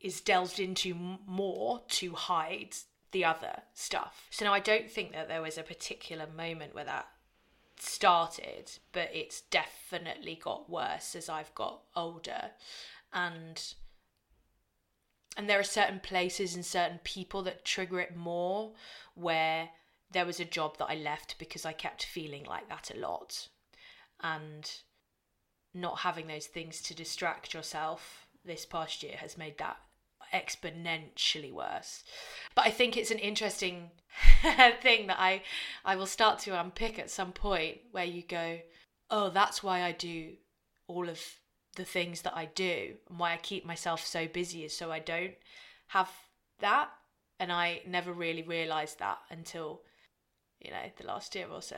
is 0.00 0.20
delved 0.20 0.60
into 0.60 0.94
more 1.26 1.82
to 1.88 2.14
hide 2.14 2.76
the 3.10 3.24
other 3.24 3.62
stuff. 3.74 4.28
So 4.30 4.44
now 4.44 4.54
I 4.54 4.60
don't 4.60 4.88
think 4.88 5.12
that 5.12 5.26
there 5.26 5.42
was 5.42 5.58
a 5.58 5.64
particular 5.64 6.26
moment 6.36 6.76
where 6.76 6.84
that 6.84 7.08
started, 7.76 8.70
but 8.92 9.10
it's 9.12 9.40
definitely 9.40 10.40
got 10.40 10.70
worse 10.70 11.16
as 11.16 11.28
I've 11.28 11.54
got 11.56 11.82
older. 11.96 12.52
And 13.12 13.74
and 15.36 15.48
there 15.48 15.58
are 15.58 15.64
certain 15.64 16.00
places 16.00 16.54
and 16.54 16.64
certain 16.64 17.00
people 17.04 17.42
that 17.42 17.64
trigger 17.64 18.00
it 18.00 18.16
more 18.16 18.72
where 19.14 19.70
there 20.10 20.26
was 20.26 20.40
a 20.40 20.44
job 20.44 20.78
that 20.78 20.90
I 20.90 20.94
left 20.94 21.38
because 21.38 21.64
I 21.64 21.72
kept 21.72 22.04
feeling 22.04 22.44
like 22.44 22.68
that 22.68 22.90
a 22.94 22.98
lot. 22.98 23.48
And 24.22 24.70
not 25.74 26.00
having 26.00 26.26
those 26.26 26.46
things 26.46 26.80
to 26.82 26.94
distract 26.94 27.54
yourself 27.54 28.26
this 28.44 28.66
past 28.66 29.02
year 29.02 29.16
has 29.16 29.38
made 29.38 29.58
that 29.58 29.78
exponentially 30.32 31.52
worse. 31.52 32.04
But 32.54 32.66
i 32.66 32.70
think 32.70 32.96
it's 32.96 33.10
an 33.10 33.18
interesting 33.18 33.90
thing 34.82 35.06
that 35.06 35.20
i 35.20 35.42
i 35.84 35.96
will 35.96 36.06
start 36.06 36.38
to 36.40 36.58
unpick 36.58 36.98
at 36.98 37.10
some 37.10 37.32
point 37.32 37.78
where 37.90 38.04
you 38.04 38.22
go 38.22 38.58
oh 39.10 39.28
that's 39.30 39.62
why 39.62 39.82
i 39.82 39.92
do 39.92 40.32
all 40.86 41.08
of 41.08 41.20
the 41.76 41.84
things 41.84 42.22
that 42.22 42.36
I 42.36 42.46
do 42.46 42.94
and 43.08 43.18
why 43.18 43.32
I 43.32 43.36
keep 43.38 43.64
myself 43.64 44.04
so 44.04 44.26
busy 44.26 44.64
is 44.64 44.76
so 44.76 44.92
I 44.92 44.98
don't 44.98 45.34
have 45.88 46.10
that. 46.60 46.90
And 47.40 47.50
I 47.50 47.82
never 47.86 48.12
really 48.12 48.42
realised 48.42 48.98
that 49.00 49.18
until, 49.30 49.82
you 50.60 50.70
know, 50.70 50.92
the 50.96 51.06
last 51.06 51.34
year 51.34 51.48
or 51.50 51.62
so. 51.62 51.76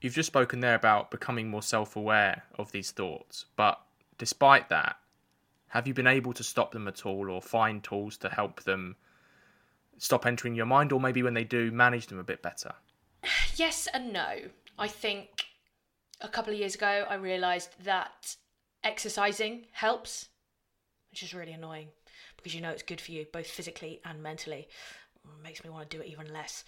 You've 0.00 0.14
just 0.14 0.26
spoken 0.26 0.60
there 0.60 0.74
about 0.74 1.10
becoming 1.10 1.48
more 1.48 1.62
self 1.62 1.96
aware 1.96 2.42
of 2.58 2.72
these 2.72 2.90
thoughts. 2.90 3.46
But 3.56 3.80
despite 4.18 4.68
that, 4.68 4.96
have 5.68 5.86
you 5.86 5.94
been 5.94 6.06
able 6.06 6.32
to 6.34 6.44
stop 6.44 6.72
them 6.72 6.86
at 6.86 7.06
all 7.06 7.30
or 7.30 7.40
find 7.40 7.82
tools 7.82 8.16
to 8.18 8.28
help 8.28 8.62
them 8.64 8.96
stop 9.98 10.26
entering 10.26 10.54
your 10.54 10.66
mind 10.66 10.92
or 10.92 11.00
maybe 11.00 11.22
when 11.22 11.34
they 11.34 11.44
do, 11.44 11.70
manage 11.70 12.08
them 12.08 12.18
a 12.18 12.24
bit 12.24 12.42
better? 12.42 12.72
Yes 13.56 13.88
and 13.94 14.12
no. 14.12 14.36
I 14.78 14.86
think 14.86 15.46
a 16.20 16.28
couple 16.28 16.52
of 16.52 16.58
years 16.58 16.74
ago, 16.74 17.06
I 17.08 17.14
realised 17.14 17.70
that 17.84 18.36
exercising 18.86 19.66
helps, 19.72 20.28
which 21.10 21.22
is 21.22 21.34
really 21.34 21.52
annoying 21.52 21.88
because 22.36 22.54
you 22.54 22.60
know 22.60 22.70
it's 22.70 22.82
good 22.82 23.00
for 23.00 23.12
you 23.12 23.26
both 23.32 23.46
physically 23.46 24.00
and 24.04 24.22
mentally. 24.22 24.68
It 25.24 25.42
makes 25.42 25.64
me 25.64 25.70
want 25.70 25.90
to 25.90 25.96
do 25.96 26.02
it 26.02 26.08
even 26.08 26.32
less. 26.32 26.64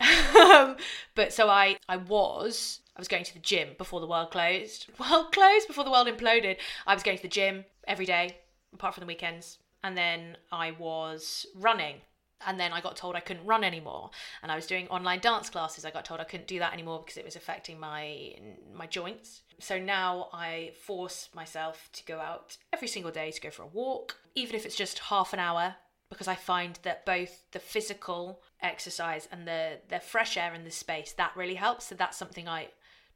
but 1.14 1.32
so 1.32 1.50
I 1.50 1.76
I 1.88 1.98
was 1.98 2.80
I 2.96 3.00
was 3.00 3.08
going 3.08 3.24
to 3.24 3.34
the 3.34 3.40
gym 3.40 3.68
before 3.76 4.00
the 4.00 4.06
world 4.06 4.30
closed. 4.30 4.86
World 4.98 5.32
closed 5.32 5.68
before 5.68 5.84
the 5.84 5.90
world 5.90 6.08
imploded. 6.08 6.56
I 6.86 6.94
was 6.94 7.02
going 7.02 7.18
to 7.18 7.22
the 7.22 7.28
gym 7.28 7.64
every 7.86 8.06
day 8.06 8.38
apart 8.72 8.94
from 8.94 9.02
the 9.02 9.06
weekends. 9.06 9.58
And 9.84 9.96
then 9.96 10.36
I 10.50 10.72
was 10.72 11.46
running 11.54 12.00
and 12.46 12.58
then 12.58 12.72
I 12.72 12.80
got 12.80 12.96
told 12.96 13.16
I 13.16 13.20
couldn't 13.20 13.44
run 13.44 13.64
anymore. 13.64 14.10
And 14.42 14.52
I 14.52 14.56
was 14.56 14.66
doing 14.66 14.88
online 14.88 15.20
dance 15.20 15.50
classes. 15.50 15.84
I 15.84 15.90
got 15.90 16.04
told 16.04 16.20
I 16.20 16.24
couldn't 16.24 16.46
do 16.46 16.58
that 16.60 16.72
anymore 16.72 17.00
because 17.00 17.16
it 17.16 17.24
was 17.24 17.36
affecting 17.36 17.78
my 17.80 18.34
my 18.72 18.86
joints. 18.86 19.42
So 19.60 19.78
now 19.78 20.28
I 20.32 20.72
force 20.86 21.28
myself 21.34 21.88
to 21.94 22.04
go 22.04 22.20
out 22.20 22.56
every 22.72 22.88
single 22.88 23.10
day 23.10 23.30
to 23.30 23.40
go 23.40 23.50
for 23.50 23.62
a 23.62 23.66
walk 23.66 24.16
even 24.34 24.54
if 24.54 24.64
it's 24.64 24.76
just 24.76 25.00
half 25.00 25.32
an 25.32 25.40
hour 25.40 25.74
because 26.10 26.28
I 26.28 26.36
find 26.36 26.78
that 26.84 27.04
both 27.04 27.42
the 27.50 27.58
physical 27.58 28.40
exercise 28.62 29.28
and 29.30 29.46
the 29.46 29.80
the 29.88 30.00
fresh 30.00 30.36
air 30.36 30.54
in 30.54 30.64
the 30.64 30.70
space 30.70 31.12
that 31.12 31.32
really 31.36 31.56
helps. 31.56 31.86
So 31.86 31.94
that's 31.94 32.16
something 32.16 32.48
I 32.48 32.68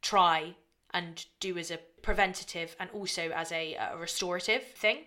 try 0.02 0.56
and 0.92 1.24
do 1.40 1.56
as 1.56 1.70
a 1.70 1.78
preventative 2.02 2.76
and 2.78 2.90
also 2.90 3.30
as 3.30 3.50
a, 3.50 3.74
a 3.74 3.96
restorative 3.96 4.62
thing 4.62 4.98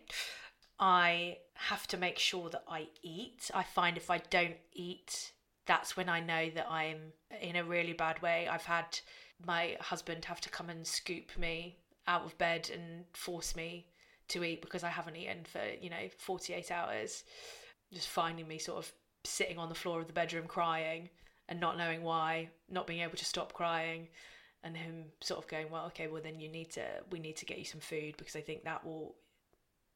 I 0.80 1.38
have 1.54 1.88
to 1.88 1.98
make 1.98 2.20
sure 2.20 2.50
that 2.50 2.64
I 2.68 2.88
eat. 3.02 3.50
I 3.54 3.64
find 3.64 3.98
if 3.98 4.10
I 4.10 4.18
don't 4.18 4.58
eat, 4.74 5.32
that's 5.66 5.96
when 5.96 6.10
I 6.10 6.20
know 6.20 6.50
that 6.50 6.70
I'm 6.70 7.14
in 7.42 7.56
a 7.56 7.64
really 7.64 7.94
bad 7.94 8.22
way. 8.22 8.48
I've 8.48 8.66
had 8.66 9.00
my 9.46 9.78
husband 9.80 10.26
have 10.26 10.42
to 10.42 10.50
come 10.50 10.70
and 10.70 10.86
scoop 10.86 11.38
me 11.38 11.78
out 12.08 12.26
of 12.26 12.38
bed 12.38 12.70
and 12.74 13.06
force 13.14 13.56
me 13.56 13.88
to 14.28 14.44
eat 14.44 14.62
because 14.62 14.84
I 14.84 14.90
haven't 14.90 15.16
eaten 15.16 15.46
for, 15.46 15.62
you 15.82 15.90
know, 15.90 16.10
48 16.18 16.72
hours. 16.72 17.24
Just 17.94 18.10
finding 18.10 18.48
me 18.48 18.58
sort 18.60 18.80
of 18.80 18.92
sitting 19.24 19.58
on 19.58 19.70
the 19.70 19.76
floor 19.76 20.02
of 20.02 20.08
the 20.08 20.14
bedroom 20.14 20.48
crying 20.48 21.10
and 21.48 21.60
not 21.60 21.78
knowing 21.78 22.04
why, 22.04 22.50
not 22.70 22.88
being 22.88 23.02
able 23.02 23.18
to 23.18 23.26
stop 23.26 23.54
crying. 23.54 24.08
and 24.64 24.76
him 24.76 25.06
sort 25.22 25.42
of 25.42 25.48
going, 25.48 25.70
well, 25.70 25.86
okay, 25.86 26.08
well 26.08 26.22
then 26.22 26.40
you 26.40 26.50
need 26.50 26.72
to 26.72 26.84
we 27.12 27.20
need 27.20 27.38
to 27.38 27.46
get 27.46 27.60
you 27.60 27.66
some 27.66 27.80
food 27.80 28.16
because 28.18 28.36
I 28.36 28.42
think 28.42 28.64
that 28.64 28.84
will 28.84 29.16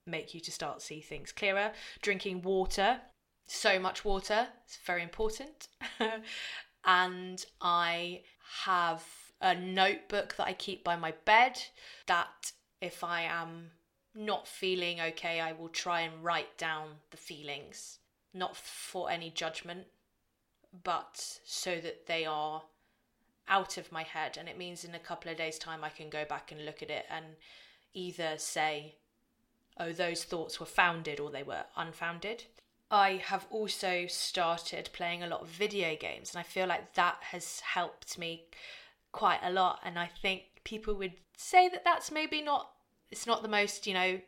make 0.10 0.34
you 0.34 0.40
to 0.42 0.52
start 0.52 0.82
see 0.82 1.02
things 1.02 1.32
clearer. 1.32 1.72
Drinking 2.02 2.42
water, 2.42 3.02
so 3.48 3.80
much 3.80 4.06
water, 4.06 4.48
it's 4.66 4.78
very 4.86 5.04
important. 5.04 5.68
and 6.86 7.46
I 7.62 8.22
have 8.64 9.04
a 9.42 9.56
notebook 9.56 10.36
that 10.36 10.48
I 10.48 10.54
keep 10.54 10.84
by 10.84 10.96
my 10.96 11.14
bed 11.26 11.62
that 12.08 12.52
if 12.82 13.04
I 13.04 13.22
am 13.22 13.72
not 14.16 14.48
feeling 14.48 15.00
okay, 15.00 15.40
I 15.40 15.54
will 15.54 15.70
try 15.70 16.02
and 16.02 16.24
write 16.24 16.58
down 16.58 16.90
the 17.12 17.18
feelings, 17.18 18.00
not 18.34 18.58
for 18.58 19.10
any 19.10 19.30
judgment, 19.30 19.86
but 20.84 21.40
so 21.46 21.80
that 21.80 22.06
they 22.06 22.26
are 22.26 22.64
out 23.48 23.78
of 23.78 23.92
my 23.92 24.04
head. 24.04 24.38
And 24.38 24.48
it 24.48 24.58
means 24.58 24.84
in 24.84 24.96
a 24.96 25.00
couple 25.00 25.32
of 25.32 25.38
days' 25.38 25.58
time, 25.60 25.84
I 25.84 25.90
can 25.90 26.10
go 26.10 26.26
back 26.26 26.52
and 26.52 26.66
look 26.66 26.82
at 26.82 26.90
it 26.90 27.06
and 27.10 27.26
either 27.94 28.34
say, 28.38 28.96
oh, 29.80 29.94
those 29.94 30.24
thoughts 30.24 30.60
were 30.60 30.66
founded 30.66 31.20
or 31.20 31.30
they 31.30 31.44
were 31.44 31.64
unfounded. 31.76 32.44
I 32.92 33.22
have 33.26 33.46
also 33.52 34.08
started 34.08 34.90
playing 34.94 35.22
a 35.24 35.28
lot 35.28 35.42
of 35.42 35.48
video 35.48 35.96
games, 35.96 36.34
and 36.34 36.40
I 36.40 36.44
feel 36.44 36.68
like 36.68 36.94
that 36.96 37.18
has 37.22 37.60
helped 37.60 38.18
me 38.18 38.46
quite 39.12 39.40
a 39.44 39.52
lot. 39.52 39.80
And 39.84 39.98
I 40.00 40.10
think 40.22 40.44
people 40.64 40.96
would 40.96 41.14
say 41.38 41.70
that 41.70 41.84
that's 41.84 42.12
maybe 42.12 42.42
not, 42.42 42.72
it's 43.12 43.28
not 43.28 43.42
the 43.44 43.48
most, 43.48 43.86
you 43.86 43.94
know, 43.94 44.20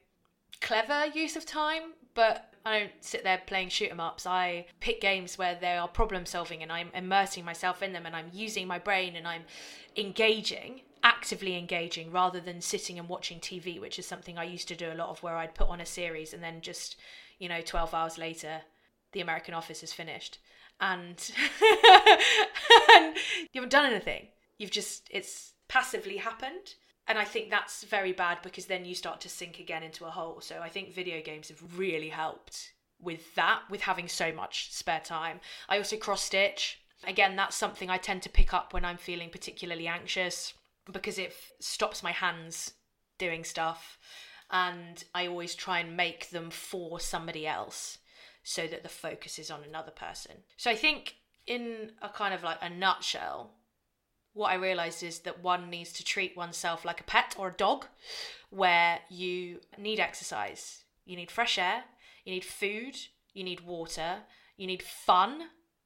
clever 0.61 1.07
use 1.07 1.35
of 1.35 1.45
time, 1.45 1.93
but 2.13 2.53
I 2.65 2.79
don't 2.79 2.91
sit 2.99 3.23
there 3.23 3.41
playing 3.47 3.69
shoot 3.69 3.89
'em 3.89 3.99
ups. 3.99 4.27
I 4.27 4.67
pick 4.79 5.01
games 5.01 5.37
where 5.37 5.55
they 5.55 5.77
are 5.77 5.87
problem 5.87 6.25
solving 6.25 6.61
and 6.61 6.71
I'm 6.71 6.91
immersing 6.93 7.43
myself 7.43 7.81
in 7.81 7.93
them 7.93 8.05
and 8.05 8.15
I'm 8.15 8.29
using 8.31 8.67
my 8.67 8.77
brain 8.77 9.15
and 9.15 9.27
I'm 9.27 9.45
engaging, 9.95 10.81
actively 11.03 11.57
engaging 11.57 12.11
rather 12.11 12.39
than 12.39 12.61
sitting 12.61 12.99
and 12.99 13.09
watching 13.09 13.39
TV, 13.39 13.79
which 13.79 13.97
is 13.99 14.05
something 14.05 14.37
I 14.37 14.43
used 14.43 14.67
to 14.69 14.75
do 14.75 14.91
a 14.91 14.95
lot 14.95 15.09
of 15.09 15.23
where 15.23 15.37
I'd 15.37 15.55
put 15.55 15.69
on 15.69 15.81
a 15.81 15.85
series 15.85 16.33
and 16.33 16.43
then 16.43 16.61
just, 16.61 16.95
you 17.39 17.49
know, 17.49 17.61
12 17.61 17.93
hours 17.93 18.17
later, 18.17 18.61
the 19.11 19.21
American 19.21 19.53
Office 19.53 19.83
is 19.83 19.93
finished. 19.93 20.39
And, 20.79 21.17
and 22.95 23.15
you 23.51 23.61
haven't 23.61 23.71
done 23.71 23.91
anything. 23.91 24.27
You've 24.57 24.71
just, 24.71 25.07
it's 25.11 25.53
passively 25.67 26.17
happened 26.17 26.75
and 27.07 27.17
I 27.17 27.25
think 27.25 27.49
that's 27.49 27.83
very 27.83 28.13
bad 28.13 28.37
because 28.41 28.67
then 28.67 28.85
you 28.85 28.95
start 28.95 29.21
to 29.21 29.29
sink 29.29 29.59
again 29.59 29.83
into 29.83 30.05
a 30.05 30.11
hole. 30.11 30.39
So 30.41 30.61
I 30.61 30.69
think 30.69 30.93
video 30.93 31.21
games 31.21 31.49
have 31.49 31.77
really 31.77 32.09
helped 32.09 32.73
with 33.01 33.35
that, 33.35 33.63
with 33.69 33.81
having 33.81 34.07
so 34.07 34.31
much 34.31 34.71
spare 34.71 35.01
time. 35.03 35.39
I 35.67 35.77
also 35.77 35.97
cross 35.97 36.21
stitch. 36.21 36.79
Again, 37.03 37.35
that's 37.35 37.55
something 37.55 37.89
I 37.89 37.97
tend 37.97 38.21
to 38.23 38.29
pick 38.29 38.53
up 38.53 38.73
when 38.73 38.85
I'm 38.85 38.97
feeling 38.97 39.29
particularly 39.29 39.87
anxious 39.87 40.53
because 40.91 41.17
it 41.17 41.33
stops 41.59 42.03
my 42.03 42.11
hands 42.11 42.73
doing 43.17 43.43
stuff. 43.43 43.97
And 44.49 45.03
I 45.15 45.27
always 45.27 45.55
try 45.55 45.79
and 45.79 45.95
make 45.95 46.29
them 46.29 46.49
for 46.49 46.99
somebody 46.99 47.47
else 47.47 47.99
so 48.43 48.67
that 48.67 48.83
the 48.83 48.89
focus 48.89 49.39
is 49.39 49.49
on 49.49 49.63
another 49.63 49.91
person. 49.91 50.37
So 50.57 50.69
I 50.69 50.75
think, 50.75 51.15
in 51.47 51.91
a 52.01 52.09
kind 52.09 52.33
of 52.33 52.43
like 52.43 52.57
a 52.61 52.69
nutshell, 52.69 53.51
what 54.33 54.51
I 54.51 54.55
realized 54.55 55.03
is 55.03 55.19
that 55.19 55.43
one 55.43 55.69
needs 55.69 55.93
to 55.93 56.03
treat 56.03 56.35
oneself 56.35 56.83
like 56.83 56.99
a 56.99 57.05
pet 57.05 57.35
or 57.37 57.49
a 57.49 57.53
dog, 57.53 57.85
where 58.49 58.99
you 59.09 59.59
need 59.77 59.99
exercise, 59.99 60.83
you 61.05 61.15
need 61.15 61.31
fresh 61.31 61.57
air, 61.57 61.83
you 62.25 62.33
need 62.33 62.45
food, 62.45 62.95
you 63.33 63.43
need 63.43 63.61
water, 63.61 64.19
you 64.57 64.67
need 64.67 64.83
fun, 64.83 65.43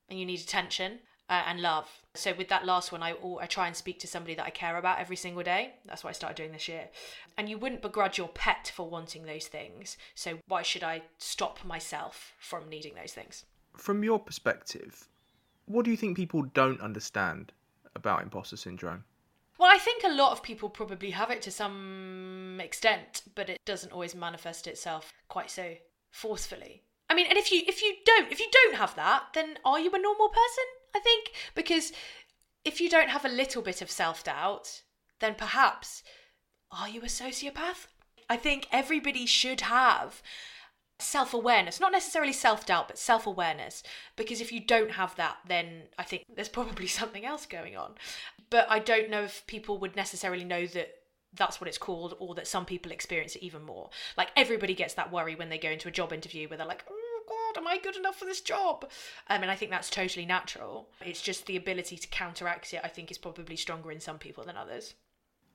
and 0.10 0.20
you 0.20 0.26
need 0.26 0.40
attention 0.40 1.00
uh, 1.30 1.44
and 1.48 1.62
love. 1.62 1.90
So 2.14 2.34
with 2.34 2.50
that 2.50 2.66
last 2.66 2.92
one, 2.92 3.02
I 3.04 3.16
I 3.42 3.46
try 3.46 3.68
and 3.68 3.76
speak 3.76 4.00
to 4.00 4.08
somebody 4.08 4.36
that 4.36 4.46
I 4.46 4.50
care 4.50 4.78
about 4.78 5.00
every 5.00 5.16
single 5.16 5.44
day. 5.44 5.74
That's 5.86 6.04
what 6.04 6.12
I 6.12 6.14
started 6.14 6.38
doing 6.38 6.52
this 6.52 6.68
year. 6.68 6.90
And 7.38 7.50
you 7.50 7.58
wouldn't 7.58 7.82
begrudge 7.82 8.18
your 8.18 8.30
pet 8.30 8.72
for 8.74 8.90
wanting 8.90 9.26
those 9.26 9.48
things. 9.48 9.98
So 10.14 10.40
why 10.48 10.62
should 10.62 10.84
I 10.84 11.02
stop 11.18 11.64
myself 11.66 12.34
from 12.40 12.70
needing 12.70 12.96
those 12.96 13.14
things? 13.14 13.46
From 13.76 14.04
your 14.04 14.20
perspective, 14.20 15.08
what 15.66 15.86
do 15.86 15.92
you 15.92 15.98
think 15.98 16.16
people 16.16 16.44
don't 16.54 16.80
understand 16.80 17.52
about 17.96 18.22
imposter 18.22 18.58
syndrome? 18.58 19.04
Well, 19.58 19.72
I 19.72 19.78
think 19.78 20.04
a 20.04 20.14
lot 20.14 20.32
of 20.32 20.44
people 20.44 20.70
probably 20.70 21.12
have 21.12 21.32
it 21.32 21.42
to 21.44 21.52
some 21.52 22.60
extent, 22.62 23.22
but 23.36 23.50
it 23.50 23.60
doesn't 23.66 23.94
always 23.94 24.14
manifest 24.14 24.68
itself 24.68 25.14
quite 25.30 25.50
so 25.50 25.76
forcefully. 26.12 26.84
I 27.10 27.14
mean, 27.14 27.28
and 27.28 27.38
if 27.38 27.52
you 27.52 27.62
if 27.68 27.82
you 27.82 27.96
don't 28.06 28.32
if 28.32 28.40
you 28.40 28.48
don't 28.52 28.76
have 28.76 28.96
that, 28.96 29.28
then 29.34 29.58
are 29.64 29.80
you 29.80 29.92
a 29.92 30.00
normal 30.00 30.30
person? 30.30 30.64
I 30.96 31.00
think 31.00 31.32
because 31.54 31.92
if 32.64 32.80
you 32.80 32.90
don't 32.90 33.10
have 33.10 33.26
a 33.26 33.30
little 33.30 33.62
bit 33.62 33.82
of 33.82 33.92
self-doubt, 33.92 34.82
then 35.20 35.36
perhaps 35.36 36.04
are 36.72 36.90
you 36.90 37.02
a 37.02 37.06
sociopath? 37.06 37.88
I 38.30 38.38
think 38.38 38.68
everybody 38.72 39.26
should 39.26 39.62
have 39.62 40.22
self 41.00 41.34
awareness, 41.34 41.80
not 41.80 41.92
necessarily 41.92 42.34
self 42.34 42.66
doubt, 42.66 42.88
but 42.88 42.98
self 42.98 43.28
awareness. 43.28 43.84
Because 44.16 44.42
if 44.42 44.52
you 44.52 44.60
don't 44.60 44.92
have 44.92 45.16
that, 45.16 45.38
then 45.48 45.84
I 46.00 46.04
think 46.04 46.24
there's 46.34 46.50
probably 46.50 46.88
something 47.00 47.26
else 47.26 47.46
going 47.46 47.76
on. 47.76 47.96
But 48.50 48.68
I 48.70 48.80
don't 48.80 49.10
know 49.10 49.24
if 49.24 49.46
people 49.48 49.78
would 49.80 49.96
necessarily 49.96 50.44
know 50.44 50.66
that 50.68 50.90
that's 51.34 51.60
what 51.60 51.68
it's 51.68 51.78
called 51.78 52.16
or 52.20 52.34
that 52.36 52.48
some 52.48 52.66
people 52.66 52.92
experience 52.92 53.36
it 53.36 53.44
even 53.44 53.64
more. 53.64 53.90
Like 54.18 54.30
everybody 54.36 54.74
gets 54.74 54.94
that 54.94 55.12
worry 55.12 55.36
when 55.36 55.50
they 55.50 55.58
go 55.58 55.70
into 55.70 55.90
a 55.90 55.92
job 55.92 56.14
interview 56.14 56.48
where 56.48 56.58
they're 56.58 56.66
like, 56.66 56.86
God, 56.88 56.96
am 57.66 57.72
I 57.72 57.78
good 57.78 57.96
enough 57.96 58.18
for 58.18 58.26
this 58.26 58.42
job? 58.42 58.86
Um, 59.30 59.42
and 59.42 59.52
I 59.52 59.56
think 59.56 59.72
that's 59.72 59.90
totally 59.90 60.26
natural. 60.26 60.90
It's 61.02 61.22
just 61.22 61.46
the 61.46 61.58
ability 61.58 61.98
to 61.98 62.08
counteract 62.08 62.74
it, 62.74 62.82
I 62.84 62.88
think, 62.88 63.12
is 63.12 63.18
probably 63.18 63.56
stronger 63.56 63.92
in 63.92 64.00
some 64.00 64.20
people 64.20 64.44
than 64.44 64.58
others. 64.58 64.94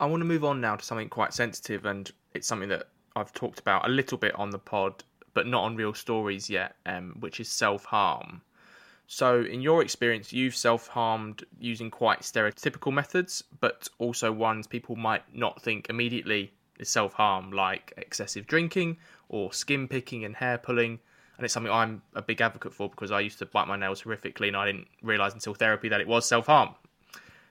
I 0.01 0.07
want 0.07 0.21
to 0.23 0.27
move 0.27 0.45
on 0.45 0.61
now 0.61 0.77
to 0.77 0.85
something 0.85 1.09
quite 1.09 1.35
sensitive, 1.35 1.85
and 1.85 2.11
it's 2.35 2.47
something 2.49 2.71
that 2.71 2.89
I've 3.15 3.33
talked 3.33 3.61
about 3.61 3.87
a 3.87 3.91
little 3.91 4.19
bit 4.19 4.35
on 4.35 4.51
the 4.51 4.59
pod 4.59 5.05
but 5.33 5.47
not 5.47 5.63
on 5.63 5.77
Reel 5.77 5.95
Stories 5.95 6.51
yet, 6.51 6.75
um, 6.87 7.17
which 7.21 7.39
is 7.39 7.49
self 7.49 7.85
harm. 7.85 8.43
So, 9.07 9.43
in 9.43 9.61
your 9.61 9.83
experience, 9.83 10.33
you've 10.33 10.57
self 10.57 10.89
harmed 10.89 11.45
using 11.59 11.91
quite 11.91 12.21
stereotypical 12.21 12.93
methods, 12.93 13.45
but 13.61 13.89
also 13.99 14.33
ones 14.33 14.67
people 14.67 14.97
might 14.97 15.23
not 15.35 15.63
think 15.63 15.89
immediately 15.89 16.53
is 16.79 16.89
self 16.89 17.13
harm, 17.13 17.53
like 17.53 17.93
excessive 17.97 18.47
drinking 18.47 18.97
or 19.29 19.53
skin 19.53 19.87
picking 19.87 20.25
and 20.25 20.35
hair 20.37 20.59
pulling. 20.59 20.99
And 21.41 21.47
it's 21.47 21.55
something 21.55 21.73
I'm 21.73 22.03
a 22.15 22.21
big 22.21 22.43
advocate 22.43 22.75
for 22.75 22.91
because 22.91 23.11
I 23.11 23.21
used 23.21 23.39
to 23.39 23.47
bite 23.47 23.67
my 23.67 23.75
nails 23.75 24.03
horrifically 24.03 24.49
and 24.49 24.57
I 24.59 24.67
didn't 24.67 24.89
realise 25.01 25.33
until 25.33 25.55
therapy 25.55 25.89
that 25.89 25.99
it 25.99 26.07
was 26.07 26.29
self 26.29 26.45
harm. 26.45 26.75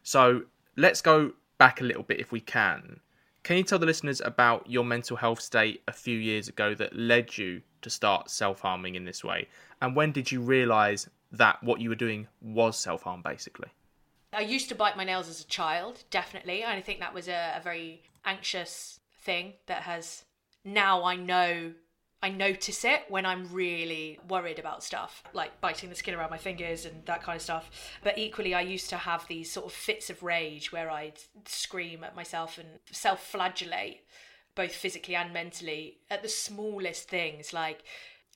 So, 0.03 0.43
let's 0.75 1.01
go 1.01 1.31
back 1.57 1.81
a 1.81 1.83
little 1.83 2.03
bit 2.03 2.19
if 2.19 2.31
we 2.31 2.39
can. 2.39 2.99
Can 3.41 3.57
you 3.57 3.63
tell 3.63 3.79
the 3.79 3.87
listeners 3.87 4.21
about 4.21 4.69
your 4.69 4.85
mental 4.85 5.17
health 5.17 5.41
state 5.41 5.81
a 5.87 5.91
few 5.91 6.19
years 6.19 6.47
ago 6.47 6.75
that 6.75 6.95
led 6.95 7.35
you 7.35 7.63
to 7.81 7.89
start 7.89 8.29
self 8.29 8.59
harming 8.59 8.93
in 8.93 9.05
this 9.05 9.23
way? 9.23 9.47
And 9.81 9.95
when 9.95 10.11
did 10.11 10.31
you 10.31 10.39
realise 10.39 11.09
that 11.31 11.63
what 11.63 11.81
you 11.81 11.89
were 11.89 11.95
doing 11.95 12.27
was 12.43 12.77
self 12.77 13.01
harm, 13.01 13.23
basically? 13.23 13.69
I 14.33 14.41
used 14.41 14.69
to 14.69 14.75
bite 14.75 14.97
my 14.97 15.03
nails 15.03 15.27
as 15.27 15.41
a 15.41 15.47
child, 15.47 16.03
definitely. 16.11 16.61
And 16.61 16.73
I 16.73 16.81
think 16.81 16.99
that 16.99 17.15
was 17.15 17.27
a, 17.27 17.55
a 17.57 17.63
very 17.63 18.03
anxious 18.23 18.99
thing 19.21 19.53
that 19.65 19.81
has 19.81 20.25
now 20.63 21.03
I 21.03 21.15
know 21.15 21.71
I 22.22 22.30
notice 22.30 22.84
it 22.84 23.03
when 23.07 23.26
I'm 23.26 23.51
really 23.53 24.20
worried 24.28 24.59
about 24.59 24.84
stuff, 24.84 25.24
like 25.34 25.61
biting 25.61 25.89
the 25.89 25.95
skin 25.95 26.15
around 26.15 26.32
my 26.32 26.38
fingers 26.38 26.86
and 26.86 27.05
that 27.05 27.24
kind 27.24 27.38
of 27.38 27.41
stuff. 27.41 27.72
But 28.03 28.17
equally, 28.17 28.53
I 28.53 28.61
used 28.61 28.89
to 28.89 28.97
have 28.97 29.26
these 29.28 29.49
sort 29.51 29.67
of 29.67 29.72
fits 29.72 30.09
of 30.09 30.22
rage 30.22 30.72
where 30.72 30.91
I'd 30.91 31.20
scream 31.45 32.03
at 32.03 32.17
myself 32.17 32.57
and 32.57 32.67
self 32.91 33.26
flagellate, 33.26 34.01
both 34.53 34.74
physically 34.74 35.15
and 35.15 35.32
mentally, 35.32 35.99
at 36.09 36.22
the 36.22 36.28
smallest 36.28 37.07
things, 37.07 37.53
like 37.53 37.84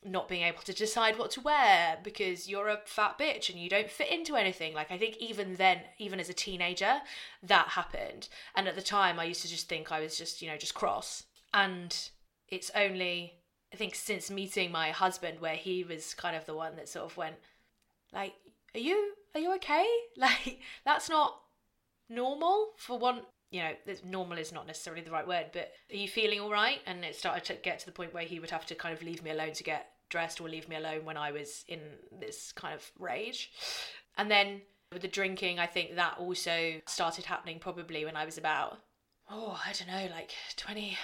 not 0.05 0.29
being 0.29 0.43
able 0.43 0.61
to 0.61 0.73
decide 0.73 1.17
what 1.17 1.31
to 1.31 1.41
wear 1.41 1.97
because 2.03 2.49
you're 2.49 2.69
a 2.69 2.79
fat 2.85 3.17
bitch 3.17 3.49
and 3.49 3.59
you 3.59 3.69
don't 3.69 3.89
fit 3.89 4.11
into 4.11 4.35
anything. 4.35 4.73
Like, 4.73 4.91
I 4.91 4.97
think 4.97 5.17
even 5.17 5.55
then, 5.55 5.81
even 5.97 6.19
as 6.21 6.29
a 6.29 6.33
teenager, 6.33 7.01
that 7.43 7.69
happened. 7.69 8.29
And 8.55 8.67
at 8.67 8.75
the 8.75 8.81
time, 8.81 9.19
I 9.19 9.25
used 9.25 9.41
to 9.41 9.49
just 9.49 9.67
think 9.67 9.91
I 9.91 9.99
was 9.99 10.17
just, 10.17 10.41
you 10.41 10.49
know, 10.49 10.57
just 10.57 10.73
cross. 10.73 11.23
And 11.53 11.95
it's 12.49 12.71
only 12.75 13.33
I 13.73 13.75
think 13.75 13.95
since 13.95 14.29
meeting 14.29 14.71
my 14.71 14.91
husband, 14.91 15.39
where 15.39 15.55
he 15.55 15.83
was 15.83 16.13
kind 16.13 16.35
of 16.35 16.45
the 16.45 16.53
one 16.53 16.75
that 16.75 16.87
sort 16.87 17.05
of 17.05 17.17
went, 17.17 17.35
like, 18.13 18.35
"Are 18.75 18.79
you 18.79 19.13
are 19.33 19.41
you 19.41 19.53
okay? 19.55 19.87
Like, 20.17 20.59
that's 20.85 21.09
not 21.09 21.41
normal 22.09 22.73
for 22.77 22.99
one." 22.99 23.21
You 23.49 23.61
know, 23.61 23.73
normal 24.03 24.39
is 24.39 24.51
not 24.51 24.65
necessarily 24.65 25.03
the 25.03 25.11
right 25.11 25.27
word, 25.27 25.47
but 25.53 25.71
are 25.91 25.95
you 25.95 26.07
feeling 26.07 26.39
all 26.39 26.51
right? 26.51 26.79
And 26.87 27.05
it 27.05 27.15
started 27.15 27.43
to 27.45 27.53
get 27.53 27.79
to 27.79 27.85
the 27.85 27.91
point 27.91 28.13
where 28.13 28.23
he 28.23 28.39
would 28.39 28.49
have 28.49 28.65
to 28.65 28.75
kind 28.75 28.95
of 28.95 29.03
leave 29.03 29.21
me 29.21 29.29
alone 29.29 29.53
to 29.53 29.63
get 29.63 29.91
dressed 30.09 30.41
or 30.41 30.49
leave 30.49 30.67
me 30.69 30.75
alone 30.75 31.05
when 31.05 31.17
I 31.17 31.31
was 31.31 31.63
in 31.67 31.79
this 32.19 32.51
kind 32.51 32.73
of 32.73 32.91
rage. 32.97 33.51
And 34.17 34.29
then 34.29 34.61
with 34.91 35.01
the 35.03 35.07
drinking, 35.07 35.59
I 35.59 35.67
think 35.67 35.95
that 35.95 36.17
also 36.17 36.81
started 36.87 37.25
happening 37.25 37.59
probably 37.59 38.05
when 38.05 38.15
I 38.15 38.25
was 38.25 38.37
about, 38.39 38.79
oh, 39.29 39.59
I 39.65 39.73
don't 39.73 39.87
know, 39.87 40.07
like 40.15 40.31
20, 40.55 40.97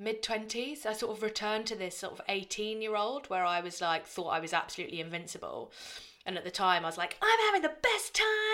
mid 0.00 0.22
20s 0.22 0.86
i 0.86 0.92
sort 0.92 1.16
of 1.16 1.22
returned 1.22 1.66
to 1.66 1.76
this 1.76 1.96
sort 1.98 2.14
of 2.14 2.22
18 2.28 2.80
year 2.80 2.96
old 2.96 3.28
where 3.28 3.44
i 3.44 3.60
was 3.60 3.80
like 3.80 4.06
thought 4.06 4.30
i 4.30 4.40
was 4.40 4.52
absolutely 4.52 5.00
invincible 5.00 5.70
and 6.26 6.36
at 6.36 6.44
the 6.44 6.50
time 6.50 6.84
i 6.84 6.88
was 6.88 6.98
like 6.98 7.16
i'm 7.22 7.38
having 7.46 7.62
the 7.62 7.76
best 7.82 8.14
time 8.14 8.50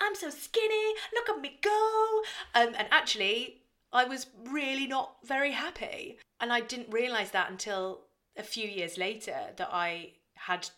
I'm 0.00 0.14
so 0.14 0.30
skinny. 0.30 0.94
Look 1.14 1.28
at 1.28 1.40
me 1.40 1.58
go. 1.62 2.22
Um, 2.54 2.74
and 2.76 2.88
actually, 2.90 3.62
I 3.92 4.04
was 4.04 4.26
really 4.50 4.86
not 4.86 5.16
very 5.24 5.52
happy. 5.52 6.18
And 6.40 6.52
I 6.52 6.60
didn't 6.60 6.92
realize 6.92 7.30
that 7.32 7.50
until 7.50 8.04
a 8.36 8.42
few 8.42 8.68
years 8.68 8.98
later 8.98 9.36
that 9.56 9.68
I 9.72 10.12
had 10.34 10.68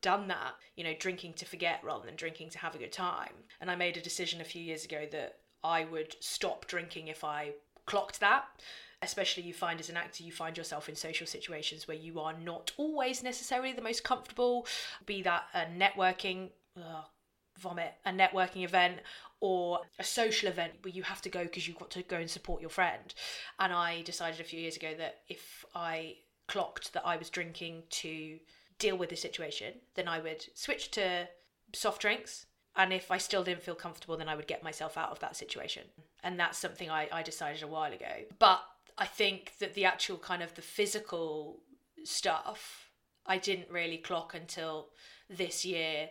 done 0.00 0.28
that, 0.28 0.54
you 0.76 0.84
know, 0.84 0.94
drinking 0.98 1.34
to 1.34 1.44
forget 1.44 1.80
rather 1.82 2.06
than 2.06 2.16
drinking 2.16 2.50
to 2.50 2.58
have 2.58 2.74
a 2.74 2.78
good 2.78 2.92
time. 2.92 3.32
And 3.60 3.70
I 3.70 3.76
made 3.76 3.96
a 3.96 4.02
decision 4.02 4.40
a 4.40 4.44
few 4.44 4.62
years 4.62 4.84
ago 4.84 5.06
that 5.12 5.38
I 5.62 5.84
would 5.84 6.16
stop 6.20 6.66
drinking 6.66 7.08
if 7.08 7.24
I 7.24 7.52
clocked 7.86 8.20
that. 8.20 8.44
Especially, 9.00 9.44
you 9.44 9.54
find 9.54 9.78
as 9.78 9.88
an 9.88 9.96
actor, 9.96 10.24
you 10.24 10.32
find 10.32 10.56
yourself 10.56 10.88
in 10.88 10.96
social 10.96 11.26
situations 11.26 11.86
where 11.86 11.96
you 11.96 12.18
are 12.18 12.32
not 12.32 12.72
always 12.76 13.22
necessarily 13.22 13.72
the 13.72 13.82
most 13.82 14.02
comfortable, 14.02 14.66
be 15.06 15.22
that 15.22 15.44
a 15.54 15.66
networking, 15.66 16.48
ugh, 16.76 17.04
vomit, 17.58 17.94
a 18.04 18.10
networking 18.10 18.64
event 18.64 18.98
or 19.40 19.80
a 19.98 20.04
social 20.04 20.48
event 20.48 20.72
where 20.82 20.92
you 20.92 21.02
have 21.02 21.22
to 21.22 21.28
go 21.28 21.44
because 21.44 21.68
you've 21.68 21.78
got 21.78 21.90
to 21.90 22.02
go 22.02 22.16
and 22.16 22.30
support 22.30 22.60
your 22.60 22.70
friend. 22.70 23.14
And 23.58 23.72
I 23.72 24.02
decided 24.02 24.40
a 24.40 24.44
few 24.44 24.60
years 24.60 24.76
ago 24.76 24.94
that 24.98 25.20
if 25.28 25.64
I 25.74 26.16
clocked 26.48 26.92
that 26.94 27.06
I 27.06 27.16
was 27.16 27.30
drinking 27.30 27.84
to 27.90 28.38
deal 28.78 28.96
with 28.96 29.10
the 29.10 29.16
situation, 29.16 29.74
then 29.94 30.08
I 30.08 30.18
would 30.20 30.46
switch 30.54 30.90
to 30.92 31.28
soft 31.72 32.00
drinks. 32.00 32.46
And 32.76 32.92
if 32.92 33.10
I 33.10 33.18
still 33.18 33.44
didn't 33.44 33.62
feel 33.62 33.74
comfortable, 33.74 34.16
then 34.16 34.28
I 34.28 34.36
would 34.36 34.46
get 34.46 34.62
myself 34.62 34.96
out 34.96 35.10
of 35.10 35.18
that 35.20 35.36
situation. 35.36 35.84
And 36.22 36.38
that's 36.38 36.58
something 36.58 36.90
I, 36.90 37.08
I 37.12 37.22
decided 37.22 37.62
a 37.62 37.66
while 37.66 37.92
ago. 37.92 38.24
But 38.38 38.62
I 38.98 39.06
think 39.06 39.52
that 39.60 39.74
the 39.74 39.84
actual 39.84 40.18
kind 40.18 40.42
of 40.42 40.54
the 40.54 40.62
physical 40.62 41.60
stuff, 42.04 42.90
I 43.24 43.38
didn't 43.38 43.70
really 43.70 43.98
clock 43.98 44.34
until 44.34 44.88
this 45.30 45.64
year 45.64 46.10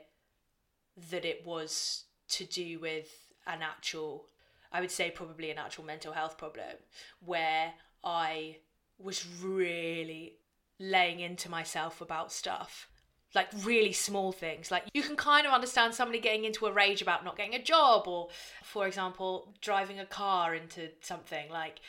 that 1.11 1.25
it 1.25 1.45
was 1.45 2.05
to 2.29 2.45
do 2.45 2.79
with 2.79 3.09
an 3.45 3.61
actual, 3.61 4.27
I 4.71 4.81
would 4.81 4.91
say 4.91 5.11
probably 5.11 5.51
an 5.51 5.57
actual 5.57 5.83
mental 5.83 6.13
health 6.13 6.37
problem 6.37 6.77
where 7.23 7.73
I 8.03 8.57
was 8.97 9.25
really 9.41 10.37
laying 10.79 11.19
into 11.19 11.49
myself 11.49 12.01
about 12.01 12.31
stuff 12.31 12.87
like 13.35 13.47
really 13.63 13.93
small 13.93 14.31
things. 14.31 14.71
Like 14.71 14.85
you 14.93 15.03
can 15.03 15.15
kind 15.15 15.45
of 15.45 15.53
understand 15.53 15.93
somebody 15.93 16.19
getting 16.19 16.45
into 16.45 16.65
a 16.65 16.71
rage 16.71 17.01
about 17.01 17.25
not 17.25 17.37
getting 17.37 17.55
a 17.55 17.61
job 17.61 18.07
or 18.07 18.29
for 18.63 18.87
example 18.87 19.53
driving 19.61 19.99
a 19.99 20.05
car 20.05 20.55
into 20.55 20.89
something. 21.01 21.49
Like 21.49 21.79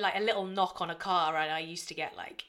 like 0.00 0.16
a 0.16 0.20
little 0.20 0.46
knock 0.46 0.80
on 0.80 0.90
a 0.90 0.94
car 0.94 1.36
and 1.36 1.52
i 1.52 1.58
used 1.58 1.88
to 1.88 1.94
get 1.94 2.16
like 2.16 2.44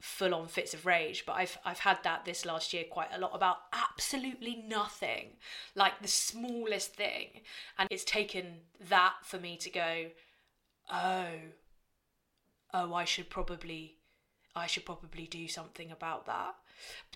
full 0.00 0.34
on 0.34 0.48
fits 0.48 0.74
of 0.74 0.84
rage 0.84 1.24
but 1.24 1.34
i've 1.34 1.56
i've 1.64 1.78
had 1.78 1.98
that 2.02 2.24
this 2.24 2.44
last 2.44 2.72
year 2.72 2.82
quite 2.90 3.08
a 3.14 3.20
lot 3.20 3.30
about 3.34 3.58
absolutely 3.72 4.64
nothing 4.66 5.28
like 5.76 6.00
the 6.02 6.08
smallest 6.08 6.94
thing 6.94 7.28
and 7.78 7.88
it's 7.90 8.04
taken 8.04 8.58
that 8.88 9.14
for 9.22 9.38
me 9.38 9.56
to 9.56 9.70
go 9.70 10.06
oh 10.90 11.26
oh 12.74 12.94
i 12.94 13.04
should 13.04 13.30
probably 13.30 13.96
I 14.54 14.66
should 14.66 14.84
probably 14.84 15.26
do 15.26 15.48
something 15.48 15.90
about 15.90 16.26
that. 16.26 16.54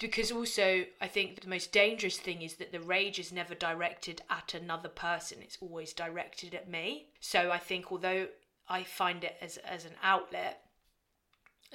Because 0.01 0.31
also, 0.31 0.85
I 1.01 1.09
think 1.09 1.41
the 1.41 1.49
most 1.49 1.73
dangerous 1.73 2.19
thing 2.19 2.43
is 2.43 2.55
that 2.57 2.73
the 2.73 2.81
rage 2.81 3.19
is 3.19 3.33
never 3.33 3.55
directed 3.55 4.23
at 4.31 4.55
another 4.55 4.89
person, 4.89 5.39
it's 5.43 5.59
always 5.61 5.93
directed 5.93 6.55
at 6.55 6.71
me. 6.71 7.09
So 7.21 7.51
I 7.51 7.59
think, 7.59 7.91
although 7.91 8.29
I 8.69 8.83
find 8.85 9.25
it 9.25 9.37
as, 9.41 9.59
as 9.59 9.85
an 9.85 9.95
outlet, 10.03 10.63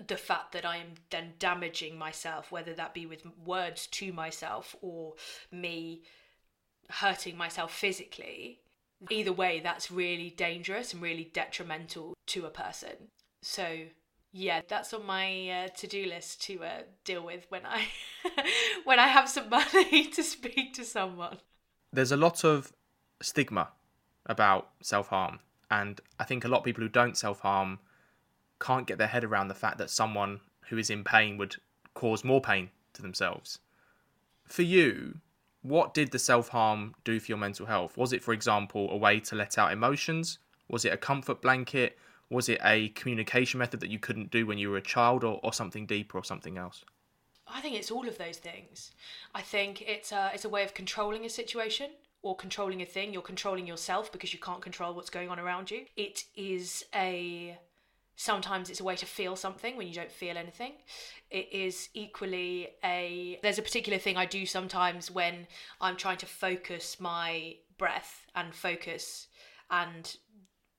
the 0.07 0.17
fact 0.17 0.51
that 0.53 0.65
I 0.65 0.77
am 0.77 0.93
then 1.09 1.33
damaging 1.39 1.97
myself, 1.97 2.51
whether 2.51 2.73
that 2.73 2.93
be 2.93 3.05
with 3.05 3.23
words 3.45 3.87
to 3.87 4.13
myself 4.13 4.75
or 4.81 5.13
me 5.51 6.03
hurting 6.89 7.37
myself 7.37 7.73
physically, 7.73 8.59
either 9.09 9.33
way, 9.33 9.59
that's 9.59 9.91
really 9.91 10.29
dangerous 10.29 10.93
and 10.93 11.01
really 11.01 11.29
detrimental 11.33 12.13
to 12.27 12.45
a 12.45 12.49
person. 12.49 13.09
So 13.41 13.87
yeah, 14.33 14.61
that's 14.67 14.93
on 14.93 15.05
my 15.05 15.49
uh, 15.49 15.67
to-do 15.75 16.05
list 16.05 16.41
to 16.43 16.63
uh, 16.63 16.81
deal 17.03 17.23
with 17.23 17.45
when 17.49 17.65
I 17.65 17.87
when 18.85 18.99
I 18.99 19.07
have 19.07 19.27
some 19.27 19.49
money 19.49 20.05
to 20.13 20.23
speak 20.23 20.73
to 20.75 20.85
someone. 20.85 21.37
There's 21.91 22.11
a 22.11 22.17
lot 22.17 22.45
of 22.45 22.71
stigma 23.21 23.69
about 24.25 24.69
self-harm, 24.81 25.39
and 25.71 25.99
I 26.19 26.25
think 26.25 26.45
a 26.45 26.47
lot 26.47 26.59
of 26.59 26.63
people 26.65 26.83
who 26.83 26.89
don't 26.89 27.17
self-harm 27.17 27.79
can't 28.59 28.85
get 28.85 28.99
their 28.99 29.07
head 29.07 29.23
around 29.23 29.47
the 29.47 29.55
fact 29.55 29.79
that 29.79 29.89
someone 29.89 30.41
who 30.67 30.77
is 30.77 30.91
in 30.91 31.03
pain 31.03 31.37
would 31.37 31.55
cause 31.95 32.23
more 32.23 32.41
pain 32.41 32.69
to 32.93 33.01
themselves. 33.01 33.59
For 34.45 34.61
you, 34.61 35.17
what 35.63 35.93
did 35.93 36.11
the 36.11 36.19
self-harm 36.19 36.95
do 37.03 37.19
for 37.19 37.31
your 37.31 37.37
mental 37.37 37.65
health? 37.65 37.97
Was 37.97 38.13
it, 38.13 38.21
for 38.21 38.33
example, 38.33 38.91
a 38.91 38.97
way 38.97 39.19
to 39.21 39.35
let 39.35 39.57
out 39.57 39.71
emotions? 39.71 40.39
Was 40.67 40.85
it 40.85 40.93
a 40.93 40.97
comfort 40.97 41.41
blanket? 41.41 41.97
Was 42.29 42.49
it 42.49 42.59
a 42.63 42.89
communication 42.89 43.57
method 43.57 43.79
that 43.79 43.89
you 43.89 43.99
couldn't 43.99 44.31
do 44.31 44.45
when 44.45 44.57
you 44.57 44.69
were 44.69 44.77
a 44.77 44.81
child, 44.81 45.23
or, 45.23 45.39
or 45.43 45.53
something 45.53 45.85
deeper, 45.85 46.17
or 46.17 46.23
something 46.23 46.57
else? 46.57 46.83
I 47.47 47.61
think 47.61 47.75
it's 47.75 47.91
all 47.91 48.07
of 48.07 48.17
those 48.17 48.37
things. 48.37 48.91
I 49.35 49.41
think 49.41 49.81
it's 49.81 50.11
a, 50.11 50.31
it's 50.33 50.45
a 50.45 50.49
way 50.49 50.63
of 50.63 50.73
controlling 50.73 51.25
a 51.25 51.29
situation 51.29 51.91
or 52.21 52.35
controlling 52.35 52.81
a 52.81 52.85
thing. 52.85 53.13
You're 53.13 53.21
controlling 53.21 53.67
yourself 53.67 54.11
because 54.11 54.33
you 54.33 54.39
can't 54.39 54.61
control 54.61 54.93
what's 54.93 55.09
going 55.09 55.29
on 55.29 55.39
around 55.39 55.71
you. 55.71 55.85
It 55.95 56.23
is 56.35 56.85
a 56.93 57.57
sometimes 58.15 58.69
it's 58.69 58.79
a 58.79 58.83
way 58.83 58.95
to 58.95 59.05
feel 59.05 59.35
something 59.35 59.75
when 59.75 59.87
you 59.87 59.93
don't 59.93 60.11
feel 60.11 60.37
anything 60.37 60.73
it 61.31 61.47
is 61.51 61.89
equally 61.95 62.67
a 62.83 63.39
there's 63.41 63.57
a 63.57 63.63
particular 63.63 63.97
thing 63.97 64.15
i 64.15 64.25
do 64.25 64.45
sometimes 64.45 65.09
when 65.09 65.47
i'm 65.79 65.95
trying 65.95 66.17
to 66.17 66.27
focus 66.27 66.99
my 66.99 67.55
breath 67.79 68.27
and 68.35 68.53
focus 68.53 69.27
and 69.71 70.17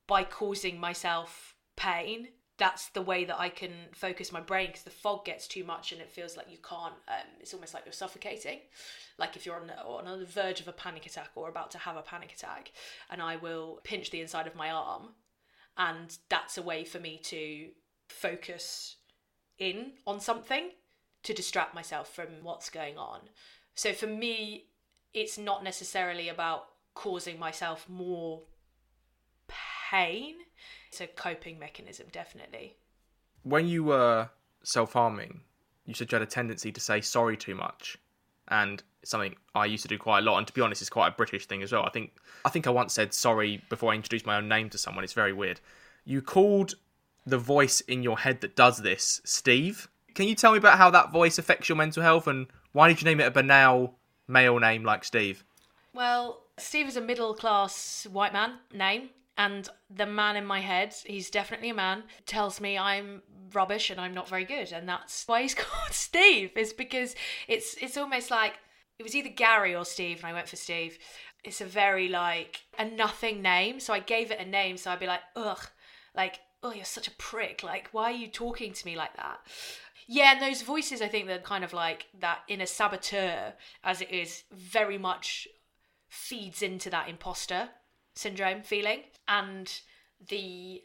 by 0.06 0.22
causing 0.22 0.78
myself 0.78 1.56
pain 1.76 2.28
that's 2.62 2.90
the 2.90 3.02
way 3.02 3.24
that 3.24 3.40
I 3.40 3.48
can 3.48 3.72
focus 3.92 4.30
my 4.30 4.40
brain 4.40 4.68
because 4.68 4.84
the 4.84 4.90
fog 4.90 5.24
gets 5.24 5.48
too 5.48 5.64
much 5.64 5.90
and 5.90 6.00
it 6.00 6.08
feels 6.08 6.36
like 6.36 6.46
you 6.48 6.58
can't. 6.58 6.94
Um, 7.08 7.26
it's 7.40 7.52
almost 7.52 7.74
like 7.74 7.84
you're 7.84 7.92
suffocating, 7.92 8.60
like 9.18 9.34
if 9.34 9.44
you're 9.44 9.56
on 9.56 9.68
on 10.06 10.20
the 10.20 10.24
verge 10.24 10.60
of 10.60 10.68
a 10.68 10.72
panic 10.72 11.04
attack 11.04 11.30
or 11.34 11.48
about 11.48 11.72
to 11.72 11.78
have 11.78 11.96
a 11.96 12.02
panic 12.02 12.32
attack. 12.32 12.70
And 13.10 13.20
I 13.20 13.34
will 13.34 13.80
pinch 13.82 14.12
the 14.12 14.20
inside 14.20 14.46
of 14.46 14.54
my 14.54 14.70
arm, 14.70 15.08
and 15.76 16.16
that's 16.28 16.56
a 16.56 16.62
way 16.62 16.84
for 16.84 17.00
me 17.00 17.18
to 17.24 17.70
focus 18.08 18.94
in 19.58 19.94
on 20.06 20.20
something 20.20 20.70
to 21.24 21.34
distract 21.34 21.74
myself 21.74 22.14
from 22.14 22.26
what's 22.44 22.70
going 22.70 22.96
on. 22.96 23.22
So 23.74 23.92
for 23.92 24.06
me, 24.06 24.66
it's 25.12 25.36
not 25.36 25.64
necessarily 25.64 26.28
about 26.28 26.66
causing 26.94 27.40
myself 27.40 27.88
more 27.88 28.42
pain. 29.90 30.36
It's 30.92 31.00
a 31.00 31.06
coping 31.06 31.58
mechanism, 31.58 32.08
definitely. 32.12 32.76
When 33.44 33.66
you 33.66 33.82
were 33.82 34.28
self 34.62 34.92
harming, 34.92 35.40
you 35.86 35.94
said 35.94 36.12
you 36.12 36.16
had 36.16 36.22
a 36.22 36.30
tendency 36.30 36.70
to 36.70 36.80
say 36.80 37.00
sorry 37.00 37.34
too 37.34 37.54
much. 37.54 37.96
And 38.48 38.82
it's 39.00 39.10
something 39.10 39.34
I 39.54 39.64
used 39.64 39.84
to 39.84 39.88
do 39.88 39.96
quite 39.96 40.18
a 40.18 40.22
lot, 40.22 40.36
and 40.36 40.46
to 40.46 40.52
be 40.52 40.60
honest, 40.60 40.82
it's 40.82 40.90
quite 40.90 41.08
a 41.08 41.16
British 41.16 41.46
thing 41.46 41.62
as 41.62 41.72
well. 41.72 41.84
I 41.84 41.88
think 41.88 42.12
I 42.44 42.50
think 42.50 42.66
I 42.66 42.70
once 42.70 42.92
said 42.92 43.14
sorry 43.14 43.62
before 43.70 43.90
I 43.90 43.94
introduced 43.94 44.26
my 44.26 44.36
own 44.36 44.48
name 44.48 44.68
to 44.68 44.76
someone. 44.76 45.02
It's 45.02 45.14
very 45.14 45.32
weird. 45.32 45.60
You 46.04 46.20
called 46.20 46.74
the 47.24 47.38
voice 47.38 47.80
in 47.80 48.02
your 48.02 48.18
head 48.18 48.42
that 48.42 48.54
does 48.54 48.76
this 48.82 49.22
Steve. 49.24 49.88
Can 50.14 50.28
you 50.28 50.34
tell 50.34 50.52
me 50.52 50.58
about 50.58 50.76
how 50.76 50.90
that 50.90 51.10
voice 51.10 51.38
affects 51.38 51.70
your 51.70 51.76
mental 51.76 52.02
health, 52.02 52.26
and 52.26 52.48
why 52.72 52.88
did 52.88 53.00
you 53.00 53.06
name 53.06 53.20
it 53.20 53.28
a 53.28 53.30
banal 53.30 53.94
male 54.28 54.58
name 54.58 54.84
like 54.84 55.04
Steve? 55.04 55.42
Well, 55.94 56.42
Steve 56.58 56.86
is 56.86 56.98
a 56.98 57.00
middle 57.00 57.32
class 57.32 58.06
white 58.12 58.34
man 58.34 58.58
name 58.74 59.08
and 59.36 59.68
the 59.90 60.06
man 60.06 60.36
in 60.36 60.44
my 60.44 60.60
head, 60.60 60.94
he's 61.06 61.30
definitely 61.30 61.70
a 61.70 61.74
man, 61.74 62.04
tells 62.26 62.60
me 62.60 62.76
I'm 62.76 63.22
rubbish 63.54 63.90
and 63.90 64.00
I'm 64.00 64.14
not 64.14 64.28
very 64.28 64.44
good, 64.44 64.72
and 64.72 64.88
that's 64.88 65.26
why 65.26 65.42
he's 65.42 65.54
called 65.54 65.92
Steve. 65.92 66.56
Is 66.56 66.72
because 66.72 67.14
it's 67.48 67.74
it's 67.80 67.96
almost 67.96 68.30
like 68.30 68.54
it 68.98 69.02
was 69.02 69.14
either 69.14 69.28
Gary 69.28 69.74
or 69.74 69.84
Steve, 69.84 70.18
and 70.18 70.26
I 70.26 70.32
went 70.32 70.48
for 70.48 70.56
Steve. 70.56 70.98
It's 71.44 71.60
a 71.60 71.66
very 71.66 72.08
like 72.08 72.62
a 72.78 72.84
nothing 72.84 73.42
name, 73.42 73.80
so 73.80 73.92
I 73.92 74.00
gave 74.00 74.30
it 74.30 74.40
a 74.40 74.44
name. 74.44 74.76
So 74.76 74.90
I'd 74.90 75.00
be 75.00 75.06
like, 75.06 75.22
ugh, 75.36 75.66
like 76.14 76.40
oh, 76.62 76.72
you're 76.72 76.84
such 76.84 77.08
a 77.08 77.12
prick. 77.12 77.62
Like, 77.62 77.88
why 77.92 78.04
are 78.04 78.16
you 78.16 78.28
talking 78.28 78.72
to 78.72 78.86
me 78.86 78.96
like 78.96 79.16
that? 79.16 79.40
Yeah, 80.06 80.32
and 80.32 80.42
those 80.42 80.62
voices, 80.62 81.00
I 81.00 81.08
think, 81.08 81.26
they're 81.26 81.38
kind 81.38 81.64
of 81.64 81.72
like 81.72 82.06
that 82.20 82.40
inner 82.48 82.66
saboteur, 82.66 83.54
as 83.82 84.00
it 84.00 84.10
is 84.10 84.44
very 84.52 84.98
much 84.98 85.48
feeds 86.08 86.62
into 86.62 86.90
that 86.90 87.08
imposter 87.08 87.70
syndrome 88.14 88.62
feeling 88.62 89.00
and 89.28 89.80
the 90.28 90.82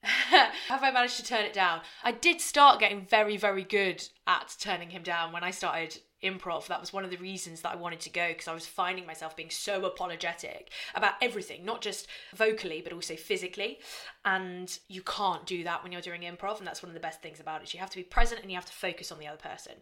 have 0.02 0.82
I 0.84 0.92
managed 0.92 1.16
to 1.16 1.24
turn 1.24 1.44
it 1.44 1.52
down? 1.52 1.80
I 2.04 2.12
did 2.12 2.40
start 2.40 2.78
getting 2.78 3.04
very, 3.04 3.36
very 3.36 3.64
good 3.64 4.06
at 4.28 4.54
turning 4.60 4.90
him 4.90 5.02
down 5.02 5.32
when 5.32 5.42
I 5.42 5.50
started 5.50 5.98
improv. 6.22 6.66
That 6.66 6.80
was 6.80 6.92
one 6.92 7.04
of 7.04 7.10
the 7.10 7.16
reasons 7.16 7.62
that 7.62 7.72
I 7.72 7.76
wanted 7.76 8.00
to 8.00 8.10
go 8.10 8.28
because 8.28 8.48
I 8.48 8.54
was 8.54 8.66
finding 8.66 9.06
myself 9.06 9.36
being 9.36 9.50
so 9.50 9.84
apologetic 9.84 10.70
about 10.94 11.14
everything, 11.20 11.64
not 11.64 11.80
just 11.80 12.06
vocally, 12.34 12.80
but 12.82 12.92
also 12.92 13.16
physically. 13.16 13.78
And 14.24 14.76
you 14.88 15.02
can't 15.02 15.46
do 15.46 15.64
that 15.64 15.82
when 15.82 15.90
you're 15.90 16.00
doing 16.00 16.22
improv. 16.22 16.58
And 16.58 16.66
that's 16.66 16.82
one 16.82 16.90
of 16.90 16.94
the 16.94 17.00
best 17.00 17.20
things 17.20 17.40
about 17.40 17.62
it. 17.62 17.74
You 17.74 17.80
have 17.80 17.90
to 17.90 17.98
be 17.98 18.04
present 18.04 18.42
and 18.42 18.50
you 18.50 18.56
have 18.56 18.66
to 18.66 18.72
focus 18.72 19.10
on 19.10 19.18
the 19.18 19.26
other 19.26 19.38
person. 19.38 19.74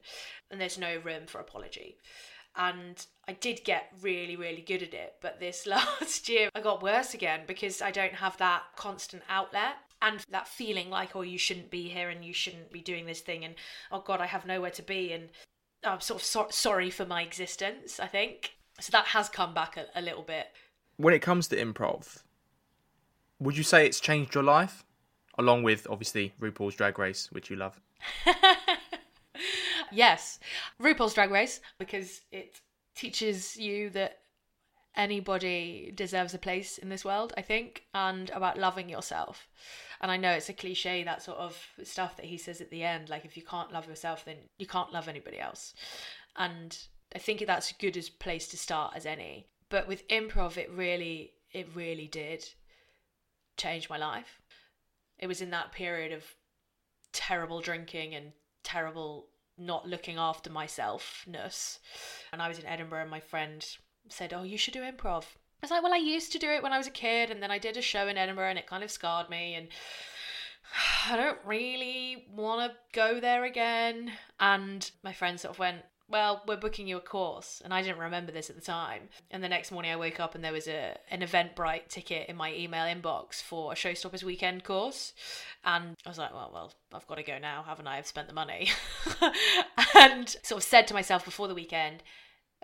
And 0.51 0.61
there's 0.61 0.78
no 0.78 0.99
room 1.05 1.26
for 1.26 1.40
apology. 1.40 1.97
And 2.57 3.04
I 3.28 3.32
did 3.32 3.64
get 3.64 3.92
really, 4.00 4.36
really 4.36 4.62
good 4.62 4.82
at 4.82 4.94
it. 4.94 5.14
But 5.20 5.40
this 5.40 5.66
last 5.66 6.28
year, 6.28 6.48
I 6.54 6.61
got 6.61 6.82
worse 6.82 7.14
again 7.14 7.40
because 7.46 7.82
I 7.82 7.90
don't 7.90 8.14
have 8.14 8.36
that 8.38 8.62
constant 8.76 9.22
outlet 9.28 9.74
and 10.02 10.24
that 10.30 10.48
feeling 10.48 10.90
like, 10.90 11.16
oh, 11.16 11.22
you 11.22 11.38
shouldn't 11.38 11.70
be 11.70 11.88
here 11.88 12.11
and 12.11 12.24
you 12.24 12.32
shouldn't 12.32 12.70
be 12.70 12.80
doing 12.80 13.07
this 13.07 13.20
thing, 13.20 13.44
and 13.44 13.54
oh 13.90 14.00
God, 14.00 14.20
I 14.20 14.26
have 14.26 14.46
nowhere 14.46 14.70
to 14.72 14.82
be, 14.82 15.12
and 15.12 15.30
oh, 15.84 15.92
I'm 15.92 16.00
sort 16.00 16.20
of 16.20 16.26
so- 16.26 16.48
sorry 16.50 16.90
for 16.90 17.07
my 17.07 17.22
existence, 17.22 17.98
I 17.98 18.07
think. 18.07 18.52
So 18.78 18.90
that 18.92 19.07
has 19.07 19.28
come 19.28 19.54
back 19.54 19.76
a, 19.76 19.86
a 19.94 20.02
little 20.02 20.22
bit. 20.22 20.48
When 20.98 21.14
it 21.14 21.20
comes 21.20 21.48
to 21.48 21.57
improv, 21.57 22.22
would 23.38 23.57
you 23.57 23.62
say 23.62 23.86
it's 23.86 24.00
changed 24.00 24.34
your 24.34 24.44
life? 24.44 24.84
Along 25.38 25.62
with, 25.62 25.86
obviously, 25.90 26.32
RuPaul's 26.40 26.76
Drag 26.76 26.98
Race, 26.98 27.30
which 27.30 27.50
you 27.50 27.57
love. 27.57 27.78
yes, 29.93 30.39
RuPaul's 30.80 31.14
Drag 31.14 31.30
Race, 31.30 31.61
because 31.78 32.22
it 32.30 32.61
teaches 32.95 33.57
you 33.57 33.91
that 33.91 34.18
anybody 34.97 35.93
deserves 35.95 36.32
a 36.32 36.39
place 36.39 36.78
in 36.78 36.89
this 36.89 37.05
world, 37.05 37.32
I 37.37 37.43
think, 37.43 37.84
and 37.95 38.30
about 38.30 38.59
loving 38.59 38.89
yourself. 38.89 39.49
And 40.01 40.11
I 40.11 40.16
know 40.16 40.32
it's 40.32 40.49
a 40.49 40.55
cliche, 40.55 41.05
that 41.05 41.22
sort 41.22 41.39
of 41.39 41.62
stuff 41.82 42.16
that 42.16 42.26
he 42.26 42.39
says 42.39 42.61
at 42.61 42.70
the 42.70 42.82
end 42.82 43.09
like, 43.09 43.24
if 43.24 43.37
you 43.37 43.43
can't 43.43 43.72
love 43.72 43.87
yourself, 43.87 44.24
then 44.24 44.37
you 44.59 44.66
can't 44.66 44.93
love 44.93 45.09
anybody 45.09 45.39
else. 45.39 45.74
And 46.37 46.76
I 47.14 47.18
think 47.18 47.45
that's 47.47 47.70
as 47.70 47.76
good 47.78 47.97
a 47.97 48.03
place 48.18 48.49
to 48.49 48.57
start 48.57 48.95
as 48.97 49.07
any. 49.07 49.49
But 49.68 49.87
with 49.89 50.09
improv, 50.09 50.57
it 50.57 50.70
really, 50.70 51.32
it 51.53 51.68
really 51.74 52.07
did 52.07 52.45
change 53.57 53.91
my 53.91 53.99
life. 53.99 54.41
It 55.18 55.26
was 55.26 55.41
in 55.41 55.51
that 55.51 55.72
period 55.72 56.12
of 56.12 56.24
terrible 57.12 57.61
drinking 57.61 58.14
and 58.14 58.32
terrible 58.62 59.28
not 59.59 59.88
looking 59.88 60.18
after 60.18 60.50
myselfness. 60.50 61.78
And 62.32 62.42
I 62.42 62.48
was 62.48 62.59
in 62.59 62.66
Edinburgh, 62.66 63.02
and 63.02 63.11
my 63.11 63.20
friend 63.20 63.66
said, 64.09 64.32
Oh, 64.32 64.42
you 64.42 64.59
should 64.59 64.74
do 64.74 64.82
improv. 64.82 65.24
I 65.24 65.62
was 65.62 65.70
like, 65.70 65.82
Well, 65.82 65.94
I 65.94 65.98
used 65.98 66.32
to 66.32 66.38
do 66.38 66.50
it 66.50 66.62
when 66.62 66.72
I 66.72 66.78
was 66.78 66.86
a 66.86 66.90
kid, 66.90 67.30
and 67.30 67.42
then 67.42 67.50
I 67.50 67.59
did 67.59 67.76
a 67.76 67.82
show 67.82 68.09
in 68.09 68.16
Edinburgh, 68.18 68.50
and 68.50 68.59
it 68.59 68.66
kind 68.66 68.84
of 68.84 68.90
scarred 68.90 69.30
me. 69.30 69.54
And 69.54 69.68
I 71.11 71.16
don't 71.16 71.38
really 71.44 72.26
want 72.32 72.70
to 72.70 72.76
go 72.92 73.20
there 73.20 73.44
again. 73.44 74.12
And 74.40 74.90
my 75.02 75.12
friend 75.12 75.40
sort 75.40 75.54
of 75.54 75.59
went, 75.59 75.82
well, 76.09 76.42
we're 76.46 76.57
booking 76.57 76.86
you 76.86 76.96
a 76.96 77.00
course. 77.00 77.61
And 77.64 77.74
I 77.74 77.82
didn't 77.82 77.98
remember 77.98 78.30
this 78.30 78.48
at 78.48 78.57
the 78.57 78.62
time. 78.62 79.02
And 79.30 79.42
the 79.42 79.48
next 79.48 79.72
morning 79.72 79.90
I 79.90 79.96
woke 79.96 80.20
up 80.20 80.34
and 80.34 80.44
there 80.44 80.52
was 80.52 80.68
a 80.68 80.96
an 81.11 81.20
Eventbrite 81.20 81.88
ticket 81.88 82.28
in 82.28 82.36
my 82.36 82.54
email 82.54 82.84
inbox 82.84 83.42
for 83.42 83.72
a 83.72 83.74
Showstoppers 83.74 84.22
weekend 84.22 84.64
course. 84.64 85.12
And 85.64 85.96
I 86.04 86.09
was 86.09 86.18
like, 86.18 86.32
well, 86.32 86.50
well, 86.52 86.72
I've 86.92 87.07
got 87.07 87.16
to 87.16 87.22
go 87.24 87.38
now, 87.38 87.64
haven't 87.66 87.88
I? 87.88 87.98
I've 87.98 88.07
spent 88.07 88.28
the 88.28 88.34
money. 88.34 88.68
and 89.96 90.28
sort 90.42 90.62
of 90.62 90.62
said 90.62 90.86
to 90.88 90.94
myself 90.94 91.24
before 91.24 91.48
the 91.48 91.54
weekend, 91.54 92.02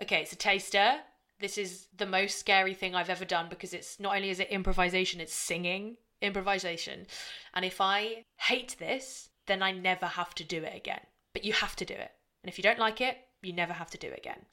okay, 0.01 0.21
it's 0.21 0.33
a 0.33 0.37
taster. 0.37 0.99
This 1.39 1.57
is 1.57 1.87
the 1.97 2.05
most 2.05 2.39
scary 2.39 2.73
thing 2.73 2.95
I've 2.95 3.09
ever 3.09 3.25
done 3.25 3.47
because 3.49 3.73
it's 3.73 3.99
not 3.99 4.15
only 4.15 4.29
is 4.29 4.39
it 4.39 4.49
improvisation, 4.49 5.19
it's 5.19 5.33
singing 5.33 5.97
improvisation. 6.21 7.07
And 7.53 7.65
if 7.65 7.81
I 7.81 8.23
hate 8.37 8.77
this, 8.79 9.29
then 9.47 9.61
I 9.61 9.71
never 9.71 10.05
have 10.05 10.33
to 10.35 10.45
do 10.45 10.63
it 10.63 10.75
again. 10.75 11.01
But 11.33 11.43
you 11.43 11.51
have 11.51 11.75
to 11.75 11.85
do 11.85 11.93
it. 11.93 12.11
And 12.41 12.49
if 12.49 12.57
you 12.57 12.63
don't 12.63 12.79
like 12.79 13.01
it, 13.01 13.17
you 13.43 13.53
never 13.53 13.73
have 13.73 13.89
to 13.91 13.97
do 13.97 14.11
again. 14.15 14.45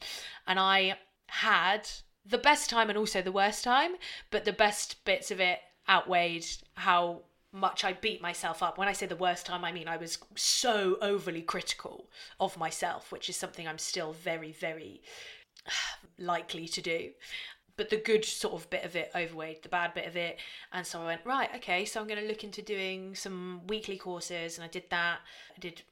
And 0.47 0.59
I 0.59 0.97
had 1.27 1.89
the 2.27 2.39
best 2.39 2.69
time 2.69 2.89
and 2.89 2.99
also 2.99 3.23
the 3.23 3.33
worst 3.33 3.65
time, 3.65 3.93
but 4.31 4.45
the 4.45 4.53
best 4.53 5.05
bits 5.05 5.31
of 5.31 5.41
it 5.41 5.61
outweighed 5.89 6.47
how 6.75 7.23
much 7.53 7.85
I 7.85 7.93
beat 7.93 8.23
myself 8.23 8.63
up. 8.63 8.79
When 8.79 8.89
I 8.89 8.93
say 8.93 9.07
the 9.07 9.17
worst 9.17 9.47
time, 9.47 9.65
I 9.65 9.73
mean 9.73 9.89
I 9.89 9.97
was 9.97 10.19
so 10.37 10.97
overly 11.01 11.43
critical 11.43 12.09
of 12.39 12.57
myself, 12.57 13.11
which 13.11 13.29
is 13.29 13.37
something 13.37 13.67
I'm 13.67 13.79
still 13.79 14.13
very, 14.13 14.53
very 14.53 15.03
likely 16.19 16.69
to 16.69 16.81
do. 16.81 17.11
But 17.77 17.89
the 17.89 17.97
good 17.97 18.25
sort 18.25 18.55
of 18.55 18.69
bit 18.69 18.85
of 18.85 18.95
it 18.95 19.11
overweighed 19.15 19.63
the 19.63 19.69
bad 19.71 19.95
bit 19.95 20.07
of 20.07 20.15
it. 20.15 20.39
And 20.73 20.87
so 20.87 21.01
I 21.01 21.07
went, 21.07 21.23
right, 21.25 21.49
okay, 21.57 21.87
so 21.87 21.99
I'm 21.99 22.07
going 22.07 22.21
to 22.21 22.29
look 22.29 22.45
into 22.45 22.61
doing 22.61 23.15
some 23.15 23.63
weekly 23.69 23.97
courses. 23.97 24.59
And 24.59 24.65
I 24.65 24.69
did 24.69 24.85
that. 24.91 25.21
I 25.57 25.59
did 25.61 25.83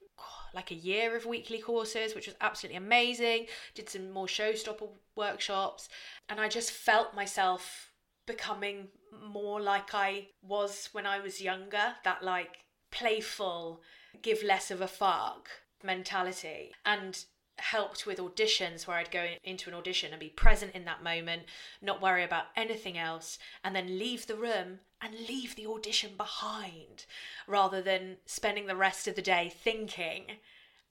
like 0.54 0.70
a 0.70 0.76
year 0.76 1.16
of 1.16 1.26
weekly 1.26 1.58
courses, 1.58 2.14
which 2.14 2.26
was 2.26 2.36
absolutely 2.40 2.76
amazing. 2.76 3.46
Did 3.74 3.88
some 3.88 4.10
more 4.10 4.26
showstopper 4.26 4.88
workshops, 5.16 5.88
and 6.28 6.40
I 6.40 6.48
just 6.48 6.70
felt 6.70 7.14
myself 7.14 7.92
becoming 8.26 8.88
more 9.26 9.60
like 9.60 9.94
I 9.94 10.28
was 10.42 10.88
when 10.92 11.06
I 11.06 11.20
was 11.20 11.40
younger. 11.40 11.94
That 12.04 12.22
like 12.22 12.64
playful, 12.90 13.82
give 14.22 14.42
less 14.42 14.70
of 14.70 14.80
a 14.80 14.88
fuck 14.88 15.48
mentality. 15.82 16.72
And 16.84 17.24
helped 17.58 18.06
with 18.06 18.18
auditions 18.18 18.86
where 18.86 18.96
I'd 18.96 19.10
go 19.10 19.26
into 19.44 19.68
an 19.68 19.74
audition 19.74 20.12
and 20.12 20.20
be 20.20 20.28
present 20.28 20.74
in 20.74 20.84
that 20.84 21.02
moment, 21.02 21.42
not 21.82 22.00
worry 22.00 22.24
about 22.24 22.46
anything 22.56 22.96
else, 22.96 23.38
and 23.64 23.74
then 23.74 23.98
leave 23.98 24.26
the 24.26 24.36
room 24.36 24.80
and 25.00 25.14
leave 25.28 25.54
the 25.56 25.66
audition 25.66 26.10
behind 26.16 27.04
rather 27.46 27.80
than 27.80 28.16
spending 28.26 28.66
the 28.66 28.76
rest 28.76 29.06
of 29.06 29.14
the 29.14 29.22
day 29.22 29.52
thinking 29.54 30.24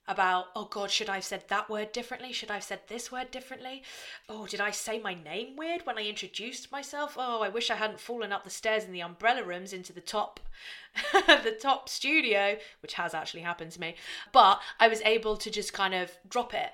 about, 0.08 0.46
oh 0.56 0.64
God, 0.64 0.90
should 0.90 1.10
I 1.10 1.16
have 1.16 1.24
said 1.24 1.44
that 1.48 1.68
word 1.68 1.92
differently? 1.92 2.32
Should 2.32 2.50
I 2.50 2.54
have 2.54 2.64
said 2.64 2.80
this 2.88 3.12
word 3.12 3.30
differently? 3.30 3.82
Oh, 4.26 4.46
did 4.46 4.60
I 4.60 4.70
say 4.70 4.98
my 4.98 5.12
name 5.12 5.54
weird 5.54 5.84
when 5.84 5.98
I 5.98 6.06
introduced 6.06 6.72
myself? 6.72 7.16
Oh, 7.18 7.42
I 7.42 7.50
wish 7.50 7.70
I 7.70 7.76
hadn't 7.76 8.00
fallen 8.00 8.32
up 8.32 8.42
the 8.42 8.50
stairs 8.50 8.84
in 8.84 8.92
the 8.92 9.02
umbrella 9.02 9.44
rooms 9.44 9.74
into 9.74 9.92
the 9.92 10.00
top 10.00 10.40
the 11.12 11.56
top 11.60 11.90
studio, 11.90 12.56
which 12.80 12.94
has 12.94 13.12
actually 13.12 13.42
happened 13.42 13.72
to 13.72 13.80
me. 13.80 13.96
But 14.32 14.60
I 14.80 14.88
was 14.88 15.02
able 15.02 15.36
to 15.36 15.50
just 15.50 15.74
kind 15.74 15.94
of 15.94 16.10
drop 16.26 16.54
it 16.54 16.70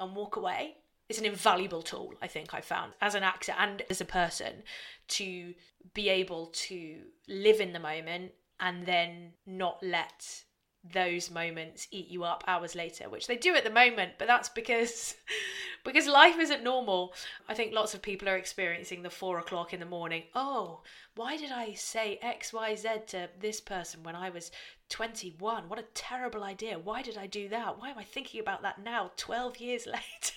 and 0.00 0.16
walk 0.16 0.36
away. 0.36 0.76
It's 1.08 1.18
an 1.18 1.24
invaluable 1.24 1.82
tool, 1.82 2.14
I 2.20 2.26
think 2.26 2.52
I 2.52 2.60
found 2.60 2.92
as 3.00 3.14
an 3.14 3.22
actor 3.22 3.54
and 3.58 3.82
as 3.88 4.00
a 4.00 4.04
person 4.04 4.62
to 5.08 5.54
be 5.94 6.08
able 6.10 6.46
to 6.46 6.98
live 7.26 7.60
in 7.60 7.72
the 7.72 7.80
moment 7.80 8.32
and 8.60 8.84
then 8.84 9.32
not 9.46 9.78
let 9.82 10.44
those 10.92 11.30
moments 11.30 11.88
eat 11.90 12.08
you 12.08 12.24
up 12.24 12.44
hours 12.46 12.74
later 12.74 13.08
which 13.08 13.26
they 13.26 13.36
do 13.36 13.54
at 13.54 13.64
the 13.64 13.70
moment 13.70 14.12
but 14.16 14.28
that's 14.28 14.48
because 14.48 15.16
because 15.84 16.06
life 16.06 16.38
isn't 16.38 16.62
normal. 16.62 17.12
I 17.48 17.54
think 17.54 17.72
lots 17.72 17.94
of 17.94 18.02
people 18.02 18.28
are 18.28 18.36
experiencing 18.36 19.02
the 19.02 19.10
four 19.10 19.38
o'clock 19.38 19.72
in 19.72 19.80
the 19.80 19.86
morning. 19.86 20.24
Oh 20.34 20.82
why 21.14 21.36
did 21.36 21.50
i 21.50 21.72
say 21.72 22.18
xyz 22.22 23.06
to 23.06 23.28
this 23.40 23.60
person 23.60 24.02
when 24.02 24.14
i 24.14 24.30
was 24.30 24.50
21 24.88 25.68
what 25.68 25.78
a 25.78 25.84
terrible 25.94 26.44
idea. 26.44 26.78
Why 26.78 27.02
did 27.02 27.16
i 27.18 27.26
do 27.26 27.48
that? 27.48 27.78
Why 27.78 27.90
am 27.90 27.98
i 27.98 28.04
thinking 28.04 28.40
about 28.40 28.62
that 28.62 28.82
now 28.82 29.10
12 29.16 29.58
years 29.58 29.86
later 29.86 30.34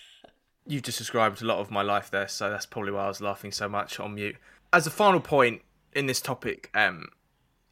you've 0.67 0.83
just 0.83 0.97
described 0.97 1.41
a 1.41 1.45
lot 1.45 1.59
of 1.59 1.71
my 1.71 1.81
life 1.81 2.11
there 2.11 2.27
so 2.27 2.49
that's 2.49 2.65
probably 2.65 2.91
why 2.91 3.05
i 3.05 3.07
was 3.07 3.21
laughing 3.21 3.51
so 3.51 3.67
much 3.67 3.99
on 3.99 4.15
mute 4.15 4.35
as 4.71 4.85
a 4.85 4.91
final 4.91 5.19
point 5.19 5.61
in 5.93 6.05
this 6.05 6.21
topic 6.21 6.69
um 6.73 7.07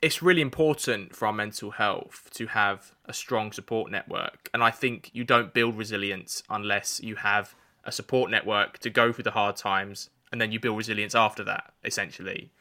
it's 0.02 0.22
really 0.22 0.42
important 0.42 1.16
for 1.16 1.26
our 1.26 1.34
mental 1.34 1.72
health 1.72 2.30
to 2.34 2.48
have 2.48 2.94
a 3.06 3.14
strong 3.14 3.52
support 3.52 3.92
network. 3.92 4.50
And 4.54 4.64
I 4.64 4.72
think 4.72 5.10
you 5.14 5.24
don't 5.24 5.54
build 5.54 5.78
resilience 5.78 6.42
unless 6.50 7.02
you 7.02 7.16
have 7.18 7.56
a 7.84 7.92
support 7.92 8.32
network 8.32 8.80
to 8.80 8.90
go 8.90 9.12
through 9.12 9.26
the 9.26 9.32
hard 9.32 9.58
times 9.58 10.10
and 10.32 10.40
then 10.40 10.52
you 10.52 10.60
build 10.60 10.78
resilience 10.78 11.16
after 11.16 11.44
that, 11.46 11.74
essentially. 11.84 12.52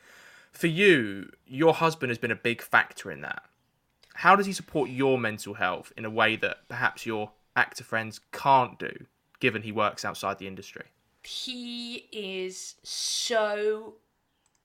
For 0.51 0.66
you, 0.66 1.31
your 1.47 1.74
husband 1.74 2.11
has 2.11 2.18
been 2.18 2.31
a 2.31 2.37
big 2.37 2.62
factor 2.62 3.11
in 3.11 3.20
that. 3.20 3.45
How 4.14 4.35
does 4.35 4.47
he 4.47 4.53
support 4.53 4.91
your 4.91 5.16
mental 5.16 5.55
health 5.55 5.93
in 5.97 6.05
a 6.05 6.11
way 6.11 6.35
that 6.37 6.66
perhaps 6.68 7.07
your 7.07 7.33
actor 7.55 7.85
friends 7.85 8.20
can't 8.33 8.79
do, 8.79 9.07
given 9.41 9.62
he 9.62 9.72
works 9.72 10.05
outside 10.05 10.39
the 10.39 10.47
industry? 10.47 10.86
He 11.22 12.09
is 12.12 12.76
so 12.82 13.95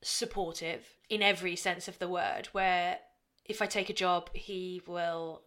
supportive 0.01 0.97
in 1.09 1.21
every 1.21 1.55
sense 1.55 1.87
of 1.87 1.99
the 1.99 2.07
word, 2.07 2.47
where 2.51 2.99
if 3.45 3.61
I 3.61 3.65
take 3.65 3.89
a 3.89 3.93
job, 3.93 4.29
he 4.33 4.81
will 4.87 5.41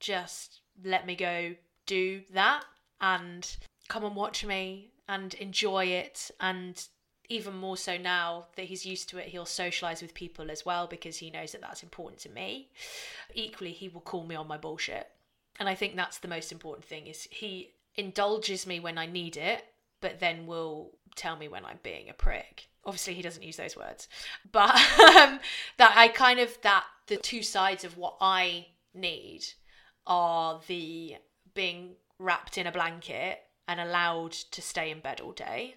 just 0.00 0.60
let 0.84 1.06
me 1.06 1.14
go 1.16 1.54
do 1.86 2.22
that 2.32 2.64
and 3.00 3.56
come 3.88 4.04
and 4.04 4.16
watch 4.16 4.44
me 4.44 4.90
and 5.08 5.34
enjoy 5.34 5.86
it. 5.86 6.30
And 6.40 6.82
even 7.28 7.56
more 7.56 7.76
so 7.76 7.96
now 7.96 8.46
that 8.56 8.66
he's 8.66 8.84
used 8.84 9.08
to 9.08 9.18
it 9.18 9.28
he'll 9.28 9.46
socialize 9.46 10.02
with 10.02 10.14
people 10.14 10.50
as 10.50 10.66
well 10.66 10.86
because 10.86 11.18
he 11.18 11.30
knows 11.30 11.52
that 11.52 11.60
that's 11.60 11.82
important 11.82 12.20
to 12.20 12.28
me. 12.30 12.68
Equally 13.34 13.72
he 13.72 13.88
will 13.88 14.00
call 14.00 14.24
me 14.24 14.34
on 14.34 14.48
my 14.48 14.58
bullshit. 14.58 15.08
And 15.58 15.68
i 15.68 15.74
think 15.74 15.94
that's 15.94 16.18
the 16.18 16.28
most 16.28 16.52
important 16.52 16.84
thing 16.84 17.06
is 17.06 17.28
he 17.30 17.70
indulges 17.96 18.66
me 18.66 18.80
when 18.80 18.98
i 18.98 19.06
need 19.06 19.36
it 19.36 19.64
but 20.00 20.20
then 20.20 20.46
will 20.46 20.90
tell 21.16 21.36
me 21.36 21.48
when 21.48 21.64
i'm 21.64 21.78
being 21.82 22.10
a 22.10 22.12
prick. 22.12 22.68
Obviously 22.84 23.14
he 23.14 23.22
doesn't 23.22 23.42
use 23.42 23.56
those 23.56 23.74
words. 23.76 24.08
But 24.52 24.74
um, 25.00 25.40
that 25.78 25.94
i 25.96 26.08
kind 26.08 26.40
of 26.40 26.56
that 26.62 26.84
the 27.06 27.16
two 27.16 27.42
sides 27.42 27.84
of 27.84 27.96
what 27.96 28.16
i 28.20 28.66
need 28.94 29.44
are 30.06 30.60
the 30.66 31.16
being 31.54 31.94
wrapped 32.18 32.58
in 32.58 32.66
a 32.66 32.72
blanket 32.72 33.38
and 33.66 33.80
allowed 33.80 34.32
to 34.32 34.60
stay 34.60 34.90
in 34.90 35.00
bed 35.00 35.20
all 35.20 35.32
day 35.32 35.76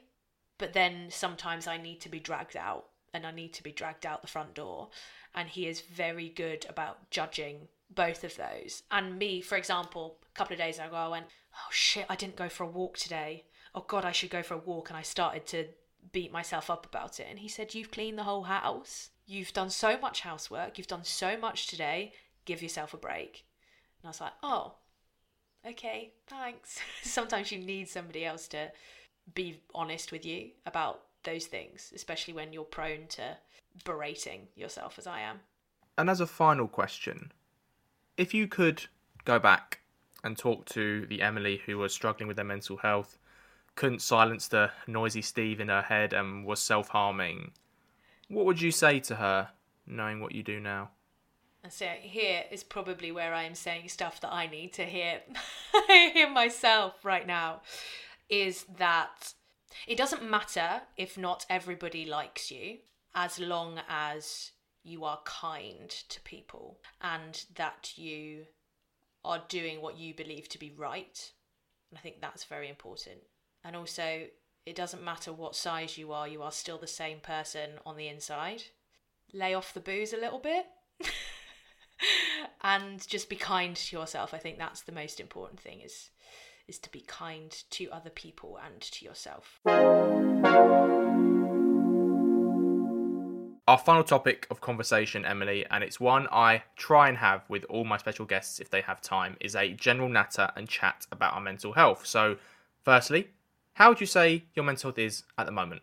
but 0.58 0.74
then 0.74 1.08
sometimes 1.10 1.68
i 1.68 1.78
need 1.78 2.02
to 2.02 2.10
be 2.10 2.20
dragged 2.20 2.58
out 2.58 2.88
and 3.14 3.26
i 3.26 3.32
need 3.32 3.54
to 3.54 3.64
be 3.64 3.72
dragged 3.72 4.06
out 4.06 4.22
the 4.22 4.28
front 4.28 4.54
door. 4.54 4.90
And 5.34 5.48
he 5.48 5.68
is 5.68 5.82
very 5.82 6.30
good 6.30 6.66
about 6.68 7.12
judging 7.12 7.68
both 7.94 8.24
of 8.24 8.36
those. 8.36 8.84
And 8.92 9.18
me 9.18 9.40
for 9.40 9.58
example 9.58 10.18
a 10.24 10.38
couple 10.38 10.54
of 10.54 10.60
days 10.60 10.80
ago 10.80 10.96
i 10.96 11.08
went 11.08 11.28
oh 11.58 11.70
shit 11.72 12.06
i 12.10 12.16
didn't 12.16 12.36
go 12.36 12.50
for 12.50 12.64
a 12.64 12.70
walk 12.70 12.98
today 12.98 13.46
oh 13.78 13.86
God, 13.88 14.06
I 14.06 14.12
should 14.12 14.32
go 14.32 14.42
for 14.42 14.56
a 14.56 14.60
walk. 14.60 14.90
And 14.90 14.98
I 14.98 15.04
started 15.04 15.46
to 15.48 15.68
beat 16.12 16.32
myself 16.32 16.70
up 16.70 16.86
about 16.86 17.20
it. 17.20 17.28
And 17.30 17.40
he 17.40 17.48
said, 17.48 17.76
You've 17.76 17.92
cleaned 17.92 18.18
the 18.18 18.24
whole 18.24 18.44
house. 18.44 19.10
You've 19.26 19.54
done 19.54 19.70
so 19.70 19.98
much 20.00 20.22
housework. 20.22 20.78
You've 20.78 20.88
done 20.88 21.04
so 21.04 21.38
much 21.38 21.68
today. 21.68 22.14
Give 22.46 22.62
yourself 22.62 22.94
a 22.94 22.98
break. 22.98 23.46
And 24.02 24.08
I 24.08 24.10
was 24.10 24.22
like, 24.22 24.34
Oh, 24.42 24.74
okay, 25.66 26.14
thanks. 26.28 26.80
Sometimes 27.04 27.52
you 27.52 27.60
need 27.60 27.88
somebody 27.88 28.26
else 28.26 28.48
to 28.50 28.72
be 29.36 29.62
honest 29.76 30.12
with 30.12 30.26
you 30.26 30.52
about 30.66 31.02
those 31.24 31.46
things, 31.46 31.92
especially 31.94 32.34
when 32.34 32.54
you're 32.54 32.64
prone 32.64 33.08
to 33.10 33.38
berating 33.84 34.48
yourself 34.56 34.98
as 34.98 35.06
I 35.06 35.22
am. 35.22 35.42
And 35.98 36.10
as 36.10 36.22
a 36.22 36.28
final 36.28 36.68
question, 36.68 37.32
if 38.16 38.34
you 38.34 38.48
could 38.48 38.86
go 39.26 39.38
back 39.38 39.82
and 40.24 40.38
talk 40.38 40.66
to 40.66 41.06
the 41.08 41.22
Emily 41.22 41.62
who 41.66 41.78
was 41.78 41.94
struggling 41.94 42.28
with 42.28 42.38
their 42.38 42.46
mental 42.46 42.78
health, 42.78 43.18
couldn't 43.76 44.02
silence 44.02 44.48
the 44.48 44.72
noisy 44.88 45.22
Steve 45.22 45.60
in 45.60 45.68
her 45.68 45.84
head, 45.84 46.14
and 46.14 46.46
was 46.46 46.60
self 46.60 46.90
harming, 46.90 47.52
what 48.28 48.46
would 48.46 48.62
you 48.62 48.72
say 48.72 49.00
to 49.02 49.16
her, 49.16 49.50
knowing 49.86 50.20
what 50.20 50.34
you 50.34 50.44
do 50.44 50.60
now? 50.60 50.90
So 51.70 51.88
here 52.00 52.44
is 52.50 52.64
probably 52.64 53.12
where 53.12 53.34
I 53.34 53.44
am 53.44 53.56
saying 53.56 53.90
stuff 53.90 54.22
that 54.22 54.34
I 54.34 54.48
need 54.48 54.74
to 54.74 54.86
hear, 54.86 55.22
hear 55.88 56.30
myself 56.30 57.04
right 57.04 57.28
now. 57.28 57.62
Is 58.30 58.66
that 58.78 59.34
it 59.86 59.98
doesn't 59.98 60.30
matter 60.30 60.82
if 60.98 61.18
not 61.18 61.46
everybody 61.50 62.06
likes 62.06 62.52
you, 62.52 62.78
as 63.16 63.40
long 63.40 63.80
as 63.90 64.52
you 64.84 65.04
are 65.04 65.20
kind 65.26 65.90
to 65.90 66.22
people 66.22 66.80
and 67.02 67.44
that 67.56 67.94
you 67.98 68.46
are 69.28 69.44
doing 69.50 69.82
what 69.82 69.98
you 69.98 70.14
believe 70.14 70.50
to 70.50 70.60
be 70.60 70.72
right. 70.72 71.32
And 71.92 71.98
I 71.98 72.02
think 72.02 72.22
that's 72.22 72.46
very 72.46 72.70
important. 72.70 73.20
And 73.64 73.76
also, 73.76 74.24
it 74.66 74.76
doesn't 74.76 75.04
matter 75.04 75.32
what 75.32 75.56
size 75.56 75.98
you 75.98 76.12
are, 76.12 76.28
you 76.28 76.42
are 76.42 76.52
still 76.52 76.78
the 76.78 76.88
same 76.88 77.20
person 77.20 77.72
on 77.86 77.98
the 77.98 78.08
inside. 78.08 78.64
Lay 79.34 79.54
off 79.54 79.74
the 79.74 79.80
booze 79.80 80.14
a 80.14 80.18
little 80.18 80.40
bit. 80.40 80.66
and 82.62 83.08
just 83.08 83.30
be 83.30 83.36
kind 83.36 83.76
to 83.76 83.96
yourself. 83.96 84.34
I 84.34 84.38
think 84.38 84.58
that's 84.58 84.82
the 84.82 84.92
most 84.92 85.20
important 85.20 85.60
thing 85.60 85.82
is 85.82 86.10
is 86.68 86.78
to 86.80 86.92
be 86.92 87.00
kind 87.00 87.64
to 87.70 87.90
other 87.92 88.10
people 88.10 88.60
and 88.62 88.82
to 88.82 89.06
yourself. 89.06 89.62
Our 93.68 93.78
final 93.78 94.06
topic 94.06 94.48
of 94.50 94.62
conversation, 94.62 95.26
Emily, 95.26 95.66
and 95.70 95.84
it's 95.84 96.00
one 96.00 96.26
I 96.32 96.64
try 96.78 97.10
and 97.10 97.18
have 97.18 97.44
with 97.50 97.66
all 97.66 97.84
my 97.84 97.98
special 97.98 98.26
guests 98.26 98.62
if 98.62 98.70
they 98.70 98.80
have 98.80 99.02
time, 99.02 99.36
is 99.42 99.58
a 99.58 99.74
general 99.74 100.08
natter 100.08 100.50
and 100.56 100.70
chat 100.70 101.06
about 101.12 101.34
our 101.34 101.42
mental 101.42 101.74
health. 101.74 102.06
So, 102.06 102.38
firstly, 102.86 103.28
how 103.74 103.90
would 103.90 104.00
you 104.00 104.08
say 104.08 104.46
your 104.56 104.64
mental 104.64 104.90
health 104.90 105.00
is 105.00 105.24
at 105.38 105.48
the 105.48 105.52
moment? 105.52 105.82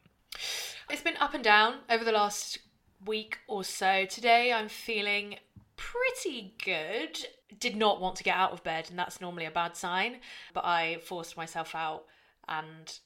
It's 0.89 1.03
been 1.03 1.19
up 1.19 1.35
and 1.35 1.45
down 1.45 1.81
over 1.91 2.05
the 2.05 2.13
last 2.13 2.59
week 3.05 3.41
or 3.49 3.63
so. 3.65 4.07
Today 4.07 4.51
I'm 4.51 4.71
feeling 4.71 5.37
pretty 5.77 6.55
good. 6.65 7.19
Did 7.61 7.77
not 7.77 8.01
want 8.01 8.17
to 8.17 8.25
get 8.25 8.35
out 8.35 8.53
of 8.53 8.65
bed, 8.65 8.87
and 8.89 8.99
that's 8.99 9.21
normally 9.21 9.45
a 9.45 9.51
bad 9.51 9.77
sign, 9.77 10.21
but 10.55 10.65
I 10.65 11.01
forced 11.05 11.37
myself 11.37 11.75
out 11.75 12.05
and 12.49 12.99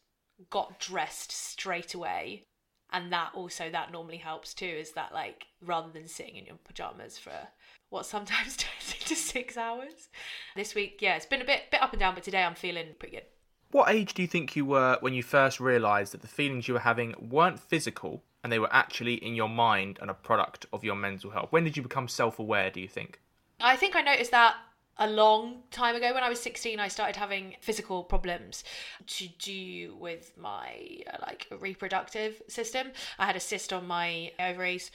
got 0.51 0.79
dressed 0.79 1.33
straight 1.33 1.95
away. 1.95 2.45
And 2.93 3.13
that 3.13 3.33
also 3.35 3.71
that 3.71 3.93
normally 3.93 4.17
helps 4.17 4.55
too, 4.55 4.67
is 4.67 4.93
that 4.93 5.13
like 5.13 5.47
rather 5.65 5.91
than 5.91 6.09
sitting 6.09 6.37
in 6.37 6.47
your 6.47 6.57
pajamas 6.65 7.19
for 7.19 7.49
what 7.91 8.07
sometimes 8.07 8.57
turns 8.57 8.95
into 9.01 9.15
six 9.15 9.57
hours. 9.57 10.09
This 10.57 10.75
week, 10.75 10.99
yeah, 11.01 11.17
it's 11.17 11.27
been 11.27 11.43
a 11.43 11.47
bit 11.47 11.71
bit 11.71 11.83
up 11.83 11.93
and 11.93 12.01
down, 12.01 12.15
but 12.15 12.25
today 12.25 12.43
I'm 12.43 12.55
feeling 12.55 12.89
pretty 12.99 13.17
good. 13.17 13.27
What 13.71 13.91
age 13.91 14.15
do 14.15 14.23
you 14.23 14.29
think 14.29 14.57
you 14.57 14.65
were 14.65 14.97
when 15.01 15.13
you 15.13 15.23
first 15.23 15.61
realised 15.61 16.13
that 16.13 16.23
the 16.23 16.29
feelings 16.29 16.69
you 16.69 16.75
were 16.75 16.81
having 16.81 17.15
weren't 17.31 17.61
physical 17.61 18.23
and 18.43 18.51
they 18.51 18.59
were 18.59 18.73
actually 18.73 19.15
in 19.15 19.35
your 19.35 19.49
mind 19.49 19.99
and 20.01 20.11
a 20.11 20.15
product 20.15 20.65
of 20.73 20.85
your 20.85 20.95
mental 20.95 21.31
health? 21.31 21.49
When 21.51 21.65
did 21.65 21.77
you 21.77 21.83
become 21.83 22.09
self 22.09 22.39
aware, 22.39 22.71
do 22.71 22.81
you 22.81 22.89
think? 22.89 23.21
I 23.61 23.77
think 23.77 23.97
I 23.97 24.03
noticed 24.03 24.31
that 24.31 24.55
a 24.99 25.09
long 25.09 25.63
time 25.71 25.95
ago. 25.95 26.13
When 26.13 26.23
i 26.23 26.29
was 26.29 26.41
16 26.41 26.81
i 26.81 26.89
started 26.89 27.17
having 27.17 27.57
physical 27.61 28.05
problems 28.05 28.65
to 29.07 29.29
do 29.39 29.95
with 29.97 30.33
my 30.37 31.03
uh, 31.13 31.19
like 31.23 31.47
reproductive 31.61 32.43
system. 32.49 32.89
I 33.19 33.27
had 33.27 33.37
a 33.37 33.41
cyst 33.41 33.73
on 33.73 33.87
my 33.87 34.33
ovaries 34.39 34.91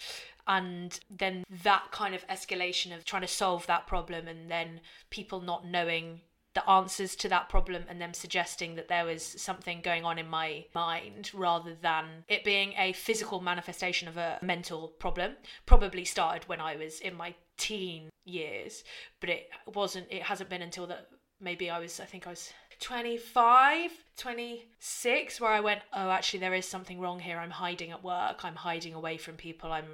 and 0.47 0.99
then 1.09 1.43
that 1.63 1.91
kind 1.91 2.13
of 2.13 2.27
escalation 2.27 2.95
of 2.95 3.05
trying 3.05 3.21
to 3.21 3.27
solve 3.27 3.65
that 3.67 3.87
problem 3.87 4.27
and 4.27 4.51
then 4.51 4.81
people 5.09 5.39
not 5.39 5.65
knowing 5.65 6.21
the 6.53 6.69
answers 6.69 7.15
to 7.15 7.29
that 7.29 7.49
problem 7.49 7.83
and 7.89 7.99
them 7.99 8.13
suggesting 8.13 8.75
that 8.75 8.87
there 8.87 9.05
was 9.05 9.23
something 9.23 9.81
going 9.81 10.05
on 10.05 10.19
in 10.19 10.29
my 10.29 10.65
mind 10.75 11.31
rather 11.33 11.73
than 11.81 12.05
it 12.27 12.43
being 12.43 12.73
a 12.77 12.93
physical 12.93 13.39
manifestation 13.39 14.07
of 14.07 14.17
a 14.17 14.37
mental 14.41 14.89
problem 14.99 15.33
probably 15.65 16.05
started 16.05 16.47
when 16.47 16.61
i 16.61 16.75
was 16.75 16.99
in 16.99 17.15
my 17.15 17.33
teen 17.57 18.09
years 18.25 18.83
but 19.19 19.29
it 19.29 19.49
wasn't 19.73 20.05
it 20.09 20.23
hasn't 20.23 20.49
been 20.49 20.61
until 20.61 20.87
that 20.87 21.07
maybe 21.39 21.69
i 21.69 21.79
was 21.79 21.99
i 21.99 22.05
think 22.05 22.25
i 22.25 22.29
was 22.29 22.51
25, 22.79 23.91
26, 24.17 25.39
where 25.41 25.51
I 25.51 25.61
went, 25.61 25.81
oh, 25.93 26.09
actually, 26.09 26.39
there 26.39 26.53
is 26.53 26.65
something 26.65 26.99
wrong 26.99 27.19
here. 27.19 27.37
I'm 27.37 27.49
hiding 27.49 27.91
at 27.91 28.03
work. 28.03 28.43
I'm 28.43 28.55
hiding 28.55 28.93
away 28.93 29.15
from 29.15 29.35
people. 29.35 29.71
I'm 29.71 29.85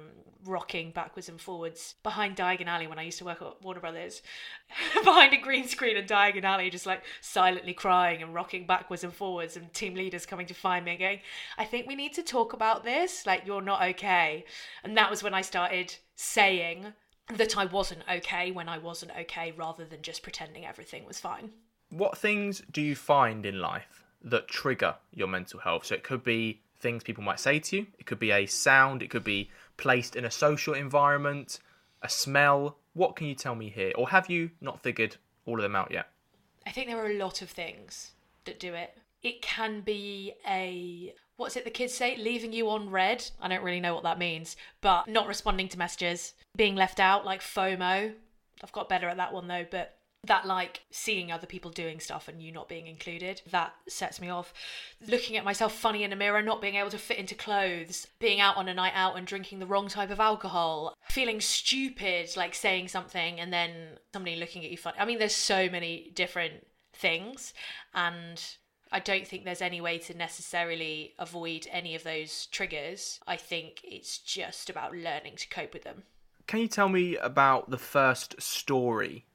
rocking 0.44 0.90
backwards 0.90 1.28
and 1.28 1.40
forwards 1.40 1.94
behind 2.02 2.34
Diagon 2.34 2.66
Alley 2.66 2.88
when 2.88 2.98
I 2.98 3.02
used 3.02 3.18
to 3.18 3.24
work 3.24 3.42
at 3.42 3.62
Warner 3.62 3.80
Brothers, 3.80 4.22
behind 5.04 5.32
a 5.32 5.36
green 5.36 5.68
screen 5.68 5.96
and 5.96 6.08
Diagon 6.08 6.44
Alley, 6.44 6.68
just 6.68 6.86
like 6.86 7.04
silently 7.20 7.74
crying 7.74 8.22
and 8.22 8.34
rocking 8.34 8.66
backwards 8.66 9.04
and 9.04 9.12
forwards, 9.12 9.56
and 9.56 9.72
team 9.72 9.94
leaders 9.94 10.26
coming 10.26 10.46
to 10.46 10.54
find 10.54 10.84
me 10.84 10.92
and 10.92 11.00
going, 11.00 11.20
I 11.58 11.66
think 11.66 11.86
we 11.86 11.94
need 11.94 12.14
to 12.14 12.22
talk 12.22 12.52
about 12.54 12.84
this. 12.84 13.26
Like, 13.26 13.42
you're 13.46 13.62
not 13.62 13.82
okay. 13.90 14.44
And 14.82 14.96
that 14.96 15.10
was 15.10 15.22
when 15.22 15.34
I 15.34 15.42
started 15.42 15.94
saying, 16.16 16.92
that 17.36 17.56
I 17.56 17.64
wasn't 17.64 18.02
okay 18.10 18.50
when 18.50 18.68
I 18.68 18.78
wasn't 18.78 19.12
okay 19.20 19.52
rather 19.56 19.84
than 19.84 20.02
just 20.02 20.22
pretending 20.22 20.66
everything 20.66 21.04
was 21.04 21.20
fine. 21.20 21.50
What 21.90 22.18
things 22.18 22.62
do 22.70 22.80
you 22.80 22.94
find 22.94 23.44
in 23.44 23.60
life 23.60 24.04
that 24.22 24.48
trigger 24.48 24.96
your 25.12 25.28
mental 25.28 25.60
health? 25.60 25.86
So 25.86 25.94
it 25.94 26.04
could 26.04 26.22
be 26.22 26.60
things 26.80 27.02
people 27.02 27.24
might 27.24 27.40
say 27.40 27.58
to 27.58 27.76
you, 27.76 27.86
it 27.98 28.06
could 28.06 28.18
be 28.18 28.30
a 28.30 28.46
sound, 28.46 29.02
it 29.02 29.10
could 29.10 29.24
be 29.24 29.50
placed 29.76 30.16
in 30.16 30.24
a 30.24 30.30
social 30.30 30.74
environment, 30.74 31.58
a 32.02 32.08
smell. 32.08 32.78
What 32.94 33.16
can 33.16 33.26
you 33.26 33.34
tell 33.34 33.54
me 33.54 33.70
here? 33.70 33.92
Or 33.96 34.08
have 34.08 34.30
you 34.30 34.50
not 34.60 34.82
figured 34.82 35.16
all 35.46 35.56
of 35.56 35.62
them 35.62 35.76
out 35.76 35.90
yet? 35.90 36.08
I 36.66 36.70
think 36.70 36.88
there 36.88 36.98
are 36.98 37.10
a 37.10 37.18
lot 37.18 37.42
of 37.42 37.50
things 37.50 38.12
that 38.44 38.60
do 38.60 38.74
it. 38.74 38.96
It 39.22 39.42
can 39.42 39.80
be 39.82 40.34
a 40.48 41.14
what's 41.40 41.56
it 41.56 41.64
the 41.64 41.70
kids 41.70 41.94
say? 41.94 42.16
Leaving 42.16 42.52
you 42.52 42.68
on 42.68 42.90
red. 42.90 43.24
i 43.40 43.48
don't 43.48 43.64
really 43.64 43.80
know 43.80 43.94
what 43.94 44.04
that 44.04 44.18
means 44.18 44.56
but 44.82 45.08
not 45.08 45.26
responding 45.26 45.68
to 45.68 45.78
messages 45.78 46.34
being 46.54 46.76
left 46.76 47.00
out 47.00 47.24
like 47.24 47.40
fomo. 47.40 48.12
I've 48.62 48.72
got 48.72 48.90
better 48.90 49.08
at 49.08 49.16
that 49.16 49.32
one 49.32 49.48
though 49.48 49.66
but 49.68 49.96
that 50.26 50.46
like 50.46 50.82
seeing 50.90 51.32
other 51.32 51.46
people 51.46 51.70
doing 51.70 51.98
stuff 51.98 52.28
and 52.28 52.42
you 52.42 52.52
not 52.52 52.68
being 52.68 52.86
included 52.86 53.40
that 53.50 53.72
sets 53.88 54.20
me 54.20 54.28
off. 54.28 54.52
Looking 55.08 55.38
at 55.38 55.46
myself 55.46 55.72
funny 55.74 56.04
in 56.04 56.12
a 56.12 56.16
mirror 56.16 56.42
not 56.42 56.60
being 56.60 56.74
able 56.74 56.90
to 56.90 56.98
fit 56.98 57.16
into 57.16 57.34
clothes 57.34 58.06
being 58.18 58.38
out 58.38 58.58
on 58.58 58.68
a 58.68 58.74
night 58.74 58.92
out 58.94 59.16
and 59.16 59.26
drinking 59.26 59.60
the 59.60 59.66
wrong 59.66 59.88
type 59.88 60.10
of 60.10 60.20
alcohol 60.20 60.92
feeling 61.08 61.40
stupid 61.40 62.28
like 62.36 62.54
saying 62.54 62.88
something 62.88 63.40
and 63.40 63.50
then 63.50 63.70
somebody 64.12 64.36
looking 64.36 64.62
at 64.62 64.70
you 64.70 64.76
funny. 64.76 64.98
I 64.98 65.06
mean 65.06 65.18
there's 65.18 65.34
so 65.34 65.70
many 65.70 66.12
different 66.14 66.66
things 66.92 67.54
and 67.94 68.42
I 68.92 68.98
don't 68.98 69.26
think 69.26 69.44
there's 69.44 69.62
any 69.62 69.80
way 69.80 69.98
to 69.98 70.16
necessarily 70.16 71.14
avoid 71.18 71.66
any 71.70 71.94
of 71.94 72.02
those 72.02 72.46
triggers. 72.46 73.20
I 73.26 73.36
think 73.36 73.80
it's 73.84 74.18
just 74.18 74.68
about 74.68 74.92
learning 74.92 75.36
to 75.36 75.48
cope 75.48 75.72
with 75.72 75.84
them. 75.84 76.02
Can 76.46 76.60
you 76.60 76.68
tell 76.68 76.88
me 76.88 77.16
about 77.16 77.70
the 77.70 77.78
first 77.78 78.40
story 78.42 79.26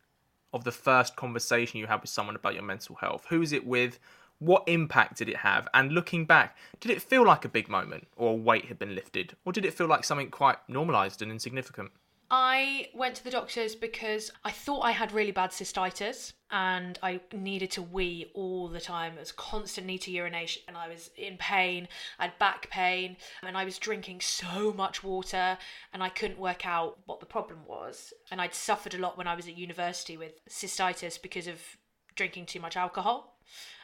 of 0.54 0.66
the 0.66 0.72
first 0.72 1.16
conversation 1.16 1.80
you 1.80 1.88
had 1.88 2.02
with 2.02 2.10
someone 2.10 2.36
about 2.36 2.54
your 2.54 2.64
mental 2.64 2.96
health? 2.96 3.26
Who 3.30 3.40
was 3.40 3.54
it 3.54 3.66
with? 3.66 4.00
What 4.40 4.64
impact 4.68 5.18
did 5.20 5.30
it 5.30 5.38
have? 5.38 5.70
And 5.74 5.94
looking 5.94 6.26
back, 6.26 6.58
did 6.82 6.92
it 6.92 7.02
feel 7.02 7.26
like 7.26 7.46
a 7.46 7.50
big 7.50 7.70
moment 7.70 8.08
or 8.18 8.32
a 8.32 8.36
weight 8.36 8.66
had 8.66 8.78
been 8.78 8.94
lifted? 8.94 9.38
Or 9.46 9.54
did 9.54 9.64
it 9.64 9.74
feel 9.74 9.88
like 9.88 10.04
something 10.04 10.30
quite 10.30 10.58
normalised 10.68 11.22
and 11.22 11.32
insignificant? 11.32 11.92
I 12.32 12.90
went 12.94 13.16
to 13.16 13.24
the 13.24 13.30
doctors 13.30 13.76
because 13.76 14.32
I 14.44 14.52
thought 14.52 14.82
I 14.82 14.92
had 14.92 15.12
really 15.12 15.32
bad 15.32 15.52
cystitis 15.52 16.34
and 16.50 16.98
I 17.04 17.20
needed 17.32 17.72
to 17.72 17.82
wee 17.82 18.32
all 18.34 18.68
the 18.68 18.80
time. 18.80 19.14
It 19.14 19.20
was 19.20 19.32
constant 19.32 19.86
need 19.86 20.02
to 20.02 20.12
urination 20.12 20.64
and 20.68 20.76
I 20.76 20.88
was 20.88 21.12
in 21.18 21.38
pain. 21.38 21.88
I 22.18 22.24
had 22.24 22.40
back 22.40 22.70
pain 22.72 23.18
and 23.44 23.56
I 23.56 23.64
was 23.64 23.78
drinking 23.78 24.22
so 24.22 24.74
much 24.74 25.04
water 25.04 25.58
and 25.94 26.02
I 26.02 26.10
couldn't 26.10 26.40
work 26.40 26.66
out 26.66 26.98
what 27.06 27.20
the 27.20 27.26
problem 27.28 27.60
was. 27.68 28.12
And 28.32 28.42
I'd 28.42 28.56
suffered 28.56 28.96
a 28.96 29.00
lot 29.00 29.18
when 29.18 29.28
I 29.28 29.36
was 29.36 29.48
at 29.48 29.58
university 29.58 30.18
with 30.18 30.44
cystitis 30.50 31.22
because 31.22 31.48
of 31.48 31.62
drinking 32.16 32.48
too 32.48 32.60
much 32.60 32.76
alcohol 32.76 33.38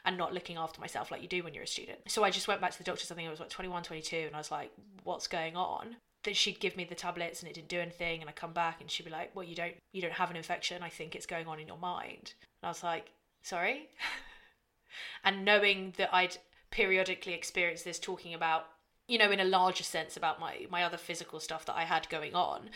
and 0.03 0.17
not 0.17 0.33
looking 0.33 0.57
after 0.57 0.81
myself 0.81 1.11
like 1.11 1.21
you 1.21 1.27
do 1.27 1.43
when 1.43 1.53
you're 1.53 1.63
a 1.63 1.67
student. 1.67 1.99
So 2.07 2.23
I 2.23 2.31
just 2.31 2.47
went 2.47 2.61
back 2.61 2.71
to 2.71 2.77
the 2.79 2.83
doctors, 2.83 3.11
I 3.11 3.15
think 3.15 3.27
I 3.27 3.31
was 3.31 3.39
like 3.39 3.49
21, 3.49 3.83
22, 3.83 4.15
and 4.15 4.35
I 4.35 4.39
was 4.39 4.49
like, 4.49 4.71
what's 5.03 5.27
going 5.27 5.55
on? 5.55 5.97
That 6.23 6.35
she'd 6.35 6.59
give 6.59 6.77
me 6.77 6.83
the 6.83 6.95
tablets 6.95 7.41
and 7.41 7.49
it 7.49 7.55
didn't 7.55 7.69
do 7.69 7.79
anything 7.79 8.21
and 8.21 8.29
I 8.29 8.33
come 8.33 8.53
back 8.53 8.81
and 8.81 8.89
she'd 8.89 9.03
be 9.03 9.09
like, 9.11 9.35
"Well, 9.35 9.45
you 9.45 9.55
don't 9.55 9.75
you 9.91 10.01
don't 10.01 10.13
have 10.13 10.29
an 10.29 10.37
infection. 10.37 10.83
I 10.83 10.89
think 10.89 11.15
it's 11.15 11.25
going 11.25 11.47
on 11.47 11.59
in 11.59 11.67
your 11.67 11.77
mind." 11.77 12.33
And 12.61 12.67
I 12.67 12.69
was 12.69 12.83
like, 12.83 13.11
"Sorry?" 13.41 13.89
and 15.23 15.45
knowing 15.45 15.93
that 15.97 16.13
I'd 16.13 16.37
periodically 16.69 17.33
experienced 17.33 17.85
this 17.85 17.99
talking 17.99 18.33
about 18.33 18.67
you 19.07 19.17
know 19.17 19.31
in 19.31 19.39
a 19.39 19.45
larger 19.45 19.83
sense 19.83 20.17
about 20.17 20.39
my 20.39 20.65
my 20.69 20.83
other 20.83 20.97
physical 20.97 21.39
stuff 21.39 21.65
that 21.65 21.75
I 21.75 21.83
had 21.83 22.09
going 22.09 22.33
on 22.33 22.69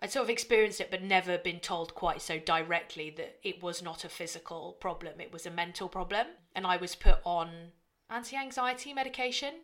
I'd 0.00 0.10
sort 0.10 0.24
of 0.24 0.30
experienced 0.30 0.80
it 0.80 0.90
but 0.90 1.02
never 1.02 1.38
been 1.38 1.60
told 1.60 1.94
quite 1.94 2.20
so 2.20 2.38
directly 2.38 3.08
that 3.16 3.38
it 3.42 3.62
was 3.62 3.82
not 3.82 4.04
a 4.04 4.08
physical 4.08 4.76
problem 4.80 5.20
it 5.20 5.32
was 5.32 5.46
a 5.46 5.50
mental 5.50 5.88
problem 5.88 6.26
and 6.54 6.66
I 6.66 6.76
was 6.76 6.96
put 6.96 7.18
on 7.24 7.72
anti-anxiety 8.10 8.92
medication 8.92 9.54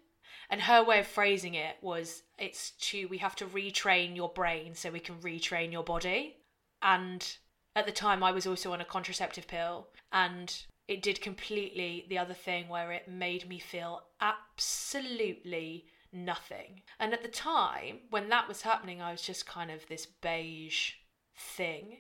and 0.51 0.63
her 0.63 0.85
way 0.85 1.01
of 1.01 1.07
phrasing 1.07 1.55
it 1.55 1.77
was 1.81 2.23
it's 2.39 2.73
to 2.73 3.07
we 3.09 3.19
have 3.19 3.37
to 3.37 3.47
retrain 3.47 4.17
your 4.17 4.29
brain 4.29 4.75
so 4.75 4.91
we 4.91 5.01
can 5.01 5.17
retrain 5.17 5.73
your 5.73 5.85
body 5.85 6.37
and 6.83 7.37
at 7.75 7.87
the 7.87 7.93
time 7.93 8.23
I 8.23 8.33
was 8.33 8.47
also 8.47 8.73
on 8.73 8.81
a 8.81 8.85
contraceptive 8.85 9.47
pill 9.47 9.89
and 10.13 10.65
it 10.89 11.03
did 11.03 11.21
completely 11.21 12.07
the 12.09 12.19
other 12.19 12.35
thing 12.35 12.69
where 12.69 12.93
it 12.93 13.09
made 13.09 13.49
me 13.49 13.59
feel 13.59 14.03
absolutely 14.21 15.87
nothing. 16.13 16.83
And 17.01 17.13
at 17.13 17.23
the 17.23 17.29
time 17.29 18.01
when 18.11 18.29
that 18.29 18.49
was 18.49 18.63
happening, 18.63 19.01
I 19.01 19.13
was 19.13 19.23
just 19.23 19.47
kind 19.47 19.71
of 19.71 19.87
this 19.87 20.07
beige 20.07 20.93
thing. 21.37 21.99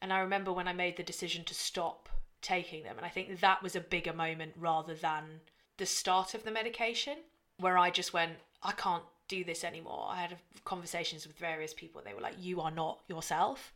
And 0.00 0.12
I 0.12 0.18
remember 0.18 0.52
when 0.52 0.66
I 0.66 0.72
made 0.72 0.96
the 0.96 1.02
decision 1.02 1.44
to 1.44 1.54
stop 1.54 2.08
taking 2.40 2.82
them, 2.82 2.96
and 2.96 3.06
I 3.06 3.08
think 3.08 3.38
that 3.40 3.62
was 3.62 3.76
a 3.76 3.80
bigger 3.80 4.12
moment 4.12 4.54
rather 4.56 4.94
than 4.94 5.40
the 5.76 5.86
start 5.86 6.34
of 6.34 6.42
the 6.42 6.50
medication, 6.50 7.18
where 7.58 7.78
I 7.78 7.90
just 7.90 8.12
went, 8.12 8.32
I 8.62 8.72
can't 8.72 9.04
do 9.28 9.44
this 9.44 9.64
anymore. 9.64 10.06
I 10.08 10.20
had 10.20 10.36
conversations 10.64 11.26
with 11.26 11.36
various 11.38 11.72
people. 11.74 12.02
They 12.04 12.14
were 12.14 12.20
like, 12.20 12.34
You 12.38 12.60
are 12.60 12.70
not 12.70 13.00
yourself. 13.08 13.72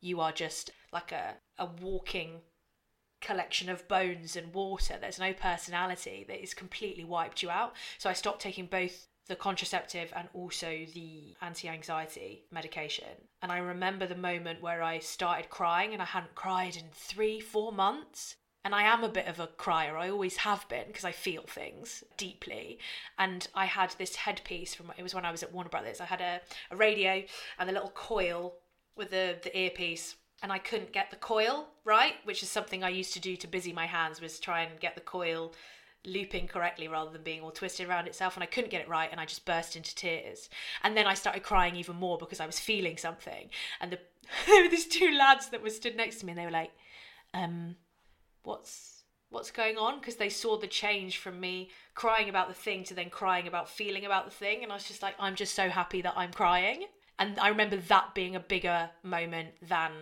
You 0.00 0.20
are 0.20 0.32
just 0.32 0.70
like 0.92 1.12
a, 1.12 1.34
a 1.58 1.66
walking 1.80 2.40
collection 3.20 3.68
of 3.68 3.86
bones 3.86 4.34
and 4.34 4.52
water. 4.52 4.96
There's 5.00 5.18
no 5.18 5.32
personality 5.32 6.24
that 6.28 6.42
is 6.42 6.54
completely 6.54 7.04
wiped 7.04 7.42
you 7.42 7.50
out. 7.50 7.74
So 7.98 8.08
I 8.08 8.14
stopped 8.14 8.40
taking 8.40 8.66
both 8.66 9.06
the 9.26 9.36
contraceptive 9.36 10.12
and 10.16 10.28
also 10.34 10.84
the 10.94 11.36
anti 11.40 11.68
anxiety 11.68 12.44
medication. 12.50 13.28
And 13.42 13.52
I 13.52 13.58
remember 13.58 14.06
the 14.06 14.16
moment 14.16 14.62
where 14.62 14.82
I 14.82 14.98
started 14.98 15.50
crying 15.50 15.92
and 15.92 16.02
I 16.02 16.06
hadn't 16.06 16.34
cried 16.34 16.76
in 16.76 16.86
three, 16.92 17.40
four 17.40 17.72
months. 17.72 18.36
And 18.64 18.74
I 18.74 18.82
am 18.82 19.02
a 19.02 19.08
bit 19.08 19.26
of 19.26 19.40
a 19.40 19.46
crier. 19.46 19.96
I 19.96 20.10
always 20.10 20.38
have 20.38 20.68
been 20.68 20.86
because 20.86 21.04
I 21.04 21.12
feel 21.12 21.42
things 21.42 22.04
deeply. 22.16 22.78
And 23.18 23.48
I 23.54 23.64
had 23.64 23.94
this 23.98 24.16
headpiece 24.16 24.74
from 24.74 24.92
it 24.98 25.02
was 25.02 25.14
when 25.14 25.24
I 25.24 25.30
was 25.30 25.42
at 25.42 25.52
Warner 25.52 25.70
Brothers. 25.70 26.00
I 26.00 26.04
had 26.04 26.20
a, 26.20 26.40
a 26.70 26.76
radio 26.76 27.22
and 27.58 27.70
a 27.70 27.72
little 27.72 27.90
coil 27.90 28.54
with 28.96 29.10
the, 29.10 29.38
the 29.42 29.56
earpiece 29.56 30.16
and 30.42 30.52
I 30.52 30.58
couldn't 30.58 30.92
get 30.92 31.10
the 31.10 31.16
coil 31.16 31.68
right, 31.84 32.14
which 32.24 32.42
is 32.42 32.50
something 32.50 32.82
I 32.82 32.90
used 32.90 33.14
to 33.14 33.20
do 33.20 33.36
to 33.36 33.46
busy 33.46 33.72
my 33.72 33.86
hands 33.86 34.20
was 34.20 34.38
try 34.38 34.62
and 34.62 34.80
get 34.80 34.94
the 34.94 35.00
coil 35.00 35.54
looping 36.06 36.48
correctly 36.48 36.88
rather 36.88 37.10
than 37.10 37.22
being 37.22 37.42
all 37.42 37.50
twisted 37.50 37.86
around 37.88 38.06
itself 38.06 38.34
and 38.34 38.42
I 38.42 38.46
couldn't 38.46 38.70
get 38.70 38.80
it 38.80 38.88
right 38.88 39.10
and 39.10 39.20
I 39.20 39.26
just 39.26 39.44
burst 39.44 39.76
into 39.76 39.94
tears. 39.94 40.48
And 40.82 40.96
then 40.96 41.06
I 41.06 41.14
started 41.14 41.42
crying 41.42 41.76
even 41.76 41.96
more 41.96 42.18
because 42.18 42.40
I 42.40 42.46
was 42.46 42.58
feeling 42.58 42.96
something. 42.96 43.50
And 43.80 43.92
the 43.92 43.98
there 44.46 44.62
were 44.62 44.70
these 44.70 44.86
two 44.86 45.12
lads 45.16 45.48
that 45.48 45.62
were 45.62 45.70
stood 45.70 45.96
next 45.96 46.20
to 46.20 46.26
me 46.26 46.32
and 46.32 46.38
they 46.38 46.44
were 46.44 46.50
like, 46.50 46.72
um, 47.34 47.76
what's 48.42 49.04
what's 49.30 49.50
going 49.50 49.78
on? 49.78 50.00
Because 50.00 50.16
they 50.16 50.28
saw 50.28 50.58
the 50.58 50.66
change 50.66 51.18
from 51.18 51.40
me 51.40 51.70
crying 51.94 52.28
about 52.28 52.48
the 52.48 52.54
thing 52.54 52.84
to 52.84 52.94
then 52.94 53.10
crying 53.10 53.46
about 53.46 53.68
feeling 53.68 54.04
about 54.04 54.24
the 54.24 54.30
thing. 54.30 54.62
And 54.62 54.72
I 54.72 54.74
was 54.74 54.88
just 54.88 55.02
like, 55.02 55.14
I'm 55.18 55.36
just 55.36 55.54
so 55.54 55.68
happy 55.68 56.02
that 56.02 56.14
I'm 56.16 56.32
crying. 56.32 56.86
And 57.18 57.38
I 57.38 57.48
remember 57.48 57.76
that 57.76 58.14
being 58.14 58.34
a 58.34 58.40
bigger 58.40 58.90
moment 59.02 59.50
than 59.62 59.92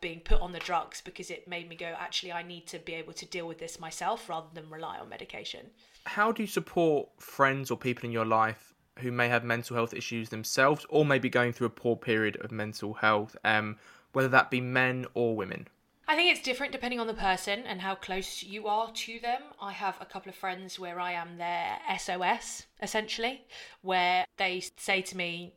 being 0.00 0.20
put 0.20 0.40
on 0.40 0.52
the 0.52 0.60
drugs 0.60 1.00
because 1.00 1.30
it 1.30 1.48
made 1.48 1.68
me 1.68 1.76
go, 1.76 1.94
actually, 1.98 2.32
I 2.32 2.42
need 2.42 2.66
to 2.68 2.78
be 2.78 2.94
able 2.94 3.12
to 3.14 3.26
deal 3.26 3.46
with 3.46 3.58
this 3.58 3.80
myself 3.80 4.28
rather 4.28 4.46
than 4.54 4.70
rely 4.70 4.98
on 4.98 5.08
medication. 5.08 5.66
How 6.06 6.32
do 6.32 6.42
you 6.42 6.46
support 6.46 7.08
friends 7.18 7.70
or 7.70 7.76
people 7.76 8.06
in 8.06 8.12
your 8.12 8.24
life 8.24 8.74
who 9.00 9.12
may 9.12 9.28
have 9.28 9.44
mental 9.44 9.76
health 9.76 9.92
issues 9.92 10.28
themselves 10.28 10.86
or 10.88 11.04
may 11.04 11.18
be 11.18 11.28
going 11.28 11.52
through 11.52 11.66
a 11.66 11.70
poor 11.70 11.96
period 11.96 12.36
of 12.36 12.52
mental 12.52 12.94
health, 12.94 13.36
um, 13.44 13.76
whether 14.12 14.28
that 14.28 14.50
be 14.50 14.60
men 14.60 15.06
or 15.14 15.36
women? 15.36 15.66
I 16.10 16.16
think 16.16 16.32
it's 16.32 16.40
different 16.40 16.72
depending 16.72 17.00
on 17.00 17.06
the 17.06 17.12
person 17.12 17.64
and 17.66 17.82
how 17.82 17.94
close 17.94 18.42
you 18.42 18.66
are 18.66 18.90
to 18.90 19.20
them. 19.20 19.42
I 19.60 19.72
have 19.72 19.98
a 20.00 20.06
couple 20.06 20.30
of 20.30 20.36
friends 20.36 20.78
where 20.78 20.98
I 20.98 21.12
am 21.12 21.36
their 21.36 21.78
SOS, 21.98 22.64
essentially, 22.80 23.42
where 23.82 24.24
they 24.38 24.62
say 24.78 25.02
to 25.02 25.16
me, 25.18 25.52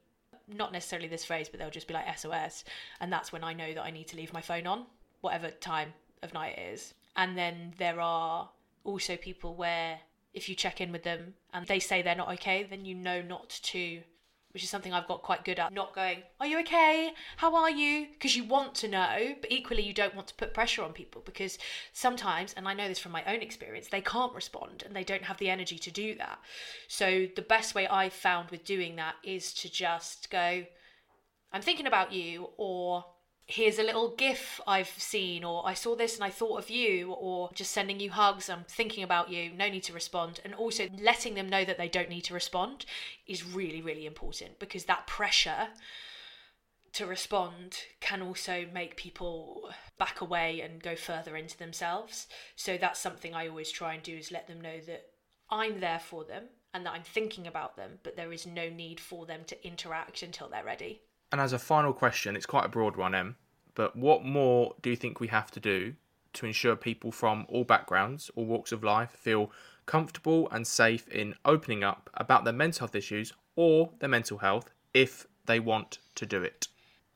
not 0.49 0.73
necessarily 0.73 1.07
this 1.07 1.23
phrase, 1.23 1.47
but 1.47 1.57
they'll 1.57 1.69
just 1.69 1.87
be 1.87 1.93
like 1.93 2.17
SOS. 2.19 2.65
And 2.99 3.13
that's 3.13 3.31
when 3.31 3.45
I 3.45 3.53
know 3.53 3.73
that 3.73 3.81
I 3.81 3.91
need 3.91 4.09
to 4.09 4.17
leave 4.17 4.33
my 4.33 4.41
phone 4.41 4.67
on, 4.67 4.87
whatever 5.21 5.51
time 5.51 5.93
of 6.21 6.33
night 6.33 6.57
it 6.57 6.73
is. 6.73 6.95
And 7.15 7.37
then 7.37 7.73
there 7.77 8.01
are 8.01 8.49
also 8.83 9.15
people 9.15 9.55
where 9.55 9.99
if 10.33 10.49
you 10.49 10.55
check 10.55 10.81
in 10.81 10.91
with 10.91 11.03
them 11.03 11.33
and 11.53 11.65
they 11.65 11.79
say 11.79 12.01
they're 12.01 12.13
not 12.13 12.33
okay, 12.33 12.67
then 12.69 12.83
you 12.83 12.93
know 12.93 13.21
not 13.21 13.57
to 13.63 14.01
which 14.53 14.63
is 14.63 14.69
something 14.69 14.93
I've 14.93 15.07
got 15.07 15.21
quite 15.21 15.45
good 15.45 15.59
at. 15.59 15.73
Not 15.73 15.95
going, 15.95 16.23
Are 16.39 16.47
you 16.47 16.59
okay? 16.61 17.13
How 17.37 17.55
are 17.55 17.69
you? 17.69 18.07
Because 18.11 18.35
you 18.35 18.43
want 18.43 18.75
to 18.75 18.87
know, 18.87 19.35
but 19.39 19.51
equally 19.51 19.83
you 19.83 19.93
don't 19.93 20.15
want 20.15 20.27
to 20.27 20.35
put 20.35 20.53
pressure 20.53 20.83
on 20.83 20.93
people 20.93 21.21
because 21.25 21.57
sometimes, 21.93 22.53
and 22.53 22.67
I 22.67 22.73
know 22.73 22.87
this 22.87 22.99
from 22.99 23.11
my 23.11 23.23
own 23.25 23.41
experience, 23.41 23.87
they 23.87 24.01
can't 24.01 24.33
respond 24.33 24.83
and 24.85 24.95
they 24.95 25.03
don't 25.03 25.23
have 25.23 25.37
the 25.37 25.49
energy 25.49 25.77
to 25.79 25.91
do 25.91 26.15
that. 26.15 26.39
So 26.87 27.27
the 27.35 27.41
best 27.41 27.75
way 27.75 27.87
I've 27.87 28.13
found 28.13 28.49
with 28.51 28.65
doing 28.65 28.95
that 28.97 29.15
is 29.23 29.53
to 29.55 29.71
just 29.71 30.29
go, 30.29 30.65
I'm 31.53 31.61
thinking 31.61 31.87
about 31.87 32.13
you, 32.13 32.49
or 32.57 33.05
here's 33.51 33.79
a 33.79 33.83
little 33.83 34.15
gif 34.15 34.61
I've 34.65 34.93
seen, 34.97 35.43
or 35.43 35.67
I 35.67 35.73
saw 35.73 35.95
this 35.95 36.15
and 36.15 36.23
I 36.23 36.29
thought 36.29 36.57
of 36.57 36.69
you, 36.69 37.11
or 37.11 37.49
just 37.53 37.71
sending 37.71 37.99
you 37.99 38.11
hugs, 38.11 38.49
I'm 38.49 38.63
thinking 38.67 39.03
about 39.03 39.29
you, 39.29 39.51
no 39.51 39.69
need 39.69 39.83
to 39.83 39.93
respond. 39.93 40.39
And 40.45 40.55
also 40.55 40.87
letting 40.97 41.35
them 41.35 41.49
know 41.49 41.65
that 41.65 41.77
they 41.77 41.89
don't 41.89 42.09
need 42.09 42.21
to 42.21 42.33
respond 42.33 42.85
is 43.27 43.45
really, 43.45 43.81
really 43.81 44.05
important 44.05 44.57
because 44.59 44.85
that 44.85 45.05
pressure 45.05 45.67
to 46.93 47.05
respond 47.05 47.77
can 47.99 48.21
also 48.21 48.65
make 48.73 48.95
people 48.97 49.69
back 49.97 50.21
away 50.21 50.61
and 50.61 50.81
go 50.81 50.95
further 50.95 51.35
into 51.35 51.57
themselves. 51.57 52.27
So 52.55 52.77
that's 52.77 52.99
something 52.99 53.33
I 53.33 53.47
always 53.47 53.71
try 53.71 53.93
and 53.93 54.03
do 54.03 54.15
is 54.15 54.31
let 54.31 54.47
them 54.47 54.61
know 54.61 54.79
that 54.87 55.05
I'm 55.49 55.79
there 55.79 55.99
for 55.99 56.23
them 56.23 56.45
and 56.73 56.85
that 56.85 56.93
I'm 56.93 57.03
thinking 57.03 57.47
about 57.47 57.75
them, 57.75 57.99
but 58.03 58.15
there 58.15 58.31
is 58.31 58.45
no 58.45 58.69
need 58.69 58.99
for 58.99 59.25
them 59.25 59.41
to 59.47 59.67
interact 59.67 60.23
until 60.23 60.47
they're 60.47 60.63
ready. 60.63 61.01
And 61.31 61.39
as 61.39 61.53
a 61.53 61.59
final 61.59 61.93
question, 61.93 62.35
it's 62.35 62.45
quite 62.45 62.65
a 62.65 62.69
broad 62.69 62.97
one, 62.97 63.15
Em, 63.15 63.37
but 63.75 63.95
what 63.95 64.23
more 64.23 64.75
do 64.81 64.89
you 64.89 64.95
think 64.95 65.19
we 65.19 65.27
have 65.27 65.51
to 65.51 65.59
do 65.59 65.95
to 66.33 66.45
ensure 66.45 66.75
people 66.75 67.11
from 67.11 67.45
all 67.49 67.63
backgrounds, 67.63 68.31
all 68.35 68.45
walks 68.45 68.71
of 68.71 68.83
life 68.83 69.11
feel 69.11 69.51
comfortable 69.85 70.47
and 70.51 70.65
safe 70.65 71.07
in 71.09 71.35
opening 71.45 71.83
up 71.83 72.09
about 72.13 72.43
their 72.43 72.53
mental 72.53 72.81
health 72.81 72.95
issues 72.95 73.33
or 73.55 73.89
their 73.99 74.09
mental 74.09 74.37
health 74.37 74.69
if 74.93 75.27
they 75.45 75.59
want 75.59 75.97
to 76.15 76.25
do 76.25 76.43
it? 76.43 76.67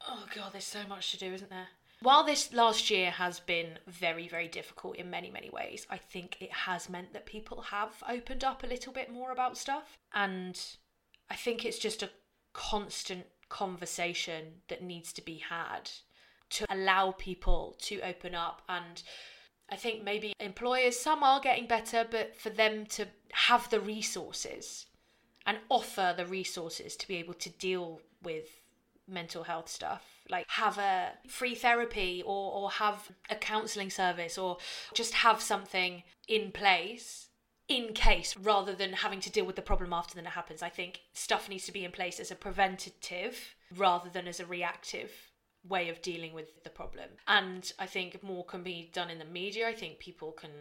Oh, 0.07 0.26
God, 0.36 0.53
there's 0.53 0.65
so 0.65 0.86
much 0.88 1.11
to 1.11 1.18
do, 1.18 1.34
isn't 1.34 1.49
there? 1.49 1.68
While 2.02 2.23
this 2.23 2.53
last 2.53 2.91
year 2.91 3.10
has 3.10 3.40
been 3.40 3.80
very, 3.88 4.27
very 4.27 4.48
difficult 4.48 4.98
in 4.98 5.10
many, 5.10 5.32
many 5.32 5.49
ways, 5.49 5.88
I 5.90 5.98
think 5.98 6.38
it 6.41 6.52
has 6.52 6.90
meant 6.90 7.14
that 7.14 7.26
people 7.26 7.61
have 7.61 8.03
opened 8.07 8.44
up 8.44 8.64
a 8.64 8.68
little 8.68 8.94
bit 8.94 9.11
more 9.11 9.32
about 9.32 9.57
stuff. 9.57 9.98
And 10.14 10.60
I 11.30 11.36
think 11.36 11.65
it's 11.65 11.80
just 11.80 12.03
a 12.03 12.11
constant 12.53 13.26
conversation 13.49 14.61
that 14.68 14.84
needs 14.84 15.14
to 15.14 15.22
be 15.22 15.38
had 15.49 15.90
to 16.51 16.65
allow 16.69 17.11
people 17.11 17.76
to 17.81 18.01
open 18.01 18.35
up. 18.35 18.61
And 18.69 19.01
I 19.69 19.76
think 19.76 20.03
maybe 20.03 20.34
employers, 20.39 20.97
some 20.97 21.23
are 21.23 21.39
getting 21.39 21.67
better, 21.67 22.05
but 22.09 22.35
for 22.35 22.49
them 22.49 22.85
to 22.88 23.07
have 23.34 23.69
the 23.69 23.80
resources 23.80 24.85
and 25.45 25.57
offer 25.69 26.13
the 26.15 26.26
resources 26.26 26.95
to 26.95 27.07
be 27.07 27.17
able 27.17 27.35
to 27.35 27.49
deal 27.49 28.01
with 28.23 28.45
mental 29.07 29.43
health 29.43 29.69
stuff 29.69 30.15
like 30.30 30.45
have 30.47 30.77
a 30.77 31.11
free 31.27 31.55
therapy 31.55 32.23
or, 32.26 32.51
or 32.53 32.72
have 32.72 33.11
a 33.30 33.35
counselling 33.35 33.89
service 33.89 34.38
or 34.38 34.57
just 34.93 35.13
have 35.13 35.41
something 35.41 36.03
in 36.27 36.51
place 36.51 37.30
in 37.67 37.93
case 37.93 38.35
rather 38.38 38.73
than 38.73 38.93
having 38.93 39.19
to 39.19 39.31
deal 39.31 39.45
with 39.45 39.55
the 39.55 39.61
problem 39.61 39.93
after 39.93 40.15
then 40.15 40.26
it 40.26 40.30
happens. 40.30 40.61
I 40.61 40.69
think 40.69 41.01
stuff 41.13 41.49
needs 41.49 41.65
to 41.65 41.72
be 41.72 41.85
in 41.85 41.91
place 41.91 42.19
as 42.19 42.31
a 42.31 42.35
preventative 42.35 43.55
rather 43.76 44.09
than 44.09 44.27
as 44.27 44.39
a 44.39 44.45
reactive 44.45 45.11
way 45.67 45.89
of 45.89 46.01
dealing 46.01 46.33
with 46.33 46.63
the 46.63 46.69
problem. 46.69 47.09
And 47.27 47.71
I 47.79 47.85
think 47.85 48.21
more 48.23 48.45
can 48.45 48.63
be 48.63 48.89
done 48.93 49.09
in 49.09 49.19
the 49.19 49.25
media. 49.25 49.67
I 49.67 49.73
think 49.73 49.99
people 49.99 50.31
can 50.31 50.51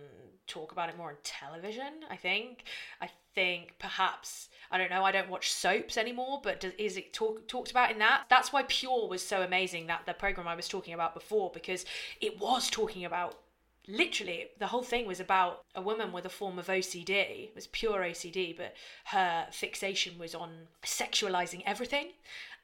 talk 0.47 0.73
about 0.73 0.89
it 0.89 0.97
more 0.97 1.11
on 1.11 1.17
television. 1.23 2.05
I 2.11 2.17
think. 2.17 2.65
I 3.01 3.11
think 3.35 3.75
perhaps 3.79 4.49
I 4.71 4.79
don't 4.79 4.91
know. 4.91 5.05
I 5.05 5.13
don't 5.13 5.29
watch 5.29 5.53
soaps 5.53 5.97
anymore, 5.97 6.41
but 6.43 6.61
does, 6.61 6.73
is 6.79 6.97
it 6.97 7.13
talk, 7.13 7.47
talked 7.49 7.71
about 7.71 7.91
in 7.91 7.99
that? 7.99 8.25
That's 8.29 8.53
why 8.53 8.65
Pure 8.65 9.09
was 9.09 9.27
so 9.27 9.43
amazing. 9.43 9.87
That 9.87 10.07
the 10.07 10.15
program 10.15 10.49
I 10.49 10.55
was 10.55 10.69
talking 10.69 10.95
about 10.95 11.15
before, 11.15 11.51
because 11.53 11.85
it 12.21 12.41
was 12.41 12.71
talking 12.71 13.05
about 13.05 13.39
literally 13.87 14.47
the 14.59 14.67
whole 14.67 14.83
thing 14.83 15.07
was 15.07 15.21
about 15.21 15.63
a 15.75 15.83
woman 15.83 16.13
with 16.13 16.25
a 16.25 16.31
form 16.31 16.59
of 16.59 16.69
OCD. 16.69 17.11
It 17.11 17.55
was 17.55 17.67
pure 17.67 18.01
OCD, 18.01 18.57
but 18.57 18.75
her 19.07 19.47
fixation 19.51 20.19
was 20.19 20.35
on 20.35 20.51
sexualizing 20.83 21.63
everything, 21.67 22.09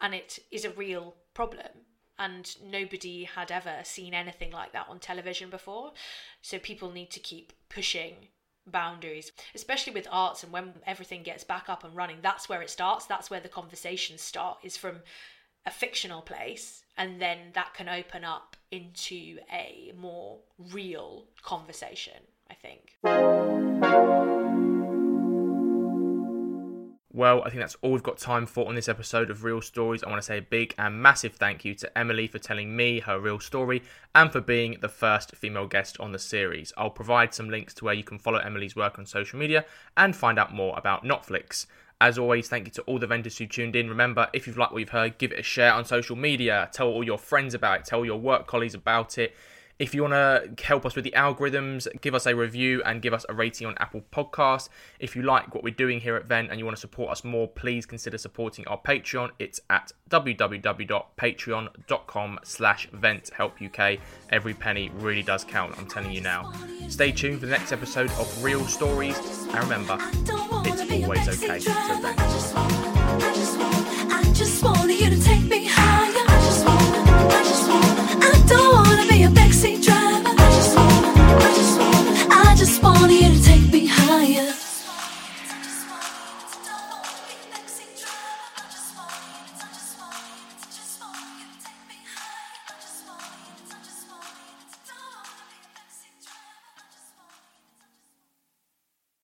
and 0.00 0.14
it 0.14 0.38
is 0.50 0.64
a 0.64 0.70
real 0.70 1.14
problem 1.34 1.68
and 2.20 2.54
nobody 2.62 3.24
had 3.24 3.50
ever 3.50 3.78
seen 3.82 4.14
anything 4.14 4.52
like 4.52 4.72
that 4.72 4.86
on 4.88 5.00
television 5.00 5.50
before. 5.50 5.92
So 6.42 6.58
people 6.58 6.92
need 6.92 7.10
to 7.10 7.20
keep 7.20 7.52
pushing 7.68 8.28
boundaries, 8.66 9.32
especially 9.54 9.94
with 9.94 10.06
arts 10.12 10.44
and 10.44 10.52
when 10.52 10.74
everything 10.86 11.22
gets 11.22 11.42
back 11.42 11.68
up 11.68 11.82
and 11.82 11.96
running. 11.96 12.18
That's 12.22 12.48
where 12.48 12.62
it 12.62 12.70
starts. 12.70 13.06
That's 13.06 13.30
where 13.30 13.40
the 13.40 13.48
conversations 13.48 14.20
start, 14.20 14.58
is 14.62 14.76
from 14.76 14.98
a 15.66 15.70
fictional 15.70 16.22
place. 16.22 16.84
And 16.96 17.20
then 17.20 17.38
that 17.54 17.74
can 17.74 17.88
open 17.88 18.24
up 18.24 18.56
into 18.70 19.38
a 19.52 19.92
more 19.98 20.38
real 20.58 21.24
conversation, 21.42 22.22
I 22.50 22.54
think. 22.54 24.39
Well, 27.12 27.42
I 27.42 27.50
think 27.50 27.58
that's 27.60 27.76
all 27.82 27.90
we've 27.90 28.04
got 28.04 28.18
time 28.18 28.46
for 28.46 28.68
on 28.68 28.76
this 28.76 28.88
episode 28.88 29.30
of 29.30 29.42
Reel 29.42 29.60
Stories. 29.60 30.04
I 30.04 30.08
want 30.08 30.22
to 30.22 30.26
say 30.26 30.38
a 30.38 30.42
big 30.42 30.76
and 30.78 31.02
massive 31.02 31.34
thank 31.34 31.64
you 31.64 31.74
to 31.74 31.98
Emily 31.98 32.28
for 32.28 32.38
telling 32.38 32.76
me 32.76 33.00
her 33.00 33.18
real 33.18 33.40
story 33.40 33.82
and 34.14 34.30
for 34.30 34.40
being 34.40 34.76
the 34.80 34.88
first 34.88 35.34
female 35.34 35.66
guest 35.66 35.98
on 35.98 36.12
the 36.12 36.20
series. 36.20 36.72
I'll 36.76 36.88
provide 36.88 37.34
some 37.34 37.50
links 37.50 37.74
to 37.74 37.84
where 37.84 37.94
you 37.94 38.04
can 38.04 38.20
follow 38.20 38.38
Emily's 38.38 38.76
work 38.76 38.96
on 38.96 39.06
social 39.06 39.40
media 39.40 39.64
and 39.96 40.14
find 40.14 40.38
out 40.38 40.54
more 40.54 40.78
about 40.78 41.02
Notflix. 41.02 41.66
As 42.00 42.16
always, 42.16 42.48
thank 42.48 42.66
you 42.66 42.72
to 42.74 42.82
all 42.82 43.00
the 43.00 43.08
venters 43.08 43.36
who 43.38 43.46
tuned 43.48 43.74
in. 43.74 43.88
Remember, 43.88 44.28
if 44.32 44.46
you've 44.46 44.56
liked 44.56 44.72
what 44.72 44.78
you've 44.78 44.90
heard, 44.90 45.18
give 45.18 45.32
it 45.32 45.40
a 45.40 45.42
share 45.42 45.74
on 45.74 45.84
social 45.84 46.14
media. 46.14 46.70
Tell 46.72 46.86
all 46.86 47.02
your 47.02 47.18
friends 47.18 47.54
about 47.54 47.80
it. 47.80 47.86
Tell 47.86 48.04
your 48.04 48.20
work 48.20 48.46
colleagues 48.46 48.74
about 48.74 49.18
it. 49.18 49.34
If 49.80 49.94
you 49.94 50.02
want 50.02 50.12
to 50.12 50.52
help 50.62 50.84
us 50.84 50.94
with 50.94 51.04
the 51.04 51.12
algorithms, 51.12 51.88
give 52.02 52.14
us 52.14 52.26
a 52.26 52.36
review 52.36 52.82
and 52.84 53.00
give 53.00 53.14
us 53.14 53.24
a 53.30 53.34
rating 53.34 53.66
on 53.66 53.74
Apple 53.78 54.02
Podcasts. 54.12 54.68
If 54.98 55.16
you 55.16 55.22
like 55.22 55.54
what 55.54 55.64
we're 55.64 55.72
doing 55.72 56.00
here 56.00 56.16
at 56.16 56.26
Vent 56.26 56.50
and 56.50 56.58
you 56.58 56.66
want 56.66 56.76
to 56.76 56.80
support 56.80 57.10
us 57.10 57.24
more, 57.24 57.48
please 57.48 57.86
consider 57.86 58.18
supporting 58.18 58.68
our 58.68 58.78
Patreon. 58.78 59.30
It's 59.38 59.58
at 59.70 59.92
www.patreon.com 60.10 62.40
slash 62.44 62.90
venthelpuk. 62.90 64.00
Every 64.28 64.52
penny 64.52 64.90
really 64.96 65.22
does 65.22 65.44
count, 65.44 65.78
I'm 65.78 65.86
telling 65.86 66.12
you 66.12 66.20
now. 66.20 66.52
Stay 66.88 67.10
tuned 67.10 67.40
for 67.40 67.46
the 67.46 67.52
next 67.52 67.72
episode 67.72 68.10
of 68.10 68.44
Reel 68.44 68.66
Stories. 68.66 69.18
And 69.46 69.64
remember, 69.64 69.96
it's 69.98 70.92
always 70.92 71.26
okay 71.26 71.58
to 71.58 71.72
vent. 71.72 72.20
I 74.12 74.24
just 74.34 74.62
want 74.62 74.92
you 74.92 75.08
to 75.08 75.18
take 75.22 75.44
me 75.44 75.69
wanna 79.00 79.12
be 79.12 79.22
a 79.22 79.28
backseat 79.28 79.79